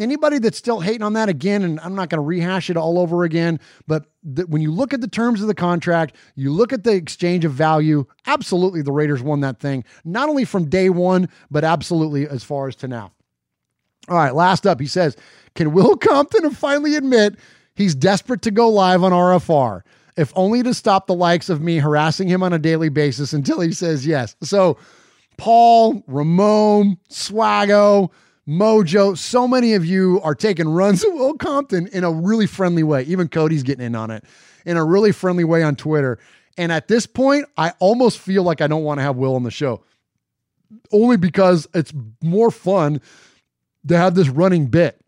anybody 0.00 0.38
that's 0.38 0.58
still 0.58 0.80
hating 0.80 1.02
on 1.02 1.12
that 1.14 1.28
again, 1.28 1.62
and 1.62 1.80
I'm 1.80 1.94
not 1.94 2.08
going 2.08 2.18
to 2.18 2.26
rehash 2.26 2.70
it 2.70 2.76
all 2.76 2.98
over 2.98 3.24
again, 3.24 3.60
but 3.86 4.06
th- 4.34 4.48
when 4.48 4.62
you 4.62 4.72
look 4.72 4.92
at 4.92 5.00
the 5.00 5.08
terms 5.08 5.40
of 5.40 5.46
the 5.46 5.54
contract, 5.54 6.16
you 6.34 6.52
look 6.52 6.72
at 6.72 6.84
the 6.84 6.92
exchange 6.92 7.44
of 7.44 7.52
value, 7.52 8.04
absolutely 8.26 8.82
the 8.82 8.92
Raiders 8.92 9.22
won 9.22 9.40
that 9.40 9.60
thing, 9.60 9.84
not 10.04 10.28
only 10.28 10.44
from 10.44 10.68
day 10.68 10.90
one, 10.90 11.28
but 11.50 11.64
absolutely 11.64 12.26
as 12.26 12.42
far 12.42 12.68
as 12.68 12.76
to 12.76 12.88
now. 12.88 13.12
All 14.08 14.16
right, 14.16 14.34
last 14.34 14.66
up, 14.66 14.80
he 14.80 14.86
says, 14.86 15.16
Can 15.54 15.72
Will 15.72 15.96
Compton 15.96 16.50
finally 16.54 16.96
admit 16.96 17.36
he's 17.74 17.94
desperate 17.94 18.42
to 18.42 18.50
go 18.50 18.68
live 18.68 19.04
on 19.04 19.12
RFR? 19.12 19.82
If 20.16 20.32
only 20.34 20.62
to 20.62 20.74
stop 20.74 21.06
the 21.06 21.14
likes 21.14 21.48
of 21.48 21.60
me 21.60 21.78
harassing 21.78 22.28
him 22.28 22.42
on 22.42 22.52
a 22.52 22.58
daily 22.58 22.88
basis 22.88 23.32
until 23.34 23.60
he 23.60 23.72
says 23.72 24.06
yes. 24.06 24.36
So, 24.42 24.78
Paul, 25.36 26.02
Ramon, 26.06 26.98
Swago, 27.08 28.10
Mojo, 28.50 29.16
so 29.16 29.46
many 29.46 29.74
of 29.74 29.86
you 29.86 30.20
are 30.24 30.34
taking 30.34 30.68
runs 30.68 31.04
at 31.04 31.12
Will 31.12 31.34
Compton 31.34 31.86
in 31.88 32.02
a 32.02 32.10
really 32.10 32.46
friendly 32.46 32.82
way. 32.82 33.04
Even 33.04 33.28
Cody's 33.28 33.62
getting 33.62 33.86
in 33.86 33.94
on 33.94 34.10
it 34.10 34.24
in 34.66 34.76
a 34.76 34.84
really 34.84 35.12
friendly 35.12 35.44
way 35.44 35.62
on 35.62 35.76
Twitter. 35.76 36.18
And 36.58 36.72
at 36.72 36.88
this 36.88 37.06
point, 37.06 37.46
I 37.56 37.72
almost 37.78 38.18
feel 38.18 38.42
like 38.42 38.60
I 38.60 38.66
don't 38.66 38.82
want 38.82 38.98
to 38.98 39.02
have 39.02 39.16
Will 39.16 39.36
on 39.36 39.44
the 39.44 39.50
show, 39.50 39.84
only 40.92 41.16
because 41.16 41.68
it's 41.72 41.92
more 42.22 42.50
fun 42.50 43.00
to 43.86 43.96
have 43.96 44.14
this 44.14 44.28
running 44.28 44.66
bit 44.66 45.00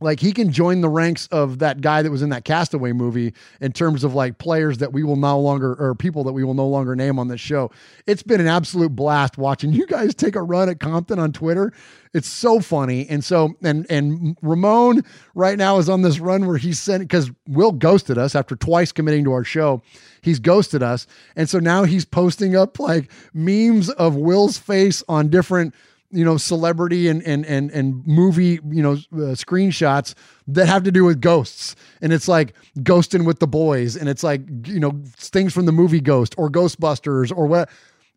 like 0.00 0.20
he 0.20 0.32
can 0.32 0.52
join 0.52 0.82
the 0.82 0.88
ranks 0.88 1.26
of 1.28 1.58
that 1.60 1.80
guy 1.80 2.02
that 2.02 2.10
was 2.10 2.20
in 2.20 2.28
that 2.28 2.44
castaway 2.44 2.92
movie 2.92 3.32
in 3.60 3.72
terms 3.72 4.04
of 4.04 4.14
like 4.14 4.36
players 4.38 4.78
that 4.78 4.92
we 4.92 5.02
will 5.02 5.16
no 5.16 5.40
longer 5.40 5.74
or 5.74 5.94
people 5.94 6.22
that 6.24 6.32
we 6.32 6.44
will 6.44 6.54
no 6.54 6.66
longer 6.66 6.94
name 6.94 7.18
on 7.18 7.28
this 7.28 7.40
show. 7.40 7.70
It's 8.06 8.22
been 8.22 8.40
an 8.40 8.46
absolute 8.46 8.94
blast 8.94 9.38
watching 9.38 9.72
you 9.72 9.86
guys 9.86 10.14
take 10.14 10.36
a 10.36 10.42
run 10.42 10.68
at 10.68 10.80
compton 10.80 11.18
on 11.18 11.32
twitter. 11.32 11.72
It's 12.12 12.28
so 12.28 12.60
funny. 12.60 13.06
And 13.08 13.24
so 13.24 13.54
and 13.62 13.86
and 13.90 14.36
ramon 14.42 15.02
right 15.34 15.56
now 15.56 15.78
is 15.78 15.88
on 15.88 16.02
this 16.02 16.18
run 16.18 16.46
where 16.46 16.58
he's 16.58 16.78
sent 16.78 17.02
because 17.02 17.30
will 17.48 17.72
ghosted 17.72 18.18
us 18.18 18.34
after 18.34 18.54
twice 18.54 18.92
committing 18.92 19.24
to 19.24 19.32
our 19.32 19.44
show. 19.44 19.82
He's 20.20 20.38
ghosted 20.38 20.82
us. 20.82 21.06
And 21.36 21.48
so 21.48 21.58
now 21.58 21.84
he's 21.84 22.04
posting 22.04 22.54
up 22.54 22.78
like 22.78 23.10
memes 23.32 23.88
of 23.90 24.16
will's 24.16 24.58
face 24.58 25.02
on 25.08 25.28
different 25.28 25.74
you 26.16 26.24
know 26.24 26.38
celebrity 26.38 27.08
and 27.08 27.22
and 27.24 27.44
and 27.44 27.70
and 27.70 28.06
movie 28.06 28.58
you 28.70 28.82
know 28.82 28.92
uh, 28.92 29.36
screenshots 29.36 30.14
that 30.48 30.66
have 30.66 30.82
to 30.84 30.92
do 30.92 31.04
with 31.04 31.20
ghosts. 31.20 31.76
And 32.00 32.12
it's 32.12 32.26
like 32.28 32.54
ghosting 32.78 33.26
with 33.26 33.38
the 33.38 33.46
boys. 33.46 33.96
And 33.96 34.08
it's 34.08 34.22
like 34.22 34.40
you 34.66 34.80
know 34.80 35.02
things 35.16 35.52
from 35.52 35.66
the 35.66 35.72
movie 35.72 36.00
ghost 36.00 36.34
or 36.38 36.50
ghostbusters 36.50 37.36
or 37.36 37.46
what. 37.46 37.68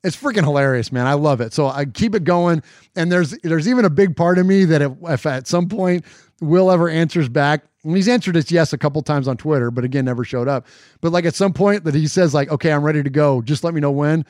It's 0.02 0.16
freaking 0.16 0.46
hilarious 0.46 0.94
man. 0.94 1.08
I 1.08 1.14
love 1.16 1.42
it. 1.42 1.54
So 1.54 1.68
i 1.68 1.84
keep 1.84 2.16
it 2.16 2.24
going. 2.24 2.64
And 2.96 3.12
there's 3.12 3.32
there's 3.44 3.68
even 3.68 3.84
a 3.84 3.90
big 3.90 4.16
part 4.16 4.38
of 4.38 4.46
me 4.46 4.64
that 4.66 4.82
if, 4.82 4.94
if 5.04 5.26
at 5.26 5.46
some 5.46 5.68
point 5.68 6.06
will 6.40 6.72
ever 6.72 6.88
answers 6.88 7.28
back 7.28 7.66
and 7.84 7.96
he's 7.98 8.08
answered 8.08 8.38
us 8.38 8.50
yes 8.50 8.72
a 8.72 8.78
couple 8.78 9.02
times 9.02 9.28
on 9.28 9.36
twitter 9.36 9.72
but 9.72 9.84
again 9.84 10.06
never 10.06 10.24
showed 10.24 10.48
up. 10.48 10.68
But 11.02 11.12
like 11.12 11.26
at 11.26 11.36
some 11.36 11.52
point 11.52 11.84
that 11.84 11.96
he 11.96 12.08
says 12.08 12.34
like 12.34 12.50
okay 12.50 12.72
i'm 12.72 12.84
ready 12.84 13.04
to 13.04 13.10
go. 13.10 13.42
Just 13.42 13.66
let 13.66 13.74
me 13.74 13.82
know 13.82 13.92
when 13.92 14.26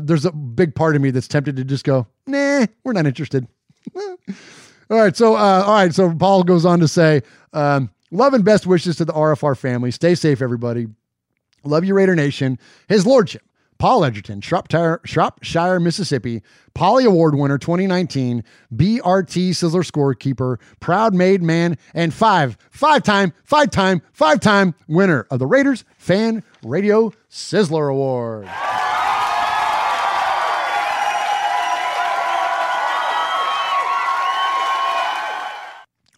there's 0.00 0.24
a 0.24 0.32
big 0.32 0.74
part 0.74 0.96
of 0.96 1.02
me 1.02 1.10
that's 1.10 1.28
tempted 1.28 1.56
to 1.56 1.64
just 1.64 1.84
go, 1.84 2.06
nah, 2.26 2.66
we're 2.84 2.92
not 2.92 3.06
interested. 3.06 3.46
all 3.96 4.16
right. 4.90 5.16
So, 5.16 5.34
uh, 5.34 5.64
all 5.66 5.74
right. 5.74 5.94
So 5.94 6.14
Paul 6.14 6.42
goes 6.44 6.64
on 6.64 6.80
to 6.80 6.88
say, 6.88 7.22
um, 7.52 7.90
love 8.10 8.34
and 8.34 8.44
best 8.44 8.66
wishes 8.66 8.96
to 8.96 9.04
the 9.04 9.12
RFR 9.12 9.56
family. 9.56 9.90
Stay 9.90 10.14
safe, 10.14 10.40
everybody. 10.40 10.86
Love 11.64 11.84
you, 11.84 11.94
Raider 11.94 12.14
Nation. 12.14 12.58
His 12.88 13.06
Lordship, 13.06 13.42
Paul 13.78 14.04
Edgerton, 14.04 14.40
Shropshire, 14.40 15.00
Shropshire, 15.04 15.80
Mississippi, 15.80 16.42
Polly 16.74 17.04
Award 17.04 17.34
winner 17.34 17.58
2019, 17.58 18.44
BRT 18.74 19.50
Sizzler 19.50 19.90
scorekeeper, 19.90 20.58
proud 20.80 21.14
made 21.14 21.42
man, 21.42 21.78
and 21.94 22.12
five, 22.12 22.58
five 22.70 23.02
time, 23.02 23.32
five 23.44 23.70
time, 23.70 24.02
five 24.12 24.40
time 24.40 24.74
winner 24.88 25.26
of 25.30 25.38
the 25.38 25.46
Raiders 25.46 25.84
Fan 25.96 26.42
Radio 26.62 27.12
Sizzler 27.30 27.90
Award. 27.90 28.48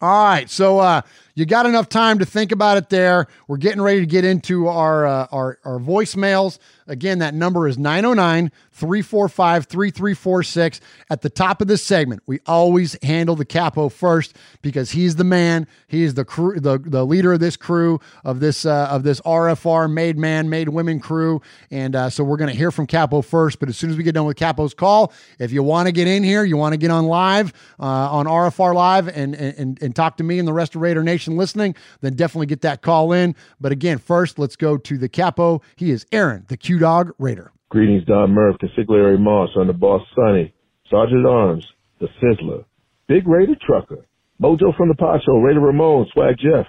All 0.01 0.23
right. 0.25 0.49
So 0.49 0.79
uh, 0.79 1.01
you 1.37 1.45
got 1.45 1.67
enough 1.67 1.87
time 1.87 2.17
to 2.17 2.25
think 2.25 2.51
about 2.51 2.77
it 2.77 2.89
there. 2.89 3.27
We're 3.47 3.57
getting 3.57 3.79
ready 3.79 3.99
to 3.99 4.07
get 4.07 4.25
into 4.25 4.67
our, 4.67 5.05
uh, 5.05 5.27
our, 5.31 5.59
our 5.63 5.77
voicemails. 5.77 6.57
Again, 6.87 7.19
that 7.19 7.35
number 7.35 7.67
is 7.67 7.77
909 7.77 8.51
345 8.71 9.65
3346. 9.65 10.81
At 11.11 11.21
the 11.21 11.29
top 11.29 11.61
of 11.61 11.67
this 11.67 11.83
segment, 11.83 12.23
we 12.25 12.39
always 12.47 12.97
handle 13.03 13.35
the 13.35 13.45
capo 13.45 13.89
first 13.89 14.35
because 14.63 14.91
he's 14.91 15.17
the 15.17 15.23
man. 15.23 15.67
He 15.87 16.03
is 16.03 16.15
the 16.15 16.25
crew, 16.25 16.59
the, 16.59 16.79
the 16.79 17.05
leader 17.05 17.33
of 17.33 17.39
this 17.39 17.55
crew, 17.55 17.99
of 18.23 18.39
this 18.39 18.65
uh, 18.65 18.87
of 18.89 19.03
this 19.03 19.21
RFR 19.21 19.91
made 19.91 20.17
man, 20.17 20.49
made 20.49 20.69
women 20.69 20.99
crew. 20.99 21.41
And 21.69 21.95
uh, 21.95 22.09
so 22.09 22.23
we're 22.23 22.37
going 22.37 22.49
to 22.49 22.57
hear 22.57 22.71
from 22.71 22.87
Capo 22.87 23.21
first. 23.21 23.59
But 23.59 23.69
as 23.69 23.77
soon 23.77 23.91
as 23.91 23.97
we 23.97 24.01
get 24.01 24.15
done 24.15 24.25
with 24.25 24.37
Capo's 24.37 24.73
call, 24.73 25.13
if 25.37 25.51
you 25.51 25.61
want 25.61 25.87
to 25.87 25.91
get 25.91 26.07
in 26.07 26.23
here, 26.23 26.43
you 26.45 26.57
want 26.57 26.73
to 26.73 26.77
get 26.77 26.89
on 26.89 27.05
live 27.05 27.53
uh, 27.79 27.83
on 27.83 28.25
RFR 28.25 28.73
Live 28.73 29.07
and, 29.09 29.35
and, 29.35 29.81
and 29.83 29.95
talk 29.95 30.17
to 30.17 30.23
me 30.23 30.39
and 30.39 30.47
the 30.47 30.53
rest 30.53 30.73
of 30.73 30.81
Raider 30.81 31.03
Nation 31.03 31.26
listening, 31.35 31.75
then 32.01 32.13
definitely 32.13 32.45
get 32.45 32.61
that 32.61 32.81
call 32.81 33.11
in. 33.11 33.35
But 33.59 33.71
again, 33.71 33.97
first, 33.97 34.39
let's 34.39 34.55
go 34.55 34.77
to 34.77 34.97
the 34.97 35.09
Capo. 35.09 35.61
He 35.75 35.91
is 35.91 36.05
Aaron, 36.11 36.45
the 36.47 36.57
Q 36.57 36.79
Dog 36.79 37.11
Raider. 37.17 37.51
Greetings, 37.69 38.05
Don 38.05 38.31
Murph, 38.31 38.57
Consigliere 38.59 39.19
Moss 39.19 39.49
on 39.57 39.67
the 39.67 39.73
Boss 39.73 40.01
Sonny, 40.15 40.53
Sergeant 40.89 41.25
Arms, 41.25 41.67
the 41.99 42.07
Sizzler, 42.21 42.63
Big 43.07 43.27
Raider 43.27 43.55
Trucker, 43.65 44.05
Mojo 44.41 44.75
from 44.77 44.89
the 44.89 45.19
Show, 45.25 45.37
Raider 45.39 45.59
Ramon, 45.59 46.07
Swag 46.13 46.35
Jeff, 46.37 46.67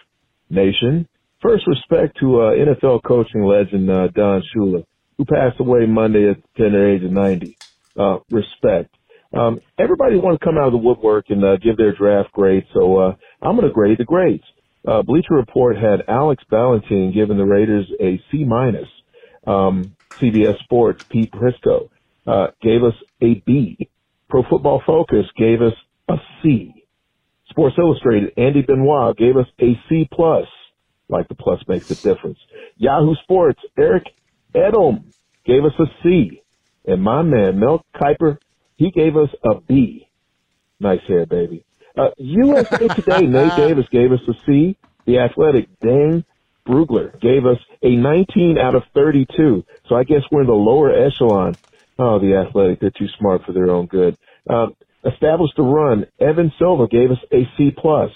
Nation. 0.51 1.07
First 1.41 1.67
respect 1.69 2.19
to 2.19 2.41
uh, 2.41 2.51
NFL 2.53 3.03
coaching 3.05 3.45
legend 3.45 3.89
uh, 3.91 4.09
Don 4.09 4.43
Shula, 4.55 4.85
who 5.17 5.25
passed 5.25 5.61
away 5.61 5.87
Monday 5.87 6.31
at 6.31 6.37
the 6.37 6.63
tender 6.63 6.95
age 6.95 7.05
of 7.05 7.13
90. 7.13 7.57
Uh, 7.97 8.19
respect. 8.31 8.97
Um, 9.33 9.61
everybody 9.79 10.17
wants 10.17 10.41
to 10.41 10.45
come 10.45 10.57
out 10.57 10.67
of 10.67 10.73
the 10.73 10.79
woodwork 10.79 11.27
and 11.29 11.45
uh, 11.45 11.57
give 11.59 11.77
their 11.77 11.95
draft 11.95 12.33
grade, 12.33 12.65
so 12.73 12.97
uh, 12.99 13.15
I'm 13.43 13.57
going 13.57 13.69
to 13.69 13.75
grade 13.75 13.99
the 13.99 14.05
grades. 14.05 14.45
Uh, 14.87 15.03
Bleacher 15.03 15.35
Report 15.35 15.77
had 15.77 16.05
Alex 16.09 16.43
Ballentine 16.51 17.13
giving 17.13 17.37
the 17.37 17.45
Raiders 17.45 17.87
a 18.01 18.21
C 18.31 18.45
minus. 18.45 18.89
Um, 19.47 19.97
CBS 20.21 20.59
Sports, 20.65 21.05
Pete 21.11 21.31
Prisco, 21.31 21.91
uh, 22.27 22.49
gave 22.63 22.83
us 22.83 22.95
a 23.23 23.35
B. 23.47 23.89
Pro 24.29 24.43
Football 24.49 24.83
Focus 24.87 25.27
gave 25.37 25.63
us 25.63 25.75
a 26.09 26.17
C. 26.43 26.85
Sports 27.51 27.77
Illustrated, 27.79 28.33
Andy 28.37 28.63
Benoit 28.63 29.17
gave 29.17 29.37
us 29.37 29.47
a 29.61 29.79
C 29.89 30.09
plus. 30.13 30.47
Like 31.09 31.29
the 31.29 31.35
plus 31.35 31.61
makes 31.67 31.91
a 31.91 31.95
difference. 31.95 32.39
Yahoo 32.77 33.15
Sports, 33.23 33.61
Eric 33.79 34.05
Edholm 34.55 35.05
gave 35.45 35.65
us 35.65 35.73
a 35.79 35.87
C. 36.03 36.43
And 36.87 37.03
my 37.03 37.23
man, 37.23 37.59
Mel 37.59 37.85
Kiper, 37.95 38.39
he 38.79 38.91
gave 38.93 39.17
us 39.17 39.29
a 39.45 39.61
B. 39.61 40.09
Nice 40.81 41.01
hair, 41.07 41.27
baby. 41.27 41.65
Uh, 41.97 42.11
USA 42.17 42.89
Today, 42.89 43.21
Nate 43.27 43.57
Davis 43.57 43.87
gave 43.91 44.13
us 44.13 44.21
a 44.29 44.33
C. 44.47 44.79
The 45.05 45.19
Athletic, 45.19 45.69
Dane 45.81 46.25
Brugler 46.67 47.21
gave 47.21 47.45
us 47.45 47.59
a 47.83 47.97
19 47.97 48.57
out 48.57 48.77
of 48.77 48.85
32. 48.95 49.65
So 49.89 49.95
I 49.97 50.05
guess 50.05 50.23
we're 50.31 50.43
in 50.43 50.47
the 50.47 50.53
lower 50.53 50.93
echelon. 50.93 51.57
Oh, 51.99 52.21
the 52.21 52.37
Athletic, 52.37 52.79
they're 52.81 52.91
too 52.97 53.09
smart 53.19 53.43
for 53.45 53.53
their 53.53 53.69
own 53.71 53.87
good. 53.87 54.17
Uh, 54.49 54.69
established 55.05 55.55
the 55.57 55.65
run. 55.65 56.07
Evan 56.21 56.53
Silva 56.59 56.87
gave 56.87 57.11
us 57.11 57.19
a 57.33 57.49
C 57.57 57.71
plus. 57.77 58.11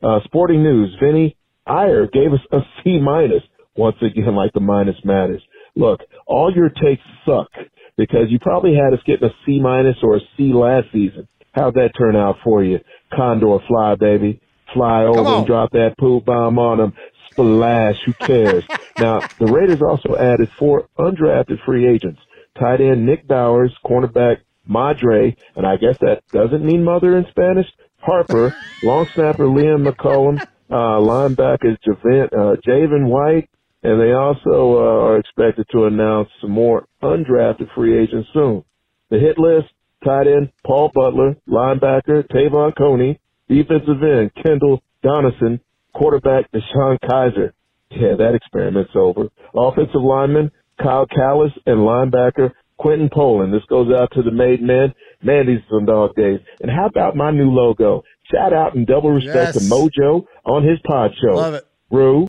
Uh, 0.00 0.20
Sporting 0.24 0.62
News, 0.62 0.96
Vinnie 1.02 1.36
Iyer 1.66 2.06
gave 2.06 2.32
us 2.32 2.40
a 2.52 2.60
C 2.82 2.98
minus. 3.00 3.42
Once 3.76 3.96
again, 4.00 4.36
like 4.36 4.52
the 4.52 4.60
minus 4.60 4.96
matters. 5.04 5.42
Look, 5.74 6.00
all 6.26 6.52
your 6.54 6.68
takes 6.68 7.02
suck 7.26 7.48
because 7.96 8.30
you 8.30 8.38
probably 8.38 8.74
had 8.74 8.92
us 8.92 9.00
getting 9.06 9.28
a 9.28 9.32
C 9.44 9.60
minus 9.60 9.96
or 10.02 10.16
a 10.16 10.20
C 10.36 10.52
last 10.52 10.86
season. 10.92 11.28
How'd 11.52 11.74
that 11.74 11.92
turn 11.96 12.16
out 12.16 12.36
for 12.42 12.64
you? 12.64 12.80
Condor 13.14 13.58
fly, 13.68 13.94
baby. 13.94 14.40
Fly 14.72 15.04
over 15.04 15.38
and 15.38 15.46
drop 15.46 15.70
that 15.72 15.96
poop 15.98 16.24
bomb 16.24 16.58
on 16.58 16.78
them. 16.78 16.94
Splash. 17.30 17.96
Who 18.06 18.12
cares? 18.14 18.64
now, 18.98 19.20
the 19.38 19.46
Raiders 19.46 19.82
also 19.82 20.16
added 20.16 20.50
four 20.58 20.88
undrafted 20.98 21.64
free 21.64 21.86
agents. 21.86 22.20
Tight 22.58 22.80
end 22.80 23.06
Nick 23.06 23.26
Bowers, 23.26 23.72
cornerback 23.84 24.38
Madre, 24.66 25.36
and 25.56 25.66
I 25.66 25.76
guess 25.76 25.98
that 26.00 26.22
doesn't 26.32 26.64
mean 26.64 26.84
mother 26.84 27.16
in 27.16 27.26
Spanish. 27.30 27.66
Harper, 27.98 28.54
long 28.82 29.06
snapper 29.14 29.44
Liam 29.44 29.88
McCullough, 29.88 30.40
uh, 30.70 31.00
linebackers 31.00 31.78
Javin, 31.86 32.26
uh, 32.32 32.56
Javin 32.66 33.06
White, 33.06 33.48
And 33.84 34.00
they 34.00 34.12
also 34.12 34.76
uh, 34.78 35.04
are 35.06 35.18
expected 35.18 35.66
to 35.72 35.84
announce 35.84 36.28
some 36.40 36.50
more 36.50 36.86
undrafted 37.02 37.68
free 37.74 38.02
agents 38.02 38.28
soon. 38.32 38.64
The 39.10 39.18
hit 39.18 39.38
list, 39.38 39.68
tight 40.04 40.26
end 40.26 40.50
Paul 40.66 40.90
Butler, 40.94 41.36
linebacker 41.48 42.26
Te'von 42.28 42.72
Coney, 42.76 43.20
defensive 43.48 44.02
end 44.02 44.30
Kendall 44.42 44.82
Donnerson, 45.04 45.60
quarterback 45.94 46.50
DeShone 46.52 46.98
Kizer. 47.04 47.52
Yeah, 47.90 48.16
that 48.18 48.34
experiment's 48.34 48.92
over. 48.96 49.28
Offensive 49.54 50.00
lineman 50.02 50.50
Kyle 50.82 51.06
Kalis 51.06 51.52
and 51.66 51.78
linebacker 51.80 52.52
Quentin 52.78 53.08
Poling. 53.12 53.52
This 53.52 53.62
goes 53.68 53.92
out 53.94 54.10
to 54.14 54.22
the 54.22 54.32
made 54.32 54.60
men. 54.62 54.94
Man, 55.22 55.46
these 55.46 55.58
are 55.58 55.78
some 55.78 55.86
dog 55.86 56.14
days. 56.16 56.40
And 56.60 56.70
how 56.70 56.86
about 56.86 57.14
my 57.16 57.30
new 57.30 57.50
logo? 57.50 58.02
Shout 58.32 58.52
out 58.52 58.74
and 58.74 58.86
double 58.86 59.10
respect 59.10 59.54
Yes. 59.54 59.68
to 59.68 59.74
Mojo 59.74 60.24
on 60.44 60.64
his 60.66 60.78
pod 60.86 61.12
show. 61.22 61.36
Love 61.36 61.54
it. 61.54 61.64
Rue. 61.90 62.26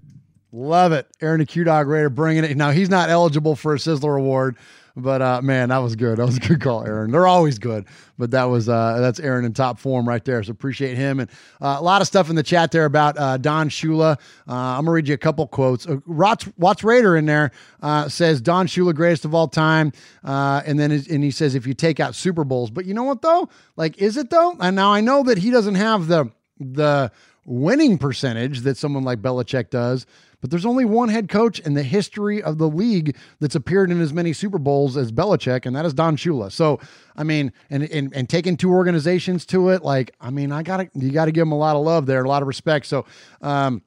Love 0.56 0.94
it. 0.94 1.06
Aaron 1.20 1.40
the 1.40 1.46
Q 1.46 1.66
Dog 1.66 1.90
Raider 1.90 2.10
bringing 2.10 2.46
it. 2.46 2.56
Now, 2.56 2.72
he's 2.72 2.90
not 2.90 3.10
eligible 3.10 3.58
for 3.58 3.74
a 3.74 3.78
Sizzler 3.78 4.18
Award, 4.18 4.56
but 4.96 5.22
uh, 5.22 5.42
man, 5.42 5.68
that 5.68 5.80
was 5.80 5.98
good. 5.98 6.18
That 6.18 6.26
was 6.26 6.38
a 6.38 6.40
good 6.40 6.62
call, 6.62 6.86
Aaron. 6.86 7.12
They're 7.12 7.28
always 7.28 7.60
good, 7.60 7.84
but 8.18 8.32
that 8.32 8.46
was 8.46 8.70
uh, 8.70 9.00
that's 9.02 9.20
Aaron 9.20 9.44
in 9.44 9.52
top 9.52 9.80
form 9.80 10.08
right 10.08 10.24
there. 10.24 10.42
So 10.44 10.52
appreciate 10.52 10.96
him. 10.96 11.20
And 11.20 11.30
uh, 11.62 11.76
a 11.78 11.84
lot 11.84 12.02
of 12.02 12.08
stuff 12.08 12.30
in 12.30 12.38
the 12.38 12.44
chat 12.44 12.72
there 12.72 12.86
about 12.86 13.20
uh, 13.20 13.36
Don 13.36 13.68
Shula. 13.68 14.18
Uh, 14.48 14.54
I'm 14.54 14.86
to 14.86 14.92
read 14.92 15.10
you 15.10 15.14
a 15.14 15.18
couple 15.18 15.46
quotes. 15.46 15.86
Uh, 15.88 15.98
Watts, 16.08 16.48
Watts 16.58 16.86
Raider 16.86 17.18
in 17.18 17.26
there 17.26 17.52
uh, 17.82 18.08
says 18.08 18.40
Don 18.40 18.66
Shula, 18.66 18.96
greatest 18.96 19.26
of 19.26 19.36
all 19.36 19.50
time. 19.50 19.92
Uh, 20.24 20.62
and 20.66 20.80
then 20.80 20.90
and 20.90 21.22
he 21.22 21.32
says, 21.32 21.56
if 21.56 21.68
you 21.68 21.74
take 21.74 22.00
out 22.00 22.16
Super 22.16 22.46
Bowls, 22.46 22.72
but 22.72 22.86
you 22.86 22.94
know 22.94 23.04
what 23.04 23.22
though? 23.22 23.50
Like, 23.76 23.98
is 23.98 24.16
it 24.16 24.30
though? 24.30 24.56
And 24.62 24.78
now 24.78 24.94
I 24.94 25.02
know 25.02 25.24
that 25.24 25.38
he 25.38 25.52
doesn't 25.52 25.76
have 25.76 26.08
the, 26.08 26.32
the, 26.62 27.12
winning 27.46 27.98
percentage 27.98 28.62
that 28.62 28.76
someone 28.76 29.04
like 29.04 29.22
Belichick 29.22 29.70
does, 29.70 30.06
but 30.42 30.50
there's 30.50 30.66
only 30.66 30.86
one 30.86 31.10
head 31.10 31.30
coach 31.30 31.60
in 31.60 31.74
the 31.74 31.84
history 31.84 32.42
of 32.42 32.58
the 32.58 32.70
league 32.70 33.16
that's 33.40 33.56
appeared 33.56 33.92
in 33.92 34.02
as 34.02 34.14
many 34.14 34.34
Super 34.34 34.58
Bowls 34.58 34.98
as 34.98 35.12
Belichick, 35.12 35.66
and 35.66 35.76
that 35.76 35.86
is 35.86 35.94
Don 35.94 36.18
Shula. 36.18 36.52
So, 36.52 36.80
I 37.16 37.24
mean, 37.24 37.52
and 37.70 37.84
and, 37.84 38.14
and 38.14 38.30
taking 38.30 38.58
two 38.58 38.72
organizations 38.72 39.46
to 39.48 39.70
it, 39.70 39.84
like, 39.84 40.16
I 40.20 40.30
mean, 40.30 40.52
I 40.52 40.64
gotta 40.64 40.90
you 40.94 41.12
gotta 41.12 41.32
give 41.32 41.44
him 41.44 41.52
a 41.52 41.58
lot 41.58 41.76
of 41.76 41.84
love 41.84 42.06
there, 42.06 42.24
a 42.24 42.28
lot 42.28 42.42
of 42.42 42.48
respect. 42.48 42.86
So, 42.86 43.06
um, 43.42 43.82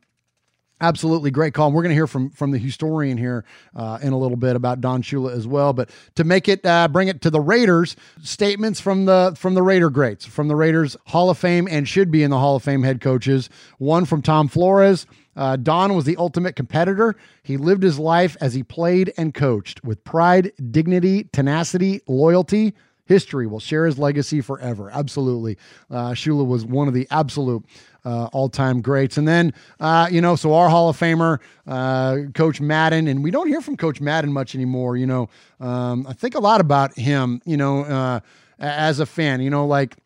Absolutely 0.80 1.32
great 1.32 1.54
call. 1.54 1.66
And 1.66 1.74
we're 1.74 1.82
going 1.82 1.90
to 1.90 1.96
hear 1.96 2.06
from 2.06 2.30
from 2.30 2.52
the 2.52 2.58
historian 2.58 3.18
here 3.18 3.44
uh, 3.74 3.98
in 4.00 4.12
a 4.12 4.18
little 4.18 4.36
bit 4.36 4.54
about 4.54 4.80
Don 4.80 5.02
Shula 5.02 5.32
as 5.32 5.44
well. 5.44 5.72
But 5.72 5.90
to 6.14 6.22
make 6.22 6.48
it 6.48 6.64
uh, 6.64 6.86
bring 6.86 7.08
it 7.08 7.20
to 7.22 7.30
the 7.30 7.40
Raiders, 7.40 7.96
statements 8.22 8.80
from 8.80 9.04
the 9.04 9.34
from 9.36 9.54
the 9.54 9.62
Raider 9.62 9.90
greats, 9.90 10.24
from 10.24 10.46
the 10.46 10.54
Raiders 10.54 10.96
Hall 11.06 11.30
of 11.30 11.38
Fame 11.38 11.66
and 11.68 11.88
should 11.88 12.12
be 12.12 12.22
in 12.22 12.30
the 12.30 12.38
Hall 12.38 12.54
of 12.54 12.62
Fame 12.62 12.84
head 12.84 13.00
coaches. 13.00 13.50
One 13.78 14.04
from 14.04 14.22
Tom 14.22 14.46
Flores. 14.46 15.06
Uh, 15.39 15.56
Don 15.56 15.94
was 15.94 16.05
the 16.05 16.16
ultimate 16.16 16.56
competitor. 16.56 17.15
He 17.43 17.56
lived 17.56 17.82
his 17.82 17.98
life 17.98 18.36
as 18.40 18.52
he 18.52 18.62
played 18.62 19.15
and 19.16 19.32
coached 19.32 19.82
with 19.85 20.02
pride, 20.05 20.52
dignity, 20.70 21.31
tenacity, 21.32 22.02
loyalty. 22.09 22.74
History 23.06 23.47
will 23.47 23.60
share 23.60 23.86
his 23.86 23.98
legacy 23.98 24.43
forever. 24.43 24.90
Absolutely. 24.93 25.56
Uh, 25.90 26.10
Shula 26.10 26.47
was 26.47 26.66
one 26.66 26.89
of 26.89 26.94
the 26.94 27.06
absolute 27.10 27.65
uh, 28.05 28.27
all 28.32 28.51
time 28.51 28.82
greats. 28.82 29.16
And 29.16 29.27
then, 29.27 29.55
uh, 29.81 30.09
you 30.10 30.20
know, 30.20 30.36
so 30.36 30.52
our 30.55 30.69
Hall 30.69 30.90
of 30.90 30.98
Famer, 30.98 31.39
uh, 31.66 32.31
Coach 32.35 32.60
Madden, 32.60 33.06
and 33.06 33.24
we 33.24 33.31
don't 33.31 33.48
hear 33.48 33.62
from 33.62 33.77
Coach 33.78 34.01
Madden 34.01 34.32
much 34.32 34.55
anymore. 34.55 34.97
You 34.97 35.06
know, 35.06 35.28
um, 35.60 36.06
I 36.06 36.12
think 36.12 36.35
a 36.35 36.40
lot 36.40 36.60
about 36.60 36.98
him, 36.98 37.40
you 37.47 37.56
know, 37.56 37.85
uh, 37.85 38.20
as 38.59 39.01
a 39.01 39.06
fan, 39.06 39.40
you 39.40 39.51
know, 39.51 39.66
like, 39.66 39.97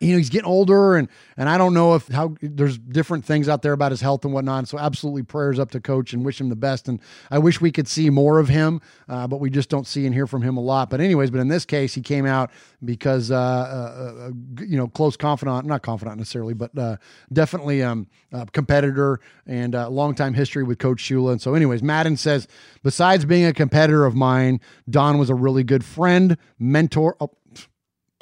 you 0.00 0.12
know 0.12 0.18
he's 0.18 0.30
getting 0.30 0.46
older 0.46 0.96
and 0.96 1.08
and 1.36 1.48
I 1.48 1.56
don't 1.56 1.72
know 1.72 1.94
if 1.94 2.06
how 2.08 2.34
there's 2.42 2.76
different 2.78 3.24
things 3.24 3.48
out 3.48 3.62
there 3.62 3.72
about 3.72 3.92
his 3.92 4.00
health 4.00 4.24
and 4.24 4.34
whatnot. 4.34 4.68
So 4.68 4.78
absolutely 4.78 5.22
prayers 5.22 5.58
up 5.58 5.70
to 5.70 5.80
coach 5.80 6.12
and 6.12 6.24
wish 6.24 6.40
him 6.40 6.50
the 6.50 6.56
best. 6.56 6.88
And 6.88 7.00
I 7.30 7.38
wish 7.38 7.60
we 7.60 7.72
could 7.72 7.88
see 7.88 8.10
more 8.10 8.38
of 8.38 8.48
him, 8.48 8.80
uh, 9.08 9.26
but 9.26 9.38
we 9.38 9.48
just 9.48 9.70
don't 9.70 9.86
see 9.86 10.04
and 10.04 10.14
hear 10.14 10.26
from 10.26 10.42
him 10.42 10.56
a 10.56 10.60
lot. 10.60 10.90
But 10.90 11.00
anyways, 11.00 11.30
but 11.30 11.40
in 11.40 11.48
this 11.48 11.64
case, 11.64 11.94
he 11.94 12.02
came 12.02 12.26
out 12.26 12.50
because 12.84 13.30
uh, 13.30 13.36
uh, 13.36 14.28
uh, 14.28 14.30
you 14.60 14.76
know 14.76 14.88
close 14.88 15.16
confidant, 15.16 15.66
not 15.66 15.82
confidant 15.82 16.18
necessarily, 16.18 16.54
but 16.54 16.76
uh, 16.76 16.96
definitely 17.32 17.82
um, 17.82 18.06
competitor 18.52 19.20
and 19.46 19.74
uh, 19.74 19.88
longtime 19.88 20.34
history 20.34 20.62
with 20.62 20.78
Coach 20.78 21.02
Shula. 21.02 21.32
And 21.32 21.42
so, 21.42 21.54
anyways, 21.54 21.82
Madden 21.82 22.16
says 22.16 22.46
besides 22.82 23.24
being 23.24 23.46
a 23.46 23.52
competitor 23.52 24.04
of 24.04 24.14
mine, 24.14 24.60
Don 24.88 25.18
was 25.18 25.30
a 25.30 25.34
really 25.34 25.64
good 25.64 25.84
friend, 25.84 26.36
mentor. 26.58 27.16
Oh, 27.20 27.30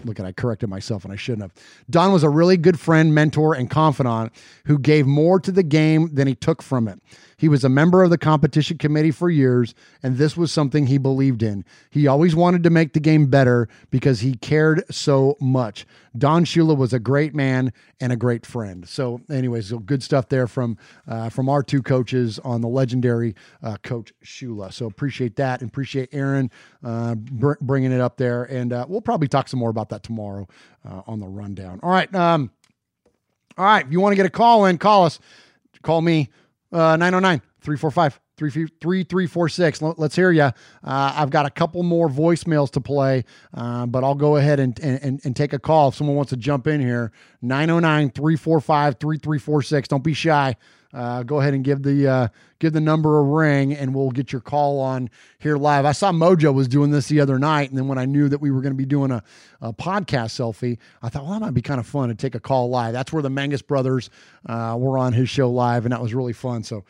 look 0.05 0.21
at 0.21 0.27
I 0.27 0.33
corrected 0.33 0.69
myself 0.69 1.05
and 1.05 1.13
I 1.13 1.17
shouldn't 1.17 1.43
have. 1.43 1.53
Don 1.91 2.13
was 2.13 2.23
a 2.23 2.31
really 2.31 2.57
good 2.57 2.79
friend, 2.79 3.15
mentor, 3.15 3.55
and 3.55 3.69
confidant 3.69 4.33
who 4.67 4.79
gave 4.79 5.07
more 5.07 5.41
to 5.41 5.53
the 5.53 5.63
game 5.63 6.15
than 6.15 6.27
he 6.27 6.35
took 6.35 6.63
from 6.63 6.89
it. 6.89 7.01
He 7.39 7.49
was 7.49 7.63
a 7.63 7.69
member 7.69 8.03
of 8.03 8.11
the 8.11 8.19
competition 8.19 8.79
committee 8.79 9.13
for 9.13 9.31
years, 9.31 9.73
and 10.03 10.17
this 10.17 10.37
was 10.37 10.51
something 10.51 10.87
he 10.89 10.99
believed 10.99 11.41
in. 11.41 11.65
He 11.89 12.09
always 12.09 12.35
wanted 12.35 12.65
to 12.65 12.71
make 12.71 12.95
the 12.95 13.01
game 13.01 13.27
better 13.27 13.69
because 13.91 14.21
he 14.21 14.35
cared 14.35 14.83
so 14.91 15.37
much. 15.41 15.87
Don 16.19 16.45
Shula 16.45 16.77
was 16.77 16.93
a 16.93 16.99
great 16.99 17.37
man 17.37 17.73
and 18.01 18.13
a 18.13 18.17
great 18.17 18.45
friend. 18.45 18.89
So, 18.89 19.21
anyways, 19.31 19.69
so 19.69 19.79
good 19.79 20.03
stuff 20.03 20.29
there 20.29 20.49
from 20.49 20.77
uh, 21.07 21.29
from 21.29 21.49
our 21.49 21.63
two 21.63 21.81
coaches 21.81 22.41
on 22.41 22.61
the 22.61 22.69
legendary 22.69 23.37
uh, 23.63 23.77
Coach 23.85 24.13
Shula. 24.25 24.73
So 24.73 24.87
appreciate 24.87 25.37
that 25.37 25.61
and 25.61 25.71
appreciate 25.71 26.09
Aaron 26.13 26.51
uh, 26.83 27.15
br- 27.15 27.55
bringing 27.61 27.93
it 27.93 28.01
up 28.01 28.17
there, 28.17 28.45
and 28.45 28.73
uh, 28.73 28.85
we'll 28.89 29.01
probably 29.01 29.29
talk 29.29 29.47
some 29.47 29.61
more 29.61 29.71
about 29.71 29.91
that 29.91 30.03
tomorrow 30.03 30.49
uh, 30.85 31.03
on 31.07 31.21
the 31.21 31.29
rundown. 31.29 31.79
All 31.85 31.91
right, 31.91 32.13
um, 32.17 32.51
all 33.57 33.65
right. 33.65 33.87
If 33.87 33.93
you 33.93 34.01
want 34.01 34.13
to 34.13 34.17
get 34.17 34.27
a 34.27 34.31
call 34.31 34.65
in, 34.65 34.77
call 34.77 35.05
us. 35.05 35.21
Call 35.83 36.03
me 36.03 36.31
909 36.73 37.41
345 37.61 38.21
3346. 38.39 39.83
Let's 39.83 40.15
hear 40.15 40.31
you. 40.31 40.43
Uh, 40.43 40.53
I've 40.85 41.31
got 41.31 41.47
a 41.47 41.51
couple 41.51 41.83
more 41.83 42.09
voicemails 42.09 42.71
to 42.73 42.81
play, 42.81 43.25
uh, 43.55 43.87
but 43.87 44.05
I'll 44.05 44.15
go 44.15 44.37
ahead 44.37 44.61
and, 44.61 44.79
and, 44.81 45.21
and 45.25 45.35
take 45.35 45.53
a 45.53 45.59
call 45.59 45.89
if 45.89 45.97
someone 45.97 46.17
wants 46.17 46.31
to 46.31 46.37
jump 46.37 46.67
in 46.67 46.81
here. 46.81 47.13
909 47.43 48.11
345 48.11 48.97
3346. 49.01 49.89
Don't 49.89 50.05
be 50.05 50.15
shy. 50.15 50.57
Uh, 50.93 51.23
go 51.23 51.41
ahead 51.41 51.53
and 51.53 51.65
give 51.65 51.83
the 51.83 52.09
uh, 52.09 52.29
give 52.61 52.73
the 52.73 52.81
number 52.81 53.19
a 53.19 53.23
ring, 53.23 53.75
and 53.75 53.95
we'll 53.95 54.11
get 54.11 54.33
your 54.33 54.41
call 54.41 54.81
on 54.81 55.11
here 55.39 55.59
live. 55.59 55.85
I 55.85 55.93
saw 55.93 56.13
Mojo 56.13 56.55
was 56.55 56.67
doing 56.67 56.91
this 56.91 57.09
the 57.09 57.21
other 57.21 57.39
night, 57.39 57.69
and 57.69 57.79
then 57.79 57.89
when 57.89 57.99
I 57.99 58.07
knew 58.07 58.29
that 58.31 58.41
we 58.41 58.51
were 58.51 58.63
going 58.63 58.73
to 58.73 58.79
be 58.79 58.87
doing 58.87 59.11
a, 59.11 59.23
a 59.61 59.73
podcast 59.73 60.33
selfie, 60.33 60.79
I 61.03 61.11
thought, 61.11 61.25
well, 61.25 61.33
that 61.35 61.41
might 61.41 61.53
be 61.53 61.61
kind 61.61 61.79
of 61.79 61.87
fun 61.87 62.09
to 62.09 62.15
take 62.15 62.35
a 62.35 62.41
call 62.41 62.71
live. 62.71 62.95
That's 62.95 63.13
where 63.13 63.23
the 63.23 63.29
Mangus 63.29 63.61
brothers 63.61 64.09
uh, 64.47 64.77
were 64.79 64.97
on 64.97 65.13
his 65.13 65.29
show 65.29 65.51
live, 65.51 65.85
and 65.85 65.93
that 65.93 66.01
was 66.01 66.15
really 66.15 66.33
fun. 66.33 66.63
So 66.63 66.85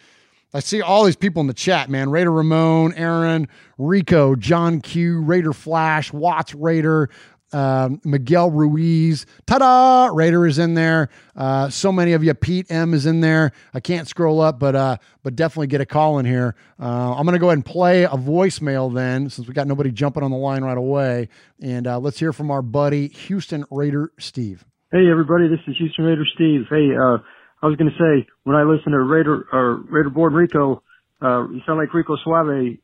I 0.55 0.61
see 0.61 0.81
all 0.81 1.05
these 1.05 1.17
people 1.17 1.41
in 1.41 1.47
the 1.47 1.55
chat, 1.55 1.91
man. 1.91 2.09
Raider 2.09 2.33
Ramon, 2.33 2.95
Aaron, 2.95 3.49
Rico, 3.79 4.37
John 4.37 4.81
Q, 4.81 5.23
Raider 5.23 5.53
Flash, 5.53 6.13
Watts 6.13 6.55
Raider, 6.55 7.11
um, 7.53 8.01
Miguel 8.05 8.51
Ruiz, 8.51 9.27
ta-da! 9.47 10.11
Raider 10.13 10.47
is 10.47 10.59
in 10.59 10.75
there. 10.75 11.09
Uh, 11.35 11.69
so 11.71 11.91
many 11.91 12.13
of 12.13 12.23
you. 12.23 12.35
Pete 12.35 12.67
M 12.71 12.95
is 12.95 13.07
in 13.07 13.21
there. 13.21 13.53
I 13.73 13.81
can't 13.81 14.07
scroll 14.07 14.41
up, 14.41 14.59
but 14.59 14.77
uh, 14.77 14.97
but 15.23 15.37
definitely 15.37 15.69
get 15.69 15.81
a 15.81 15.87
call 15.87 16.19
in 16.19 16.27
here. 16.27 16.55
Uh, 16.81 17.15
I'm 17.15 17.25
gonna 17.25 17.39
go 17.39 17.47
ahead 17.47 17.59
and 17.59 17.65
play 17.65 18.05
a 18.05 18.11
voicemail 18.11 18.93
then, 18.93 19.31
since 19.31 19.49
we 19.49 19.55
got 19.55 19.67
nobody 19.67 19.91
jumping 19.91 20.23
on 20.23 20.31
the 20.31 20.37
line 20.37 20.63
right 20.63 20.79
away. 20.79 21.29
And 21.61 21.87
uh, 21.87 21.99
let's 21.99 22.19
hear 22.19 22.33
from 22.33 22.51
our 22.51 22.63
buddy 22.63 23.09
Houston 23.09 23.65
Raider 23.71 24.13
Steve. 24.19 24.65
Hey 24.93 25.11
everybody, 25.11 25.49
this 25.49 25.61
is 25.67 25.77
Houston 25.79 26.05
Raider 26.05 26.25
Steve. 26.35 26.63
Hey, 26.71 26.91
uh, 26.97 27.19
I 27.63 27.67
was 27.67 27.77
going 27.77 27.91
to 27.91 27.99
say 27.99 28.27
when 28.45 28.57
I 28.57 28.63
listen 28.63 28.93
to 28.93 29.01
Raider 29.01 29.47
uh, 29.53 29.83
Raider 29.91 30.11
Born 30.11 30.33
Rico, 30.33 30.83
uh, 31.21 31.49
you 31.49 31.61
sound 31.67 31.79
like 31.79 31.93
Rico 31.93 32.17
Suave. 32.25 32.79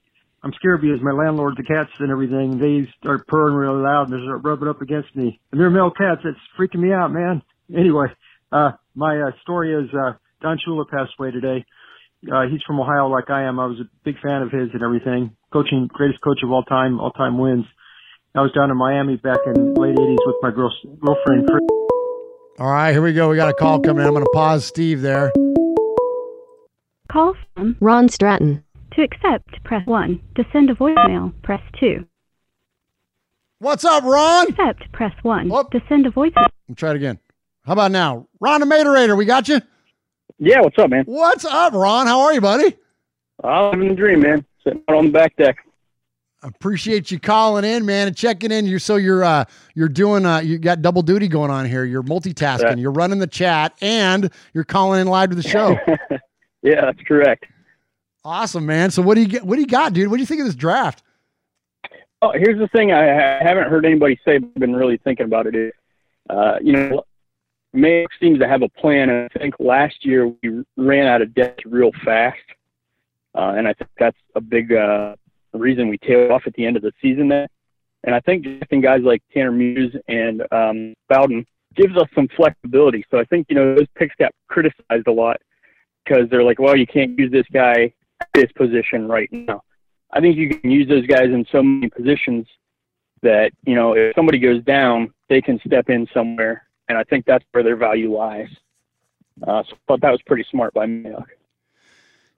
I'm 0.44 0.52
scared 0.52 0.82
because 0.82 1.00
my 1.00 1.12
landlord, 1.12 1.56
the 1.56 1.62
cats 1.62 1.90
and 1.98 2.10
everything, 2.10 2.58
they 2.58 2.86
start 3.00 3.26
purring 3.26 3.54
really 3.54 3.80
loud 3.80 4.10
and 4.10 4.12
they 4.12 4.22
start 4.22 4.44
rubbing 4.44 4.68
up 4.68 4.82
against 4.82 5.16
me. 5.16 5.40
And 5.50 5.58
they're 5.58 5.70
male 5.70 5.90
cats. 5.90 6.20
It's 6.22 6.38
freaking 6.58 6.80
me 6.80 6.92
out, 6.92 7.10
man. 7.10 7.42
Anyway, 7.74 8.08
uh, 8.52 8.72
my 8.94 9.18
uh, 9.18 9.30
story 9.40 9.72
is 9.72 9.88
uh, 9.94 10.12
Don 10.42 10.58
Shula 10.58 10.86
passed 10.86 11.12
away 11.18 11.30
today. 11.30 11.64
Uh, 12.30 12.42
he's 12.42 12.60
from 12.66 12.78
Ohio, 12.78 13.08
like 13.08 13.30
I 13.30 13.44
am. 13.44 13.58
I 13.58 13.64
was 13.64 13.80
a 13.80 13.88
big 14.04 14.16
fan 14.22 14.42
of 14.42 14.52
his 14.52 14.68
and 14.74 14.82
everything. 14.82 15.34
Coaching, 15.50 15.88
greatest 15.90 16.20
coach 16.20 16.40
of 16.44 16.50
all 16.50 16.62
time, 16.62 17.00
all 17.00 17.10
time 17.10 17.38
wins. 17.38 17.64
I 18.34 18.42
was 18.42 18.52
down 18.52 18.70
in 18.70 18.76
Miami 18.76 19.16
back 19.16 19.38
in 19.46 19.54
the 19.54 19.80
late 19.80 19.96
'80s 19.96 20.18
with 20.26 20.36
my 20.42 20.50
girl, 20.50 20.70
girlfriend. 21.00 21.48
Chris. 21.48 21.62
All 22.58 22.70
right, 22.70 22.92
here 22.92 23.00
we 23.00 23.14
go. 23.14 23.30
We 23.30 23.36
got 23.36 23.48
a 23.48 23.54
call 23.54 23.80
coming 23.80 24.02
in. 24.02 24.08
I'm 24.08 24.12
going 24.12 24.26
to 24.26 24.30
pause 24.34 24.66
Steve 24.66 25.00
there. 25.00 25.32
Call 27.10 27.34
from 27.54 27.78
Ron 27.80 28.10
Stratton. 28.10 28.62
To 28.96 29.02
accept, 29.02 29.62
press 29.64 29.84
1. 29.86 30.20
To 30.36 30.44
send 30.52 30.70
a 30.70 30.74
voicemail, 30.74 31.32
press 31.42 31.60
2. 31.80 32.06
What's 33.58 33.84
up, 33.84 34.04
Ron? 34.04 34.48
Accept, 34.48 34.92
press 34.92 35.12
1. 35.22 35.50
Oh. 35.50 35.64
To 35.64 35.80
send 35.88 36.06
a 36.06 36.10
voicemail. 36.10 36.46
We'll 36.68 36.76
try 36.76 36.90
it 36.90 36.96
again. 36.96 37.18
How 37.64 37.72
about 37.72 37.90
now? 37.90 38.28
Ron 38.40 38.60
the 38.60 38.66
Materator, 38.66 39.16
we 39.16 39.24
got 39.24 39.48
you? 39.48 39.60
Yeah, 40.38 40.60
what's 40.60 40.78
up, 40.78 40.90
man? 40.90 41.04
What's 41.06 41.44
up, 41.44 41.72
Ron? 41.72 42.06
How 42.06 42.20
are 42.20 42.34
you, 42.34 42.40
buddy? 42.40 42.76
I'm 43.42 43.72
living 43.72 43.88
the 43.88 43.94
dream, 43.94 44.20
man. 44.20 44.44
Sitting 44.62 44.82
out 44.88 44.96
on 44.96 45.06
the 45.06 45.12
back 45.12 45.36
deck. 45.36 45.56
Appreciate 46.42 47.10
you 47.10 47.18
calling 47.18 47.64
in, 47.64 47.86
man, 47.86 48.06
and 48.06 48.16
checking 48.16 48.52
in. 48.52 48.66
You 48.66 48.78
so 48.78 48.96
you're 48.96 49.24
uh 49.24 49.46
you're 49.74 49.88
doing 49.88 50.26
uh 50.26 50.40
you 50.40 50.58
got 50.58 50.82
double 50.82 51.00
duty 51.00 51.26
going 51.26 51.50
on 51.50 51.64
here. 51.64 51.84
You're 51.84 52.02
multitasking. 52.02 52.62
Yeah. 52.62 52.76
You're 52.76 52.92
running 52.92 53.18
the 53.18 53.26
chat 53.26 53.74
and 53.80 54.30
you're 54.52 54.64
calling 54.64 55.00
in 55.00 55.06
live 55.06 55.30
to 55.30 55.36
the 55.36 55.42
show. 55.42 55.78
yeah, 56.62 56.82
that's 56.82 57.00
correct. 57.08 57.46
Awesome, 58.24 58.64
man. 58.64 58.90
So 58.90 59.02
what 59.02 59.16
do 59.16 59.20
you 59.20 59.28
get? 59.28 59.44
What 59.44 59.56
do 59.56 59.60
you 59.60 59.66
got, 59.66 59.92
dude? 59.92 60.08
What 60.08 60.16
do 60.16 60.22
you 60.22 60.26
think 60.26 60.40
of 60.40 60.46
this 60.46 60.54
draft? 60.54 61.02
Oh, 62.22 62.32
here's 62.32 62.58
the 62.58 62.68
thing 62.68 62.90
I, 62.90 63.02
haven't 63.02 63.68
heard 63.68 63.84
anybody 63.84 64.18
say, 64.24 64.36
I've 64.36 64.54
been 64.54 64.74
really 64.74 64.96
thinking 64.96 65.26
about 65.26 65.46
it. 65.46 65.74
Uh, 66.30 66.56
you 66.62 66.72
know, 66.72 67.04
Mayock 67.76 68.06
seems 68.18 68.38
to 68.38 68.48
have 68.48 68.62
a 68.62 68.68
plan, 68.70 69.10
and 69.10 69.28
I 69.34 69.38
think 69.38 69.56
last 69.58 70.06
year 70.06 70.28
we 70.28 70.64
ran 70.78 71.06
out 71.06 71.20
of 71.20 71.34
depth 71.34 71.60
real 71.66 71.90
fast, 72.02 72.38
uh, 73.34 73.52
and 73.56 73.68
I 73.68 73.74
think 73.74 73.90
that's 73.98 74.16
a 74.34 74.40
big 74.40 74.72
uh, 74.72 75.16
reason 75.52 75.88
we 75.88 75.98
tailed 75.98 76.30
off 76.30 76.44
at 76.46 76.54
the 76.54 76.64
end 76.64 76.76
of 76.76 76.82
the 76.82 76.92
season. 77.02 77.28
There, 77.28 77.46
and 78.04 78.14
I 78.14 78.20
think 78.20 78.44
drafting 78.44 78.80
guys 78.80 79.02
like 79.02 79.22
Tanner 79.34 79.52
Muse 79.52 79.94
and 80.08 80.50
um, 80.50 80.94
Bowden 81.10 81.44
gives 81.74 81.94
us 81.94 82.08
some 82.14 82.28
flexibility. 82.28 83.04
So 83.10 83.18
I 83.18 83.24
think 83.24 83.48
you 83.50 83.56
know 83.56 83.74
those 83.74 83.88
picks 83.96 84.14
got 84.18 84.32
criticized 84.48 85.08
a 85.08 85.12
lot 85.12 85.42
because 86.04 86.30
they're 86.30 86.42
like, 86.42 86.58
well, 86.58 86.74
you 86.74 86.86
can't 86.86 87.18
use 87.18 87.30
this 87.30 87.46
guy 87.52 87.92
this 88.34 88.50
position 88.52 89.08
right 89.08 89.30
now. 89.32 89.62
I 90.12 90.20
think 90.20 90.36
you 90.36 90.48
can 90.58 90.70
use 90.70 90.88
those 90.88 91.06
guys 91.06 91.26
in 91.26 91.44
so 91.50 91.62
many 91.62 91.90
positions 91.90 92.46
that 93.22 93.52
you 93.64 93.74
know 93.74 93.94
if 93.94 94.14
somebody 94.14 94.38
goes 94.38 94.62
down, 94.62 95.12
they 95.28 95.40
can 95.40 95.60
step 95.66 95.90
in 95.90 96.06
somewhere, 96.14 96.66
and 96.88 96.96
I 96.96 97.04
think 97.04 97.24
that's 97.26 97.44
where 97.52 97.64
their 97.64 97.76
value 97.76 98.14
lies. 98.14 98.48
Uh, 99.42 99.62
so 99.68 99.74
I 99.74 99.78
thought 99.88 100.00
that 100.02 100.12
was 100.12 100.22
pretty 100.22 100.46
smart 100.50 100.72
by 100.74 100.86
Mayock. 100.86 101.26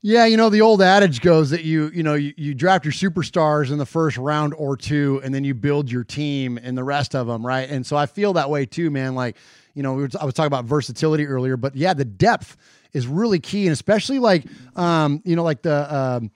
Yeah, 0.00 0.24
you 0.26 0.36
know 0.36 0.50
the 0.50 0.60
old 0.60 0.82
adage 0.82 1.20
goes 1.20 1.50
that 1.50 1.64
you 1.64 1.90
you 1.92 2.02
know 2.02 2.14
you, 2.14 2.32
you 2.36 2.54
draft 2.54 2.84
your 2.84 2.92
superstars 2.92 3.70
in 3.72 3.78
the 3.78 3.86
first 3.86 4.16
round 4.16 4.54
or 4.54 4.76
two, 4.76 5.20
and 5.24 5.34
then 5.34 5.44
you 5.44 5.52
build 5.52 5.90
your 5.90 6.04
team 6.04 6.58
and 6.62 6.78
the 6.78 6.84
rest 6.84 7.14
of 7.14 7.26
them, 7.26 7.44
right? 7.44 7.68
And 7.68 7.84
so 7.84 7.96
I 7.96 8.06
feel 8.06 8.32
that 8.34 8.48
way 8.48 8.66
too, 8.66 8.90
man. 8.90 9.14
Like 9.14 9.36
you 9.74 9.82
know, 9.82 9.94
we 9.94 10.02
were, 10.02 10.08
I 10.20 10.24
was 10.24 10.32
talking 10.32 10.46
about 10.46 10.64
versatility 10.64 11.26
earlier, 11.26 11.56
but 11.56 11.76
yeah, 11.76 11.92
the 11.92 12.04
depth 12.04 12.56
is 12.96 13.06
really 13.06 13.38
key, 13.38 13.66
and 13.66 13.72
especially 13.72 14.18
like 14.18 14.44
um, 14.74 15.20
you 15.24 15.36
know 15.36 15.42
like 15.42 15.60
the 15.60 15.94
um, 15.94 16.30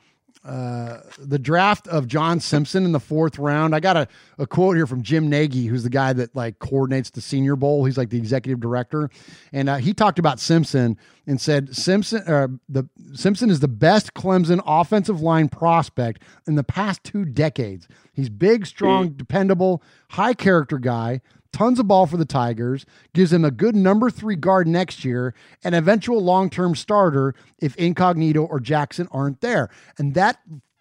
uh, 0.45 0.99
the 1.19 1.39
draft 1.39 1.89
of 1.89 2.07
John 2.07 2.39
Simpson 2.39 2.85
in 2.85 2.93
the 2.93 3.01
fourth 3.01 3.39
round. 3.39 3.75
I 3.75 3.81
got 3.81 3.97
a, 3.97 4.07
a 4.39 4.47
quote 4.47 4.77
here 4.77 4.87
from 4.87 5.03
Jim 5.03 5.29
Nagy, 5.29 5.67
who's 5.67 5.83
the 5.83 5.91
guy 5.91 6.13
that 6.13 6.37
like 6.37 6.59
coordinates 6.59 7.11
the 7.11 7.23
Senior 7.23 7.57
Bowl. 7.57 7.87
He's 7.87 7.97
like 7.97 8.11
the 8.11 8.19
executive 8.19 8.61
director, 8.61 9.09
and 9.53 9.71
uh, 9.71 9.77
he 9.77 9.95
talked 9.95 10.19
about 10.19 10.39
Simpson 10.39 10.99
and 11.27 11.41
said 11.41 11.75
Simpson 11.75 12.23
uh, 12.27 12.49
the 12.69 12.87
Simpson 13.15 13.49
is 13.49 13.61
the 13.61 13.69
best 13.69 14.13
Clemson 14.13 14.61
offensive 14.67 15.23
line 15.23 15.49
prospect 15.49 16.23
in 16.47 16.57
the 16.57 16.65
past 16.65 17.05
two 17.05 17.25
decades. 17.25 17.89
He's 18.13 18.29
big, 18.29 18.67
strong, 18.67 19.11
dependable, 19.11 19.83
high 20.11 20.35
character 20.35 20.79
guy 20.79 21.23
tons 21.53 21.79
of 21.79 21.89
ball 21.89 22.07
for 22.07 22.17
the 22.17 22.25
Tigers, 22.25 22.87
gives 23.15 23.33
him 23.33 23.45
a 23.45 23.51
good 23.51 23.75
number 23.75 24.11
three 24.11 24.37
guard 24.37 24.67
next 24.67 25.05
year, 25.05 25.35
and 25.65 25.75
eventual 25.75 26.23
long 26.23 26.51
term 26.51 26.75
starter 26.75 27.35
if 27.61 27.77
Incognito 27.77 28.45
or 28.45 28.61
Jackson 28.61 29.09
aren't 29.11 29.41
there. 29.41 29.71
And 29.99 30.15
that 30.15 30.39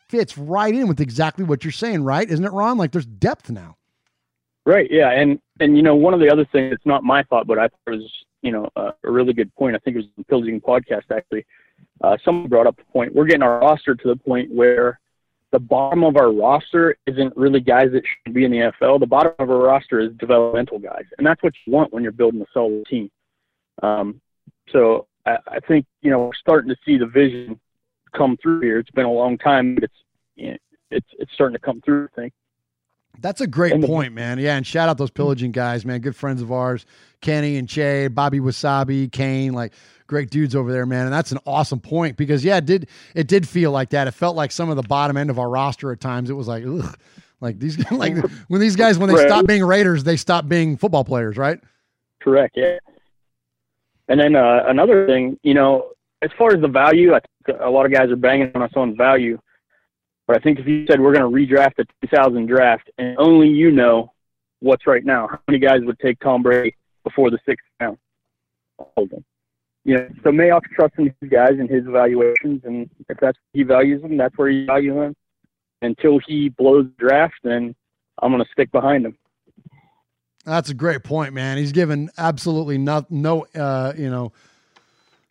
fits 0.10 0.38
right 0.38 0.74
in 0.74 0.88
with 0.88 1.00
exactly 1.00 1.46
what 1.46 1.64
you're 1.64 1.72
saying, 1.72 2.04
right? 2.04 2.30
Isn't 2.30 2.46
it, 2.46 2.52
Ron? 2.52 2.78
Like 2.78 2.92
there's 2.92 3.06
depth 3.06 3.50
now. 3.50 3.78
Right. 4.66 4.88
Yeah. 4.92 5.12
And 5.12 5.40
and 5.60 5.76
you 5.76 5.84
know 5.84 5.96
one 5.96 6.14
of 6.14 6.20
the 6.20 6.30
other 6.30 6.46
things 6.46 6.74
it's 6.74 6.86
not 6.86 7.04
my 7.04 7.24
thought, 7.24 7.48
but 7.48 7.58
I 7.58 7.70
thought 7.70 7.80
was 7.88 8.12
you 8.42 8.52
know 8.52 8.70
uh, 8.76 8.92
a 9.04 9.12
really 9.12 9.34
good 9.34 9.54
point. 9.56 9.76
I 9.76 9.80
think 9.80 9.96
it 9.96 10.00
was 10.00 10.08
the 10.18 10.24
Pilsing 10.26 10.62
podcast 10.62 11.12
actually. 11.12 11.46
Uh, 12.02 12.18
someone 12.24 12.50
brought 12.50 12.68
up 12.68 12.78
the 12.78 12.84
point. 12.92 13.16
We're 13.16 13.26
getting 13.26 13.42
our 13.42 13.60
roster 13.60 13.96
to 13.96 14.08
the 14.08 14.16
point 14.16 14.52
where 14.52 15.00
the 15.52 15.60
bottom 15.60 16.04
of 16.04 16.16
our 16.16 16.32
roster 16.32 16.96
isn't 17.08 17.36
really 17.36 17.60
guys 17.60 17.88
that 17.94 18.04
should 18.06 18.34
be 18.34 18.46
in 18.46 18.52
the 18.52 18.72
NFL. 18.82 19.00
The 19.00 19.08
bottom 19.08 19.34
of 19.40 19.50
our 19.50 19.58
roster 19.58 20.00
is 20.00 20.12
developmental 20.20 20.80
guys, 20.80 21.06
and 21.18 21.26
that's 21.26 21.42
what 21.42 21.54
you 21.66 21.74
want 21.74 21.92
when 21.92 22.04
you're 22.04 22.12
building 22.12 22.42
a 22.42 22.46
solid 22.54 22.86
team. 22.86 23.10
Um, 23.82 24.22
so 24.72 25.08
I, 25.26 25.38
I 25.48 25.60
think 25.68 25.86
you 26.02 26.12
know 26.12 26.20
we're 26.20 26.34
starting 26.40 26.70
to 26.70 26.78
see 26.86 26.98
the 26.98 27.08
vision 27.08 27.60
come 28.16 28.38
through 28.42 28.62
here. 28.62 28.80
It's 28.80 28.92
been 28.92 29.06
a 29.06 29.12
long 29.12 29.38
time, 29.38 29.76
but 29.76 29.86
it's 29.86 30.60
it's 30.92 31.08
it's 31.18 31.34
starting 31.34 31.56
to 31.56 31.60
come 31.60 31.82
through. 31.82 32.10
I 32.14 32.22
think. 32.22 32.34
That's 33.22 33.42
a 33.42 33.48
great 33.48 33.82
point, 33.84 34.14
man. 34.14 34.40
Yeah, 34.40 34.56
and 34.56 34.66
shout 34.66 34.90
out 34.90 34.98
those 34.98 35.12
pillaging 35.12 35.52
guys, 35.52 35.86
man. 35.86 36.00
Good 36.02 36.16
friends 36.16 36.42
of 36.42 36.52
ours, 36.52 36.86
Kenny 37.22 37.58
and 37.58 37.68
Che, 37.68 38.08
Bobby 38.08 38.40
Wasabi, 38.40 39.12
Kane, 39.12 39.54
like 39.54 39.74
great 40.08 40.30
dudes 40.30 40.56
over 40.56 40.72
there, 40.72 40.86
man. 40.86 41.06
And 41.06 41.14
that's 41.14 41.32
an 41.32 41.40
awesome 41.46 41.80
point 41.80 42.18
because 42.18 42.44
yeah, 42.44 42.58
it 42.58 42.66
did 42.66 42.88
it 43.16 43.28
did 43.28 43.48
feel 43.48 43.72
like 43.72 43.90
that. 43.92 44.08
It 44.08 44.12
felt 44.12 44.36
like 44.36 44.52
some 44.52 44.70
of 44.70 44.76
the 44.76 44.84
bottom 44.84 45.18
end 45.18 45.30
of 45.30 45.40
our 45.40 45.50
roster 45.50 45.92
at 45.92 46.00
times. 46.00 46.30
It 46.30 46.34
was 46.34 46.48
like, 46.48 46.64
ugh, 46.66 46.98
like 47.42 47.60
these 47.60 47.78
like 47.92 48.16
when 48.48 48.62
these 48.62 48.76
guys 48.76 48.98
when 48.98 49.10
they 49.10 49.16
Right. 49.16 49.28
stop 49.28 49.46
being 49.46 49.64
Raiders, 49.64 50.04
they 50.04 50.16
stop 50.18 50.48
being 50.48 50.78
football 50.78 51.04
players, 51.04 51.38
right? 51.38 51.60
Correct. 52.22 52.56
Yeah. 52.58 52.78
And 54.08 54.20
then 54.20 54.36
uh, 54.36 54.64
another 54.68 55.06
thing, 55.06 55.40
you 55.44 55.54
know, 55.54 55.92
as 56.22 56.32
far 56.38 56.54
as 56.54 56.62
the 56.62 56.68
value, 56.68 57.14
I 57.14 57.20
think 57.46 57.60
a 57.62 57.70
lot 57.70 57.86
of 57.86 57.92
guys 57.94 58.10
are 58.10 58.16
banging 58.16 58.52
on 58.56 58.62
us 58.64 58.72
on 58.76 58.98
value. 58.98 59.40
But 60.30 60.38
I 60.38 60.42
think 60.42 60.60
if 60.60 60.68
you 60.68 60.86
said 60.88 61.02
we're 61.02 61.12
going 61.12 61.26
to 61.26 61.56
redraft 61.56 61.78
the 61.78 61.86
2000 62.08 62.46
draft, 62.46 62.88
and 63.00 63.18
only 63.18 63.48
you 63.48 63.72
know 63.72 64.14
what's 64.60 64.86
right 64.86 65.04
now, 65.04 65.28
how 65.28 65.40
many 65.48 65.58
guys 65.58 65.80
would 65.82 65.98
take 65.98 66.20
Tom 66.20 66.44
Brady 66.44 66.76
before 67.04 67.32
the 67.32 67.40
sixth 67.48 67.66
round? 67.82 67.98
All 68.78 69.06
of 69.06 69.10
them. 69.10 69.26
You 69.86 69.96
know, 69.96 70.08
so 70.24 70.30
Mayock's 70.30 70.70
trusting 70.76 71.16
these 71.20 71.32
guys 71.32 71.54
and 71.58 71.68
his 71.68 71.88
evaluations, 71.88 72.62
and 72.64 72.88
if 73.10 73.18
that's 73.18 73.40
he 73.54 73.64
values 73.64 74.04
them, 74.04 74.18
that's 74.18 74.38
where 74.38 74.52
he 74.52 74.68
values 74.68 74.94
them. 74.94 75.16
Until 75.82 76.20
he 76.28 76.50
blows 76.50 76.86
the 76.86 77.08
draft, 77.08 77.34
then 77.44 77.74
I'm 78.22 78.32
going 78.32 78.44
to 78.44 78.52
stick 78.52 78.72
behind 78.72 79.08
him. 79.08 79.18
That's 80.46 80.70
a 80.70 80.76
great 80.76 81.04
point, 81.04 81.34
man. 81.34 81.58
He's 81.58 81.72
given 81.72 82.12
absolutely 82.20 82.78
no 82.78 83.04
no 83.10 83.48
uh, 83.56 83.94
you 83.98 84.12
know 84.12 84.32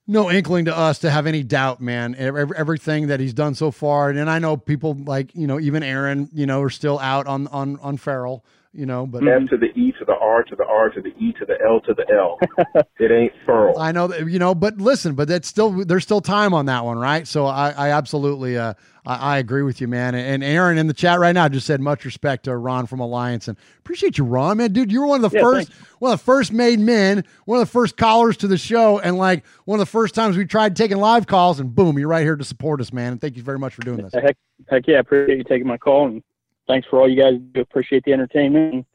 no 0.08 0.30
inkling 0.30 0.64
to 0.64 0.76
us 0.76 0.98
to 1.00 1.10
have 1.10 1.26
any 1.26 1.44
doubt, 1.44 1.80
man. 1.80 2.16
Ev- 2.16 2.52
Everything 2.52 3.06
that 3.08 3.20
he's 3.20 3.34
done 3.34 3.54
so 3.54 3.70
far, 3.70 4.10
and 4.10 4.28
I 4.28 4.38
know 4.40 4.56
people 4.56 4.94
like 4.94 5.34
you 5.36 5.46
know 5.46 5.60
even 5.60 5.82
Aaron, 5.82 6.28
you 6.32 6.46
know, 6.46 6.62
are 6.62 6.70
still 6.70 6.98
out 6.98 7.26
on 7.26 7.46
on 7.48 7.78
on 7.80 7.98
Ferrell, 7.98 8.44
you 8.72 8.86
know, 8.86 9.06
but 9.06 9.22
the 9.56 9.68
E 9.78 9.92
to 9.92 9.97
the 10.08 10.16
R 10.18 10.42
to 10.42 10.56
the 10.56 10.64
R 10.64 10.88
to 10.88 11.00
the 11.02 11.10
E 11.10 11.32
to 11.38 11.44
the 11.44 11.58
L 11.64 11.80
to 11.82 11.94
the 11.94 12.04
L. 12.12 12.38
it 12.98 13.12
ain't 13.12 13.32
furl. 13.44 13.78
I 13.78 13.92
know 13.92 14.08
that 14.08 14.26
you 14.26 14.38
know, 14.38 14.54
but 14.54 14.78
listen, 14.78 15.14
but 15.14 15.28
that's 15.28 15.46
still 15.46 15.70
there's 15.84 16.02
still 16.02 16.22
time 16.22 16.54
on 16.54 16.66
that 16.66 16.84
one, 16.84 16.98
right? 16.98 17.28
So 17.28 17.44
I, 17.44 17.70
I 17.70 17.90
absolutely 17.90 18.56
uh 18.56 18.72
I, 19.04 19.34
I 19.34 19.38
agree 19.38 19.62
with 19.62 19.82
you, 19.82 19.86
man. 19.86 20.14
And 20.14 20.42
Aaron 20.42 20.78
in 20.78 20.86
the 20.86 20.94
chat 20.94 21.20
right 21.20 21.32
now 21.32 21.46
just 21.48 21.66
said 21.66 21.82
much 21.82 22.06
respect 22.06 22.44
to 22.44 22.56
Ron 22.56 22.86
from 22.86 23.00
Alliance 23.00 23.48
and 23.48 23.58
appreciate 23.80 24.16
you, 24.16 24.24
Ron, 24.24 24.56
man, 24.56 24.72
dude. 24.72 24.90
You 24.90 25.02
were 25.02 25.06
one 25.06 25.22
of 25.22 25.30
the 25.30 25.36
Yeah, 25.36 25.42
first 25.42 25.70
one 25.98 26.10
of 26.10 26.18
the 26.18 26.24
first 26.24 26.52
made 26.52 26.80
men, 26.80 27.22
one 27.44 27.60
of 27.60 27.66
the 27.66 27.70
first 27.70 27.98
callers 27.98 28.38
to 28.38 28.48
the 28.48 28.58
show, 28.58 28.98
and 28.98 29.18
like 29.18 29.44
one 29.66 29.78
of 29.78 29.86
the 29.86 29.90
first 29.90 30.14
times 30.14 30.38
we 30.38 30.46
tried 30.46 30.74
taking 30.74 30.96
live 30.96 31.26
calls, 31.26 31.60
and 31.60 31.74
boom, 31.74 31.98
you're 31.98 32.08
right 32.08 32.24
here 32.24 32.36
to 32.36 32.44
support 32.44 32.80
us, 32.80 32.94
man. 32.94 33.12
And 33.12 33.20
thank 33.20 33.36
you 33.36 33.42
very 33.42 33.58
much 33.58 33.74
for 33.74 33.82
doing 33.82 34.02
this. 34.02 34.14
Heck, 34.14 34.36
heck 34.70 34.86
yeah, 34.88 34.96
I 34.96 35.00
appreciate 35.00 35.36
you 35.36 35.44
taking 35.44 35.66
my 35.66 35.76
call, 35.76 36.06
and 36.06 36.22
thanks 36.66 36.88
for 36.88 36.98
all 36.98 37.08
you 37.08 37.20
guys 37.20 37.34
do. 37.52 37.60
Appreciate 37.60 38.04
the 38.04 38.14
entertainment. 38.14 38.86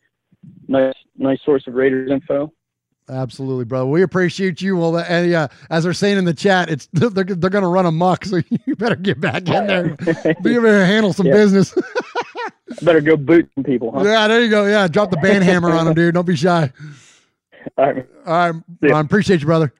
Nice, 0.67 0.93
nice 1.17 1.39
source 1.45 1.67
of 1.67 1.73
Raiders 1.73 2.09
info. 2.11 2.51
Absolutely, 3.09 3.65
brother. 3.65 3.85
We 3.85 4.01
appreciate 4.01 4.61
you. 4.61 4.77
Well, 4.77 4.97
and 4.97 5.29
yeah, 5.29 5.47
as 5.69 5.83
they're 5.83 5.93
saying 5.93 6.17
in 6.17 6.25
the 6.25 6.33
chat, 6.33 6.69
it's 6.69 6.87
they're 6.93 7.09
they're 7.09 7.49
going 7.49 7.63
to 7.63 7.67
run 7.67 7.85
amok, 7.85 8.25
so 8.25 8.41
you 8.65 8.75
better 8.75 8.95
get 8.95 9.19
back 9.19 9.47
in 9.47 9.67
there, 9.67 9.89
be 10.41 10.53
able 10.55 10.63
to 10.63 10.85
handle 10.85 11.11
some 11.13 11.25
Yeah. 11.27 11.33
business. 11.33 11.75
Better 12.81 13.01
go 13.01 13.17
boot 13.17 13.49
some 13.55 13.63
people, 13.63 13.91
huh? 13.91 14.03
Yeah, 14.03 14.27
there 14.27 14.41
you 14.41 14.49
go. 14.49 14.65
Yeah, 14.65 14.87
drop 14.87 15.11
the 15.11 15.17
band 15.17 15.43
hammer 15.43 15.71
on 15.71 15.87
him, 15.87 15.93
dude. 15.93 16.13
Don't 16.13 16.25
be 16.25 16.35
shy. 16.35 16.71
All 17.77 17.93
right. 17.93 18.07
All 18.25 18.51
right, 18.51 18.61
Ron. 18.81 19.05
Appreciate 19.05 19.41
you, 19.41 19.45
brother. 19.45 19.73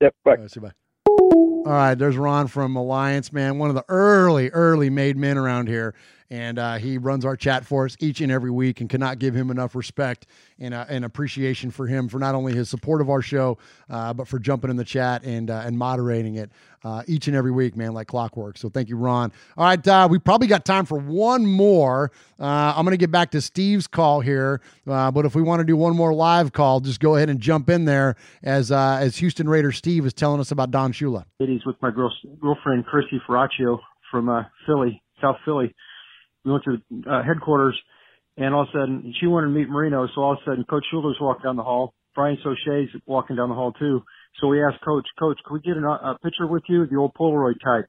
Yep. 0.00 0.14
Bye. 0.24 0.30
All 0.32 0.36
right, 0.38 0.50
see 0.50 0.60
you, 0.60 0.66
bye. 0.66 0.72
All 1.06 1.64
right, 1.76 1.94
there's 1.94 2.16
Ron 2.16 2.46
from 2.46 2.76
Alliance, 2.76 3.32
man. 3.32 3.58
One 3.58 3.68
of 3.68 3.74
the 3.74 3.84
early, 3.88 4.48
early 4.50 4.88
made 4.90 5.16
men 5.16 5.36
around 5.36 5.68
here. 5.68 5.94
And 6.30 6.60
uh, 6.60 6.76
he 6.76 6.96
runs 6.96 7.24
our 7.24 7.36
chat 7.36 7.66
for 7.66 7.86
us 7.86 7.96
each 7.98 8.20
and 8.20 8.30
every 8.30 8.52
week 8.52 8.80
and 8.80 8.88
cannot 8.88 9.18
give 9.18 9.34
him 9.34 9.50
enough 9.50 9.74
respect 9.74 10.26
and, 10.60 10.72
uh, 10.72 10.84
and 10.88 11.04
appreciation 11.04 11.72
for 11.72 11.88
him 11.88 12.08
for 12.08 12.20
not 12.20 12.36
only 12.36 12.54
his 12.54 12.68
support 12.68 13.00
of 13.00 13.10
our 13.10 13.20
show, 13.20 13.58
uh, 13.88 14.12
but 14.12 14.28
for 14.28 14.38
jumping 14.38 14.70
in 14.70 14.76
the 14.76 14.84
chat 14.84 15.24
and, 15.24 15.50
uh, 15.50 15.62
and 15.64 15.76
moderating 15.76 16.36
it 16.36 16.52
uh, 16.84 17.02
each 17.08 17.26
and 17.26 17.36
every 17.36 17.50
week, 17.50 17.76
man, 17.76 17.94
like 17.94 18.06
clockwork. 18.06 18.58
So 18.58 18.68
thank 18.68 18.88
you, 18.88 18.96
Ron. 18.96 19.32
All 19.56 19.64
right, 19.64 19.88
uh, 19.88 20.06
we 20.08 20.20
probably 20.20 20.46
got 20.46 20.64
time 20.64 20.86
for 20.86 20.98
one 20.98 21.44
more. 21.44 22.12
I'm 22.38 22.84
going 22.84 22.92
to 22.92 22.96
get 22.96 23.10
back 23.10 23.32
to 23.32 23.40
Steve's 23.40 23.88
call 23.88 24.20
here, 24.20 24.60
but 24.86 25.26
if 25.26 25.34
we 25.34 25.42
want 25.42 25.60
to 25.60 25.64
do 25.64 25.76
one 25.76 25.96
more 25.96 26.14
live 26.14 26.52
call, 26.52 26.78
just 26.78 27.00
go 27.00 27.16
ahead 27.16 27.28
and 27.28 27.40
jump 27.40 27.68
in 27.68 27.86
there 27.86 28.14
as 28.42 28.72
as 28.72 29.16
Houston 29.16 29.48
Raider 29.48 29.72
Steve 29.72 30.06
is 30.06 30.14
telling 30.14 30.40
us 30.40 30.52
about 30.52 30.70
Don 30.70 30.92
Shula. 30.92 31.24
Ladies 31.38 31.66
with 31.66 31.76
my 31.82 31.90
girl, 31.90 32.10
girlfriend 32.40 32.86
Chrissy 32.86 33.20
Ferraccio 33.26 33.80
from 34.10 34.46
Philly, 34.64 35.02
South 35.20 35.36
Philly. 35.44 35.74
We 36.44 36.52
went 36.52 36.64
to 36.64 37.10
uh, 37.10 37.22
headquarters, 37.22 37.78
and 38.36 38.54
all 38.54 38.62
of 38.62 38.68
a 38.68 38.72
sudden 38.72 39.14
she 39.20 39.26
wanted 39.26 39.48
to 39.48 39.52
meet 39.52 39.68
Marino. 39.68 40.08
So 40.14 40.22
all 40.22 40.32
of 40.32 40.38
a 40.42 40.50
sudden, 40.50 40.64
Coach 40.64 40.84
Schuler's 40.90 41.18
walking 41.20 41.44
down 41.44 41.56
the 41.56 41.62
hall. 41.62 41.94
Brian 42.14 42.38
Sochia's 42.44 42.90
walking 43.06 43.36
down 43.36 43.48
the 43.48 43.54
hall 43.54 43.72
too. 43.72 44.02
So 44.40 44.48
we 44.48 44.62
asked 44.64 44.82
Coach, 44.84 45.06
Coach, 45.18 45.38
can 45.46 45.54
we 45.54 45.60
get 45.60 45.76
an, 45.76 45.84
a 45.84 46.16
picture 46.22 46.46
with 46.46 46.62
you, 46.68 46.86
the 46.86 46.96
old 46.96 47.14
Polaroid 47.14 47.60
type? 47.62 47.88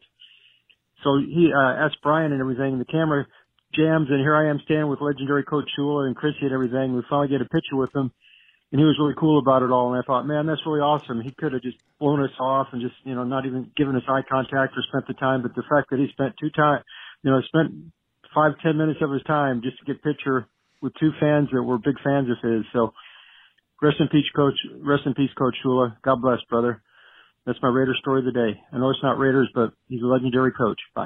So 1.03 1.18
he 1.18 1.52
uh, 1.56 1.86
asked 1.86 1.98
Brian 2.03 2.32
and 2.32 2.41
everything. 2.41 2.78
The 2.78 2.86
camera 2.86 3.26
jams, 3.73 4.07
and 4.10 4.19
here 4.19 4.36
I 4.36 4.49
am 4.49 4.60
standing 4.65 4.90
with 4.90 5.02
legendary 5.02 5.44
Coach 5.44 5.69
Schuler 5.76 6.07
and 6.07 6.15
Chrissy 6.15 6.44
and 6.44 6.53
everything. 6.53 6.94
We 6.94 7.02
finally 7.10 7.30
get 7.30 7.41
a 7.41 7.49
picture 7.49 7.76
with 7.76 7.95
him. 7.95 8.11
and 8.72 8.80
he 8.80 8.86
was 8.86 8.98
really 8.99 9.15
cool 9.19 9.40
about 9.40 9.64
it 9.64 9.72
all. 9.72 9.94
And 9.94 10.02
I 10.02 10.06
thought, 10.06 10.26
man, 10.26 10.45
that's 10.45 10.61
really 10.65 10.80
awesome. 10.80 11.22
He 11.22 11.32
could 11.32 11.53
have 11.53 11.61
just 11.61 11.78
blown 11.99 12.23
us 12.23 12.32
off 12.40 12.68
and 12.72 12.82
just, 12.82 12.95
you 13.03 13.15
know, 13.15 13.23
not 13.23 13.45
even 13.45 13.72
given 13.76 13.95
us 13.95 14.03
eye 14.07 14.23
contact 14.30 14.73
or 14.78 14.84
spent 14.88 15.07
the 15.07 15.14
time. 15.14 15.41
But 15.41 15.56
the 15.56 15.64
fact 15.68 15.90
that 15.91 15.99
he 15.99 16.07
spent 16.11 16.36
two 16.40 16.49
time, 16.52 16.82
you 17.23 17.32
know, 17.32 17.41
spent 17.41 17.91
five, 18.34 18.53
ten 18.64 18.78
minutes 18.78 18.99
of 19.02 19.12
his 19.12 19.24
time 19.24 19.62
just 19.64 19.78
to 19.80 19.86
get 19.86 20.03
picture 20.03 20.48
with 20.82 20.94
two 20.99 21.12
fans 21.20 21.49
that 21.52 21.62
were 21.62 21.78
big 21.78 21.95
fans 22.03 22.28
of 22.30 22.38
his. 22.41 22.64
So 22.74 22.94
rest 23.82 23.98
in 23.99 24.08
peace, 24.08 24.30
coach. 24.36 24.56
Rest 24.82 25.03
in 25.06 25.14
peace, 25.14 25.32
coach 25.38 25.56
Shula. 25.64 25.95
God 26.03 26.22
bless, 26.22 26.40
brother. 26.49 26.82
That's 27.45 27.60
my 27.62 27.70
Raider 27.70 27.95
story 27.99 28.20
of 28.20 28.26
the 28.26 28.32
day. 28.32 28.60
I 28.72 28.78
know 28.78 28.90
it's 28.90 28.99
not 29.02 29.18
Raiders, 29.18 29.49
but 29.53 29.74
he's 29.88 30.02
a 30.03 30.06
legendary 30.06 30.52
coach. 30.52 30.80
Bye. 30.95 31.06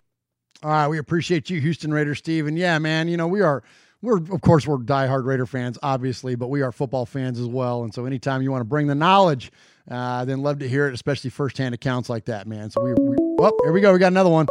All 0.64 0.70
right, 0.70 0.88
we 0.88 0.98
appreciate 0.98 1.50
you, 1.50 1.60
Houston 1.62 1.94
Raider 1.94 2.16
Steve. 2.16 2.48
And 2.48 2.58
yeah, 2.58 2.78
man, 2.80 3.08
you 3.08 3.18
know 3.18 3.28
we 3.28 3.42
are 3.42 3.64
we're 4.02 4.18
of 4.18 4.42
course 4.42 4.68
we're 4.68 4.78
diehard 4.78 5.26
Raider 5.26 5.46
fans, 5.46 5.78
obviously, 5.82 6.36
but 6.36 6.48
we 6.48 6.62
are 6.62 6.72
football 6.72 7.06
fans 7.06 7.40
as 7.40 7.48
well. 7.48 7.84
And 7.84 7.94
so 7.94 8.06
anytime 8.06 8.42
you 8.42 8.52
want 8.52 8.62
to 8.62 8.66
bring 8.66 8.88
the 8.88 8.96
knowledge, 8.96 9.52
uh, 9.90 10.26
then 10.26 10.42
love 10.42 10.60
to 10.60 10.68
hear 10.68 10.88
it, 10.88 10.94
especially 10.94 11.30
firsthand 11.30 11.74
accounts 11.76 12.10
like 12.10 12.26
that, 12.26 12.48
man. 12.48 12.70
So 12.70 12.84
we, 12.84 12.94
we 12.94 13.16
oh 13.40 13.58
here 13.64 13.72
we 13.72 13.82
go, 13.82 13.94
we 13.94 14.00
got 14.00 14.08
another 14.12 14.30
one. 14.30 14.48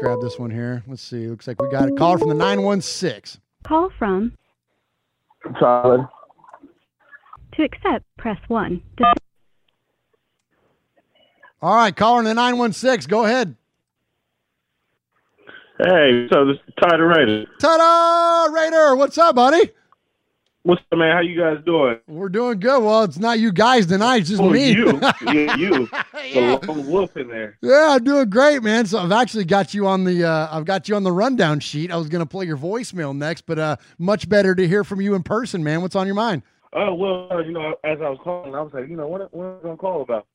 Let's 0.00 0.06
grab 0.06 0.22
this 0.22 0.38
one 0.38 0.50
here. 0.50 0.82
Let's 0.86 1.02
see. 1.02 1.26
Looks 1.26 1.46
like 1.46 1.60
we 1.60 1.68
got 1.68 1.86
a 1.86 1.92
call 1.92 2.16
from 2.16 2.30
the 2.30 2.34
nine 2.34 2.62
one 2.62 2.80
six. 2.80 3.38
Call 3.64 3.90
from. 3.98 4.32
Solid. 5.58 6.08
To 7.52 7.62
accept, 7.62 8.06
press 8.16 8.38
one. 8.48 8.80
To 8.96 9.12
All 11.60 11.74
right, 11.74 11.94
caller 11.94 12.20
in 12.20 12.24
the 12.24 12.32
nine 12.32 12.56
one 12.56 12.72
six. 12.72 13.06
Go 13.06 13.26
ahead. 13.26 13.56
Hey, 15.76 16.26
so 16.32 16.46
this 16.46 16.56
is 16.66 16.74
Tyler 16.80 17.06
Raider. 17.06 17.44
Ta-da, 17.60 18.50
Raider! 18.54 18.96
What's 18.96 19.18
up, 19.18 19.36
buddy? 19.36 19.70
What's 20.62 20.82
up, 20.92 20.98
man? 20.98 21.16
How 21.16 21.22
you 21.22 21.40
guys 21.40 21.56
doing? 21.64 21.98
We're 22.06 22.28
doing 22.28 22.60
good. 22.60 22.82
Well, 22.84 23.04
it's 23.04 23.18
not 23.18 23.38
you 23.38 23.50
guys 23.50 23.86
tonight. 23.86 24.16
It's 24.20 24.28
just 24.28 24.42
oh, 24.42 24.50
me. 24.50 24.72
you, 24.72 25.00
yeah, 25.22 25.56
you, 25.56 25.88
Yeah. 26.22 26.56
the 26.56 26.66
lone 26.68 26.86
wolf 26.86 27.16
in 27.16 27.28
there. 27.28 27.56
Yeah, 27.62 27.88
I'm 27.92 28.04
doing 28.04 28.28
great, 28.28 28.62
man. 28.62 28.84
So 28.84 28.98
I've 28.98 29.10
actually 29.10 29.46
got 29.46 29.72
you 29.72 29.86
on 29.86 30.04
the 30.04 30.24
uh, 30.24 30.48
I've 30.54 30.66
got 30.66 30.86
you 30.86 30.96
on 30.96 31.02
the 31.02 31.12
rundown 31.12 31.60
sheet. 31.60 31.90
I 31.90 31.96
was 31.96 32.10
gonna 32.10 32.26
play 32.26 32.44
your 32.44 32.58
voicemail 32.58 33.16
next, 33.16 33.46
but 33.46 33.58
uh, 33.58 33.76
much 33.98 34.28
better 34.28 34.54
to 34.54 34.68
hear 34.68 34.84
from 34.84 35.00
you 35.00 35.14
in 35.14 35.22
person, 35.22 35.64
man. 35.64 35.80
What's 35.80 35.96
on 35.96 36.04
your 36.04 36.14
mind? 36.14 36.42
Oh 36.74 36.94
well, 36.94 37.32
uh, 37.32 37.38
you 37.38 37.52
know, 37.52 37.76
as 37.82 37.98
I 38.02 38.10
was 38.10 38.18
calling, 38.22 38.54
I 38.54 38.60
was 38.60 38.74
like, 38.74 38.86
you 38.86 38.96
know, 38.96 39.08
what, 39.08 39.32
what 39.32 39.44
am 39.46 39.56
I 39.60 39.62
gonna 39.62 39.76
call 39.78 40.02
about? 40.02 40.26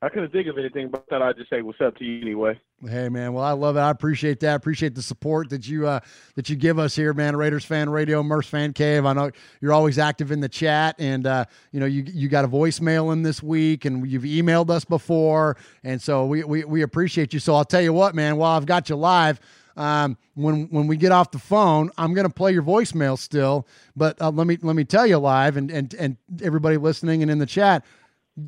I 0.00 0.08
couldn't 0.08 0.30
think 0.30 0.46
of 0.46 0.56
anything, 0.56 0.90
but 0.90 1.04
I 1.08 1.10
thought 1.10 1.22
I'd 1.22 1.36
just 1.36 1.50
say 1.50 1.60
what's 1.60 1.80
up 1.80 1.96
to 1.96 2.04
you 2.04 2.22
anyway. 2.22 2.60
Hey, 2.86 3.08
man. 3.08 3.32
Well, 3.32 3.42
I 3.42 3.50
love 3.50 3.76
it. 3.76 3.80
I 3.80 3.90
appreciate 3.90 4.38
that. 4.40 4.54
Appreciate 4.54 4.94
the 4.94 5.02
support 5.02 5.50
that 5.50 5.66
you 5.66 5.88
uh, 5.88 5.98
that 6.36 6.48
you 6.48 6.54
give 6.54 6.78
us 6.78 6.94
here, 6.94 7.12
man. 7.12 7.34
Raiders 7.34 7.64
fan 7.64 7.90
radio, 7.90 8.22
Murph's 8.22 8.48
fan 8.48 8.72
cave. 8.72 9.04
I 9.04 9.12
know 9.12 9.32
you're 9.60 9.72
always 9.72 9.98
active 9.98 10.30
in 10.30 10.38
the 10.38 10.48
chat, 10.48 10.94
and 11.00 11.26
uh, 11.26 11.46
you 11.72 11.80
know 11.80 11.86
you 11.86 12.04
you 12.06 12.28
got 12.28 12.44
a 12.44 12.48
voicemail 12.48 13.12
in 13.12 13.24
this 13.24 13.42
week, 13.42 13.86
and 13.86 14.08
you've 14.08 14.22
emailed 14.22 14.70
us 14.70 14.84
before, 14.84 15.56
and 15.82 16.00
so 16.00 16.26
we 16.26 16.44
we, 16.44 16.64
we 16.64 16.82
appreciate 16.82 17.34
you. 17.34 17.40
So 17.40 17.56
I'll 17.56 17.64
tell 17.64 17.82
you 17.82 17.92
what, 17.92 18.14
man. 18.14 18.36
While 18.36 18.56
I've 18.56 18.66
got 18.66 18.88
you 18.88 18.96
live. 18.96 19.40
Um, 19.76 20.18
when 20.34 20.66
when 20.70 20.88
we 20.88 20.96
get 20.96 21.12
off 21.12 21.30
the 21.30 21.38
phone, 21.38 21.90
I'm 21.96 22.12
gonna 22.12 22.28
play 22.28 22.52
your 22.52 22.64
voicemail 22.64 23.16
still, 23.16 23.64
but 23.94 24.20
uh, 24.20 24.28
let 24.30 24.48
me 24.48 24.58
let 24.60 24.74
me 24.74 24.82
tell 24.82 25.06
you 25.06 25.18
live 25.18 25.56
and 25.56 25.70
and 25.70 25.94
and 25.94 26.16
everybody 26.42 26.76
listening 26.76 27.22
and 27.22 27.30
in 27.30 27.38
the 27.38 27.46
chat, 27.46 27.84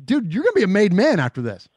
dude, 0.05 0.33
you're 0.33 0.43
gonna 0.43 0.53
be 0.53 0.63
a 0.63 0.67
made 0.67 0.93
man 0.93 1.19
after 1.19 1.41
this. 1.41 1.69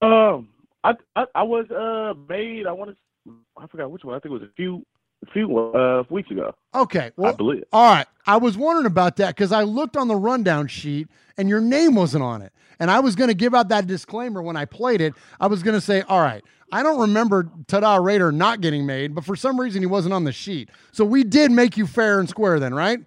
Um, 0.00 0.48
I 0.84 0.92
I, 1.16 1.24
I 1.34 1.42
was 1.42 1.70
uh 1.70 2.14
made. 2.28 2.66
I 2.66 2.72
want 2.72 2.90
to. 2.90 3.32
I 3.56 3.66
forgot 3.66 3.90
which 3.90 4.04
one. 4.04 4.14
I 4.14 4.18
think 4.18 4.30
it 4.32 4.40
was 4.40 4.42
a 4.42 4.52
few 4.56 4.84
a 5.26 5.30
few 5.32 5.58
uh 5.58 6.04
weeks 6.10 6.30
ago. 6.30 6.54
Okay, 6.74 7.10
well, 7.16 7.32
I 7.32 7.36
believe. 7.36 7.64
All 7.72 7.94
right. 7.94 8.06
I 8.26 8.36
was 8.36 8.56
wondering 8.56 8.86
about 8.86 9.16
that 9.16 9.34
because 9.34 9.52
I 9.52 9.62
looked 9.62 9.96
on 9.96 10.06
the 10.06 10.16
rundown 10.16 10.68
sheet 10.68 11.08
and 11.36 11.48
your 11.48 11.60
name 11.60 11.94
wasn't 11.94 12.22
on 12.22 12.42
it. 12.42 12.52
And 12.78 12.90
I 12.90 13.00
was 13.00 13.16
going 13.16 13.28
to 13.28 13.34
give 13.34 13.54
out 13.54 13.70
that 13.70 13.86
disclaimer 13.86 14.42
when 14.42 14.56
I 14.56 14.64
played 14.64 15.00
it. 15.00 15.14
I 15.40 15.46
was 15.48 15.62
going 15.62 15.74
to 15.74 15.80
say, 15.80 16.02
all 16.02 16.20
right, 16.20 16.44
I 16.70 16.82
don't 16.82 17.00
remember 17.00 17.50
Tada 17.66 18.02
Raider 18.04 18.30
not 18.30 18.60
getting 18.60 18.86
made, 18.86 19.14
but 19.14 19.24
for 19.24 19.34
some 19.34 19.58
reason 19.58 19.82
he 19.82 19.86
wasn't 19.86 20.14
on 20.14 20.24
the 20.24 20.32
sheet. 20.32 20.68
So 20.92 21.04
we 21.04 21.24
did 21.24 21.50
make 21.50 21.76
you 21.76 21.86
fair 21.86 22.20
and 22.20 22.28
square 22.28 22.60
then, 22.60 22.74
right? 22.74 23.00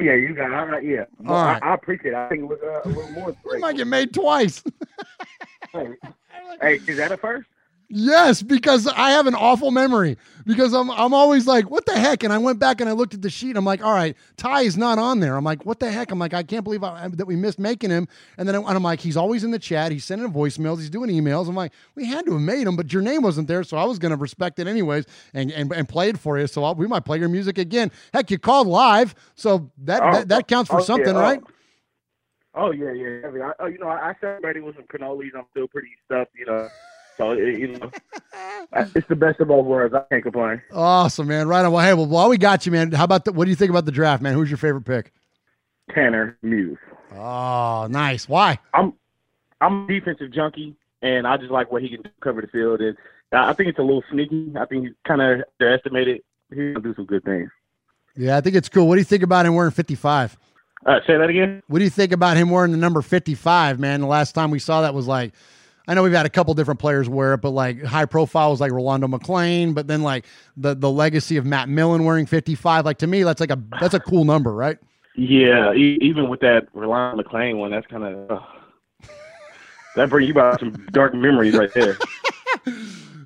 Yeah, 0.00 0.14
you 0.14 0.34
got. 0.34 0.52
All 0.52 0.66
right, 0.66 0.84
yeah. 0.84 1.04
All 1.26 1.34
right. 1.34 1.62
I, 1.62 1.70
I 1.70 1.74
appreciate 1.74 2.12
it. 2.12 2.16
I 2.16 2.28
think 2.28 2.42
it 2.42 2.46
was 2.46 2.60
uh, 2.62 2.82
a 2.84 2.88
little 2.88 3.10
more. 3.10 3.34
We 3.44 3.58
might 3.58 3.76
get 3.76 3.86
made 3.86 4.14
twice. 4.14 4.62
hey, 5.72 5.88
hey, 6.60 6.80
is 6.86 6.96
that 6.98 7.10
a 7.10 7.16
first? 7.16 7.48
Yes, 7.90 8.42
because 8.42 8.86
I 8.86 9.12
have 9.12 9.26
an 9.26 9.34
awful 9.34 9.70
memory. 9.70 10.18
Because 10.44 10.72
I'm 10.72 10.90
I'm 10.90 11.12
always 11.12 11.46
like, 11.46 11.70
what 11.70 11.84
the 11.86 11.98
heck? 11.98 12.22
And 12.22 12.32
I 12.32 12.38
went 12.38 12.58
back 12.58 12.80
and 12.80 12.88
I 12.88 12.92
looked 12.92 13.14
at 13.14 13.22
the 13.22 13.30
sheet. 13.30 13.56
I'm 13.56 13.64
like, 13.64 13.82
all 13.84 13.92
right, 13.92 14.16
Ty 14.36 14.62
is 14.62 14.76
not 14.76 14.98
on 14.98 15.20
there. 15.20 15.36
I'm 15.36 15.44
like, 15.44 15.66
what 15.66 15.78
the 15.78 15.90
heck? 15.90 16.10
I'm 16.10 16.18
like, 16.18 16.32
I 16.32 16.42
can't 16.42 16.64
believe 16.64 16.82
I, 16.82 17.08
that 17.08 17.26
we 17.26 17.36
missed 17.36 17.58
making 17.58 17.90
him. 17.90 18.08
And 18.38 18.48
then 18.48 18.54
I, 18.54 18.58
and 18.58 18.68
I'm 18.68 18.82
like, 18.82 19.00
he's 19.00 19.16
always 19.16 19.44
in 19.44 19.50
the 19.50 19.58
chat. 19.58 19.92
He's 19.92 20.04
sending 20.04 20.30
voicemails. 20.32 20.78
He's 20.78 20.90
doing 20.90 21.10
emails. 21.10 21.48
I'm 21.48 21.54
like, 21.54 21.72
we 21.94 22.06
had 22.06 22.24
to 22.26 22.32
have 22.32 22.40
made 22.40 22.66
him, 22.66 22.76
but 22.76 22.92
your 22.92 23.02
name 23.02 23.22
wasn't 23.22 23.48
there, 23.48 23.62
so 23.62 23.76
I 23.76 23.84
was 23.84 23.98
going 23.98 24.10
to 24.10 24.16
respect 24.16 24.58
it 24.58 24.66
anyways 24.66 25.04
and 25.34 25.50
and, 25.50 25.70
and 25.72 25.88
play 25.88 26.08
it 26.08 26.18
for 26.18 26.38
you. 26.38 26.46
So 26.46 26.64
I'll, 26.64 26.74
we 26.74 26.86
might 26.86 27.04
play 27.04 27.18
your 27.18 27.28
music 27.28 27.58
again. 27.58 27.90
Heck, 28.14 28.30
you 28.30 28.38
called 28.38 28.66
live, 28.66 29.14
so 29.34 29.70
that 29.84 30.02
Oh, 30.02 30.12
that, 30.12 30.28
that 30.28 30.40
oh, 30.40 30.44
counts 30.44 30.70
for 30.70 30.76
oh, 30.76 30.80
yeah, 30.80 30.84
something, 30.86 31.16
oh. 31.16 31.20
right? 31.20 31.40
Oh 32.54 32.70
yeah, 32.70 32.92
yeah. 32.92 33.26
I 33.26 33.30
mean, 33.30 33.42
I, 33.42 33.52
oh, 33.60 33.66
you 33.66 33.78
know, 33.78 33.88
I, 33.88 34.10
I 34.10 34.14
celebrated 34.20 34.62
with 34.62 34.76
some 34.76 34.84
cannolis. 34.84 35.30
I'm 35.36 35.44
still 35.50 35.68
pretty 35.68 35.90
stuffed, 36.06 36.32
you 36.36 36.46
know. 36.46 36.68
So 37.18 37.32
you 37.32 37.76
know, 37.76 37.90
it's 38.94 39.08
the 39.08 39.16
best 39.16 39.40
of 39.40 39.50
all 39.50 39.64
worlds. 39.64 39.94
I 39.94 40.02
can't 40.10 40.22
complain. 40.22 40.62
Awesome, 40.72 41.26
man. 41.26 41.48
Right 41.48 41.64
on. 41.64 41.72
Well, 41.72 41.84
hey, 41.84 41.92
well, 41.92 42.06
while 42.06 42.28
we 42.28 42.38
got 42.38 42.64
you, 42.64 42.72
man, 42.72 42.92
how 42.92 43.04
about 43.04 43.24
the, 43.24 43.32
what 43.32 43.44
do 43.44 43.50
you 43.50 43.56
think 43.56 43.70
about 43.70 43.84
the 43.84 43.92
draft, 43.92 44.22
man? 44.22 44.34
Who's 44.34 44.48
your 44.48 44.56
favorite 44.56 44.84
pick? 44.84 45.12
Tanner 45.92 46.38
Muse. 46.42 46.78
Oh, 47.14 47.88
nice. 47.90 48.28
Why? 48.28 48.58
I'm 48.72 48.94
I'm 49.60 49.84
a 49.84 49.88
defensive 49.88 50.30
junkie, 50.32 50.76
and 51.02 51.26
I 51.26 51.36
just 51.36 51.50
like 51.50 51.72
what 51.72 51.82
he 51.82 51.88
can 51.88 52.02
do, 52.02 52.10
cover 52.20 52.40
the 52.40 52.46
field. 52.46 52.80
And 52.80 52.96
I 53.32 53.52
think 53.52 53.68
it's 53.68 53.78
a 53.78 53.82
little 53.82 54.04
sneaky. 54.10 54.52
I 54.56 54.64
think 54.66 54.86
he's 54.86 54.94
kind 55.06 55.20
of 55.20 55.42
underestimated. 55.60 56.22
He's 56.50 56.74
gonna 56.74 56.80
do 56.80 56.94
some 56.94 57.04
good 57.04 57.24
things. 57.24 57.50
Yeah, 58.16 58.36
I 58.36 58.40
think 58.40 58.56
it's 58.56 58.68
cool. 58.68 58.88
What 58.88 58.94
do 58.94 59.00
you 59.00 59.04
think 59.04 59.22
about 59.22 59.46
him 59.46 59.54
wearing 59.54 59.70
55? 59.70 60.36
Uh, 60.86 61.00
say 61.06 61.16
that 61.16 61.28
again. 61.28 61.62
What 61.66 61.78
do 61.78 61.84
you 61.84 61.90
think 61.90 62.12
about 62.12 62.36
him 62.36 62.50
wearing 62.50 62.72
the 62.72 62.78
number 62.78 63.02
55, 63.02 63.80
man? 63.80 64.00
The 64.00 64.06
last 64.06 64.32
time 64.32 64.50
we 64.50 64.58
saw 64.58 64.82
that 64.82 64.94
was 64.94 65.06
like, 65.06 65.32
I 65.88 65.94
know 65.94 66.02
we've 66.02 66.12
had 66.12 66.26
a 66.26 66.30
couple 66.30 66.52
different 66.52 66.78
players 66.78 67.08
wear 67.08 67.32
it, 67.32 67.38
but 67.38 67.50
like 67.50 67.82
high 67.82 68.04
profile 68.04 68.50
was 68.50 68.60
like 68.60 68.70
Rolando 68.70 69.06
McClain, 69.06 69.74
but 69.74 69.86
then 69.86 70.02
like 70.02 70.26
the 70.54 70.74
the 70.74 70.90
legacy 70.90 71.38
of 71.38 71.46
Matt 71.46 71.70
Millen 71.70 72.04
wearing 72.04 72.26
55, 72.26 72.84
like 72.84 72.98
to 72.98 73.06
me, 73.06 73.22
that's 73.22 73.40
like 73.40 73.50
a 73.50 73.58
that's 73.80 73.94
a 73.94 74.00
cool 74.00 74.26
number, 74.26 74.52
right? 74.52 74.76
Yeah, 75.16 75.72
e- 75.72 75.98
even 76.02 76.28
with 76.28 76.40
that 76.40 76.68
Rolando 76.74 77.22
McClain 77.22 77.56
one, 77.56 77.70
that's 77.70 77.86
kind 77.86 78.04
of 78.04 78.30
uh, 78.30 78.40
that 79.96 80.10
brings 80.10 80.28
you 80.28 80.34
back 80.34 80.60
some 80.60 80.72
dark 80.92 81.14
memories 81.14 81.54
right 81.56 81.72
there. 81.72 81.96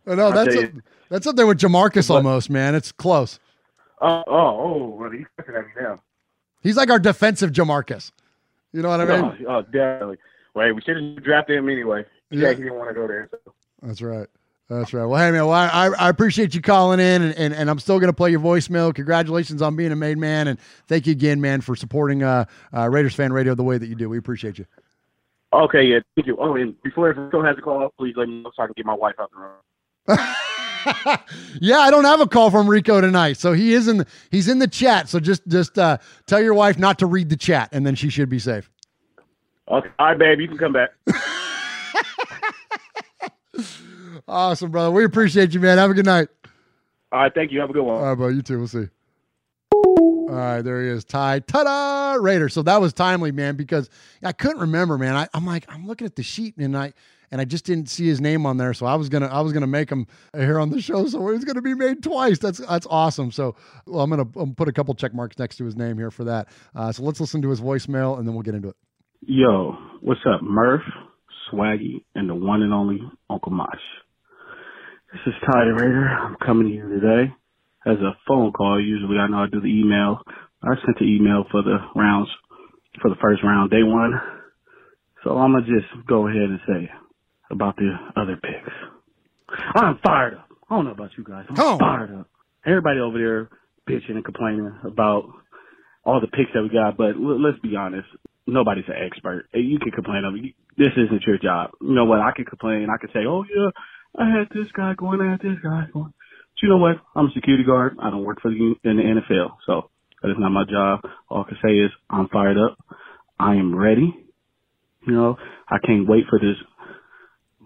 I 0.06 0.14
know 0.14 0.30
that's 0.30 0.54
a, 0.54 0.72
that's 1.08 1.26
up 1.26 1.34
there 1.34 1.48
with 1.48 1.58
JaMarcus 1.58 2.10
almost, 2.10 2.48
man. 2.48 2.76
It's 2.76 2.92
close. 2.92 3.40
Oh, 4.00 4.22
oh, 4.26 4.34
oh, 4.36 4.96
well, 5.00 5.10
he's 5.10 5.26
looking 5.36 5.54
at 5.56 5.64
me 5.64 5.72
now. 5.80 6.00
He's 6.62 6.76
like 6.76 6.90
our 6.90 6.98
defensive 7.00 7.50
JaMarcus. 7.50 8.12
You 8.72 8.82
know 8.82 8.88
what 8.88 9.00
I 9.00 9.04
mean? 9.04 9.46
Oh, 9.48 9.56
oh, 9.56 9.62
definitely. 9.62 10.18
Wait, 10.54 10.72
we 10.72 10.80
should 10.82 10.96
have 10.96 11.24
drafted 11.24 11.58
him 11.58 11.68
anyway. 11.68 12.04
Yeah, 12.32 12.50
he 12.50 12.62
didn't 12.62 12.74
want 12.74 12.90
to 12.90 12.94
go 12.94 13.06
there. 13.06 13.28
So. 13.30 13.52
That's 13.82 14.02
right. 14.02 14.28
That's 14.68 14.94
right. 14.94 15.04
Well, 15.04 15.20
hey 15.20 15.30
man, 15.30 15.46
well, 15.46 15.52
I, 15.52 15.88
I 15.98 16.08
appreciate 16.08 16.54
you 16.54 16.62
calling 16.62 16.98
in, 16.98 17.20
and, 17.20 17.36
and, 17.36 17.52
and 17.52 17.68
I'm 17.68 17.78
still 17.78 17.98
going 17.98 18.08
to 18.08 18.16
play 18.16 18.30
your 18.30 18.40
voicemail. 18.40 18.94
Congratulations 18.94 19.60
on 19.60 19.76
being 19.76 19.92
a 19.92 19.96
made 19.96 20.16
man, 20.16 20.48
and 20.48 20.58
thank 20.88 21.06
you 21.06 21.12
again, 21.12 21.40
man, 21.40 21.60
for 21.60 21.76
supporting 21.76 22.22
uh, 22.22 22.46
uh, 22.74 22.88
Raiders 22.88 23.14
fan 23.14 23.32
radio 23.32 23.54
the 23.54 23.64
way 23.64 23.76
that 23.76 23.86
you 23.88 23.94
do. 23.94 24.08
We 24.08 24.16
appreciate 24.16 24.58
you. 24.58 24.64
Okay, 25.52 25.82
yeah, 25.82 25.98
thank 26.16 26.26
you. 26.26 26.38
Oh, 26.40 26.54
and 26.54 26.80
before 26.82 27.10
everyone 27.10 27.30
still 27.30 27.44
has 27.44 27.58
a 27.58 27.60
call, 27.60 27.92
please 27.98 28.14
let 28.16 28.28
me 28.28 28.42
know 28.42 28.50
so 28.56 28.62
I 28.62 28.66
can 28.66 28.74
get 28.74 28.86
my 28.86 28.94
wife 28.94 29.16
out 29.20 29.30
the 29.30 30.16
room. 30.16 30.26
Yeah, 31.60 31.78
I 31.78 31.90
don't 31.90 32.04
have 32.04 32.20
a 32.20 32.26
call 32.26 32.50
from 32.50 32.68
Rico 32.68 33.00
tonight, 33.00 33.36
so 33.36 33.52
he 33.52 33.72
is 33.72 33.86
in. 33.88 33.98
The, 33.98 34.06
he's 34.30 34.48
in 34.48 34.58
the 34.58 34.66
chat. 34.66 35.08
So 35.08 35.20
just 35.20 35.46
just 35.46 35.78
uh, 35.78 35.98
tell 36.26 36.42
your 36.42 36.54
wife 36.54 36.78
not 36.78 36.98
to 37.00 37.06
read 37.06 37.28
the 37.28 37.36
chat, 37.36 37.68
and 37.72 37.86
then 37.86 37.94
she 37.94 38.08
should 38.08 38.28
be 38.28 38.38
safe. 38.38 38.68
Okay, 39.68 39.88
all 39.98 40.06
right, 40.06 40.18
babe, 40.18 40.40
you 40.40 40.48
can 40.48 40.58
come 40.58 40.72
back. 40.72 40.90
Awesome, 44.28 44.70
brother. 44.70 44.90
We 44.90 45.04
appreciate 45.04 45.52
you, 45.54 45.60
man. 45.60 45.78
Have 45.78 45.90
a 45.90 45.94
good 45.94 46.06
night. 46.06 46.28
all 47.10 47.20
right, 47.20 47.32
thank 47.34 47.50
you. 47.52 47.60
Have 47.60 47.70
a 47.70 47.72
good 47.72 47.82
one. 47.82 47.96
All 47.96 48.02
right, 48.04 48.14
bro. 48.14 48.28
You 48.28 48.42
too. 48.42 48.58
We'll 48.58 48.68
see. 48.68 48.88
All 49.72 50.38
right, 50.38 50.62
there 50.62 50.82
he 50.82 50.88
is. 50.88 51.04
Ty, 51.04 51.40
ta-da, 51.40 52.14
Raider. 52.14 52.48
So 52.48 52.62
that 52.62 52.80
was 52.80 52.92
timely, 52.92 53.32
man, 53.32 53.56
because 53.56 53.90
I 54.22 54.32
couldn't 54.32 54.60
remember, 54.60 54.96
man. 54.96 55.14
I, 55.14 55.28
I'm 55.34 55.44
like, 55.44 55.66
I'm 55.68 55.86
looking 55.86 56.06
at 56.06 56.16
the 56.16 56.22
sheet 56.22 56.56
and 56.56 56.76
I 56.76 56.94
and 57.30 57.40
I 57.40 57.44
just 57.44 57.64
didn't 57.64 57.88
see 57.88 58.06
his 58.06 58.20
name 58.20 58.46
on 58.46 58.58
there. 58.58 58.72
So 58.74 58.86
I 58.86 58.94
was 58.94 59.08
gonna 59.08 59.26
I 59.26 59.40
was 59.40 59.52
gonna 59.52 59.66
make 59.66 59.90
him 59.90 60.06
here 60.34 60.58
on 60.60 60.70
the 60.70 60.80
show. 60.80 61.06
So 61.06 61.28
it's 61.28 61.44
gonna 61.44 61.62
be 61.62 61.74
made 61.74 62.02
twice. 62.02 62.38
That's 62.38 62.58
that's 62.58 62.86
awesome. 62.88 63.30
So 63.32 63.56
well, 63.86 64.02
I'm 64.02 64.10
gonna 64.10 64.28
um, 64.36 64.54
put 64.54 64.68
a 64.68 64.72
couple 64.72 64.94
check 64.94 65.12
marks 65.12 65.38
next 65.38 65.56
to 65.56 65.64
his 65.64 65.76
name 65.76 65.98
here 65.98 66.10
for 66.10 66.24
that. 66.24 66.48
Uh, 66.74 66.92
so 66.92 67.02
let's 67.02 67.20
listen 67.20 67.42
to 67.42 67.50
his 67.50 67.60
voicemail 67.60 68.18
and 68.18 68.26
then 68.26 68.34
we'll 68.34 68.42
get 68.42 68.54
into 68.54 68.68
it. 68.68 68.76
Yo, 69.22 69.76
what's 70.00 70.20
up, 70.26 70.42
Murph, 70.42 70.82
Swaggy, 71.52 72.04
and 72.14 72.28
the 72.28 72.34
one 72.34 72.62
and 72.62 72.72
only 72.72 73.00
Uncle 73.28 73.52
Mosh. 73.52 73.68
This 75.12 75.20
is 75.26 75.34
Ty 75.44 75.64
the 75.66 75.74
Raider. 75.74 76.08
I'm 76.08 76.36
coming 76.44 76.68
to 76.68 76.74
you 76.74 76.88
today 77.00 77.32
as 77.86 77.98
a 77.98 78.16
phone 78.26 78.52
call. 78.52 78.80
Usually 78.80 79.18
I 79.18 79.26
know 79.28 79.38
I 79.38 79.46
do 79.50 79.60
the 79.60 79.66
email, 79.66 80.20
I 80.62 80.74
sent 80.84 80.98
the 80.98 81.04
email 81.04 81.44
for 81.50 81.62
the 81.62 81.76
rounds 81.96 82.28
for 83.00 83.10
the 83.10 83.16
first 83.20 83.42
round, 83.42 83.70
day 83.70 83.82
one. 83.82 84.12
So 85.24 85.36
I'm 85.36 85.52
gonna 85.52 85.66
just 85.66 86.06
go 86.06 86.26
ahead 86.28 86.42
and 86.42 86.60
say 86.66 86.90
about 87.50 87.76
the 87.76 87.90
other 88.16 88.36
picks. 88.36 88.72
I'm 89.74 89.98
fired 90.04 90.34
up. 90.34 90.48
I 90.70 90.76
don't 90.76 90.86
know 90.86 90.92
about 90.92 91.10
you 91.16 91.24
guys. 91.24 91.44
I'm 91.48 91.58
on. 91.60 91.78
fired 91.78 92.14
up. 92.18 92.28
Everybody 92.64 93.00
over 93.00 93.18
there 93.18 93.48
bitching 93.88 94.14
and 94.14 94.24
complaining 94.24 94.72
about 94.84 95.24
all 96.04 96.20
the 96.20 96.26
picks 96.28 96.50
that 96.54 96.62
we 96.62 96.68
got, 96.70 96.96
but 96.96 97.14
l- 97.14 97.40
let's 97.42 97.58
be 97.60 97.76
honest. 97.76 98.08
Nobody's 98.46 98.84
an 98.88 98.94
expert. 99.04 99.46
You 99.52 99.78
can 99.78 99.92
complain 99.92 100.24
of 100.24 100.34
it. 100.34 100.54
This 100.76 100.92
isn't 100.96 101.24
your 101.26 101.38
job. 101.38 101.70
You 101.80 101.94
know 101.94 102.04
what? 102.04 102.20
I 102.20 102.32
can 102.34 102.44
complain. 102.44 102.88
I 102.90 102.98
can 102.98 103.10
say, 103.12 103.26
oh 103.26 103.44
yeah, 103.44 103.70
I 104.18 104.30
had 104.30 104.48
this 104.54 104.70
guy 104.72 104.94
going, 104.96 105.20
I 105.20 105.32
had 105.32 105.40
this 105.40 105.58
guy 105.62 105.86
going. 105.92 106.12
But 106.54 106.62
you 106.62 106.68
know 106.68 106.78
what? 106.78 106.96
I'm 107.14 107.26
a 107.26 107.32
security 107.34 107.64
guard. 107.64 107.96
I 108.00 108.10
don't 108.10 108.24
work 108.24 108.40
for 108.40 108.50
the 108.50 108.74
in 108.84 108.96
the 108.96 109.02
NFL, 109.02 109.56
so 109.66 109.90
that 110.22 110.30
is 110.30 110.36
not 110.38 110.50
my 110.50 110.64
job. 110.64 111.00
All 111.28 111.44
I 111.44 111.48
can 111.48 111.58
say 111.62 111.72
is 111.72 111.90
I'm 112.08 112.28
fired 112.28 112.56
up. 112.58 112.78
I 113.38 113.54
am 113.54 113.74
ready. 113.74 114.14
You 115.06 115.14
know, 115.14 115.36
I 115.68 115.78
can't 115.84 116.08
wait 116.08 116.24
for 116.30 116.38
this 116.38 116.56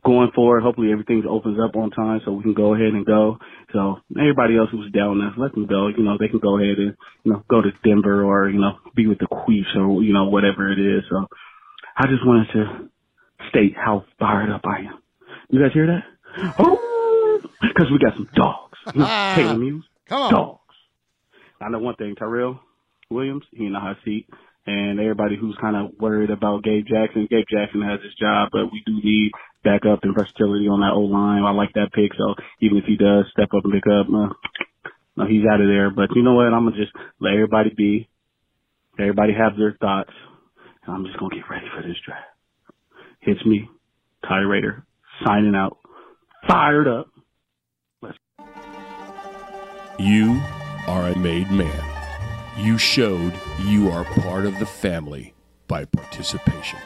going 0.05 0.31
forward. 0.35 0.63
Hopefully 0.63 0.93
everything 0.93 1.25
opens 1.29 1.59
up 1.61 1.77
on 1.77 1.91
time 1.91 2.21
so 2.25 2.33
we 2.33 2.45
can 2.45 2.55
go 2.55 2.75
ahead 2.75 2.95
and 2.95 3.05
go. 3.05 3.39
So 3.73 3.97
everybody 4.19 4.57
else 4.57 4.71
who's 4.71 4.91
down 4.93 5.19
there, 5.19 5.35
let 5.37 5.53
them 5.53 5.67
go. 5.67 5.89
You 5.89 6.05
know, 6.05 6.17
they 6.19 6.29
can 6.29 6.39
go 6.39 6.59
ahead 6.59 6.79
and, 6.79 6.97
you 7.25 7.33
know, 7.33 7.43
go 7.51 7.61
to 7.61 7.71
Denver 7.85 8.25
or, 8.25 8.49
you 8.49 8.61
know, 8.61 8.79
be 8.95 9.07
with 9.07 9.19
the 9.19 9.27
Queefs 9.27 9.77
or, 9.77 10.03
you 10.03 10.15
know, 10.15 10.29
whatever 10.29 10.71
it 10.71 10.79
is. 10.79 11.03
So 11.11 11.27
I 11.97 12.07
just 12.07 12.25
wanted 12.25 12.53
to 12.55 12.89
state 13.51 13.75
how 13.77 14.05
fired 14.19 14.51
up 14.51 14.63
I 14.65 14.79
am. 14.81 14.99
You 15.51 15.61
guys 15.63 15.73
hear 15.73 15.87
that? 15.87 16.05
Oh, 16.59 17.41
because 17.63 17.91
we 17.91 17.99
got 17.99 18.15
some 18.15 18.29
dogs. 18.35 18.63
You 18.95 19.01
know, 19.01 19.33
Taylor 19.35 19.59
Muse. 19.59 19.85
Come 20.09 20.23
on. 20.23 20.33
Dogs. 20.33 20.61
I 21.61 21.69
know 21.71 21.81
one 21.81 21.97
thing, 21.97 22.15
Tyrell 22.15 22.61
Williams, 23.11 23.43
he 23.53 23.67
in 23.67 23.73
the 23.73 23.81
hot 23.81 23.97
seat. 24.05 24.29
And 24.67 24.99
everybody 25.01 25.37
who's 25.37 25.57
kind 25.61 25.75
of 25.77 25.93
worried 25.99 26.31
about 26.31 26.63
Gabe 26.63 26.87
Jackson, 26.87 27.27
Gabe 27.31 27.47
Jackson 27.51 27.83
has 27.83 28.01
his 28.03 28.15
job, 28.15 28.51
but 28.53 28.71
we 28.73 28.83
do 28.87 28.93
need 29.03 29.31
backup 29.65 30.05
and 30.05 30.15
versatility 30.15 30.69
on 30.69 30.81
that 30.81 30.93
O 30.95 31.01
line. 31.01 31.43
I 31.43 31.51
like 31.53 31.73
that 31.75 31.93
pick. 31.93 32.13
So 32.17 32.35
even 32.61 32.79
if 32.79 32.85
he 32.85 32.97
does 32.97 33.27
step 33.33 33.49
up 33.57 33.65
and 33.65 33.73
pick 33.73 33.87
up, 33.87 34.07
uh, 34.07 34.35
no, 35.17 35.27
he's 35.27 35.47
out 35.51 35.61
of 35.61 35.67
there. 35.69 35.91
But 35.91 36.15
you 36.15 36.23
know 36.23 36.35
what? 36.35 36.53
I'm 36.53 36.65
gonna 36.67 36.77
just 36.77 36.93
let 37.21 37.33
everybody 37.35 37.71
be. 37.77 38.09
Everybody 38.99 39.33
have 39.35 39.57
their 39.57 39.77
thoughts. 39.81 40.13
And 40.87 40.95
I'm 40.95 41.05
just 41.07 41.19
gonna 41.19 41.35
get 41.35 41.49
ready 41.51 41.67
for 41.75 41.83
this 41.83 41.97
draft. 42.05 42.27
Hits 43.27 43.45
me, 43.45 43.69
Ty 44.25 44.43
Raider, 44.43 44.87
signing 45.25 45.57
out, 45.57 45.79
fired 46.47 46.87
up. 46.87 47.09
You 49.99 50.41
are 50.87 51.09
a 51.09 51.19
made 51.19 51.51
man. 51.51 51.83
You 52.57 52.79
showed 52.79 53.33
you 53.65 53.91
are 53.91 54.05
part 54.05 54.47
of 54.47 54.57
the 54.61 54.67
family 54.67 55.35
by 55.67 55.87
participation. 55.87 56.79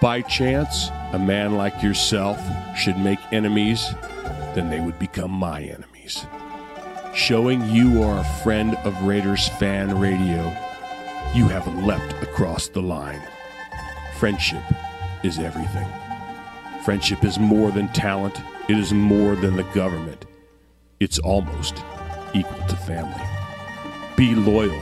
By 0.00 0.22
chance, 0.22 0.88
a 1.12 1.20
man 1.20 1.54
like 1.54 1.80
yourself 1.80 2.40
should 2.76 2.98
make 2.98 3.20
enemies, 3.30 3.88
then 4.56 4.68
they 4.70 4.80
would 4.80 4.98
become 4.98 5.30
my 5.30 5.62
enemies. 5.62 6.26
Showing 7.14 7.64
you 7.70 8.02
are 8.02 8.18
a 8.18 8.42
friend 8.42 8.74
of 8.82 9.00
Raiders 9.02 9.48
Fan 9.50 10.00
Radio, 10.00 10.52
you 11.32 11.46
have 11.46 11.72
leapt 11.84 12.12
across 12.24 12.66
the 12.66 12.82
line. 12.82 13.22
Friendship 14.18 14.62
is 15.22 15.38
everything. 15.38 15.88
Friendship 16.84 17.24
is 17.24 17.38
more 17.38 17.70
than 17.70 17.88
talent, 17.88 18.40
it 18.68 18.78
is 18.78 18.92
more 18.92 19.34
than 19.34 19.56
the 19.56 19.64
government. 19.74 20.24
It's 21.00 21.18
almost 21.18 21.82
equal 22.32 22.66
to 22.68 22.76
family. 22.76 23.22
Be 24.16 24.34
loyal. 24.34 24.80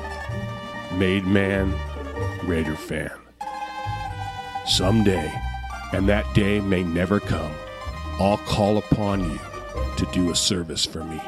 Made 0.92 1.26
man, 1.26 1.74
Raider 2.44 2.76
fan. 2.76 3.10
Someday, 4.66 5.32
and 5.92 6.08
that 6.08 6.32
day 6.34 6.60
may 6.60 6.82
never 6.82 7.20
come, 7.20 7.52
I'll 8.20 8.38
call 8.38 8.78
upon 8.78 9.30
you 9.30 9.40
to 9.96 10.06
do 10.12 10.30
a 10.30 10.36
service 10.36 10.84
for 10.84 11.04
me. 11.04 11.20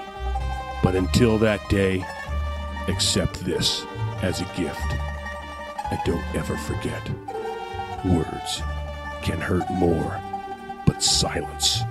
But 0.83 0.95
until 0.95 1.39
that 1.39 1.69
day, 1.69 2.05
accept 2.89 3.45
this 3.45 3.85
as 4.23 4.41
a 4.41 4.45
gift. 4.57 4.93
And 5.91 5.99
don't 6.05 6.35
ever 6.35 6.57
forget 6.57 7.11
words 8.05 8.63
can 9.27 9.41
hurt 9.41 9.69
more, 9.73 10.21
but 10.87 11.03
silence 11.03 11.83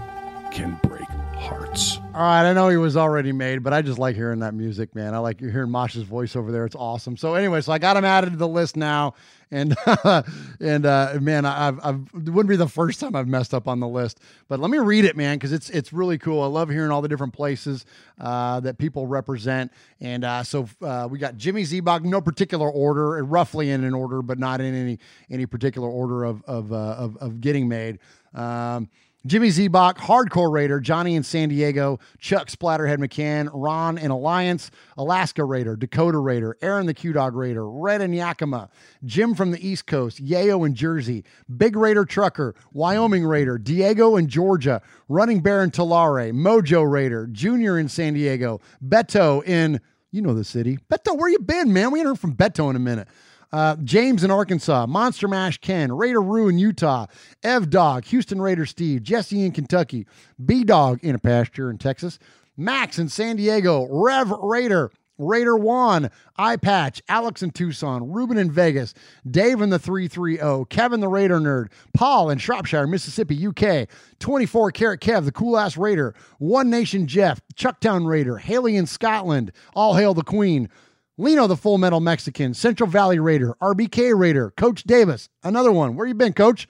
can 0.54 0.80
break 0.84 1.06
hearts. 1.36 1.98
All 2.14 2.22
right, 2.22 2.50
I 2.50 2.54
know 2.54 2.70
he 2.70 2.78
was 2.78 2.96
already 2.96 3.34
made, 3.34 3.62
but 3.62 3.74
I 3.74 3.82
just 3.82 4.00
like 4.00 4.16
hearing 4.16 4.40
that 4.40 4.54
music, 4.54 4.96
man. 4.96 5.14
I 5.14 5.18
like 5.18 5.42
you 5.42 5.50
hearing 5.50 5.70
Mosh's 5.70 6.04
voice 6.04 6.38
over 6.38 6.50
there. 6.50 6.66
It's 6.66 6.78
awesome. 6.78 7.18
So 7.18 7.34
anyway, 7.34 7.60
so 7.60 7.74
I 7.74 7.78
got 7.78 7.98
him 7.98 8.06
added 8.06 8.32
to 8.32 8.38
the 8.38 8.48
list 8.48 8.78
now, 8.78 9.16
and 9.52 9.76
and 10.60 10.86
uh, 10.86 11.18
man, 11.22 11.46
I've, 11.46 11.80
I've 11.84 12.02
it 12.16 12.30
wouldn't 12.30 12.50
be 12.50 12.56
the 12.56 12.68
first 12.68 13.00
time 13.00 13.16
I've 13.16 13.28
messed 13.28 13.54
up 13.54 13.68
on 13.68 13.80
the 13.80 13.88
list, 13.88 14.20
but 14.48 14.60
let 14.60 14.72
me 14.72 14.78
read 14.78 15.06
it, 15.06 15.16
man, 15.16 15.38
because 15.38 15.52
it's 15.52 15.70
it's 15.70 15.94
really 15.94 16.18
cool. 16.18 16.42
I 16.42 16.48
love 16.48 16.70
hearing 16.70 16.92
all 16.92 17.02
the 17.02 17.08
different 17.08 17.34
places 17.34 17.86
uh, 18.20 18.60
that 18.62 18.78
people 18.78 19.08
represent, 19.08 19.72
and 20.00 20.24
uh, 20.24 20.44
so 20.44 20.68
uh, 20.82 21.08
we 21.10 21.20
got 21.20 21.38
Jimmy 21.38 21.64
Zebach, 21.64 22.04
no 22.04 22.22
particular 22.22 22.70
order, 22.70 23.24
roughly 23.24 23.72
in 23.72 23.84
an 23.84 23.94
order, 23.94 24.22
but 24.22 24.40
not 24.40 24.62
in 24.62 24.74
any 24.74 25.00
any 25.30 25.46
particular 25.46 25.90
order 25.90 26.24
of 26.24 26.44
of 26.46 26.72
uh, 26.72 26.76
of, 26.76 27.18
of 27.18 27.42
getting 27.42 27.68
made. 27.68 28.00
Um, 28.34 28.90
Jimmy 29.26 29.50
Zebach, 29.50 29.98
Hardcore 29.98 30.52
Raider, 30.52 30.80
Johnny 30.80 31.16
in 31.16 31.24
San 31.24 31.50
Diego, 31.50 32.00
Chuck 32.20 32.48
Splatterhead 32.48 33.00
McCann, 33.00 33.50
Ron 33.52 33.98
in 33.98 34.12
Alliance, 34.12 34.70
Alaska 34.98 35.44
Raider, 35.44 35.76
Dakota 35.76 36.20
Raider, 36.20 36.56
Aaron 36.62 36.86
the 36.86 36.94
Q 36.94 37.12
Dog 37.12 37.36
Raider, 37.36 37.68
Red 37.68 38.02
in 38.02 38.14
Yakima, 38.14 38.70
Jim 39.04 39.34
from 39.34 39.50
the 39.50 39.68
East 39.68 39.88
Coast, 39.88 40.24
Yayo 40.24 40.64
in 40.64 40.76
Jersey, 40.76 41.24
Big 41.58 41.76
Raider 41.76 42.06
Trucker, 42.06 42.54
Wyoming 42.72 43.26
Raider, 43.26 43.58
Diego 43.58 44.16
in 44.16 44.28
Georgia, 44.28 44.80
Running 45.10 45.40
Bear 45.40 45.64
in 45.64 45.72
Tulare, 45.72 46.32
Mojo 46.32 46.88
Raider, 46.88 47.26
Junior 47.32 47.80
in 47.80 47.90
San 47.90 48.14
Diego, 48.14 48.62
Beto 48.88 49.44
in, 49.44 49.82
you 50.12 50.22
know 50.22 50.36
the 50.36 50.44
city. 50.44 50.78
Beto, 50.88 51.18
where 51.18 51.30
you 51.30 51.40
been, 51.40 51.74
man? 51.74 51.90
We 51.90 52.00
ain't 52.00 52.08
heard 52.08 52.20
from 52.20 52.36
Beto 52.36 52.70
in 52.70 52.76
a 52.76 52.80
minute. 52.80 53.08
Uh, 53.52 53.76
James 53.84 54.24
in 54.24 54.32
Arkansas, 54.32 54.86
Monster 54.86 55.28
Mash 55.28 55.58
Ken, 55.60 55.92
Raider 55.92 56.22
Rue 56.22 56.50
in 56.50 56.58
Utah, 56.58 57.06
Ev 57.44 57.70
Dog, 57.70 58.06
Houston 58.06 58.42
Raider 58.42 58.66
Steve, 58.66 59.04
Jesse 59.04 59.46
in 59.46 59.52
Kentucky, 59.52 60.06
B 60.44 60.64
Dog 60.64 61.00
in 61.04 61.16
a 61.16 61.20
pasture 61.20 61.70
in 61.70 61.78
Texas, 61.78 62.20
Max 62.58 63.00
in 63.00 63.10
San 63.10 63.36
Diego, 63.36 63.88
Rev 63.90 64.32
Raider, 64.32 64.92
Raider 65.18 65.56
Juan, 65.56 66.10
Eye 66.38 66.58
Patch, 66.58 67.02
Alex 67.08 67.42
in 67.42 67.52
Tucson, 67.52 68.12
Ruben 68.12 68.38
in 68.38 68.52
Vegas, 68.52 68.94
Dave 69.30 69.62
in 69.62 69.70
the 69.70 69.80
330, 69.80 70.66
Kevin 70.70 71.00
the 71.00 71.08
Raider 71.08 71.40
Nerd, 71.40 71.72
Paul 71.94 72.30
in 72.30 72.38
Shropshire, 72.38 72.88
Mississippi, 72.88 73.48
UK, 73.48 73.88
24 74.20 74.72
Carat 74.72 75.00
Kev, 75.00 75.26
the 75.26 75.32
cool 75.32 75.58
ass 75.58 75.78
Raider, 75.78 76.14
One 76.40 76.70
Nation 76.70 77.08
Jeff, 77.08 77.40
Chucktown 77.56 78.06
Raider, 78.08 78.38
Haley 78.38 78.76
in 78.76 78.86
Scotland, 78.86 79.52
All 79.74 79.96
Hail 79.96 80.14
the 80.14 80.24
Queen, 80.24 80.70
Lino, 81.18 81.48
the 81.48 81.56
Full 81.56 81.78
Metal 81.78 82.02
Mexican, 82.02 82.54
Central 82.54 82.90
Valley 82.90 83.20
Raider, 83.20 83.56
RBK 83.62 84.18
Raider, 84.18 84.52
Coach 84.52 84.84
Davis, 84.84 85.30
another 85.44 85.72
one. 85.72 85.96
Where 85.96 86.06
you 86.06 86.14
been, 86.14 86.34
Coach? 86.34 86.68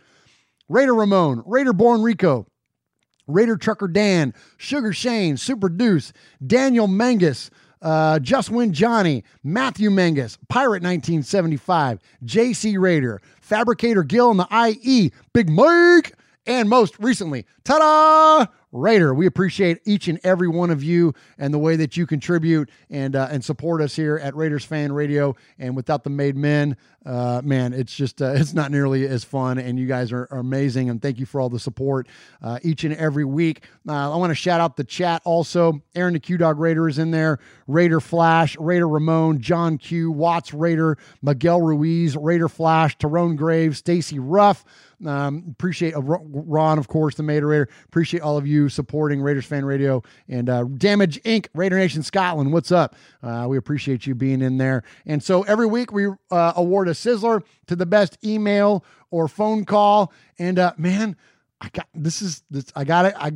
Raider 0.69 0.93
Ramon, 0.93 1.43
Raider 1.45 1.73
Born 1.73 2.01
Rico, 2.01 2.45
Raider 3.27 3.57
Trucker 3.57 3.87
Dan, 3.87 4.33
Sugar 4.57 4.93
Shane, 4.93 5.37
Super 5.37 5.69
Deuce, 5.69 6.13
Daniel 6.45 6.87
Mangus, 6.87 7.49
uh, 7.81 8.19
Just 8.19 8.51
Win 8.51 8.71
Johnny, 8.71 9.23
Matthew 9.43 9.89
Mangus, 9.89 10.37
Pirate 10.47 10.83
1975, 10.83 11.99
JC 12.23 12.79
Raider, 12.79 13.21
Fabricator 13.41 14.03
Gill 14.03 14.31
in 14.31 14.37
the 14.37 14.47
IE, 14.83 15.11
Big 15.33 15.49
Mike, 15.49 16.13
and 16.47 16.69
most 16.69 16.97
recently, 16.99 17.45
ta 17.63 17.79
da! 17.79 18.51
Raider. 18.75 19.13
We 19.13 19.25
appreciate 19.25 19.79
each 19.85 20.09
and 20.09 20.19
every 20.23 20.49
one 20.49 20.69
of 20.69 20.83
you 20.83 21.13
and 21.37 21.53
the 21.53 21.57
way 21.57 21.77
that 21.77 21.95
you 21.95 22.05
contribute 22.05 22.69
and 22.89 23.15
uh, 23.15 23.29
and 23.31 23.43
support 23.43 23.81
us 23.81 23.95
here 23.95 24.17
at 24.17 24.35
Raiders 24.35 24.65
Fan 24.65 24.91
Radio. 24.91 25.35
And 25.57 25.75
without 25.75 26.03
the 26.03 26.09
made 26.09 26.35
men, 26.35 26.75
uh, 27.05 27.41
man, 27.43 27.71
it's 27.71 27.95
just 27.95 28.21
uh, 28.21 28.31
it's 28.35 28.53
not 28.53 28.71
nearly 28.71 29.07
as 29.07 29.23
fun. 29.23 29.57
And 29.57 29.79
you 29.79 29.87
guys 29.87 30.11
are, 30.11 30.27
are 30.29 30.39
amazing. 30.39 30.89
And 30.89 31.01
thank 31.01 31.19
you 31.19 31.25
for 31.25 31.39
all 31.39 31.49
the 31.49 31.59
support 31.59 32.07
uh, 32.41 32.59
each 32.63 32.83
and 32.83 32.93
every 32.95 33.23
week. 33.23 33.63
Uh, 33.87 34.13
I 34.13 34.17
want 34.17 34.31
to 34.31 34.35
shout 34.35 34.59
out 34.59 34.75
the 34.75 34.83
chat 34.83 35.21
also. 35.23 35.81
Aaron 35.95 36.13
the 36.13 36.19
Q 36.19 36.37
Dog 36.37 36.59
Raider 36.59 36.89
is 36.89 36.99
in 36.99 37.11
there. 37.11 37.39
Raider 37.67 38.01
Flash, 38.01 38.57
Raider 38.57 38.87
Ramon, 38.87 39.39
John 39.39 39.77
Q, 39.77 40.11
Watts 40.11 40.53
Raider, 40.53 40.97
Miguel 41.21 41.61
Ruiz, 41.61 42.17
Raider 42.17 42.49
Flash, 42.49 42.97
Tyrone 42.97 43.37
Graves, 43.37 43.77
Stacy 43.77 44.19
Ruff. 44.19 44.65
Um, 45.05 45.43
appreciate 45.51 45.95
uh, 45.95 46.01
Ron, 46.01 46.77
of 46.77 46.87
course, 46.87 47.15
the 47.15 47.23
Mater 47.23 47.47
Raider. 47.47 47.69
Appreciate 47.85 48.21
all 48.21 48.37
of 48.37 48.47
you 48.47 48.64
supporting 48.69 49.21
Raiders 49.21 49.45
Fan 49.45 49.65
Radio 49.65 50.03
and 50.27 50.49
uh, 50.49 50.63
Damage 50.63 51.21
Inc. 51.23 51.47
Raider 51.53 51.77
Nation 51.77 52.03
Scotland. 52.03 52.53
What's 52.53 52.71
up? 52.71 52.95
Uh, 53.23 53.45
we 53.49 53.57
appreciate 53.57 54.05
you 54.05 54.15
being 54.15 54.41
in 54.41 54.57
there. 54.57 54.83
And 55.05 55.21
so 55.21 55.43
every 55.43 55.65
week 55.65 55.91
we 55.91 56.07
uh, 56.31 56.53
award 56.55 56.87
a 56.87 56.91
Sizzler 56.91 57.43
to 57.67 57.75
the 57.75 57.85
best 57.85 58.17
email 58.23 58.83
or 59.11 59.27
phone 59.27 59.65
call. 59.65 60.11
And 60.39 60.59
uh, 60.59 60.73
man, 60.77 61.15
I 61.61 61.69
got 61.69 61.87
this 61.93 62.21
is 62.21 62.43
this. 62.49 62.65
I 62.75 62.83
got 62.83 63.05
it. 63.05 63.13
I 63.17 63.27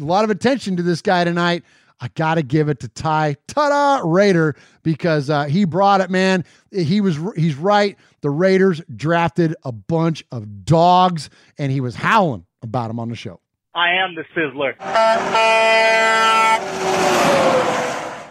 a 0.00 0.04
lot 0.04 0.24
of 0.24 0.30
attention 0.30 0.76
to 0.76 0.82
this 0.82 1.02
guy 1.02 1.24
tonight. 1.24 1.64
I 2.00 2.08
got 2.08 2.34
to 2.34 2.42
give 2.42 2.68
it 2.68 2.80
to 2.80 2.88
Ty 2.88 3.36
Tada 3.46 4.02
Raider 4.04 4.56
because 4.82 5.30
uh, 5.30 5.44
he 5.44 5.64
brought 5.64 6.00
it, 6.00 6.10
man. 6.10 6.44
He 6.70 7.00
was 7.00 7.18
he's 7.36 7.56
right. 7.56 7.96
The 8.20 8.30
Raiders 8.30 8.82
drafted 8.94 9.54
a 9.62 9.72
bunch 9.72 10.24
of 10.32 10.64
dogs, 10.64 11.30
and 11.56 11.70
he 11.70 11.80
was 11.80 11.94
howling 11.94 12.46
about 12.62 12.88
them 12.88 12.98
on 12.98 13.08
the 13.08 13.16
show. 13.16 13.40
I 13.76 13.90
am 13.94 14.14
the 14.14 14.22
Sizzler. 14.36 14.76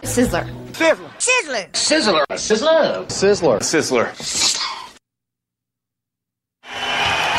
Sizzler. 0.02 0.48
Sizzler. 0.72 1.10
Sizzler. 1.18 1.70
Sizzler. 1.74 2.24
Sizzler. 2.32 3.60
Sizzler. 3.60 3.60
Sizzler. 3.60 4.08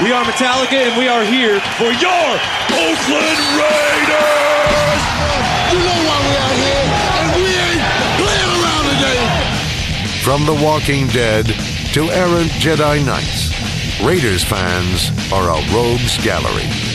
We 0.03 0.11
are 0.11 0.23
Metallica, 0.23 0.85
and 0.85 0.99
we 0.99 1.07
are 1.07 1.23
here 1.25 1.59
for 1.79 1.89
your 1.97 2.27
Oakland 2.77 3.41
Raiders. 3.57 5.01
You 5.73 5.79
know 5.81 5.97
why 6.05 6.17
we 6.21 6.33
out 6.45 6.57
here, 6.61 6.85
and 7.09 7.27
we 7.41 7.49
ain't 7.57 7.81
playing 8.21 8.51
around 8.61 8.85
today. 8.93 9.21
From 10.21 10.45
The 10.45 10.53
Walking 10.63 11.07
Dead 11.07 11.47
to 11.93 12.11
errant 12.11 12.51
Jedi 12.61 13.03
Knights, 13.03 13.49
Raiders 14.05 14.43
fans 14.43 15.09
are 15.33 15.49
a 15.49 15.73
rogues 15.73 16.23
gallery. 16.23 16.94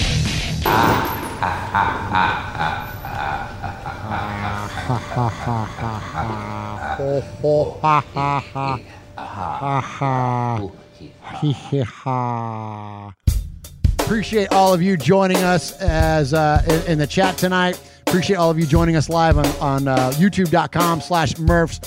Appreciate 14.01 14.53
all 14.53 14.75
of 14.75 14.83
you 14.83 14.97
joining 14.97 15.39
us 15.39 15.81
as 15.81 16.35
uh, 16.35 16.63
in, 16.69 16.93
in 16.93 16.99
the 16.99 17.07
chat 17.07 17.39
tonight. 17.39 17.81
Appreciate 18.07 18.37
all 18.37 18.51
of 18.51 18.59
you 18.59 18.67
joining 18.67 18.97
us 18.97 19.09
live 19.09 19.39
on, 19.39 19.47
on 19.61 19.87
uh, 19.89 20.11
youtube.com 20.17 21.01
slash 21.01 21.39
Murphs 21.39 21.81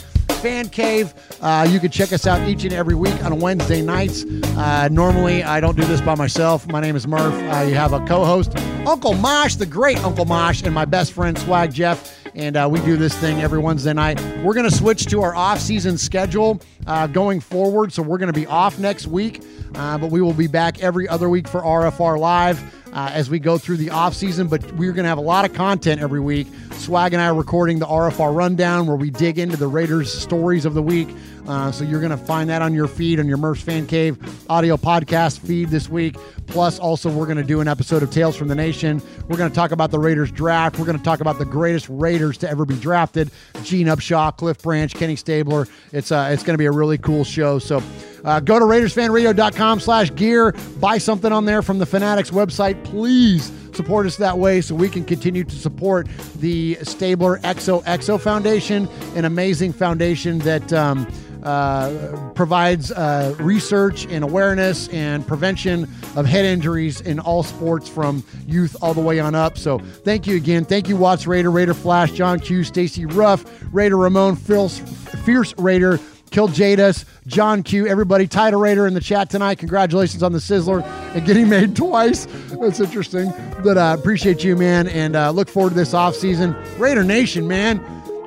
Fan 0.44 0.68
Cave. 0.68 1.14
Uh, 1.42 1.66
you 1.70 1.80
can 1.80 1.90
check 1.90 2.12
us 2.12 2.28
out 2.28 2.46
each 2.50 2.66
and 2.66 2.74
every 2.74 2.96
week 2.96 3.24
on 3.24 3.40
Wednesday 3.40 3.82
nights. 3.82 4.26
Uh, 4.58 4.90
normally, 4.92 5.42
I 5.42 5.62
don't 5.62 5.78
do 5.78 5.86
this 5.86 6.02
by 6.02 6.16
myself. 6.16 6.68
My 6.68 6.82
name 6.82 6.98
is 6.98 7.08
Murph. 7.08 7.34
I 7.34 7.64
have 7.70 7.94
a 7.94 8.06
co 8.06 8.26
host, 8.26 8.54
Uncle 8.86 9.14
Mosh, 9.14 9.56
the 9.56 9.66
great 9.66 10.04
Uncle 10.04 10.26
Mosh, 10.26 10.62
and 10.64 10.76
my 10.76 10.84
best 10.84 11.14
friend, 11.14 11.40
Swag 11.40 11.74
Jeff. 11.74 12.20
And 12.36 12.58
uh, 12.58 12.68
we 12.70 12.82
do 12.82 12.98
this 12.98 13.18
thing 13.18 13.40
every 13.40 13.60
Wednesday 13.60 13.94
night. 13.94 14.20
We're 14.44 14.54
going 14.54 14.70
to 14.70 14.76
switch 14.76 15.06
to 15.06 15.22
our 15.22 15.34
off 15.34 15.62
season 15.62 15.98
schedule 15.98 16.60
uh, 16.88 17.08
going 17.08 17.40
forward. 17.40 17.94
So 17.94 18.04
we're 18.04 18.18
going 18.18 18.34
to 18.34 18.38
be 18.38 18.48
off 18.48 18.78
next 18.80 19.08
week, 19.08 19.42
uh, 19.76 19.98
but 19.98 20.12
we 20.12 20.22
will 20.22 20.34
be 20.34 20.48
back 20.48 20.84
every 20.84 21.08
other 21.08 21.30
week 21.30 21.48
for 21.48 21.62
RFR 21.62 22.20
Live. 22.20 22.62
Uh, 22.94 23.10
as 23.12 23.28
we 23.28 23.40
go 23.40 23.58
through 23.58 23.76
the 23.76 23.90
off 23.90 24.14
season, 24.14 24.48
but 24.48 24.62
we're 24.74 24.92
going 24.92 25.04
to 25.04 25.10
have 25.10 25.18
a 25.18 25.22
lot 25.22 25.46
of 25.46 25.54
content 25.54 26.00
every 26.00 26.20
week. 26.20 26.46
Swag 26.74 27.14
and 27.14 27.22
I 27.22 27.26
are 27.26 27.34
recording 27.34 27.80
the 27.80 27.88
RFR 27.88 28.36
rundown 28.36 28.86
where 28.86 28.96
we 28.96 29.10
dig 29.10 29.40
into 29.40 29.58
the 29.58 29.68
Raiders 29.68 30.14
stories 30.14 30.64
of 30.64 30.76
the 30.76 30.84
week. 30.84 31.10
Uh, 31.48 31.72
so 31.72 31.84
you're 31.84 32.00
going 32.00 32.12
to 32.12 32.18
find 32.18 32.50
that 32.50 32.62
on 32.62 32.74
your 32.74 32.88
feed 32.88 33.20
on 33.20 33.28
your 33.28 33.38
Murph's 33.38 33.62
Fan 33.62 33.86
Cave 33.86 34.18
audio 34.50 34.78
podcast 34.78 35.40
feed 35.40 35.70
this 35.70 35.90
week. 35.90 36.16
Plus, 36.48 36.80
also 36.80 37.10
we're 37.10 37.26
going 37.26 37.38
to 37.38 37.44
do 37.44 37.62
an 37.62 37.68
episode 37.68 38.04
of 38.04 38.12
Tales 38.12 38.36
from 38.36 38.48
the 38.48 38.56
Nation. 38.56 39.02
We're 39.28 39.38
going 39.38 39.50
to 39.50 39.56
talk 39.56 39.72
about 39.72 39.92
the 39.92 40.00
Raiders 40.00 40.32
draft. 40.32 40.78
We're 40.80 40.86
going 40.86 40.98
to 40.98 41.04
talk 41.04 41.20
about 41.22 41.40
the 41.40 41.46
greatest 41.46 41.88
Raiders 41.90 42.38
to 42.40 42.50
ever 42.50 42.66
be 42.66 42.76
drafted: 42.76 43.32
Gene 43.64 43.88
Upshaw, 43.88 44.36
Cliff 44.36 44.62
Branch, 44.62 44.94
Kenny 44.94 45.16
Stabler. 45.16 45.68
It's 45.92 46.12
uh, 46.12 46.30
it's 46.32 46.44
going 46.44 46.54
to 46.54 46.60
be 46.60 46.66
a 46.66 46.72
really 46.72 46.98
cool 46.98 47.24
show. 47.24 47.60
So. 47.60 47.82
Uh, 48.24 48.40
go 48.40 48.58
to 48.58 48.64
RaidersFanRadio.com 48.64 49.82
slash 49.82 50.16
gear. 50.16 50.54
Buy 50.80 50.98
something 50.98 51.34
on 51.34 51.44
there 51.44 51.62
from 51.62 51.78
the 51.78 51.86
Fanatics 51.86 52.32
website. 52.32 52.82
Please 52.86 53.52
support 53.76 54.06
us 54.06 54.18
that 54.18 54.38
way 54.38 54.62
so 54.62 54.76
we 54.76 54.90
can 54.90 55.04
continue 55.04 55.44
to 55.44 55.56
support 55.56 56.08
the 56.40 56.78
Stabler 56.84 57.40
XOXO 57.40 58.20
Foundation, 58.20 58.88
an 59.16 59.26
amazing 59.26 59.74
foundation 59.74 60.40
that 60.40 60.72
um, 60.74 61.08
uh, 61.44 62.32
provides 62.36 62.92
uh, 62.92 63.36
research 63.40 64.06
and 64.06 64.24
awareness 64.24 64.88
and 64.90 65.28
prevention 65.28 65.84
of 66.16 66.26
head 66.26 66.46
injuries 66.46 67.02
in 67.02 67.20
all 67.20 67.44
sports 67.44 67.90
from 67.90 68.24
youth 68.48 68.76
all 68.82 68.94
the 68.94 69.02
way 69.02 69.20
on 69.20 69.36
up. 69.36 69.58
So 69.58 69.80
thank 69.80 70.26
you 70.26 70.38
again. 70.38 70.64
Thank 70.64 70.88
you, 70.88 70.96
Watts 70.96 71.28
Raider, 71.28 71.52
Raider 71.52 71.74
Flash, 71.74 72.12
John 72.14 72.40
Q, 72.40 72.64
Stacy 72.64 73.06
Ruff, 73.06 73.44
Raider 73.74 73.98
Ramon, 73.98 74.38
Fierce, 74.38 74.80
Fierce 75.26 75.54
Raider, 75.58 76.00
Kill 76.34 76.48
Jadis, 76.48 77.06
John 77.28 77.62
Q, 77.62 77.86
everybody. 77.86 78.28
Title 78.28 78.60
Raider 78.60 78.88
in 78.88 78.96
the 78.96 79.00
chat 79.00 79.30
tonight. 79.30 79.60
Congratulations 79.60 80.24
on 80.24 80.32
the 80.32 80.40
Sizzler 80.40 80.84
and 81.14 81.24
getting 81.28 81.48
made 81.48 81.76
twice. 81.76 82.26
That's 82.60 82.80
interesting. 82.80 83.32
But 83.64 83.78
I 83.78 83.92
uh, 83.92 83.94
appreciate 83.94 84.44
you, 84.44 84.56
man, 84.56 84.88
and 84.88 85.16
uh, 85.16 85.30
look 85.30 85.48
forward 85.48 85.70
to 85.70 85.76
this 85.76 85.94
offseason. 85.94 86.58
Raider 86.80 87.04
Nation, 87.04 87.48
man. 87.48 87.80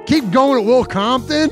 Keep 0.07 0.31
going 0.31 0.61
at 0.61 0.65
Will 0.65 0.85
Compton. 0.85 1.51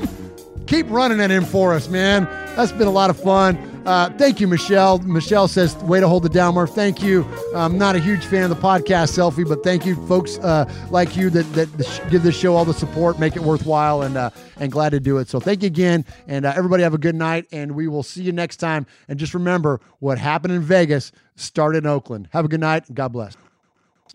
Keep 0.65 0.89
running 0.89 1.19
it 1.19 1.29
in 1.29 1.43
for 1.43 1.73
us, 1.73 1.89
man. 1.89 2.23
That's 2.55 2.71
been 2.71 2.87
a 2.87 2.91
lot 2.91 3.09
of 3.09 3.21
fun. 3.21 3.57
Uh, 3.85 4.09
thank 4.17 4.39
you, 4.39 4.47
Michelle. 4.47 4.97
Michelle 4.99 5.47
says, 5.47 5.75
way 5.83 5.99
to 5.99 6.07
hold 6.07 6.25
it 6.25 6.33
down, 6.33 6.55
Murph. 6.55 6.71
Thank 6.71 7.03
you. 7.03 7.23
I'm 7.55 7.77
not 7.77 7.95
a 7.95 7.99
huge 7.99 8.25
fan 8.25 8.43
of 8.43 8.49
the 8.49 8.55
podcast 8.55 9.15
selfie, 9.15 9.47
but 9.47 9.63
thank 9.63 9.85
you, 9.85 9.95
folks 10.07 10.39
uh, 10.39 10.65
like 10.89 11.15
you 11.15 11.29
that, 11.29 11.43
that 11.53 12.01
give 12.09 12.23
this 12.23 12.35
show 12.35 12.55
all 12.55 12.65
the 12.65 12.73
support, 12.73 13.19
make 13.19 13.35
it 13.35 13.43
worthwhile, 13.43 14.01
and 14.01 14.17
uh, 14.17 14.31
and 14.57 14.71
glad 14.71 14.89
to 14.89 14.99
do 14.99 15.19
it. 15.19 15.29
So 15.29 15.39
thank 15.39 15.61
you 15.61 15.67
again, 15.67 16.03
and 16.27 16.45
uh, 16.45 16.53
everybody 16.55 16.81
have 16.81 16.95
a 16.95 16.97
good 16.97 17.13
night, 17.13 17.45
and 17.51 17.73
we 17.73 17.87
will 17.87 18.01
see 18.01 18.23
you 18.23 18.31
next 18.31 18.57
time. 18.57 18.87
And 19.07 19.19
just 19.19 19.35
remember, 19.35 19.79
what 19.99 20.17
happened 20.17 20.55
in 20.55 20.61
Vegas 20.61 21.11
started 21.35 21.83
in 21.83 21.87
Oakland. 21.87 22.27
Have 22.31 22.45
a 22.45 22.47
good 22.47 22.61
night, 22.61 22.87
and 22.87 22.95
God 22.95 23.09
bless. 23.13 23.37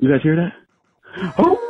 You 0.01 0.11
guys 0.11 0.21
hear 0.23 0.35
that? 0.37 0.53
Oh, 1.39 1.70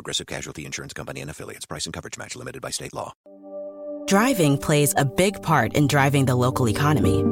Progressive 0.00 0.26
Casualty 0.26 0.64
Insurance 0.64 0.94
Company 0.94 1.20
and 1.20 1.30
affiliates. 1.30 1.66
Price 1.66 1.84
and 1.84 1.92
coverage 1.92 2.16
match 2.16 2.34
limited 2.34 2.62
by 2.62 2.70
state 2.70 2.94
law. 2.94 3.12
Driving 4.06 4.56
plays 4.56 4.94
a 4.96 5.04
big 5.04 5.42
part 5.42 5.74
in 5.74 5.88
driving 5.88 6.24
the 6.24 6.34
local 6.34 6.70
economy. 6.70 7.22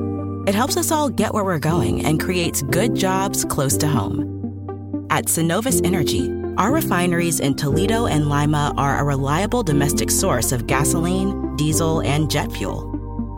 It 0.47 0.55
helps 0.55 0.77
us 0.77 0.93
all 0.93 1.09
get 1.09 1.32
where 1.32 1.45
we're 1.45 1.59
going 1.59 2.05
and 2.05 2.20
creates 2.20 2.61
good 2.61 2.95
jobs 2.95 3.47
close 3.47 3.78
to 3.78 3.89
home. 3.89 5.07
At 5.09 5.28
Cenovus 5.28 5.82
Energy, 5.82 6.31
our 6.59 6.70
refineries 6.70 7.40
in 7.40 7.55
Toledo 7.55 8.05
and 8.05 8.28
Lima 8.28 8.74
are 8.77 8.99
a 8.99 9.05
reliable 9.05 9.62
domestic 9.62 10.11
source 10.11 10.53
of 10.53 10.66
gasoline, 10.66 11.57
diesel, 11.57 12.03
and 12.03 12.31
jet 12.31 12.53
fuel. 12.53 12.85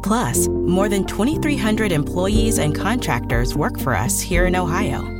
Plus, 0.03 0.49
more 0.49 0.89
than 0.89 1.07
2,300 1.07 1.93
employees 1.93 2.59
and 2.59 2.75
contractors 2.75 3.55
work 3.55 3.79
for 3.79 3.95
us 3.95 4.21
here 4.21 4.47
in 4.47 4.57
Ohio. 4.57 5.20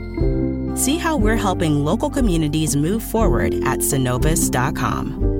See 0.75 0.97
how 0.97 1.17
we're 1.17 1.37
helping 1.37 1.83
local 1.83 2.09
communities 2.09 2.75
move 2.75 3.03
forward 3.03 3.53
at 3.65 3.79
cenovus.com. 3.79 5.30